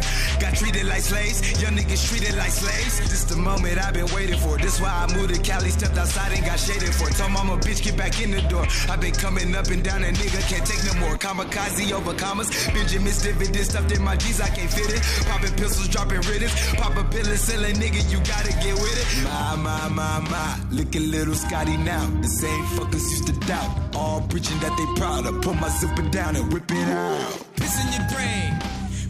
Treated 0.54 0.86
like 0.86 1.02
slaves. 1.02 1.62
Young 1.62 1.74
niggas 1.76 2.08
treated 2.08 2.36
like 2.36 2.50
slaves. 2.50 3.00
This 3.00 3.24
the 3.24 3.36
moment 3.36 3.78
I've 3.78 3.94
been 3.94 4.10
waiting 4.14 4.38
for. 4.38 4.58
This 4.58 4.80
why 4.80 4.92
I 4.92 5.06
moved 5.16 5.34
to 5.34 5.40
Cali, 5.40 5.70
stepped 5.70 5.96
outside 5.96 6.32
and 6.32 6.44
got 6.44 6.60
shaded 6.60 6.94
for. 6.94 7.08
Told 7.10 7.32
mama, 7.32 7.56
bitch, 7.56 7.82
get 7.82 7.96
back 7.96 8.20
in 8.20 8.30
the 8.30 8.42
door. 8.42 8.66
I've 8.88 9.00
been 9.00 9.14
coming 9.14 9.54
up 9.54 9.66
and 9.68 9.82
down, 9.82 10.04
and 10.04 10.16
nigga 10.16 10.40
can't 10.48 10.66
take 10.66 10.82
no 10.84 11.00
more. 11.00 11.16
Kamikaze 11.16 11.92
over 11.92 12.14
commas. 12.14 12.50
Benjamin 12.72 13.12
dividend 13.22 13.66
stuffed 13.66 13.92
in 13.92 14.02
my 14.02 14.16
G's, 14.16 14.40
I 14.40 14.48
can't 14.48 14.70
fit 14.70 14.92
it. 14.92 15.02
Popping 15.26 15.54
pistols, 15.56 15.88
dropping 15.88 16.20
riddance. 16.28 16.52
Pop 16.76 16.96
a 16.96 17.04
pill 17.04 17.26
and 17.26 17.38
sell 17.38 17.64
a 17.64 17.72
nigga, 17.72 18.00
you 18.12 18.18
gotta 18.20 18.52
get 18.60 18.74
with 18.76 18.98
it. 19.00 19.24
My, 19.24 19.56
my, 19.56 19.88
my, 19.88 20.20
my. 20.28 20.58
Look 20.70 20.94
at 20.94 21.02
little 21.02 21.34
Scotty 21.34 21.76
now. 21.78 22.04
The 22.20 22.28
same 22.28 22.64
fuckers 22.76 23.06
used 23.10 23.26
to 23.26 23.34
doubt. 23.46 23.96
All 23.96 24.20
preaching 24.28 24.58
that 24.60 24.76
they 24.76 25.00
proud. 25.00 25.26
I 25.26 25.32
pull 25.40 25.54
my 25.54 25.68
zipper 25.68 26.06
down 26.10 26.36
and 26.36 26.52
rip 26.52 26.70
it 26.70 26.88
out. 26.88 27.46
Piss 27.56 27.74
in 27.82 27.88
your 27.96 28.06
grave, 28.12 28.52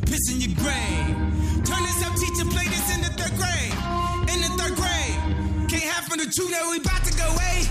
piss 0.06 0.31
in 0.32 0.40
your 0.40 0.55
grave. 0.59 1.32
Turn 1.64 1.82
this 1.84 2.02
up, 2.02 2.14
teacher, 2.18 2.44
play 2.51 2.66
this 2.66 2.86
in 2.94 3.01
the 3.02 3.12
third 3.14 3.34
grade. 3.39 3.74
In 4.32 4.43
the 4.43 4.51
third 4.59 4.74
grade. 4.74 5.16
Can't 5.70 6.05
from 6.09 6.18
the 6.18 6.28
truth 6.28 6.51
that 6.51 6.66
we 6.68 6.78
about 6.78 7.05
to 7.06 7.12
go 7.16 7.24
away. 7.32 7.64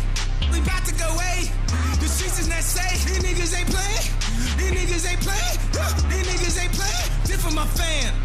We 0.51 0.59
about 0.59 0.85
to 0.87 0.95
go 0.95 1.07
away. 1.11 1.51
The 1.99 2.07
streets 2.07 2.39
is 2.39 2.47
not 2.47 2.63
safe. 2.63 3.05
These 3.05 3.21
niggas 3.21 3.53
ain't 3.53 3.69
playing. 3.69 4.07
These 4.57 4.73
niggas 4.73 5.05
ain't 5.11 5.21
playing. 5.21 5.57
These 6.09 6.25
niggas 6.25 6.55
ain't 6.57 6.73
playing. 6.73 7.09
This 7.27 7.43
for 7.43 7.53
my 7.53 7.67
fam. 7.67 8.15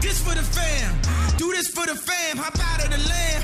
This 0.00 0.20
for 0.22 0.34
the 0.36 0.44
fam. 0.44 0.94
Do 1.36 1.50
this 1.50 1.68
for 1.68 1.86
the 1.86 1.96
fam. 1.96 2.36
Hop 2.36 2.54
out 2.60 2.84
of 2.84 2.90
the 2.92 3.00
land. 3.08 3.42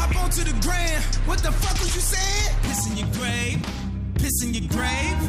Hop 0.00 0.16
onto 0.16 0.42
the 0.42 0.56
gram. 0.64 1.02
What 1.28 1.38
the 1.44 1.52
fuck 1.52 1.78
was 1.78 1.94
you 1.94 2.00
saying? 2.00 2.56
Piss 2.64 2.90
in 2.90 2.96
your 2.96 3.10
grave. 3.14 3.60
Piss 4.16 4.42
in 4.42 4.54
your 4.54 4.66
grave. 4.72 5.20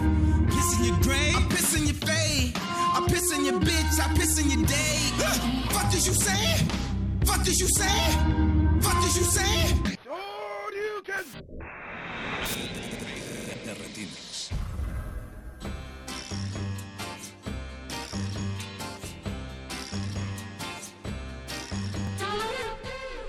Piss 0.50 0.80
in 0.80 0.86
your 0.88 1.00
grave. 1.04 1.36
I 1.36 1.46
piss 1.50 1.76
in 1.76 1.86
your 1.86 2.00
face. 2.00 2.71
I 3.02 3.08
piss 3.08 3.32
in 3.34 3.46
your 3.46 3.60
bitch. 3.60 4.00
I 4.00 4.14
piss 4.14 4.38
in 4.38 4.50
your 4.52 4.66
day. 4.68 4.98
Fuck 5.70 5.94
is 5.94 6.06
you 6.06 6.14
saying? 6.14 6.68
Fuck 7.26 7.48
is 7.48 7.60
you 7.60 7.68
saying? 7.68 8.82
Fuck 8.82 9.04
is 9.06 9.18
you 9.18 9.24
saying? 9.24 9.84
De 13.66 13.74
retinas. 13.74 14.50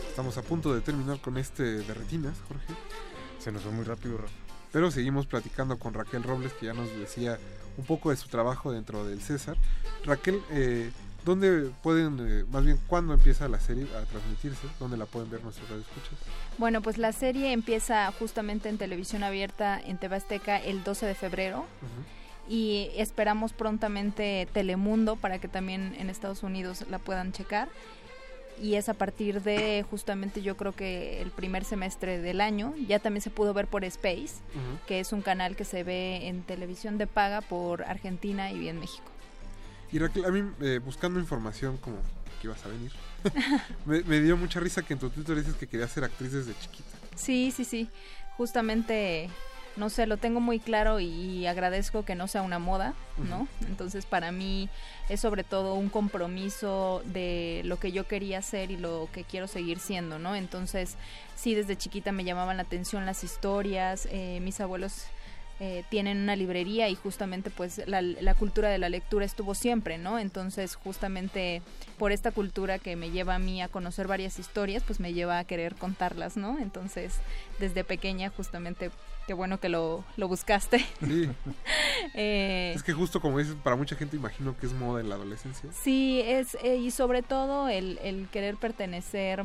Estamos 0.09 0.37
a 0.37 0.43
punto 0.43 0.75
de 0.75 0.83
terminar 0.83 1.21
con 1.21 1.39
este 1.39 1.63
de 1.63 1.95
retinas, 1.95 2.37
Jorge. 2.47 2.75
Se 3.39 3.51
nos 3.51 3.63
fue 3.63 3.73
muy 3.73 3.85
rápido, 3.85 4.19
Rafa. 4.19 4.35
Pero 4.71 4.91
seguimos 4.91 5.27
platicando 5.27 5.79
con 5.79 5.95
Raquel 5.95 6.23
Robles, 6.23 6.53
que 6.53 6.67
ya 6.67 6.75
nos 6.75 6.91
decía 6.97 7.39
un 7.77 7.85
poco 7.85 8.11
de 8.11 8.17
su 8.17 8.29
trabajo 8.29 8.73
dentro 8.73 9.05
del 9.05 9.21
César. 9.21 9.57
Raquel, 10.05 10.41
eh, 10.51 10.91
¿dónde 11.25 11.71
pueden, 11.83 12.19
eh, 12.21 12.45
más 12.51 12.65
bien, 12.65 12.79
cuándo 12.87 13.15
empieza 13.15 13.49
la 13.49 13.61
serie 13.61 13.85
a 13.97 14.05
transmitirse? 14.05 14.67
¿Dónde 14.79 14.97
la 14.97 15.07
pueden 15.07 15.31
ver 15.31 15.43
nuestros 15.43 15.69
radioescuchas? 15.69 16.19
Bueno, 16.59 16.83
pues 16.83 16.99
la 16.99 17.13
serie 17.13 17.53
empieza 17.53 18.11
justamente 18.19 18.69
en 18.69 18.79
televisión 18.79 19.23
abierta 19.23 19.81
en 19.81 19.99
TV 19.99 20.17
Azteca 20.17 20.57
el 20.59 20.85
12 20.85 21.07
de 21.07 21.15
febrero. 21.15 21.67
Y 22.49 22.91
esperamos 22.97 23.53
prontamente 23.53 24.49
Telemundo 24.53 25.15
para 25.17 25.39
que 25.39 25.47
también 25.47 25.95
en 25.99 26.11
Estados 26.11 26.43
Unidos 26.43 26.85
la 26.91 26.99
puedan 26.99 27.33
checar. 27.33 27.69
Y 28.63 28.77
es 28.77 28.89
a 28.89 28.95
partir 28.95 29.43
de 29.43 29.85
justamente 29.91 30.41
yo 30.41 30.57
creo 30.57 30.71
que 30.71 31.21
el 31.21 31.33
primer 31.33 31.65
semestre 31.65 32.21
del 32.21 32.41
año. 32.41 32.75
Ya 32.87 33.01
también 33.01 33.21
se 33.21 33.29
pudo 33.29 33.53
ver 33.53 33.67
por 33.67 33.85
Space, 33.85 34.37
que 34.87 35.01
es 35.01 35.13
un 35.13 35.21
canal 35.21 35.57
que 35.57 35.65
se 35.65 35.83
ve 35.83 36.29
en 36.29 36.43
televisión 36.43 36.97
de 36.97 37.09
paga 37.09 37.41
por 37.41 37.83
Argentina 37.83 38.53
y 38.53 38.69
en 38.69 38.79
México. 38.79 39.05
Y 39.91 39.99
Raquel, 39.99 40.25
a 40.25 40.31
mí, 40.31 40.49
eh, 40.61 40.79
buscando 40.83 41.19
información 41.19 41.77
como 41.79 41.97
que 42.41 42.47
ibas 42.47 42.65
a 42.65 42.69
venir, 42.69 42.93
me, 43.85 44.03
me 44.05 44.21
dio 44.21 44.37
mucha 44.37 44.61
risa 44.61 44.83
que 44.83 44.93
en 44.93 45.01
tu 45.01 45.11
Twitter 45.11 45.37
dices 45.37 45.57
que 45.57 45.67
querías 45.67 45.91
ser 45.91 46.05
actriz 46.05 46.33
desde 46.33 46.55
chiquita. 46.61 46.91
Sí, 47.17 47.53
sí, 47.55 47.65
sí. 47.65 47.91
Justamente, 48.37 49.29
no 49.77 49.91
sé, 49.91 50.07
lo 50.07 50.17
tengo 50.17 50.41
muy 50.41 50.59
claro 50.59 51.01
y 51.01 51.47
agradezco 51.47 52.05
que 52.05 52.15
no 52.15 52.29
sea 52.29 52.43
una 52.43 52.59
moda, 52.59 52.95
¿no? 53.17 53.49
Entonces, 53.67 54.05
para 54.05 54.33
mí 54.33 54.69
es 55.09 55.21
sobre 55.21 55.45
todo 55.45 55.75
un 55.75 55.89
compromiso 55.89 57.03
de 57.07 57.63
lo 57.65 57.79
que 57.79 57.93
yo 57.93 58.07
quería 58.07 58.39
hacer 58.39 58.71
y 58.71 58.77
lo 58.77 59.09
que 59.13 59.25
quiero 59.25 59.47
seguir 59.47 59.79
siendo, 59.79 60.19
¿no? 60.19 60.35
Entonces, 60.37 60.97
sí, 61.37 61.55
desde 61.55 61.77
chiquita 61.77 62.13
me 62.13 62.25
llamaban 62.25 62.57
la 62.57 62.65
atención 62.65 63.07
las 63.07 63.25
historias, 63.25 64.07
eh, 64.11 64.41
mis 64.43 64.61
abuelos 64.61 65.07
eh, 65.61 65.85
tienen 65.91 66.19
una 66.19 66.35
librería 66.35 66.89
y 66.89 66.95
justamente 66.97 67.51
pues 67.51 67.83
la, 67.87 68.03
la 68.03 68.35
cultura 68.35 68.69
de 68.69 68.79
la 68.79 68.89
lectura 68.89 69.25
estuvo 69.25 69.55
siempre, 69.55 69.97
¿no? 69.99 70.19
Entonces 70.19 70.75
justamente 70.75 71.63
por 71.99 72.11
esta 72.11 72.33
cultura 72.33 72.79
que 72.79 72.97
me 72.97 73.11
lleva 73.11 73.37
a 73.37 73.39
mí 73.39 73.63
a 73.63 73.69
conocer 73.69 74.09
varias 74.09 74.39
historias, 74.39 74.83
pues 74.85 74.99
me 74.99 75.13
lleva 75.13 75.39
a 75.39 75.45
querer 75.45 75.77
contarlas, 75.77 76.37
¿no? 76.37 76.59
Entonces 76.59 77.15
desde 77.61 77.85
pequeña 77.85 78.31
justamente, 78.31 78.91
qué 79.29 79.35
bueno 79.35 79.61
que 79.61 79.69
lo, 79.69 80.05
lo 80.17 80.29
buscaste. 80.29 80.85
Sí. 81.01 81.29
Eh, 82.15 82.73
Es 82.75 82.83
que 82.83 82.93
justo 82.93 83.21
como 83.21 83.39
dices, 83.39 83.55
para 83.63 83.77
mucha 83.77 83.95
gente 83.95 84.17
imagino 84.17 84.57
que 84.59 84.67
es 84.67 84.73
moda 84.73 85.01
en 85.01 85.09
la 85.09 85.15
adolescencia. 85.15 85.71
Sí, 85.73 86.21
es, 86.25 86.57
eh, 86.63 86.77
y 86.77 86.91
sobre 86.91 87.23
todo 87.23 87.69
el, 87.69 87.99
el 88.03 88.29
querer 88.29 88.57
pertenecer 88.57 89.45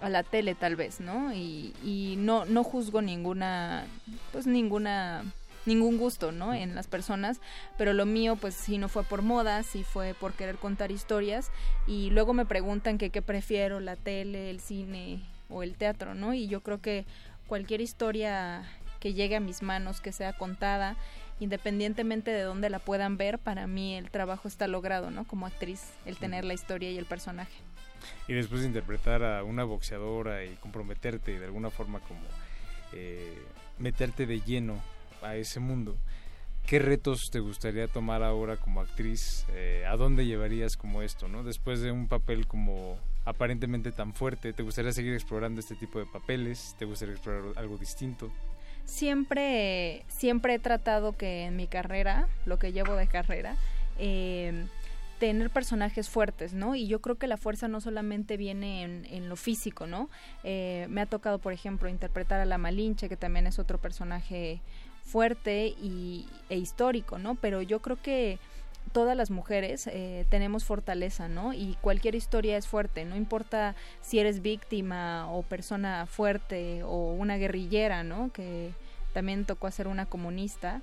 a 0.00 0.08
la 0.08 0.22
tele 0.22 0.54
tal 0.54 0.74
vez, 0.76 1.00
¿no? 1.00 1.34
Y, 1.34 1.74
y 1.84 2.14
no, 2.18 2.44
no 2.46 2.64
juzgo 2.64 3.02
ninguna, 3.02 3.84
pues 4.32 4.46
ninguna, 4.46 5.22
ningún 5.68 5.98
gusto, 5.98 6.32
¿no? 6.32 6.54
En 6.54 6.74
las 6.74 6.88
personas, 6.88 7.40
pero 7.76 7.92
lo 7.92 8.06
mío 8.06 8.36
pues 8.36 8.54
sí 8.54 8.78
no 8.78 8.88
fue 8.88 9.04
por 9.04 9.22
moda, 9.22 9.62
sí 9.62 9.84
fue 9.84 10.14
por 10.14 10.32
querer 10.32 10.56
contar 10.56 10.90
historias 10.90 11.50
y 11.86 12.10
luego 12.10 12.34
me 12.34 12.46
preguntan 12.46 12.98
que 12.98 13.10
qué 13.10 13.22
prefiero, 13.22 13.78
la 13.78 13.94
tele, 13.94 14.50
el 14.50 14.60
cine 14.60 15.20
o 15.48 15.62
el 15.62 15.76
teatro, 15.76 16.14
¿no? 16.14 16.34
Y 16.34 16.48
yo 16.48 16.62
creo 16.62 16.80
que 16.80 17.06
cualquier 17.46 17.80
historia 17.80 18.64
que 18.98 19.14
llegue 19.14 19.36
a 19.36 19.40
mis 19.40 19.62
manos, 19.62 20.00
que 20.00 20.12
sea 20.12 20.32
contada, 20.32 20.96
independientemente 21.40 22.30
de 22.30 22.42
dónde 22.42 22.68
la 22.70 22.80
puedan 22.80 23.16
ver, 23.16 23.38
para 23.38 23.66
mí 23.66 23.94
el 23.94 24.10
trabajo 24.10 24.48
está 24.48 24.66
logrado, 24.66 25.10
¿no? 25.10 25.24
Como 25.24 25.46
actriz, 25.46 25.92
el 26.04 26.16
tener 26.16 26.44
la 26.44 26.54
historia 26.54 26.90
y 26.90 26.98
el 26.98 27.06
personaje. 27.06 27.52
Y 28.26 28.32
después 28.32 28.60
de 28.60 28.66
interpretar 28.68 29.22
a 29.22 29.44
una 29.44 29.64
boxeadora 29.64 30.44
y 30.44 30.54
comprometerte 30.56 31.38
de 31.38 31.44
alguna 31.44 31.70
forma 31.70 32.00
como 32.00 32.20
eh, 32.92 33.42
meterte 33.78 34.26
de 34.26 34.40
lleno 34.40 34.80
a 35.22 35.36
ese 35.36 35.60
mundo, 35.60 35.96
¿qué 36.66 36.78
retos 36.78 37.30
te 37.30 37.40
gustaría 37.40 37.88
tomar 37.88 38.22
ahora 38.22 38.56
como 38.56 38.80
actriz? 38.80 39.44
Eh, 39.52 39.84
¿A 39.88 39.96
dónde 39.96 40.26
llevarías 40.26 40.76
como 40.76 41.02
esto, 41.02 41.28
no? 41.28 41.42
Después 41.42 41.80
de 41.80 41.92
un 41.92 42.08
papel 42.08 42.46
como 42.46 42.98
aparentemente 43.24 43.92
tan 43.92 44.14
fuerte, 44.14 44.52
¿te 44.52 44.62
gustaría 44.62 44.92
seguir 44.92 45.14
explorando 45.14 45.60
este 45.60 45.74
tipo 45.74 45.98
de 45.98 46.06
papeles? 46.06 46.74
¿Te 46.78 46.84
gustaría 46.84 47.14
explorar 47.14 47.56
algo 47.56 47.76
distinto? 47.76 48.30
Siempre, 48.84 50.04
siempre 50.08 50.54
he 50.54 50.58
tratado 50.58 51.16
que 51.16 51.44
en 51.44 51.56
mi 51.56 51.66
carrera, 51.66 52.26
lo 52.46 52.58
que 52.58 52.72
llevo 52.72 52.96
de 52.96 53.06
carrera, 53.06 53.56
eh, 53.98 54.64
tener 55.18 55.50
personajes 55.50 56.08
fuertes, 56.08 56.54
¿no? 56.54 56.74
Y 56.74 56.86
yo 56.86 57.00
creo 57.00 57.16
que 57.16 57.26
la 57.26 57.36
fuerza 57.36 57.68
no 57.68 57.80
solamente 57.80 58.36
viene 58.36 58.82
en, 58.82 59.06
en 59.10 59.28
lo 59.28 59.36
físico, 59.36 59.86
¿no? 59.86 60.08
Eh, 60.44 60.86
me 60.88 61.00
ha 61.00 61.06
tocado, 61.06 61.38
por 61.38 61.52
ejemplo, 61.52 61.88
interpretar 61.88 62.40
a 62.40 62.44
la 62.44 62.58
Malinche, 62.58 63.08
que 63.08 63.16
también 63.16 63.46
es 63.46 63.58
otro 63.58 63.78
personaje 63.78 64.60
fuerte 65.08 65.74
y, 65.80 66.26
e 66.50 66.56
histórico, 66.56 67.18
¿no? 67.18 67.34
Pero 67.34 67.62
yo 67.62 67.80
creo 67.80 67.96
que 68.00 68.38
todas 68.92 69.16
las 69.16 69.30
mujeres 69.30 69.86
eh, 69.86 70.26
tenemos 70.28 70.64
fortaleza, 70.64 71.28
¿no? 71.28 71.52
Y 71.52 71.76
cualquier 71.80 72.14
historia 72.14 72.56
es 72.56 72.66
fuerte, 72.66 73.04
no 73.04 73.16
importa 73.16 73.74
si 74.00 74.18
eres 74.18 74.40
víctima 74.42 75.30
o 75.30 75.42
persona 75.42 76.06
fuerte 76.06 76.82
o 76.84 77.12
una 77.12 77.36
guerrillera, 77.36 78.04
¿no? 78.04 78.30
Que 78.32 78.72
también 79.12 79.44
tocó 79.44 79.66
hacer 79.66 79.88
una 79.88 80.06
comunista 80.06 80.82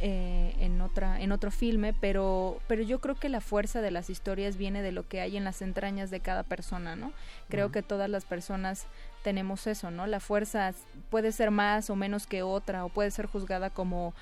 eh, 0.00 0.54
en 0.58 0.80
otra 0.80 1.20
en 1.20 1.30
otro 1.30 1.50
filme, 1.50 1.94
pero 1.98 2.58
pero 2.66 2.82
yo 2.82 3.00
creo 3.00 3.14
que 3.14 3.28
la 3.28 3.40
fuerza 3.40 3.80
de 3.80 3.90
las 3.90 4.10
historias 4.10 4.56
viene 4.56 4.82
de 4.82 4.90
lo 4.90 5.06
que 5.06 5.20
hay 5.20 5.36
en 5.36 5.44
las 5.44 5.62
entrañas 5.62 6.10
de 6.10 6.20
cada 6.20 6.42
persona, 6.42 6.96
¿no? 6.96 7.12
Creo 7.48 7.70
que 7.70 7.82
todas 7.82 8.10
las 8.10 8.24
personas 8.24 8.86
tenemos 9.22 9.66
eso, 9.66 9.90
¿no? 9.90 10.06
La 10.06 10.20
fuerza 10.20 10.74
puede 11.10 11.32
ser 11.32 11.50
más 11.50 11.90
o 11.90 11.96
menos 11.96 12.26
que 12.26 12.42
otra 12.42 12.84
o 12.84 12.88
puede 12.88 13.10
ser 13.10 13.26
juzgada 13.26 13.70
como 13.70 14.14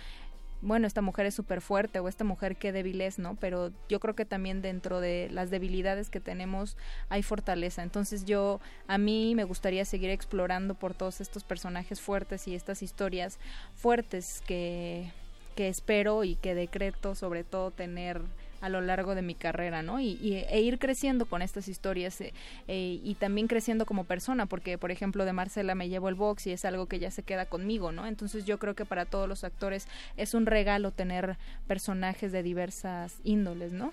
bueno, 0.62 0.86
esta 0.86 1.01
mujer 1.01 1.27
es 1.27 1.35
súper 1.35 1.62
fuerte 1.62 2.01
o 2.01 2.09
esta 2.09 2.24
mujer 2.24 2.56
qué 2.56 2.70
débil 2.70 3.01
es, 3.01 3.18
¿no? 3.18 3.35
Pero 3.36 3.70
yo 3.89 3.98
creo 3.98 4.14
que 4.14 4.27
también 4.27 4.60
dentro 4.60 5.01
de 5.01 5.28
las 5.31 5.51
debilidades 5.51 6.10
que 6.10 6.20
tenemos 6.20 6.77
hay 7.09 7.22
fortaleza. 7.22 7.82
Entonces 7.82 8.27
yo, 8.27 8.60
a 8.86 8.98
mí 8.98 9.35
me 9.35 9.44
gustaría 9.44 9.85
seguir 9.85 10.10
explorando 10.10 10.74
por 10.74 10.94
todos 10.94 11.20
estos 11.20 11.44
personajes 11.44 12.01
fuertes 12.01 12.47
y 12.47 12.55
estas 12.55 12.82
historias 12.82 13.39
fuertes 13.74 14.43
que, 14.47 15.10
que 15.56 15.68
espero 15.68 16.24
y 16.24 16.36
que 16.36 16.55
decreto 16.55 17.14
sobre 17.14 17.43
todo 17.43 17.70
tener 17.70 18.20
a 18.60 18.68
lo 18.68 18.80
largo 18.80 19.14
de 19.14 19.22
mi 19.22 19.34
carrera, 19.34 19.82
¿no? 19.82 20.00
Y, 20.00 20.18
e 20.48 20.60
ir 20.60 20.78
creciendo 20.78 21.26
con 21.26 21.42
estas 21.42 21.68
historias 21.68 22.20
eh, 22.20 22.32
eh, 22.68 23.00
y 23.02 23.14
también 23.14 23.46
creciendo 23.46 23.86
como 23.86 24.04
persona, 24.04 24.46
porque 24.46 24.78
por 24.78 24.90
ejemplo 24.90 25.24
de 25.24 25.32
Marcela 25.32 25.74
me 25.74 25.88
llevo 25.88 26.08
el 26.08 26.14
box 26.14 26.46
y 26.46 26.52
es 26.52 26.64
algo 26.64 26.86
que 26.86 26.98
ya 26.98 27.10
se 27.10 27.22
queda 27.22 27.46
conmigo, 27.46 27.92
¿no? 27.92 28.06
Entonces 28.06 28.44
yo 28.44 28.58
creo 28.58 28.74
que 28.74 28.84
para 28.84 29.06
todos 29.06 29.28
los 29.28 29.44
actores 29.44 29.88
es 30.16 30.34
un 30.34 30.46
regalo 30.46 30.92
tener 30.92 31.38
personajes 31.66 32.32
de 32.32 32.42
diversas 32.42 33.16
índoles, 33.24 33.72
¿no? 33.72 33.92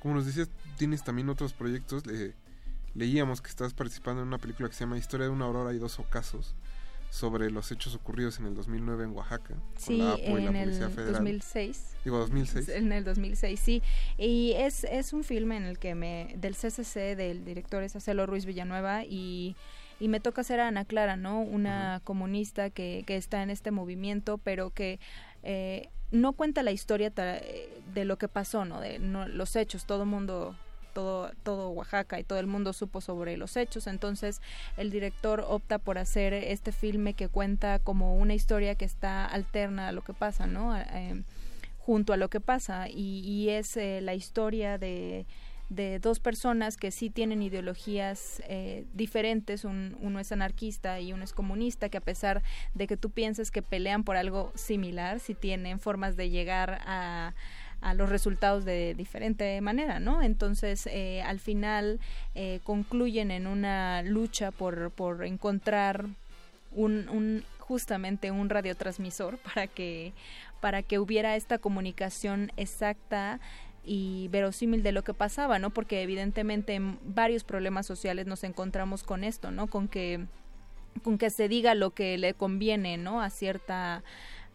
Como 0.00 0.14
nos 0.14 0.26
decías, 0.26 0.50
tienes 0.78 1.04
también 1.04 1.28
otros 1.28 1.52
proyectos. 1.52 2.02
leíamos 2.94 3.40
que 3.40 3.48
estás 3.48 3.72
participando 3.72 4.22
en 4.22 4.28
una 4.28 4.38
película 4.38 4.68
que 4.68 4.74
se 4.74 4.80
llama 4.80 4.98
Historia 4.98 5.26
de 5.26 5.32
una 5.32 5.44
aurora 5.44 5.72
y 5.72 5.78
dos 5.78 5.98
ocasos 5.98 6.54
sobre 7.12 7.50
los 7.50 7.70
hechos 7.70 7.94
ocurridos 7.94 8.38
en 8.38 8.46
el 8.46 8.54
2009 8.54 9.04
en 9.04 9.10
Oaxaca. 9.10 9.54
Sí, 9.76 10.00
en 10.00 10.56
el 10.56 10.80
2006. 10.80 11.96
Digo, 12.04 12.18
2006. 12.18 12.70
En 12.70 12.90
el 12.90 13.04
2006, 13.04 13.60
sí. 13.60 13.82
Y 14.16 14.52
es, 14.56 14.84
es 14.84 15.12
un 15.12 15.22
filme 15.22 15.58
en 15.58 15.64
el 15.64 15.78
que 15.78 15.94
me, 15.94 16.34
del 16.38 16.54
CCC, 16.56 17.14
del 17.14 17.44
director 17.44 17.82
es 17.82 17.94
Acelo 17.94 18.24
Ruiz 18.24 18.46
Villanueva, 18.46 19.04
y, 19.04 19.56
y 20.00 20.08
me 20.08 20.20
toca 20.20 20.42
ser 20.42 20.60
Ana 20.60 20.86
Clara, 20.86 21.16
¿no? 21.16 21.42
Una 21.42 22.00
comunista 22.02 22.70
que, 22.70 23.04
que 23.06 23.18
está 23.18 23.42
en 23.42 23.50
este 23.50 23.70
movimiento, 23.70 24.38
pero 24.38 24.70
que... 24.70 24.98
Eh, 25.42 25.90
no 26.12 26.34
cuenta 26.34 26.62
la 26.62 26.72
historia 26.72 27.10
de 27.10 28.04
lo 28.04 28.18
que 28.18 28.28
pasó, 28.28 28.66
¿no? 28.66 28.80
De 28.80 28.98
no, 28.98 29.26
los 29.28 29.56
hechos, 29.56 29.86
todo 29.86 30.02
el 30.02 30.10
mundo 30.10 30.54
todo, 30.92 31.30
todo 31.42 31.70
Oaxaca 31.70 32.20
y 32.20 32.24
todo 32.24 32.38
el 32.38 32.46
mundo 32.46 32.72
supo 32.72 33.00
sobre 33.00 33.36
los 33.36 33.56
hechos. 33.56 33.86
Entonces 33.86 34.40
el 34.76 34.90
director 34.90 35.44
opta 35.48 35.78
por 35.78 35.98
hacer 35.98 36.34
este 36.34 36.72
filme 36.72 37.14
que 37.14 37.28
cuenta 37.28 37.78
como 37.78 38.16
una 38.16 38.34
historia 38.34 38.74
que 38.74 38.84
está 38.84 39.26
alterna 39.26 39.88
a 39.88 39.92
lo 39.92 40.02
que 40.02 40.14
pasa, 40.14 40.46
¿no? 40.46 40.76
Eh, 40.76 41.22
junto 41.78 42.12
a 42.12 42.16
lo 42.16 42.30
que 42.30 42.40
pasa 42.40 42.88
y, 42.88 43.48
es 43.48 43.76
eh, 43.76 44.00
la 44.00 44.14
historia 44.14 44.78
de, 44.78 45.26
de 45.74 45.98
dos 45.98 46.20
personas 46.20 46.76
que 46.76 46.90
sí 46.90 47.10
tienen 47.10 47.42
ideologías 47.42 48.42
eh, 48.46 48.84
diferentes, 48.92 49.64
uno 49.64 50.20
es 50.20 50.32
anarquista 50.32 51.00
y 51.00 51.12
uno 51.12 51.24
es 51.24 51.32
comunista, 51.32 51.88
que 51.88 51.96
a 51.96 52.02
pesar 52.02 52.42
de 52.74 52.86
que 52.86 52.96
tú 52.96 53.10
pienses 53.10 53.50
que 53.50 53.62
pelean 53.62 54.04
por 54.04 54.16
algo 54.16 54.52
similar, 54.54 55.18
sí 55.18 55.34
tienen 55.34 55.80
formas 55.80 56.16
de 56.16 56.30
llegar 56.30 56.80
a, 56.86 57.34
a 57.82 57.94
los 57.94 58.08
resultados 58.08 58.64
de 58.64 58.94
diferente 58.94 59.60
manera, 59.60 60.00
¿no? 60.00 60.22
Entonces, 60.22 60.86
eh, 60.86 61.22
al 61.22 61.40
final 61.40 62.00
eh, 62.34 62.60
concluyen 62.64 63.30
en 63.30 63.46
una 63.46 64.02
lucha 64.02 64.50
por, 64.52 64.90
por 64.92 65.24
encontrar 65.24 66.06
un, 66.70 67.08
un, 67.08 67.44
justamente 67.58 68.30
un 68.30 68.48
radiotransmisor 68.48 69.38
para 69.54 69.66
que, 69.66 70.12
para 70.60 70.82
que 70.82 70.98
hubiera 70.98 71.36
esta 71.36 71.58
comunicación 71.58 72.52
exacta 72.56 73.40
y 73.84 74.28
verosímil 74.28 74.84
de 74.84 74.92
lo 74.92 75.02
que 75.02 75.12
pasaba, 75.12 75.58
¿no? 75.58 75.70
Porque 75.70 76.02
evidentemente 76.02 76.74
en 76.74 76.98
varios 77.04 77.42
problemas 77.42 77.84
sociales 77.84 78.26
nos 78.26 78.44
encontramos 78.44 79.02
con 79.02 79.24
esto, 79.24 79.50
¿no? 79.50 79.66
Con 79.66 79.88
que 79.88 80.26
con 81.02 81.18
que 81.18 81.30
se 81.30 81.48
diga 81.48 81.74
lo 81.74 81.90
que 81.90 82.18
le 82.18 82.34
conviene, 82.34 82.96
¿no? 82.96 83.22
A 83.22 83.30
cierta 83.30 84.04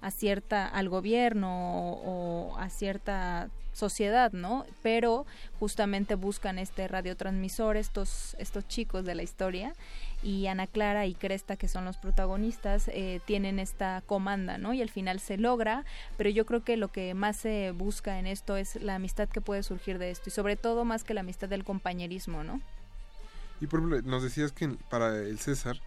a 0.02 0.12
cierta 0.12 0.68
al 0.68 0.90
gobierno 0.90 1.50
o, 1.50 2.58
a 2.58 2.70
cierta 2.70 3.50
sociedad, 3.74 4.32
¿no? 4.32 4.66
Pero 4.82 5.26
justamente 5.60 6.16
buscan 6.16 6.58
este 6.58 6.88
radiotransmisor 6.88 7.78
estos 7.78 8.36
estos 8.40 8.68
chicos 8.68 9.06
de 9.06 9.14
la 9.14 9.22
historia 9.22 9.74
y 10.24 10.48
Ana 10.48 10.66
Clara 10.66 11.06
y 11.06 11.14
Cresta 11.14 11.58
que 11.58 11.68
son 11.68 11.86
los 11.86 11.98
protagonistas 11.98 12.88
eh, 12.88 13.22
tienen 13.26 13.60
esta 13.60 14.02
comanda, 14.06 14.58
¿no? 14.58 14.74
Y 14.74 14.82
al 14.82 14.90
final 14.90 15.20
se 15.20 15.38
logra, 15.38 15.86
pero 16.18 16.30
yo 16.32 16.46
creo 16.46 16.64
que 16.64 16.76
lo 16.76 16.88
que 16.88 17.14
más 17.14 17.38
se 17.38 17.72
busca 17.72 18.18
en 18.18 18.26
esto 18.26 18.58
es 18.58 18.82
la 18.82 18.96
amistad 18.96 19.30
que 19.30 19.42
puede 19.42 19.62
surgir 19.62 20.00
de 20.00 20.10
esto 20.10 20.30
y 20.30 20.32
sobre 20.32 20.56
todo 20.56 20.84
más 20.84 21.04
que 21.04 21.14
la 21.14 21.22
amistad 21.22 21.48
del 21.48 21.64
compañerismo, 21.64 22.44
¿no? 22.44 22.62
Y 23.62 23.68
por 23.68 23.80
ejemplo, 23.80 24.02
nos 24.04 24.24
decías 24.24 24.52
que 24.52 24.70
para 24.90 25.16
el 25.18 25.40
César 25.40 25.78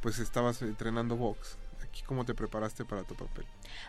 pues 0.00 0.18
estabas 0.18 0.60
entrenando 0.62 1.16
box 1.16 1.58
¿Cómo 2.06 2.24
te 2.24 2.34
preparaste 2.34 2.84
para 2.84 3.04
tu 3.04 3.14
papel? 3.14 3.44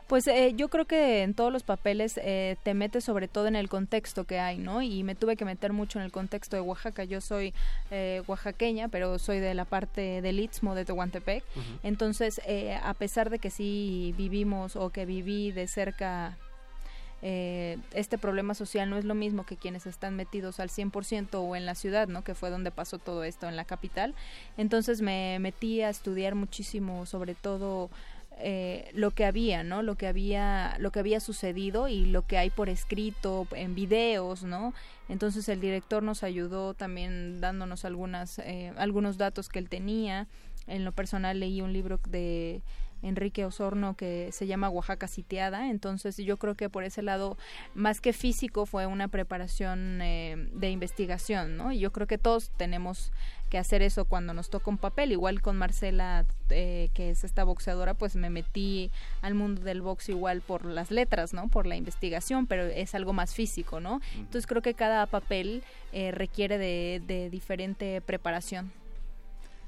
Pues 0.07 0.27
eh, 0.27 0.53
yo 0.55 0.69
creo 0.69 0.85
que 0.85 1.23
en 1.23 1.33
todos 1.33 1.51
los 1.51 1.63
papeles 1.63 2.19
eh, 2.21 2.57
te 2.63 2.73
metes 2.73 3.03
sobre 3.03 3.27
todo 3.27 3.47
en 3.47 3.55
el 3.55 3.69
contexto 3.69 4.25
que 4.25 4.39
hay, 4.39 4.57
¿no? 4.57 4.81
Y 4.81 5.03
me 5.03 5.15
tuve 5.15 5.35
que 5.35 5.45
meter 5.45 5.73
mucho 5.73 5.99
en 5.99 6.05
el 6.05 6.11
contexto 6.11 6.55
de 6.55 6.61
Oaxaca. 6.61 7.03
Yo 7.03 7.21
soy 7.21 7.53
eh, 7.91 8.21
oaxaqueña, 8.27 8.87
pero 8.87 9.19
soy 9.19 9.39
de 9.39 9.53
la 9.53 9.65
parte 9.65 10.21
del 10.21 10.39
Istmo 10.39 10.75
de 10.75 10.85
Tehuantepec. 10.85 11.43
Entonces, 11.83 12.41
a 12.81 12.93
pesar 12.93 13.29
de 13.29 13.39
que 13.39 13.49
sí 13.49 14.13
vivimos 14.17 14.75
o 14.75 14.89
que 14.89 15.05
viví 15.05 15.51
de 15.51 15.67
cerca 15.67 16.37
eh, 17.27 17.79
este 17.93 18.19
problema 18.19 18.53
social 18.53 18.87
no 18.87 18.97
es 18.97 19.03
lo 19.03 19.15
mismo 19.15 19.47
que 19.47 19.57
quienes 19.57 19.87
están 19.87 20.15
metidos 20.15 20.59
al 20.59 20.69
100% 20.69 21.29
o 21.33 21.55
en 21.55 21.65
la 21.65 21.73
ciudad, 21.73 22.07
¿no? 22.07 22.23
Que 22.23 22.35
fue 22.35 22.51
donde 22.51 22.69
pasó 22.69 22.99
todo 22.99 23.23
esto, 23.23 23.47
en 23.47 23.55
la 23.55 23.65
capital. 23.65 24.13
Entonces 24.57 25.01
me 25.01 25.39
metí 25.39 25.81
a 25.81 25.89
estudiar 25.89 26.35
muchísimo, 26.35 27.07
sobre 27.07 27.33
todo 27.33 27.89
eh, 28.37 28.89
lo 28.93 29.11
que 29.11 29.25
había, 29.25 29.63
¿no? 29.63 29.81
Lo 29.81 29.95
que 29.95 30.07
había, 30.07 30.75
lo 30.79 30.91
que 30.91 30.99
había 30.99 31.19
sucedido 31.19 31.87
y 31.87 32.05
lo 32.05 32.27
que 32.27 32.37
hay 32.37 32.49
por 32.49 32.69
escrito, 32.69 33.47
en 33.55 33.75
videos, 33.75 34.43
¿no? 34.43 34.73
Entonces 35.07 35.47
el 35.47 35.61
director 35.61 36.03
nos 36.03 36.23
ayudó 36.23 36.73
también 36.73 37.39
dándonos 37.39 37.85
algunas, 37.85 38.39
eh, 38.39 38.73
algunos 38.77 39.17
datos 39.17 39.47
que 39.49 39.59
él 39.59 39.69
tenía. 39.69 40.27
En 40.67 40.83
lo 40.83 40.91
personal 40.91 41.39
leí 41.39 41.61
un 41.61 41.71
libro 41.71 41.99
de 42.09 42.61
Enrique 43.01 43.45
Osorno 43.45 43.95
que 43.95 44.29
se 44.31 44.47
llama 44.47 44.69
Oaxaca 44.69 45.07
sitiada. 45.07 45.69
Entonces 45.69 46.17
yo 46.17 46.37
creo 46.37 46.55
que 46.55 46.69
por 46.69 46.83
ese 46.83 47.01
lado, 47.01 47.37
más 47.73 48.01
que 48.01 48.13
físico, 48.13 48.65
fue 48.65 48.85
una 48.87 49.07
preparación 49.07 50.01
eh, 50.01 50.49
de 50.53 50.69
investigación, 50.69 51.57
¿no? 51.57 51.71
Y 51.71 51.79
yo 51.79 51.91
creo 51.91 52.07
que 52.07 52.17
todos 52.17 52.51
tenemos 52.57 53.11
que 53.49 53.57
hacer 53.57 53.81
eso 53.81 54.05
cuando 54.05 54.33
nos 54.33 54.49
toca 54.49 54.69
un 54.69 54.77
papel. 54.77 55.11
Igual 55.11 55.41
con 55.41 55.57
Marcela, 55.57 56.25
eh, 56.49 56.89
que 56.93 57.11
es 57.11 57.23
esta 57.23 57.43
boxeadora, 57.43 57.93
pues 57.93 58.15
me 58.15 58.29
metí 58.29 58.91
al 59.21 59.35
mundo 59.35 59.61
del 59.61 59.81
box 59.81 60.09
igual 60.09 60.41
por 60.41 60.65
las 60.65 60.91
letras, 60.91 61.33
¿no? 61.33 61.47
Por 61.47 61.67
la 61.67 61.75
investigación, 61.75 62.47
pero 62.47 62.65
es 62.65 62.95
algo 62.95 63.13
más 63.13 63.33
físico, 63.33 63.79
¿no? 63.79 64.01
Entonces 64.15 64.47
creo 64.47 64.61
que 64.61 64.73
cada 64.73 65.05
papel 65.05 65.63
eh, 65.93 66.11
requiere 66.11 66.57
de, 66.57 67.01
de 67.05 67.29
diferente 67.29 68.01
preparación. 68.01 68.71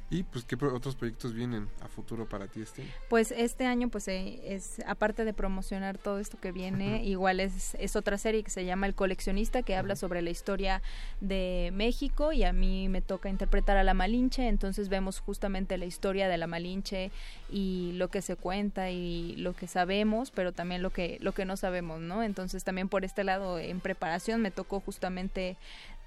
¿Y 0.09 0.23
pues 0.23 0.45
qué 0.45 0.55
otros 0.55 0.95
proyectos 0.95 1.33
vienen 1.33 1.67
a 1.81 1.89
futuro 1.89 2.29
para 2.29 2.47
ti 2.47 2.61
este 2.61 2.83
Pues 3.09 3.31
este 3.31 3.65
año 3.65 3.89
pues 3.89 4.07
eh, 4.07 4.39
es 4.43 4.81
aparte 4.87 5.25
de 5.25 5.33
promocionar 5.33 5.97
todo 5.97 6.19
esto 6.19 6.39
que 6.39 6.53
viene, 6.53 7.03
igual 7.03 7.41
es, 7.41 7.75
es 7.75 7.97
otra 7.97 8.17
serie 8.17 8.41
que 8.41 8.49
se 8.49 8.63
llama 8.63 8.87
El 8.87 8.95
coleccionista 8.95 9.63
que 9.63 9.75
habla 9.75 9.97
sobre 9.97 10.21
la 10.21 10.29
historia 10.29 10.81
de 11.19 11.71
México 11.73 12.31
y 12.31 12.45
a 12.45 12.53
mí 12.53 12.87
me 12.87 13.01
toca 13.01 13.27
interpretar 13.27 13.75
a 13.75 13.83
la 13.83 13.93
Malinche, 13.93 14.47
entonces 14.47 14.87
vemos 14.87 15.19
justamente 15.19 15.77
la 15.77 15.85
historia 15.85 16.29
de 16.29 16.37
la 16.37 16.47
Malinche 16.47 17.11
y 17.51 17.91
lo 17.95 18.07
que 18.07 18.21
se 18.21 18.37
cuenta 18.37 18.89
y 18.91 19.35
lo 19.35 19.53
que 19.53 19.67
sabemos, 19.67 20.31
pero 20.31 20.53
también 20.53 20.81
lo 20.81 20.89
que 20.89 21.17
lo 21.19 21.33
que 21.33 21.43
no 21.43 21.57
sabemos, 21.57 21.99
¿no? 21.99 22.23
Entonces 22.23 22.63
también 22.63 22.87
por 22.87 23.03
este 23.03 23.25
lado 23.25 23.59
en 23.59 23.81
preparación 23.81 24.41
me 24.41 24.51
tocó 24.51 24.79
justamente 24.79 25.57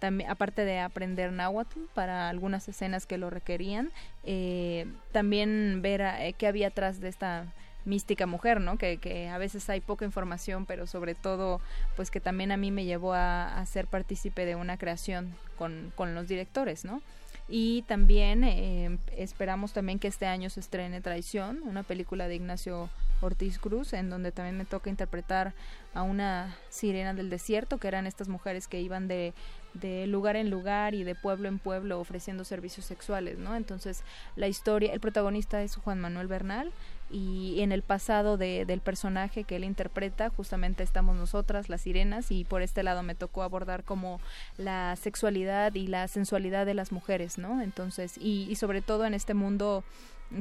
también, 0.01 0.29
aparte 0.31 0.65
de 0.65 0.81
aprender 0.81 1.31
náhuatl 1.33 1.79
para 1.95 2.29
algunas 2.29 2.67
escenas 2.69 3.07
que 3.07 3.19
lo 3.19 3.31
requerían, 3.31 3.93
eh, 4.25 4.87
también 5.13 5.81
ver 5.83 6.01
eh, 6.01 6.35
qué 6.37 6.49
había 6.49 6.69
atrás 6.69 7.01
de 7.01 7.09
esta 7.09 7.47
mística 7.85 8.27
mujer, 8.27 8.61
¿no? 8.61 8.77
Que, 8.77 9.29
a 9.33 9.39
veces 9.39 9.69
hay 9.71 9.81
poca 9.81 10.05
información, 10.05 10.67
pero 10.67 10.87
sobre 10.87 11.15
todo, 11.15 11.61
pues 11.97 12.11
que 12.11 12.21
también 12.21 12.51
a 12.51 12.57
mí 12.57 12.71
me 12.71 12.85
llevó 12.85 13.15
a, 13.15 13.65
ser 13.67 13.87
partícipe 13.87 14.45
de 14.45 14.57
una 14.57 14.77
creación 14.77 15.35
con, 15.57 15.93
con 15.95 16.15
los 16.15 16.27
directores, 16.27 16.85
¿no? 16.85 17.01
Y 17.49 17.83
también 17.83 18.45
eh, 18.45 18.99
esperamos 19.17 19.73
también 19.73 19.99
que 19.99 20.09
este 20.09 20.27
año 20.27 20.51
se 20.51 20.61
estrene 20.61 21.01
Traición, 21.01 21.63
una 21.65 21.83
película 21.83 22.29
de 22.29 22.37
Ignacio 22.37 22.89
Ortiz 23.21 23.59
Cruz, 23.59 23.93
en 23.93 24.09
donde 24.09 24.31
también 24.31 24.57
me 24.57 24.65
toca 24.65 24.89
interpretar 24.89 25.53
a 25.93 26.03
una 26.03 26.57
sirena 26.69 27.13
del 27.13 27.29
desierto, 27.29 27.79
que 27.79 27.89
eran 27.89 28.07
estas 28.07 28.29
mujeres 28.29 28.69
que 28.69 28.81
iban 28.81 29.09
de 29.09 29.35
de 29.75 30.07
lugar 30.07 30.37
en 30.37 30.51
lugar 30.51 30.95
y 30.95 31.05
de 31.05 31.15
pueblo 31.15 31.49
en 31.49 31.59
pueblo 31.59 32.01
ofreciendo 32.01 32.45
servicios 32.45 32.87
sexuales, 32.87 33.39
¿no? 33.39 33.57
Entonces, 33.57 34.03
la 34.37 34.49
historia, 34.49 34.93
el 34.93 35.01
protagonista 35.01 35.63
es 35.63 35.77
Juan 35.77 36.01
Manuel 36.01 36.27
Bernal 36.27 36.73
y 37.11 37.61
en 37.61 37.73
el 37.73 37.83
pasado 37.83 38.37
de, 38.37 38.65
del 38.65 38.81
personaje 38.81 39.45
que 39.45 39.57
él 39.57 39.65
interpreta, 39.65 40.31
justamente 40.31 40.83
estamos 40.83 41.17
nosotras, 41.17 41.69
las 41.69 41.83
sirenas, 41.83 42.31
y 42.31 42.45
por 42.45 42.63
este 42.63 42.83
lado 42.83 43.03
me 43.03 43.15
tocó 43.15 43.43
abordar 43.43 43.85
como 43.85 44.21
la 44.59 44.95
sexualidad 44.97 45.75
y 45.75 45.87
la 45.87 46.07
sensualidad 46.09 46.67
de 46.67 46.75
las 46.75 46.93
mujeres, 46.93 47.39
¿no? 47.39 47.63
Entonces, 47.63 48.17
y, 48.19 48.47
y 48.49 48.55
sobre 48.57 48.81
todo 48.81 49.07
en 49.07 49.15
este 49.15 49.35
mundo 49.35 49.83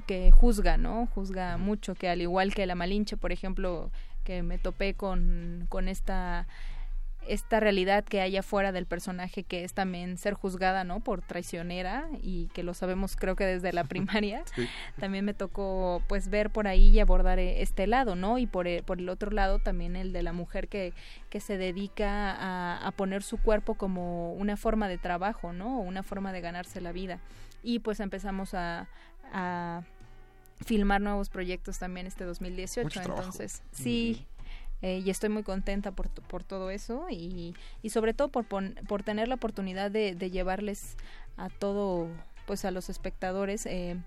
que 0.06 0.32
juzga, 0.32 0.78
¿no? 0.78 1.08
Juzga 1.16 1.58
mucho, 1.58 1.96
que 1.96 2.10
al 2.10 2.22
igual 2.22 2.54
que 2.54 2.66
la 2.66 2.76
Malinche, 2.76 3.18
por 3.18 3.32
ejemplo, 3.32 3.90
que 4.24 4.44
me 4.44 4.60
topé 4.60 4.94
con, 4.94 5.66
con 5.70 5.88
esta 5.88 6.48
esta 7.28 7.60
realidad 7.60 8.04
que 8.04 8.22
hay 8.22 8.38
afuera 8.38 8.72
del 8.72 8.86
personaje 8.86 9.44
que 9.44 9.64
es 9.64 9.74
también 9.74 10.18
ser 10.18 10.34
juzgada, 10.34 10.84
¿no? 10.84 11.00
Por 11.00 11.22
traicionera 11.22 12.08
y 12.22 12.48
que 12.54 12.64
lo 12.64 12.74
sabemos 12.74 13.16
creo 13.16 13.36
que 13.36 13.46
desde 13.46 13.72
la 13.74 13.84
primaria. 13.86 14.44
También 15.00 15.26
me 15.26 15.34
tocó 15.34 16.02
pues 16.08 16.30
ver 16.30 16.50
por 16.50 16.68
ahí 16.68 16.90
y 16.90 17.00
abordar 17.00 17.40
eh, 17.40 17.62
este 17.62 17.88
lado, 17.88 18.16
¿no? 18.16 18.38
Y 18.38 18.48
por 18.48 18.68
el, 18.68 18.84
por 18.84 19.00
el 19.00 19.10
otro 19.10 19.32
lado 19.32 19.60
también 19.60 19.96
el 19.96 20.14
de 20.14 20.24
la 20.24 20.34
mujer 20.34 20.68
que, 20.68 20.94
que 21.30 21.40
se 21.40 21.58
dedica 21.58 22.32
a, 22.32 22.88
a 22.88 22.92
poner 22.92 23.24
su 23.24 23.38
cuerpo 23.38 23.76
como 23.76 24.34
una 24.34 24.58
forma 24.58 24.88
de 24.88 24.98
trabajo, 24.98 25.54
¿no? 25.54 25.80
O 25.80 25.82
una 25.82 26.04
forma 26.04 26.32
de 26.32 26.42
ganarse 26.42 26.82
la 26.82 26.92
vida. 26.92 27.20
Y 27.62 27.80
pues 27.80 28.00
empezamos 28.00 28.54
a, 28.54 28.88
a 29.32 29.84
filmar 30.66 31.02
nuevos 31.02 31.30
proyectos 31.30 31.80
también 31.80 32.08
este 32.08 32.24
2018. 32.24 33.02
Entonces, 33.02 33.64
sí, 33.72 34.26
eh, 34.82 35.02
y 35.04 35.10
estoy 35.10 35.30
muy 35.30 35.44
contenta 35.44 35.92
por, 35.92 36.10
por 36.10 36.44
todo 36.44 36.70
eso 36.70 37.08
y, 37.10 37.56
y 37.82 37.90
sobre 37.90 38.14
todo 38.14 38.30
por, 38.30 38.46
por 38.46 39.04
tener 39.04 39.28
la 39.28 39.36
oportunidad 39.36 39.92
de, 39.92 40.16
llevarles 40.30 40.96
a 41.38 41.50
todo, 41.50 42.08
pues 42.46 42.66
a 42.66 42.72
los 42.72 42.90
espectadores 42.90 43.66
eh, 43.66 43.98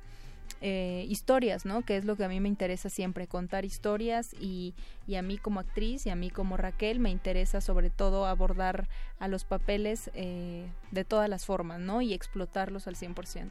eh, 0.64 1.04
historias, 1.08 1.64
¿no? 1.64 1.82
Que 1.82 1.96
es 1.96 2.04
lo 2.04 2.14
que 2.14 2.24
a 2.24 2.28
mí 2.28 2.38
me 2.38 2.48
interesa 2.48 2.88
siempre, 2.88 3.26
contar 3.26 3.64
historias 3.64 4.32
y, 4.38 4.74
y, 5.08 5.16
a 5.16 5.22
mí 5.22 5.36
como 5.36 5.58
actriz 5.58 6.06
y 6.06 6.10
a 6.10 6.14
mí 6.14 6.30
como 6.30 6.56
Raquel 6.56 7.00
me 7.00 7.10
interesa 7.10 7.60
sobre 7.60 7.90
todo 7.90 8.26
abordar 8.26 8.88
a 9.18 9.26
los 9.26 9.42
papeles 9.42 10.08
eh, 10.14 10.68
de 10.92 11.04
todas 11.04 11.28
las 11.28 11.46
formas, 11.46 11.80
¿no? 11.80 12.00
Y 12.00 12.14
explotarlos 12.14 12.86
al 12.86 12.94
100%. 12.94 13.50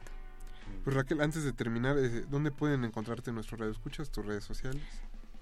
Pues 0.84 0.96
Raquel, 0.96 1.20
antes 1.20 1.44
de 1.44 1.52
terminar, 1.52 1.98
eh, 1.98 2.24
¿dónde 2.30 2.50
pueden 2.50 2.82
encontrarte 2.84 3.30
nuestro 3.30 3.58
radio 3.58 3.72
escuchas, 3.72 4.10
tus 4.10 4.24
redes 4.24 4.44
sociales? 4.44 4.82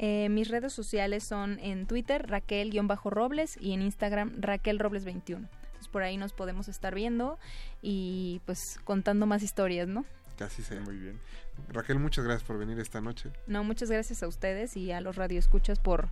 Eh, 0.02 0.31
mis 0.31 0.48
redes 0.48 0.72
sociales 0.72 1.24
son 1.24 1.59
en 1.59 1.85
Twitter 1.85 2.27
Raquel-Robles 2.27 3.59
y 3.60 3.74
en 3.74 3.82
Instagram 3.82 4.32
Raquel 4.39 4.78
Robles 4.78 5.05
21. 5.05 5.47
Entonces 5.47 5.89
por 5.89 6.02
ahí 6.02 6.16
nos 6.16 6.32
podemos 6.32 6.68
estar 6.68 6.94
viendo 6.94 7.39
y 7.82 8.40
pues 8.47 8.81
contando 8.85 9.27
más 9.27 9.43
historias, 9.43 9.89
¿no? 9.89 10.06
Casi 10.39 10.62
sea. 10.62 10.81
Muy 10.81 10.97
bien. 10.97 11.20
Raquel, 11.68 11.98
muchas 11.98 12.24
gracias 12.24 12.44
por 12.44 12.56
venir 12.56 12.78
esta 12.78 13.02
noche. 13.02 13.28
No, 13.47 13.62
muchas 13.62 13.90
gracias 13.90 14.22
a 14.22 14.27
ustedes 14.27 14.74
y 14.74 14.90
a 14.90 15.02
los 15.02 15.16
radioescuchas 15.16 15.78
por 15.78 16.09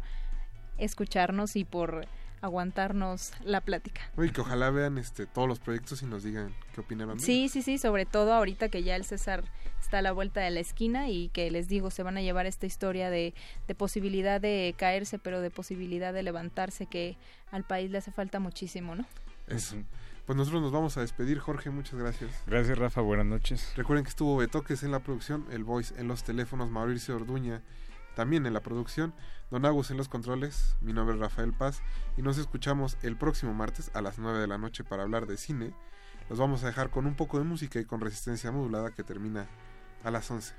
escucharnos 0.77 1.57
y 1.57 1.65
por 1.65 2.07
aguantarnos 2.41 3.33
la 3.43 3.61
plática. 3.61 4.01
Uy, 4.17 4.31
que 4.31 4.41
ojalá 4.41 4.71
vean 4.71 4.99
este 4.99 5.27
todos 5.27 5.49
los 5.49 5.59
proyectos 5.59 6.03
y 6.03 6.07
nos 6.07 6.23
digan 6.23 6.55
qué 6.75 6.81
opinaron. 6.81 7.19
Sí, 7.21 7.49
sí, 7.49 7.63
sí, 7.63 7.79
sobre 7.79 8.07
todo 8.07 8.33
ahorita 8.33 8.69
que 8.69 8.83
ya 8.83 8.97
el 8.97 9.05
César 9.05 9.45
está 9.81 9.99
a 9.99 10.03
la 10.03 10.13
vuelta 10.13 10.41
de 10.41 10.51
la 10.51 10.61
esquina 10.61 11.09
y 11.09 11.29
que 11.29 11.51
les 11.51 11.69
digo, 11.69 11.91
se 11.91 12.03
van 12.03 12.17
a 12.17 12.23
llevar 12.23 12.47
esta 12.47 12.67
historia 12.67 13.11
de, 13.11 13.35
de 13.67 13.75
posibilidad 13.75 14.41
de 14.41 14.75
caerse, 14.77 15.19
pero 15.19 15.41
de 15.41 15.51
posibilidad 15.51 16.13
de 16.13 16.23
levantarse, 16.23 16.87
que 16.87 17.17
al 17.51 17.65
país 17.65 17.91
le 17.91 17.99
hace 17.99 18.13
falta 18.13 18.39
muchísimo, 18.41 18.95
¿no? 18.95 19.07
Eso. 19.47 19.77
Pues 20.27 20.37
nosotros 20.37 20.61
nos 20.61 20.73
vamos 20.73 20.97
a 20.99 21.01
despedir, 21.01 21.39
Jorge, 21.39 21.71
muchas 21.71 21.99
gracias. 21.99 22.31
Gracias, 22.47 22.77
Rafa, 22.77 23.01
buenas 23.01 23.25
noches. 23.25 23.73
Recuerden 23.77 24.05
que 24.05 24.11
estuvo 24.11 24.37
Betoques 24.37 24.83
en 24.83 24.91
la 24.91 25.01
producción, 25.01 25.47
el 25.51 25.65
Voice 25.65 25.95
en 25.99 26.07
los 26.07 26.23
teléfonos, 26.23 26.71
Mauricio 26.71 27.17
Orduña 27.17 27.63
también 28.19 28.47
en 28.47 28.53
la 28.53 28.61
producción, 28.65 29.15
Don 29.49 29.65
Agus 29.65 29.93
en 29.93 29.97
los 29.97 30.09
controles, 30.09 30.75
mi 30.81 30.93
nombre 30.93 31.15
es 31.15 31.21
Rafael 31.21 31.53
Paz 31.53 31.83
y 32.17 32.23
nos 32.23 32.37
escuchamos 32.37 32.99
el 33.03 33.17
próximo 33.17 33.55
martes 33.55 33.93
a 33.95 34.03
las 34.03 34.19
9 34.19 34.41
de 34.41 34.49
la 34.49 34.59
noche 34.59 34.83
para 34.83 35.05
hablar 35.05 35.29
de 35.29 35.37
cine. 35.37 35.73
Los 36.29 36.41
vamos 36.41 36.65
a 36.65 36.67
dejar 36.67 36.91
con 36.91 37.07
un 37.07 37.15
poco 37.15 37.39
de 37.39 37.45
música 37.45 37.79
y 37.79 37.85
con 37.85 38.01
resistencia 38.01 38.51
modulada 38.51 38.91
que 38.91 39.05
termina 39.05 39.47
a 40.03 40.11
las 40.11 40.29
11. 40.29 40.53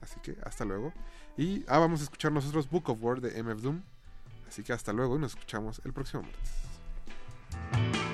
Así 0.00 0.18
que 0.22 0.38
hasta 0.44 0.64
luego. 0.64 0.94
Y 1.36 1.66
ah, 1.68 1.78
vamos 1.78 2.00
a 2.00 2.04
escuchar 2.04 2.32
nosotros 2.32 2.70
Book 2.70 2.88
of 2.88 2.96
War 3.02 3.20
de 3.20 3.42
MF 3.42 3.60
Doom. 3.60 3.82
Así 4.48 4.62
que 4.62 4.72
hasta 4.72 4.94
luego 4.94 5.16
y 5.16 5.18
nos 5.18 5.32
escuchamos 5.32 5.82
el 5.84 5.92
próximo 5.92 6.22
martes. 6.22 8.13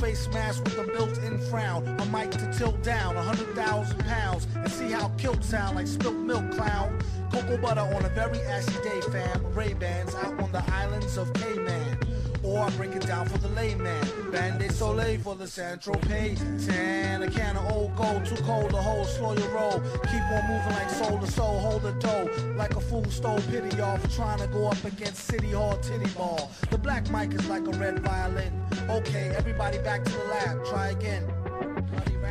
Face 0.00 0.28
mask 0.32 0.64
with 0.64 0.78
a 0.78 0.84
built-in 0.84 1.38
frown, 1.50 1.86
a 1.86 2.06
mic 2.06 2.30
to 2.30 2.50
tilt 2.56 2.82
down 2.82 3.16
a 3.16 3.22
hundred 3.22 3.54
thousand 3.54 3.98
pounds, 4.06 4.46
and 4.54 4.70
see 4.70 4.90
how 4.90 5.08
kilt 5.18 5.44
sound 5.44 5.76
like 5.76 5.86
spilt 5.86 6.16
milk 6.16 6.50
clown. 6.52 6.98
Cocoa 7.30 7.58
butter 7.58 7.80
on 7.80 8.04
a 8.04 8.08
very 8.08 8.40
ashy 8.40 8.72
day, 8.82 9.00
fam. 9.12 9.54
Ray 9.54 9.74
Bans 9.74 10.14
out 10.16 10.40
on 10.40 10.50
the 10.52 10.64
islands 10.72 11.16
of 11.18 11.32
Cayman. 11.34 11.98
Or 12.42 12.60
I 12.60 12.70
break 12.70 12.96
it 12.96 13.06
down 13.06 13.28
for 13.28 13.38
the 13.38 13.48
layman. 13.48 14.02
Band-Aid 14.32 14.72
Soleil 14.72 15.20
for 15.20 15.36
the 15.36 15.46
Central 15.46 15.96
Pay. 15.98 16.34
Tan, 16.66 17.22
a 17.22 17.30
can 17.30 17.56
of 17.56 17.70
old 17.70 17.94
gold, 17.94 18.24
too 18.24 18.36
cold 18.36 18.70
to 18.70 18.78
hold, 18.78 19.06
slow 19.06 19.34
your 19.34 19.50
roll. 19.50 19.78
Keep 20.10 20.22
on 20.22 20.48
moving 20.48 20.72
like 20.72 20.90
soul 20.90 21.18
to 21.18 21.26
soul, 21.30 21.60
hold 21.60 21.82
the 21.82 21.92
dough. 21.92 22.28
Like 22.56 22.69
fool 22.90 23.04
stole 23.04 23.40
pity 23.42 23.70
for 23.70 24.08
trying 24.16 24.40
to 24.40 24.48
go 24.48 24.66
up 24.66 24.84
against 24.84 25.26
City 25.26 25.52
Hall 25.52 25.76
Titty 25.76 26.10
Ball. 26.10 26.50
The 26.70 26.78
black 26.78 27.08
mic 27.08 27.32
is 27.32 27.46
like 27.48 27.64
a 27.68 27.70
red 27.78 28.00
violin. 28.00 28.52
Okay, 28.88 29.32
everybody 29.36 29.78
back 29.78 30.02
to 30.04 30.10
the 30.10 30.24
lab, 30.24 30.64
try 30.66 30.88
again. 30.88 31.24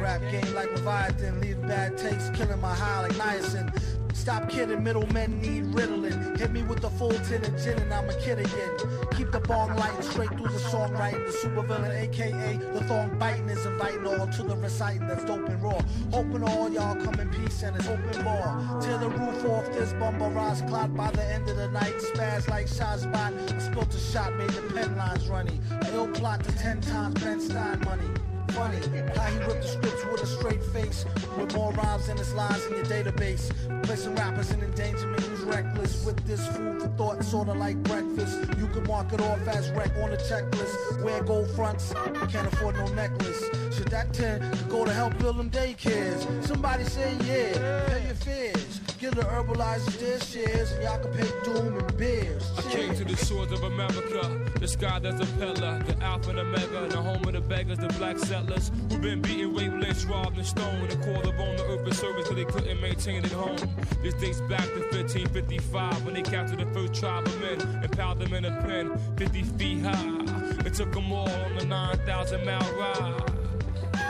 Rap 0.01 0.19
game 0.29 0.53
like 0.53 0.69
Leviathan, 0.75 1.39
leave 1.39 1.61
bad 1.61 1.97
takes, 1.97 2.29
killing 2.31 2.59
my 2.59 2.75
high 2.75 3.03
like 3.03 3.13
niacin. 3.13 3.73
Stop 4.13 4.49
kidding, 4.49 4.83
middlemen 4.83 5.39
need 5.41 5.65
riddling. 5.73 6.35
Hit 6.37 6.51
me 6.51 6.63
with 6.63 6.81
the 6.81 6.89
full 6.89 7.11
tin 7.11 7.43
of 7.45 7.57
gin 7.63 7.79
and 7.79 7.93
I'm 7.93 8.09
a 8.09 8.13
kid 8.21 8.39
again. 8.39 8.77
Keep 9.15 9.31
the 9.31 9.39
bong 9.39 9.75
lighting 9.75 10.01
straight 10.01 10.29
through 10.29 10.49
the 10.49 10.59
songwriting. 10.59 11.25
The 11.25 11.33
supervillain, 11.33 11.95
aka 12.03 12.57
the 12.57 12.83
thong 12.85 13.17
biting, 13.17 13.49
is 13.49 13.65
inviting 13.65 14.05
all 14.05 14.27
to 14.27 14.43
the 14.43 14.55
reciting 14.55 15.07
that's 15.07 15.23
dope 15.25 15.47
and 15.47 15.61
raw. 15.61 15.81
Hoping 16.11 16.43
all 16.43 16.69
y'all 16.69 16.95
come 16.95 17.19
in 17.19 17.29
peace 17.29 17.63
and 17.63 17.75
it's 17.75 17.87
open 17.87 18.23
bar. 18.23 18.81
Tear 18.81 18.97
the 18.97 19.09
roof 19.09 19.45
off 19.45 19.71
this 19.73 19.93
bumble 19.93 20.31
rise 20.31 20.61
cloud 20.63 20.95
by 20.95 21.11
the 21.11 21.23
end 21.25 21.49
of 21.49 21.57
the 21.57 21.69
night. 21.69 21.95
Spaz 21.97 22.47
like 22.49 22.67
shot 22.67 22.99
spot. 22.99 23.33
I 23.33 23.59
spilt 23.59 23.93
a 23.93 23.99
shot, 23.99 24.35
made 24.35 24.49
the 24.49 24.61
pen 24.73 24.95
lines 24.97 25.27
runny. 25.27 25.59
Ill 25.93 26.07
plot 26.07 26.43
to 26.43 26.51
ten 26.57 26.81
times 26.81 27.21
Ben 27.23 27.39
Stein 27.39 27.79
money. 27.85 28.28
Funny. 28.51 28.77
How 29.15 29.25
he 29.25 29.37
ripped 29.39 29.61
the 29.61 29.67
scripts 29.67 30.05
with 30.05 30.23
a 30.23 30.27
straight 30.27 30.63
face, 30.63 31.05
with 31.37 31.53
more 31.55 31.71
rhymes 31.73 32.07
than 32.07 32.17
his 32.17 32.33
lines 32.33 32.65
in 32.65 32.73
your 32.75 32.85
database. 32.85 33.51
Placing 33.83 34.15
rappers 34.15 34.51
in 34.51 34.61
endangerment 34.61 35.23
who's 35.23 35.41
reckless 35.41 36.05
with 36.05 36.17
this 36.25 36.45
food 36.47 36.81
for 36.81 36.87
thought, 36.89 37.23
sorta 37.23 37.53
like 37.53 37.81
breakfast. 37.83 38.37
You 38.57 38.67
can 38.67 38.83
mark 38.87 39.11
it 39.13 39.21
off 39.21 39.47
as 39.47 39.69
wreck 39.71 39.91
on 40.01 40.11
the 40.11 40.17
checklist. 40.17 41.03
Wear 41.03 41.23
gold 41.23 41.49
fronts, 41.51 41.93
can't 42.29 42.47
afford 42.53 42.75
no 42.75 42.87
necklace. 42.93 43.43
Should 43.75 43.89
that 43.89 44.13
10 44.13 44.67
go 44.69 44.85
to 44.85 44.93
help 44.93 45.17
build 45.19 45.37
them 45.37 45.49
daycares? 45.49 46.45
Somebody 46.45 46.83
say 46.83 47.15
yeah, 47.25 47.85
pay 47.87 48.05
your 48.05 48.15
fears. 48.15 48.68
Give 48.99 49.15
the 49.15 49.21
herbalizers 49.21 49.97
their 49.97 50.19
shares, 50.19 50.73
and 50.73 50.83
y'all 50.83 50.99
can 50.99 51.13
pay 51.13 51.31
doom 51.45 51.77
and 51.77 51.97
beers. 51.97 52.51
I 52.57 52.61
came 52.63 52.93
to 52.95 53.05
the 53.05 53.15
shores 53.15 53.49
of 53.53 53.63
America, 53.63 54.41
the 54.59 54.67
sky 54.67 54.99
that's 54.99 55.21
a 55.21 55.25
pillar, 55.37 55.81
the 55.87 55.95
alpha 56.03 56.31
and 56.31 56.39
omega, 56.39 56.85
the 56.89 56.97
home 56.97 57.23
of 57.23 57.31
the 57.31 57.39
beggars, 57.39 57.77
the 57.77 57.87
black 57.97 58.19
settlers 58.19 58.73
who've 58.89 59.01
been 59.01 59.21
beaten, 59.21 59.53
lynched, 59.53 60.05
robbed, 60.09 60.37
and 60.37 60.45
stoned, 60.45 60.91
and 60.91 61.01
called 61.01 61.25
upon 61.25 61.55
the 61.55 61.65
earth 61.67 61.87
for 61.87 61.93
service 61.93 62.27
because 62.27 62.35
they 62.35 62.51
couldn't 62.51 62.81
maintain 62.81 63.23
it 63.23 63.31
home. 63.31 63.57
This 64.03 64.15
dates 64.15 64.41
back 64.41 64.65
to 64.65 64.79
1555 64.91 66.03
when 66.03 66.15
they 66.15 66.21
captured 66.21 66.59
the 66.59 66.65
first 66.73 66.93
tribe 66.93 67.25
of 67.25 67.39
men 67.39 67.61
and 67.61 67.89
piled 67.93 68.19
them 68.19 68.33
in 68.33 68.43
a 68.43 68.61
pen 68.63 68.99
50 69.15 69.43
feet 69.43 69.81
high. 69.81 70.65
It 70.65 70.73
took 70.73 70.91
them 70.91 71.09
all 71.13 71.29
on 71.29 71.55
the 71.55 71.65
9,000 71.65 72.45
mile 72.45 72.73
ride. 72.73 73.38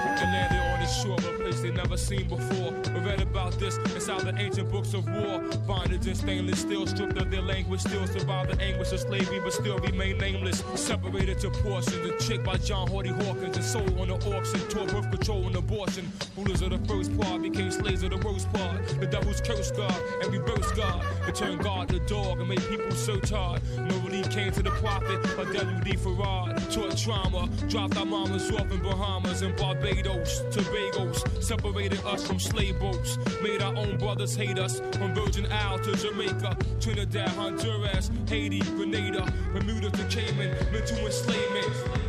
And 0.05 0.31
landed 0.31 0.59
on 0.59 0.79
the 0.79 0.87
shore 0.87 1.15
of 1.17 1.25
a 1.25 1.43
place 1.43 1.61
they 1.61 1.71
never 1.71 1.97
seen 1.97 2.27
before. 2.27 2.71
We 2.93 2.99
read 3.01 3.21
about 3.21 3.53
this 3.59 3.77
inside 3.95 4.21
the 4.21 4.35
ancient 4.37 4.71
books 4.71 4.93
of 4.93 5.07
war. 5.09 5.39
Bondage 5.67 6.07
and 6.07 6.17
stainless 6.17 6.59
steel, 6.59 6.87
stripped 6.87 7.17
of 7.17 7.29
their 7.31 7.41
language, 7.41 7.81
still 7.81 8.05
survive 8.07 8.49
the 8.49 8.61
anguish 8.61 8.91
of 8.91 8.99
slavery, 8.99 9.39
but 9.39 9.53
still 9.53 9.77
remain 9.79 10.17
nameless. 10.17 10.63
Separated 10.75 11.39
to 11.39 11.49
portions, 11.49 11.95
a 11.95 12.17
chick 12.17 12.43
by 12.43 12.57
John 12.57 12.87
Hardy 12.87 13.09
Hawkins, 13.09 13.57
and 13.57 13.65
sold 13.65 13.97
on 13.99 14.07
the 14.07 14.15
auction, 14.15 14.59
tore 14.69 14.87
birth 14.87 15.09
control 15.09 15.47
and 15.47 15.55
abortion. 15.55 16.11
Rulers 16.37 16.61
of 16.61 16.69
the 16.71 16.79
first 16.87 17.17
part 17.19 17.41
became 17.41 17.71
slaves 17.71 18.03
of 18.03 18.11
the 18.11 18.17
worst 18.17 18.51
part. 18.53 18.87
The 18.99 19.07
devil's 19.07 19.41
curse 19.41 19.71
God 19.71 19.95
and 20.23 20.31
reverse 20.33 20.71
God. 20.73 21.05
It 21.27 21.35
turned 21.35 21.61
God 21.61 21.89
to 21.89 21.99
dog 22.07 22.39
and 22.39 22.49
made 22.49 22.61
people 22.67 22.91
search 22.91 23.29
hard. 23.29 23.61
No 23.77 23.97
relief 23.99 24.29
came 24.29 24.51
to 24.53 24.63
the 24.63 24.71
prophet, 24.71 25.19
or 25.37 25.45
W.D. 25.53 25.93
Farad. 25.97 26.73
Taught 26.73 26.97
trauma, 26.97 27.49
dropped 27.67 27.97
our 27.97 28.05
mamas 28.05 28.51
off 28.51 28.71
in 28.71 28.79
Bahamas 28.79 29.41
and 29.41 29.55
Barbados, 29.55 29.88
Tobagos, 29.95 31.43
separated 31.43 32.03
us 32.05 32.25
from 32.25 32.39
slave 32.39 32.79
boats, 32.79 33.17
made 33.41 33.61
our 33.61 33.75
own 33.75 33.97
brothers 33.97 34.35
hate 34.35 34.59
us, 34.59 34.79
from 34.79 35.13
Virgin 35.15 35.51
Isle 35.51 35.79
to 35.79 35.95
Jamaica, 35.95 36.57
Trinidad, 36.79 37.29
Honduras, 37.29 38.11
Haiti, 38.27 38.59
Grenada, 38.59 39.31
Bermuda 39.53 39.89
to 39.89 40.03
Cayman, 40.05 40.55
mental 40.71 41.05
enslavement. 41.05 42.08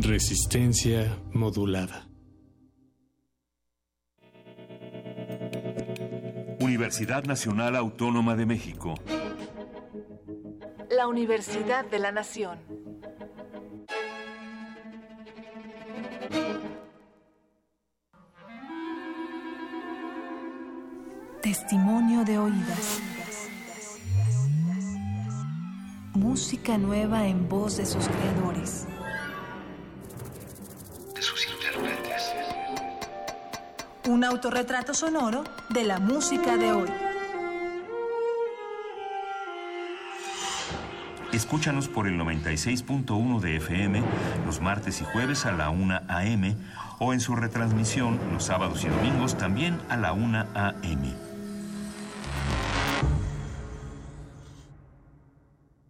Resistencia 0.00 1.18
modulada. 1.32 2.08
Universidad 6.58 7.24
Nacional 7.24 7.76
Autónoma 7.76 8.34
de 8.34 8.44
México. 8.44 8.94
La 10.90 11.06
Universidad 11.06 11.84
de 11.88 11.98
la 12.00 12.10
Nación. 12.10 12.58
Testimonio 21.40 22.24
de 22.24 22.38
oídas. 22.38 23.00
Música 26.14 26.78
nueva 26.78 27.28
en 27.28 27.48
voz 27.48 27.76
de 27.76 27.86
sus 27.86 28.08
creadores. 28.08 28.88
Un 34.14 34.22
autorretrato 34.22 34.94
sonoro 34.94 35.42
de 35.70 35.82
la 35.82 35.98
música 35.98 36.56
de 36.56 36.70
hoy. 36.70 36.88
Escúchanos 41.32 41.88
por 41.88 42.06
el 42.06 42.16
96.1 42.20 43.40
de 43.40 43.56
FM 43.56 44.04
los 44.46 44.60
martes 44.60 45.00
y 45.00 45.04
jueves 45.04 45.46
a 45.46 45.50
la 45.50 45.70
1 45.70 46.02
a.m. 46.06 46.54
o 47.00 47.12
en 47.12 47.18
su 47.18 47.34
retransmisión 47.34 48.20
los 48.32 48.44
sábados 48.44 48.84
y 48.84 48.88
domingos 48.88 49.36
también 49.36 49.80
a 49.88 49.96
la 49.96 50.12
1 50.12 50.46
a.m. 50.54 51.12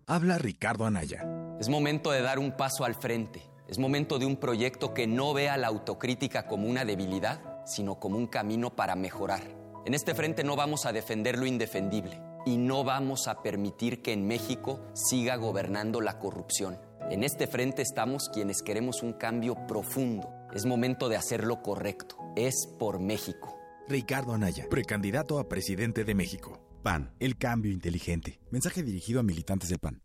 Habla 0.06 0.38
Ricardo 0.38 0.86
Anaya. 0.86 1.26
Es 1.60 1.68
momento 1.68 2.10
de 2.10 2.22
dar 2.22 2.38
un 2.38 2.52
paso 2.52 2.86
al 2.86 2.94
frente. 2.94 3.42
Es 3.68 3.78
momento 3.78 4.18
de 4.18 4.24
un 4.24 4.36
proyecto 4.36 4.94
que 4.94 5.06
no 5.06 5.34
vea 5.34 5.58
la 5.58 5.66
autocrítica 5.66 6.46
como 6.46 6.68
una 6.68 6.86
debilidad, 6.86 7.53
sino 7.64 7.98
como 7.98 8.16
un 8.18 8.26
camino 8.26 8.70
para 8.74 8.94
mejorar. 8.94 9.42
En 9.84 9.94
este 9.94 10.14
frente 10.14 10.44
no 10.44 10.56
vamos 10.56 10.86
a 10.86 10.92
defender 10.92 11.38
lo 11.38 11.46
indefendible 11.46 12.20
y 12.46 12.56
no 12.56 12.84
vamos 12.84 13.28
a 13.28 13.42
permitir 13.42 14.02
que 14.02 14.12
en 14.12 14.26
México 14.26 14.80
siga 14.94 15.36
gobernando 15.36 16.00
la 16.00 16.18
corrupción. 16.18 16.78
En 17.10 17.22
este 17.22 17.46
frente 17.46 17.82
estamos 17.82 18.30
quienes 18.32 18.62
queremos 18.62 19.02
un 19.02 19.12
cambio 19.12 19.66
profundo. 19.66 20.28
Es 20.54 20.64
momento 20.64 21.08
de 21.08 21.16
hacer 21.16 21.44
lo 21.44 21.60
correcto. 21.62 22.16
Es 22.34 22.66
por 22.78 22.98
México. 22.98 23.58
Ricardo 23.88 24.32
Anaya, 24.32 24.66
precandidato 24.70 25.38
a 25.38 25.48
presidente 25.48 26.04
de 26.04 26.14
México. 26.14 26.58
PAN, 26.82 27.12
el 27.20 27.36
cambio 27.36 27.72
inteligente. 27.72 28.40
Mensaje 28.50 28.82
dirigido 28.82 29.20
a 29.20 29.22
militantes 29.22 29.68
del 29.68 29.78
PAN. 29.78 30.02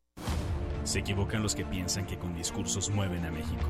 Se 0.83 0.99
equivocan 0.99 1.41
los 1.41 1.55
que 1.55 1.65
piensan 1.65 2.05
que 2.05 2.17
con 2.17 2.35
discursos 2.35 2.89
mueven 2.89 3.25
a 3.25 3.31
México. 3.31 3.69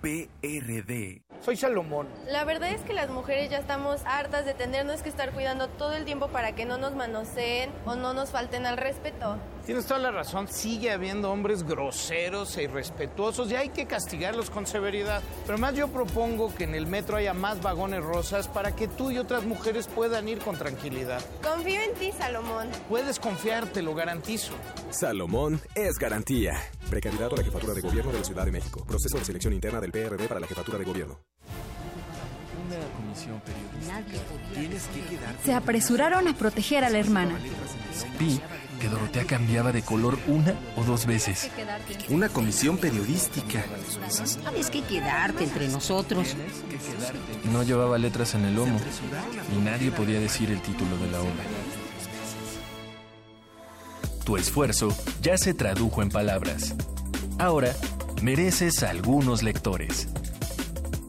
PRD. 0.00 1.22
Soy 1.40 1.56
Salomón. 1.56 2.08
La 2.28 2.44
verdad 2.44 2.70
es 2.70 2.82
que 2.82 2.92
las 2.92 3.10
mujeres 3.10 3.50
ya 3.50 3.58
estamos 3.58 4.02
hartas 4.04 4.44
de 4.44 4.54
tenernos 4.54 5.02
que 5.02 5.08
estar 5.08 5.32
cuidando 5.32 5.68
todo 5.68 5.92
el 5.92 6.04
tiempo 6.04 6.28
para 6.28 6.52
que 6.52 6.64
no 6.64 6.78
nos 6.78 6.94
manoseen 6.94 7.70
o 7.84 7.94
no 7.94 8.14
nos 8.14 8.30
falten 8.30 8.66
al 8.66 8.76
respeto. 8.76 9.36
Tienes 9.66 9.86
toda 9.86 9.98
la 9.98 10.12
razón, 10.12 10.46
sigue 10.46 10.92
habiendo 10.92 11.28
hombres 11.32 11.64
groseros 11.64 12.56
e 12.56 12.62
irrespetuosos 12.62 13.50
y 13.50 13.56
hay 13.56 13.70
que 13.70 13.86
castigarlos 13.86 14.48
con 14.48 14.64
severidad. 14.64 15.24
Pero 15.44 15.58
más 15.58 15.74
yo 15.74 15.88
propongo 15.88 16.54
que 16.54 16.62
en 16.62 16.76
el 16.76 16.86
metro 16.86 17.16
haya 17.16 17.34
más 17.34 17.60
vagones 17.60 18.04
rosas 18.04 18.46
para 18.46 18.76
que 18.76 18.86
tú 18.86 19.10
y 19.10 19.18
otras 19.18 19.44
mujeres 19.44 19.88
puedan 19.88 20.28
ir 20.28 20.38
con 20.38 20.56
tranquilidad. 20.56 21.20
Confío 21.42 21.80
en 21.80 21.94
ti, 21.94 22.12
Salomón. 22.12 22.68
Puedes 22.88 23.18
confiar, 23.18 23.66
te 23.66 23.82
lo 23.82 23.96
garantizo. 23.96 24.52
Salomón 24.90 25.60
es 25.74 25.98
garantía. 25.98 26.62
Precandidato 26.88 27.34
a 27.34 27.38
la 27.38 27.44
jefatura 27.44 27.74
de 27.74 27.80
gobierno 27.80 28.12
de 28.12 28.18
la 28.20 28.24
Ciudad 28.24 28.44
de 28.44 28.52
México. 28.52 28.84
Proceso 28.86 29.18
de 29.18 29.24
selección 29.24 29.52
interna 29.52 29.80
del 29.80 29.90
PRD 29.90 30.28
para 30.28 30.38
la 30.38 30.46
jefatura 30.46 30.78
de 30.78 30.84
gobierno. 30.84 31.18
Una 32.66 32.86
comisión 32.96 33.40
periodística. 33.40 34.54
Tienes 34.54 34.82
que 34.88 35.00
quedarte. 35.02 35.44
Se 35.44 35.54
apresuraron 35.54 36.28
a 36.28 36.34
proteger 36.34 36.84
a 36.84 36.90
la 36.90 36.98
hermana. 36.98 37.38
Vi 38.18 38.40
que 38.80 38.88
Dorotea 38.88 39.24
cambiaba 39.24 39.72
de 39.72 39.82
color 39.82 40.18
una 40.26 40.54
o 40.76 40.84
dos 40.84 41.06
veces. 41.06 41.50
Una 42.08 42.28
comisión 42.28 42.78
periodística. 42.78 43.64
Tienes 44.50 44.70
que 44.70 44.82
quedarte 44.82 45.44
entre 45.44 45.68
nosotros. 45.68 46.36
No 47.52 47.62
llevaba 47.62 47.98
letras 47.98 48.34
en 48.34 48.44
el 48.44 48.56
lomo 48.56 48.78
y 49.54 49.60
nadie 49.60 49.90
podía 49.90 50.18
decir 50.18 50.50
el 50.50 50.60
título 50.60 50.96
de 50.98 51.10
la 51.10 51.20
obra. 51.20 51.44
Tu 54.24 54.36
esfuerzo 54.36 54.88
ya 55.22 55.38
se 55.38 55.54
tradujo 55.54 56.02
en 56.02 56.10
palabras. 56.10 56.74
Ahora 57.38 57.72
mereces 58.22 58.82
algunos 58.82 59.42
lectores. 59.44 60.08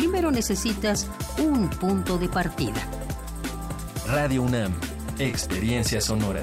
primero 0.00 0.30
necesitas 0.30 1.06
un 1.36 1.68
punto 1.68 2.16
de 2.16 2.26
partida. 2.26 2.80
Radio 4.06 4.42
UNAM, 4.42 4.72
Experiencia 5.18 6.00
Sonora. 6.00 6.42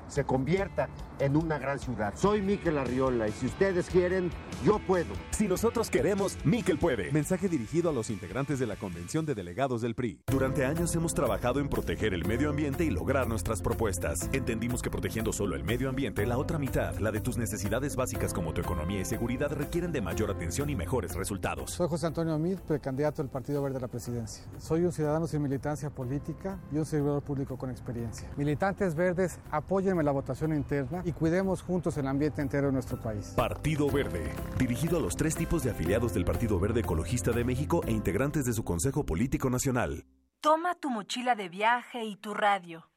se 0.11 0.25
convierta 0.25 0.89
en 1.19 1.37
una 1.37 1.57
gran 1.57 1.79
ciudad. 1.79 2.13
Soy 2.15 2.41
Miquel 2.41 2.77
Arriola 2.77 3.27
y 3.27 3.31
si 3.31 3.45
ustedes 3.45 3.89
quieren, 3.89 4.29
yo 4.65 4.79
puedo. 4.79 5.13
Si 5.31 5.47
nosotros 5.47 5.89
queremos, 5.89 6.37
Miquel 6.43 6.77
puede. 6.77 7.11
Mensaje 7.11 7.47
dirigido 7.47 7.89
a 7.89 7.93
los 7.93 8.09
integrantes 8.09 8.59
de 8.59 8.67
la 8.67 8.75
Convención 8.75 9.25
de 9.25 9.35
Delegados 9.35 9.81
del 9.81 9.95
PRI. 9.95 10.21
Durante 10.27 10.65
años 10.65 10.93
hemos 10.95 11.13
trabajado 11.13 11.59
en 11.59 11.69
proteger 11.69 12.13
el 12.13 12.25
medio 12.25 12.49
ambiente 12.49 12.83
y 12.83 12.89
lograr 12.89 13.27
nuestras 13.27 13.61
propuestas. 13.61 14.29
Entendimos 14.33 14.81
que 14.81 14.89
protegiendo 14.89 15.31
solo 15.31 15.55
el 15.55 15.63
medio 15.63 15.89
ambiente, 15.89 16.25
la 16.25 16.37
otra 16.37 16.59
mitad, 16.59 16.97
la 16.97 17.11
de 17.11 17.21
tus 17.21 17.37
necesidades 17.37 17.95
básicas 17.95 18.33
como 18.33 18.53
tu 18.53 18.61
economía 18.61 18.99
y 18.99 19.05
seguridad, 19.05 19.51
requieren 19.51 19.91
de 19.91 20.01
mayor 20.01 20.31
atención 20.31 20.69
y 20.69 20.75
mejores 20.75 21.15
resultados. 21.15 21.71
Soy 21.71 21.87
José 21.87 22.07
Antonio 22.07 22.33
Amid, 22.33 22.59
precandidato 22.59 23.21
del 23.21 23.29
Partido 23.29 23.61
Verde 23.61 23.77
a 23.77 23.81
la 23.81 23.87
presidencia. 23.87 24.43
Soy 24.57 24.83
un 24.83 24.91
ciudadano 24.91 25.27
sin 25.27 25.41
militancia 25.41 25.89
política 25.89 26.59
y 26.71 26.77
un 26.77 26.85
servidor 26.85 27.21
público 27.21 27.57
con 27.57 27.69
experiencia. 27.69 28.29
Militantes 28.35 28.95
verdes, 28.95 29.39
apóyenme 29.49 30.00
la 30.03 30.11
votación 30.11 30.53
interna 30.55 31.01
y 31.05 31.11
cuidemos 31.11 31.61
juntos 31.61 31.97
el 31.97 32.07
ambiente 32.07 32.41
entero 32.41 32.67
de 32.67 32.73
nuestro 32.73 32.99
país. 32.99 33.33
Partido 33.35 33.89
Verde, 33.89 34.31
dirigido 34.57 34.97
a 34.97 35.01
los 35.01 35.15
tres 35.15 35.35
tipos 35.35 35.63
de 35.63 35.71
afiliados 35.71 36.13
del 36.13 36.25
Partido 36.25 36.59
Verde 36.59 36.81
Ecologista 36.81 37.31
de 37.31 37.43
México 37.43 37.81
e 37.85 37.91
integrantes 37.91 38.45
de 38.45 38.53
su 38.53 38.63
Consejo 38.63 39.05
Político 39.05 39.49
Nacional. 39.49 40.05
Toma 40.41 40.75
tu 40.75 40.89
mochila 40.89 41.35
de 41.35 41.49
viaje 41.49 42.03
y 42.03 42.15
tu 42.15 42.33
radio. 42.33 42.89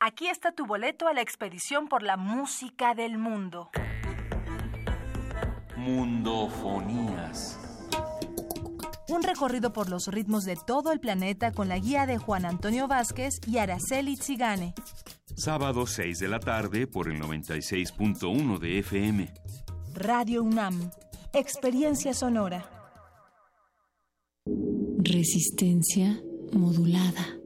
Aquí 0.00 0.28
está 0.28 0.52
tu 0.52 0.66
boleto 0.66 1.08
a 1.08 1.12
la 1.12 1.20
expedición 1.20 1.88
por 1.88 2.02
la 2.02 2.16
música 2.16 2.94
del 2.94 3.18
mundo. 3.18 3.70
Mundofonías. 5.76 7.58
Un 9.08 9.22
recorrido 9.22 9.72
por 9.72 9.90
los 9.90 10.06
ritmos 10.06 10.44
de 10.44 10.56
todo 10.56 10.92
el 10.92 11.00
planeta 11.00 11.52
con 11.52 11.68
la 11.68 11.78
guía 11.78 12.06
de 12.06 12.16
Juan 12.16 12.44
Antonio 12.44 12.86
Vázquez 12.86 13.40
y 13.46 13.58
Araceli 13.58 14.16
Zigane. 14.16 14.74
Sábado 15.42 15.86
6 15.86 16.18
de 16.18 16.28
la 16.28 16.38
tarde 16.38 16.86
por 16.86 17.10
el 17.10 17.18
96.1 17.18 18.58
de 18.58 18.78
FM. 18.80 19.32
Radio 19.94 20.42
UNAM. 20.42 20.90
Experiencia 21.32 22.12
sonora. 22.12 22.68
Resistencia 24.98 26.20
modulada. 26.52 27.39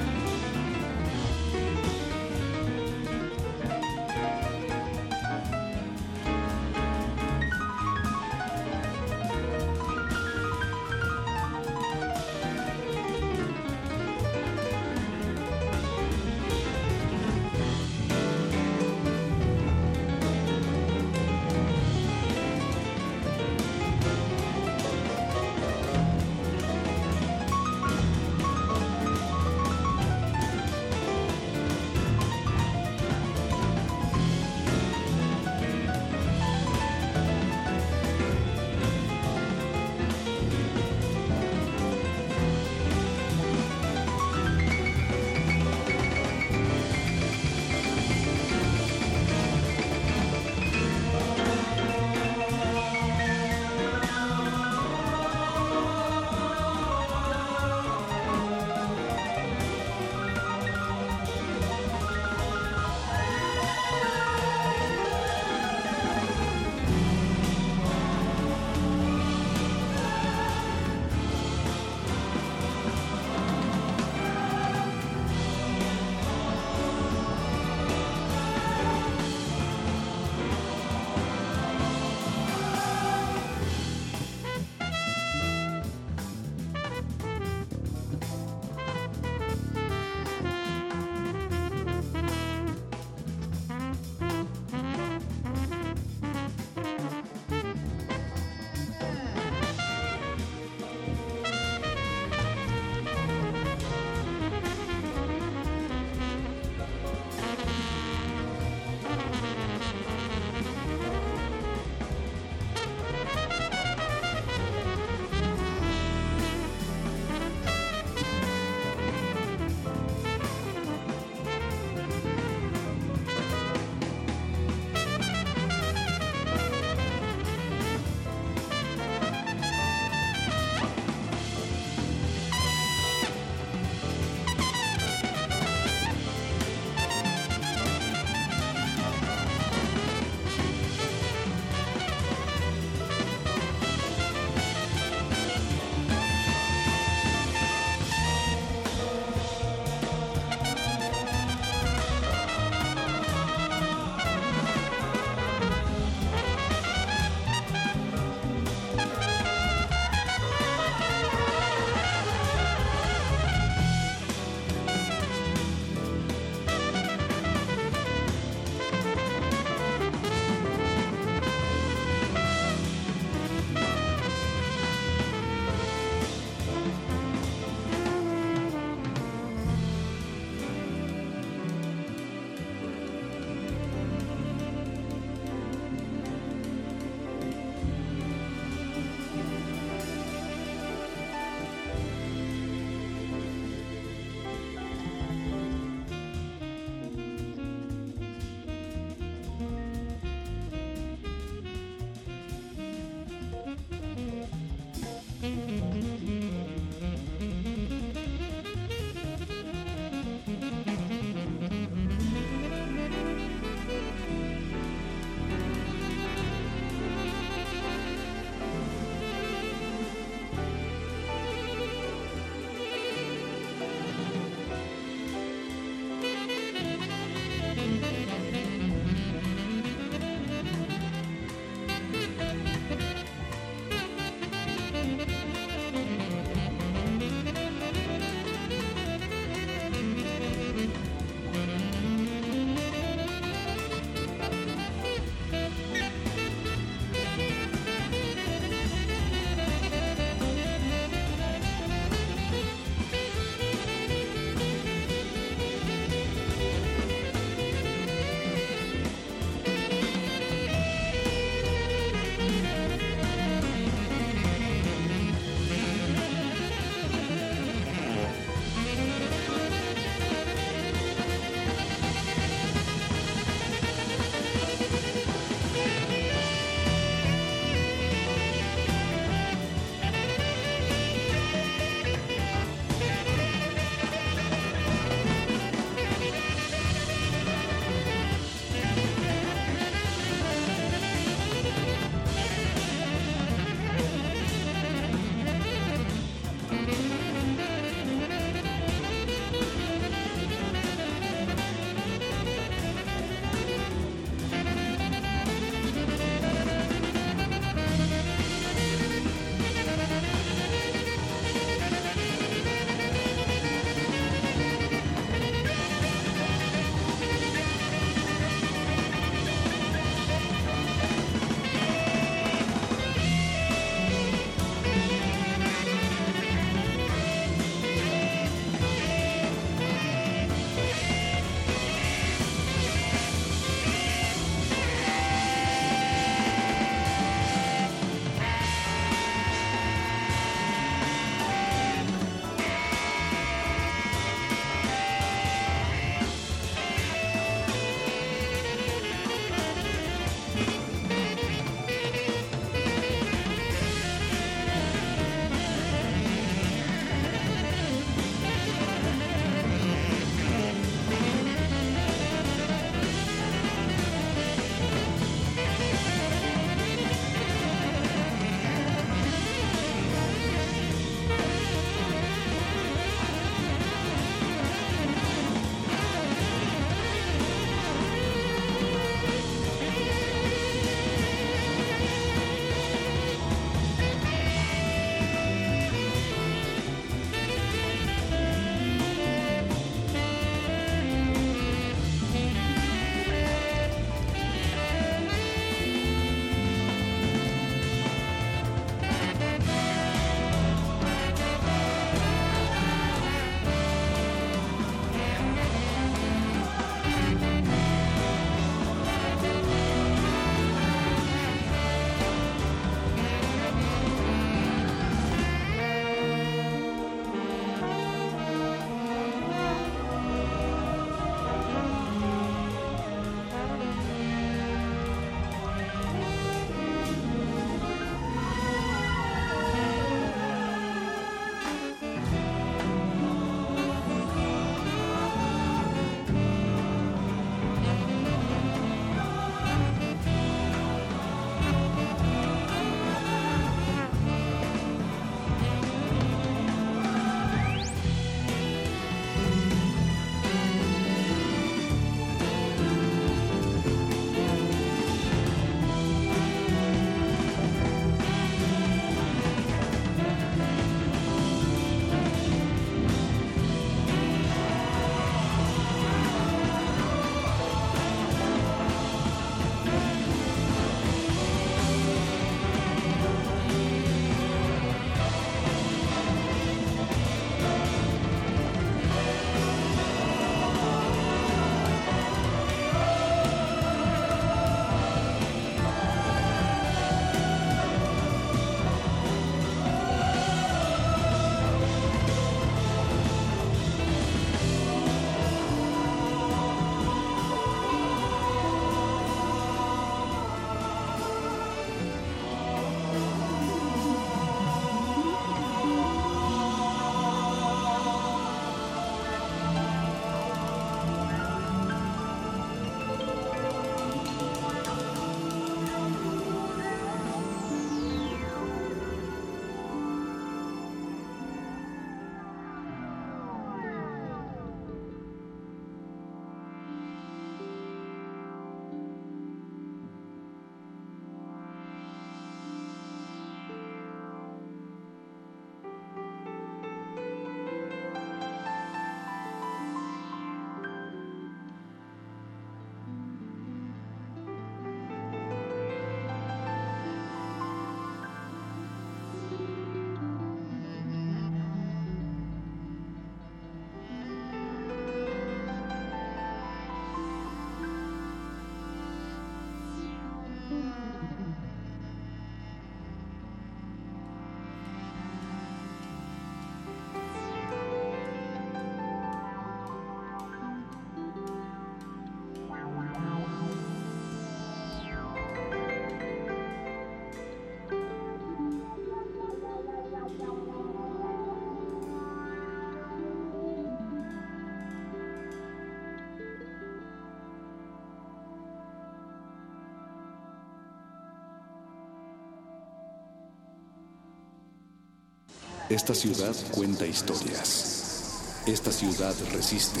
Esta 595.90 596.14
ciudad 596.14 596.54
cuenta 596.70 597.04
historias. 597.04 598.62
Esta 598.64 598.92
ciudad 598.92 599.34
resiste. 599.52 600.00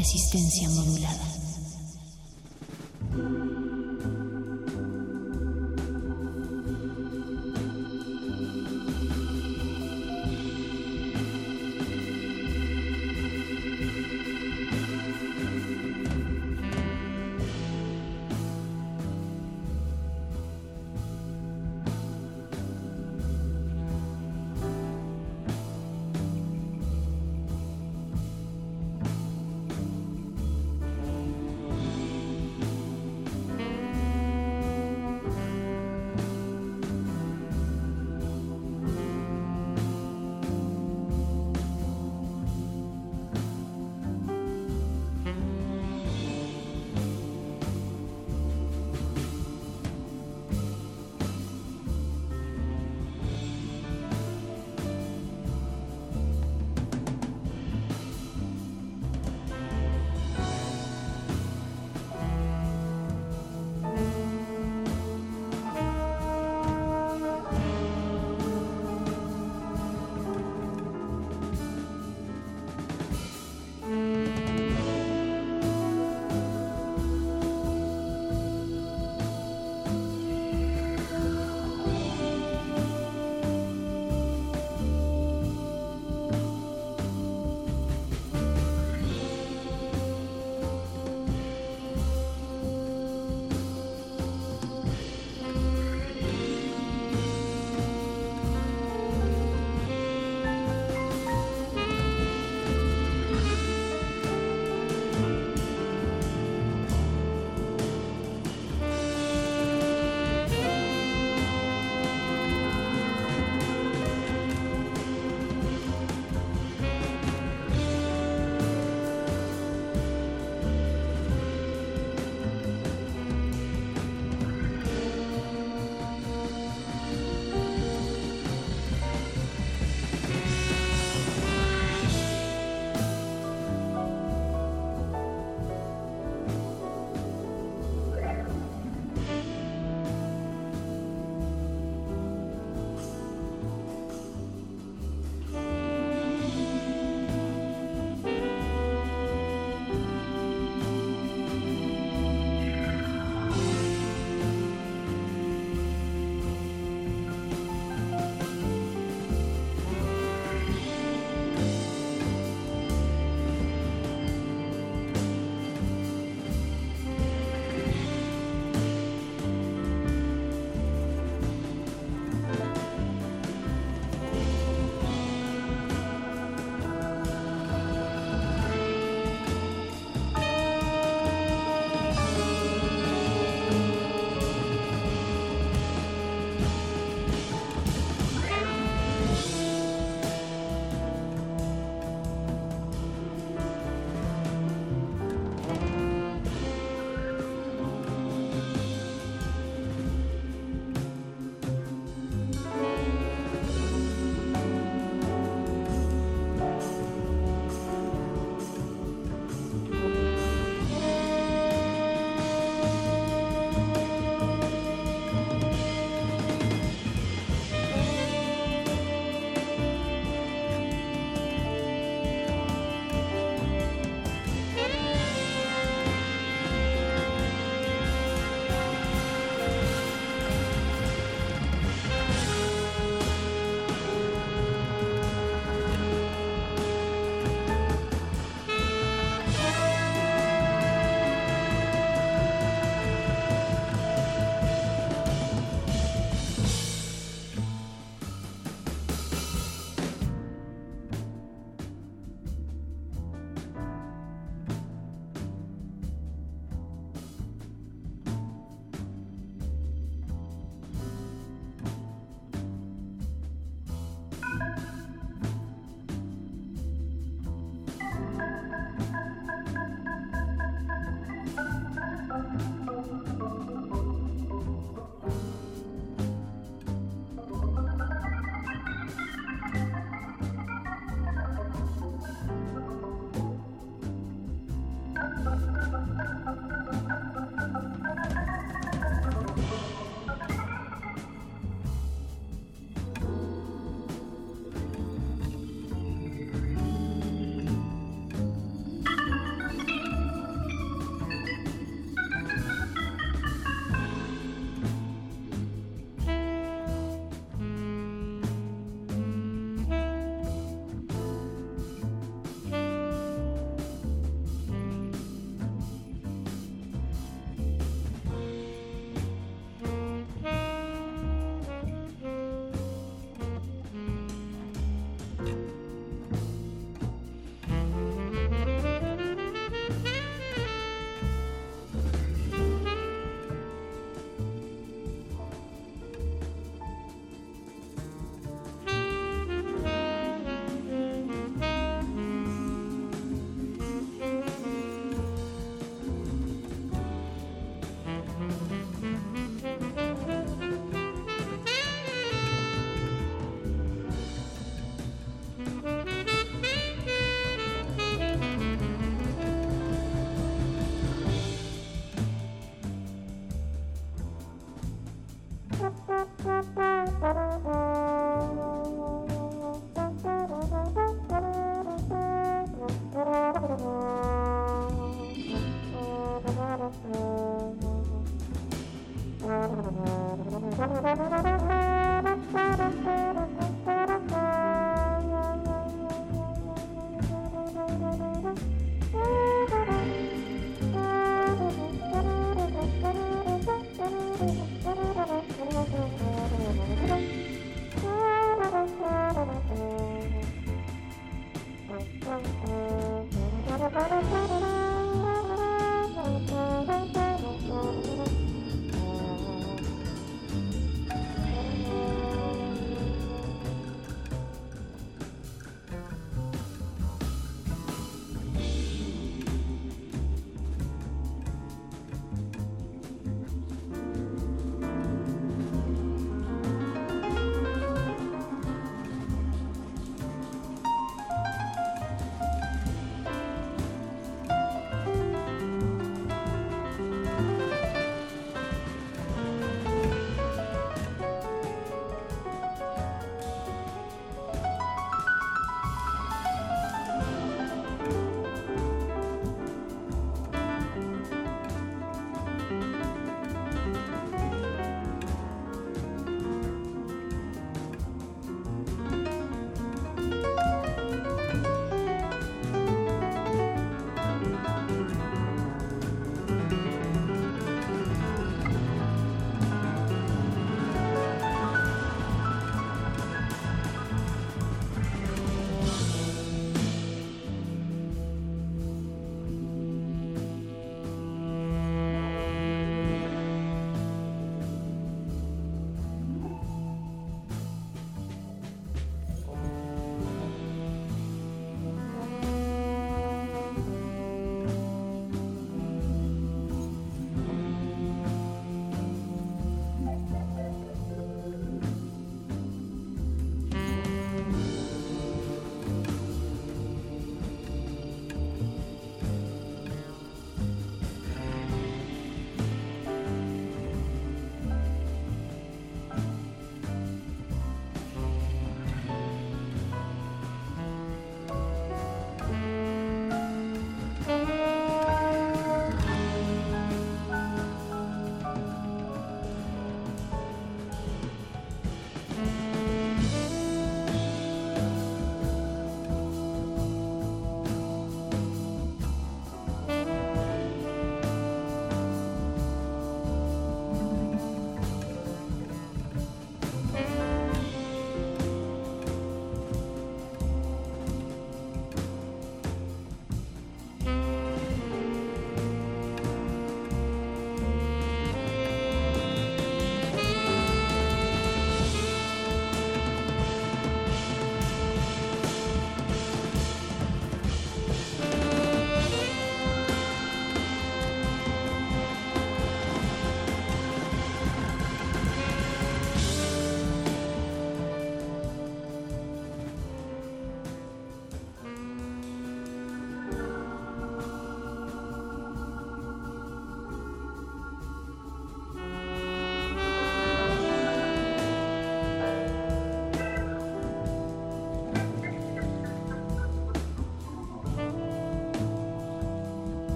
Resistencia 0.00 0.66
modulada. 0.70 1.19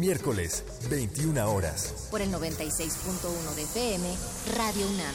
Miércoles, 0.00 0.64
21 0.88 1.52
horas. 1.52 2.08
Por 2.10 2.22
el 2.22 2.32
96.1 2.32 3.54
de 3.54 3.62
FM, 3.64 4.08
Radio 4.56 4.86
UNAM. 4.86 5.14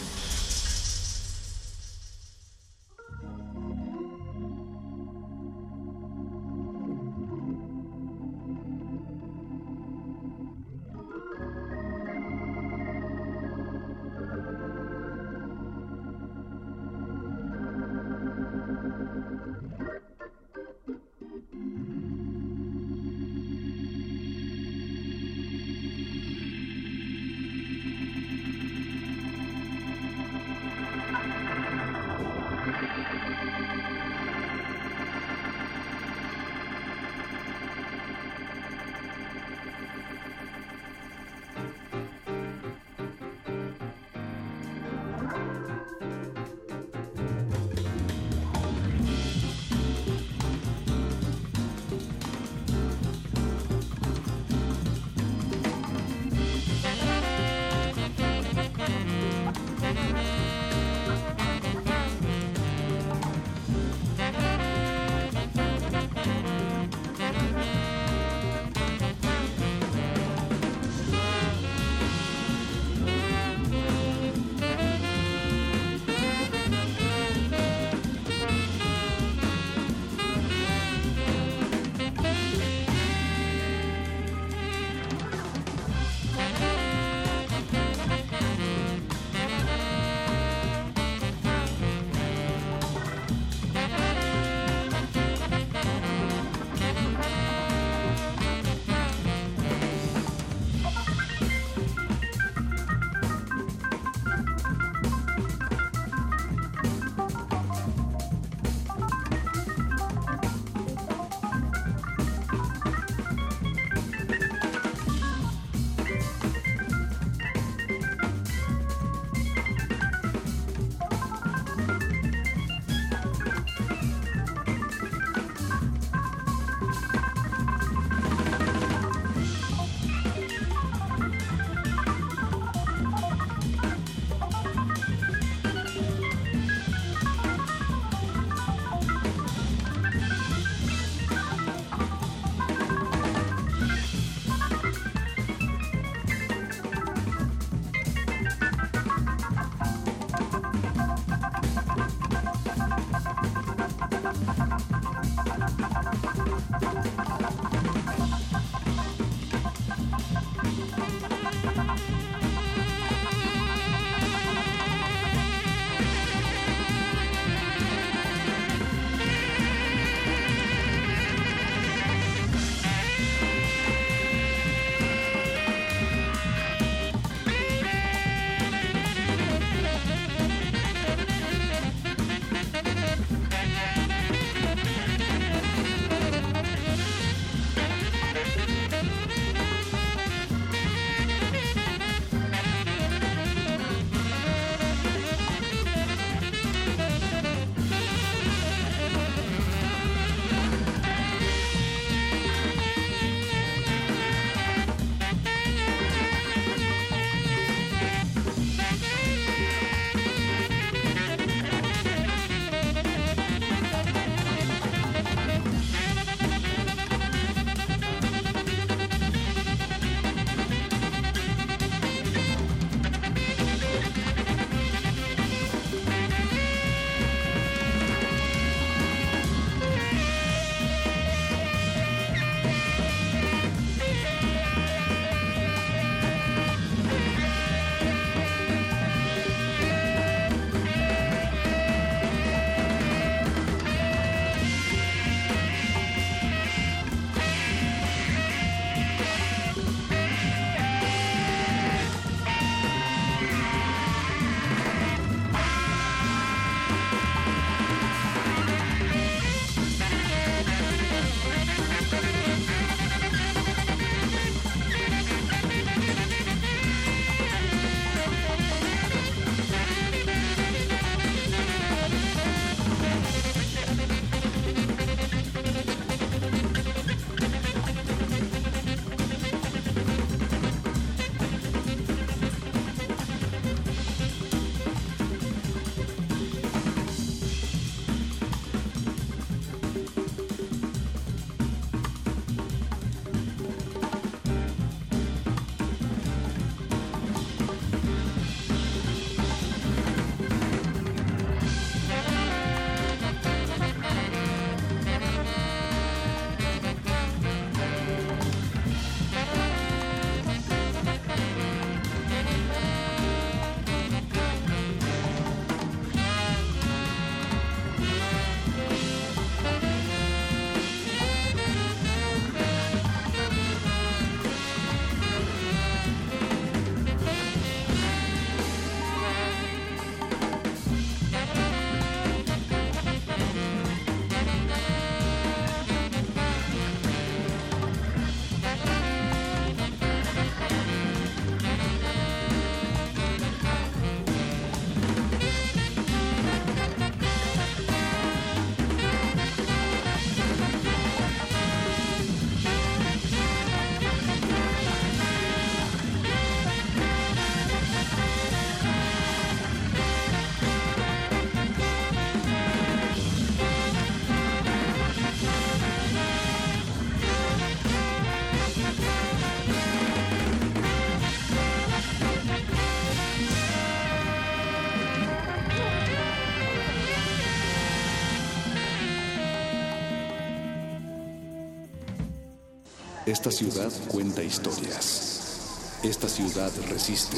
Esta 383.35 383.51
ciudad 383.51 383.91
cuenta 384.07 384.41
historias. 384.41 385.99
Esta 386.03 386.29
ciudad 386.29 386.71
resiste. 386.89 387.37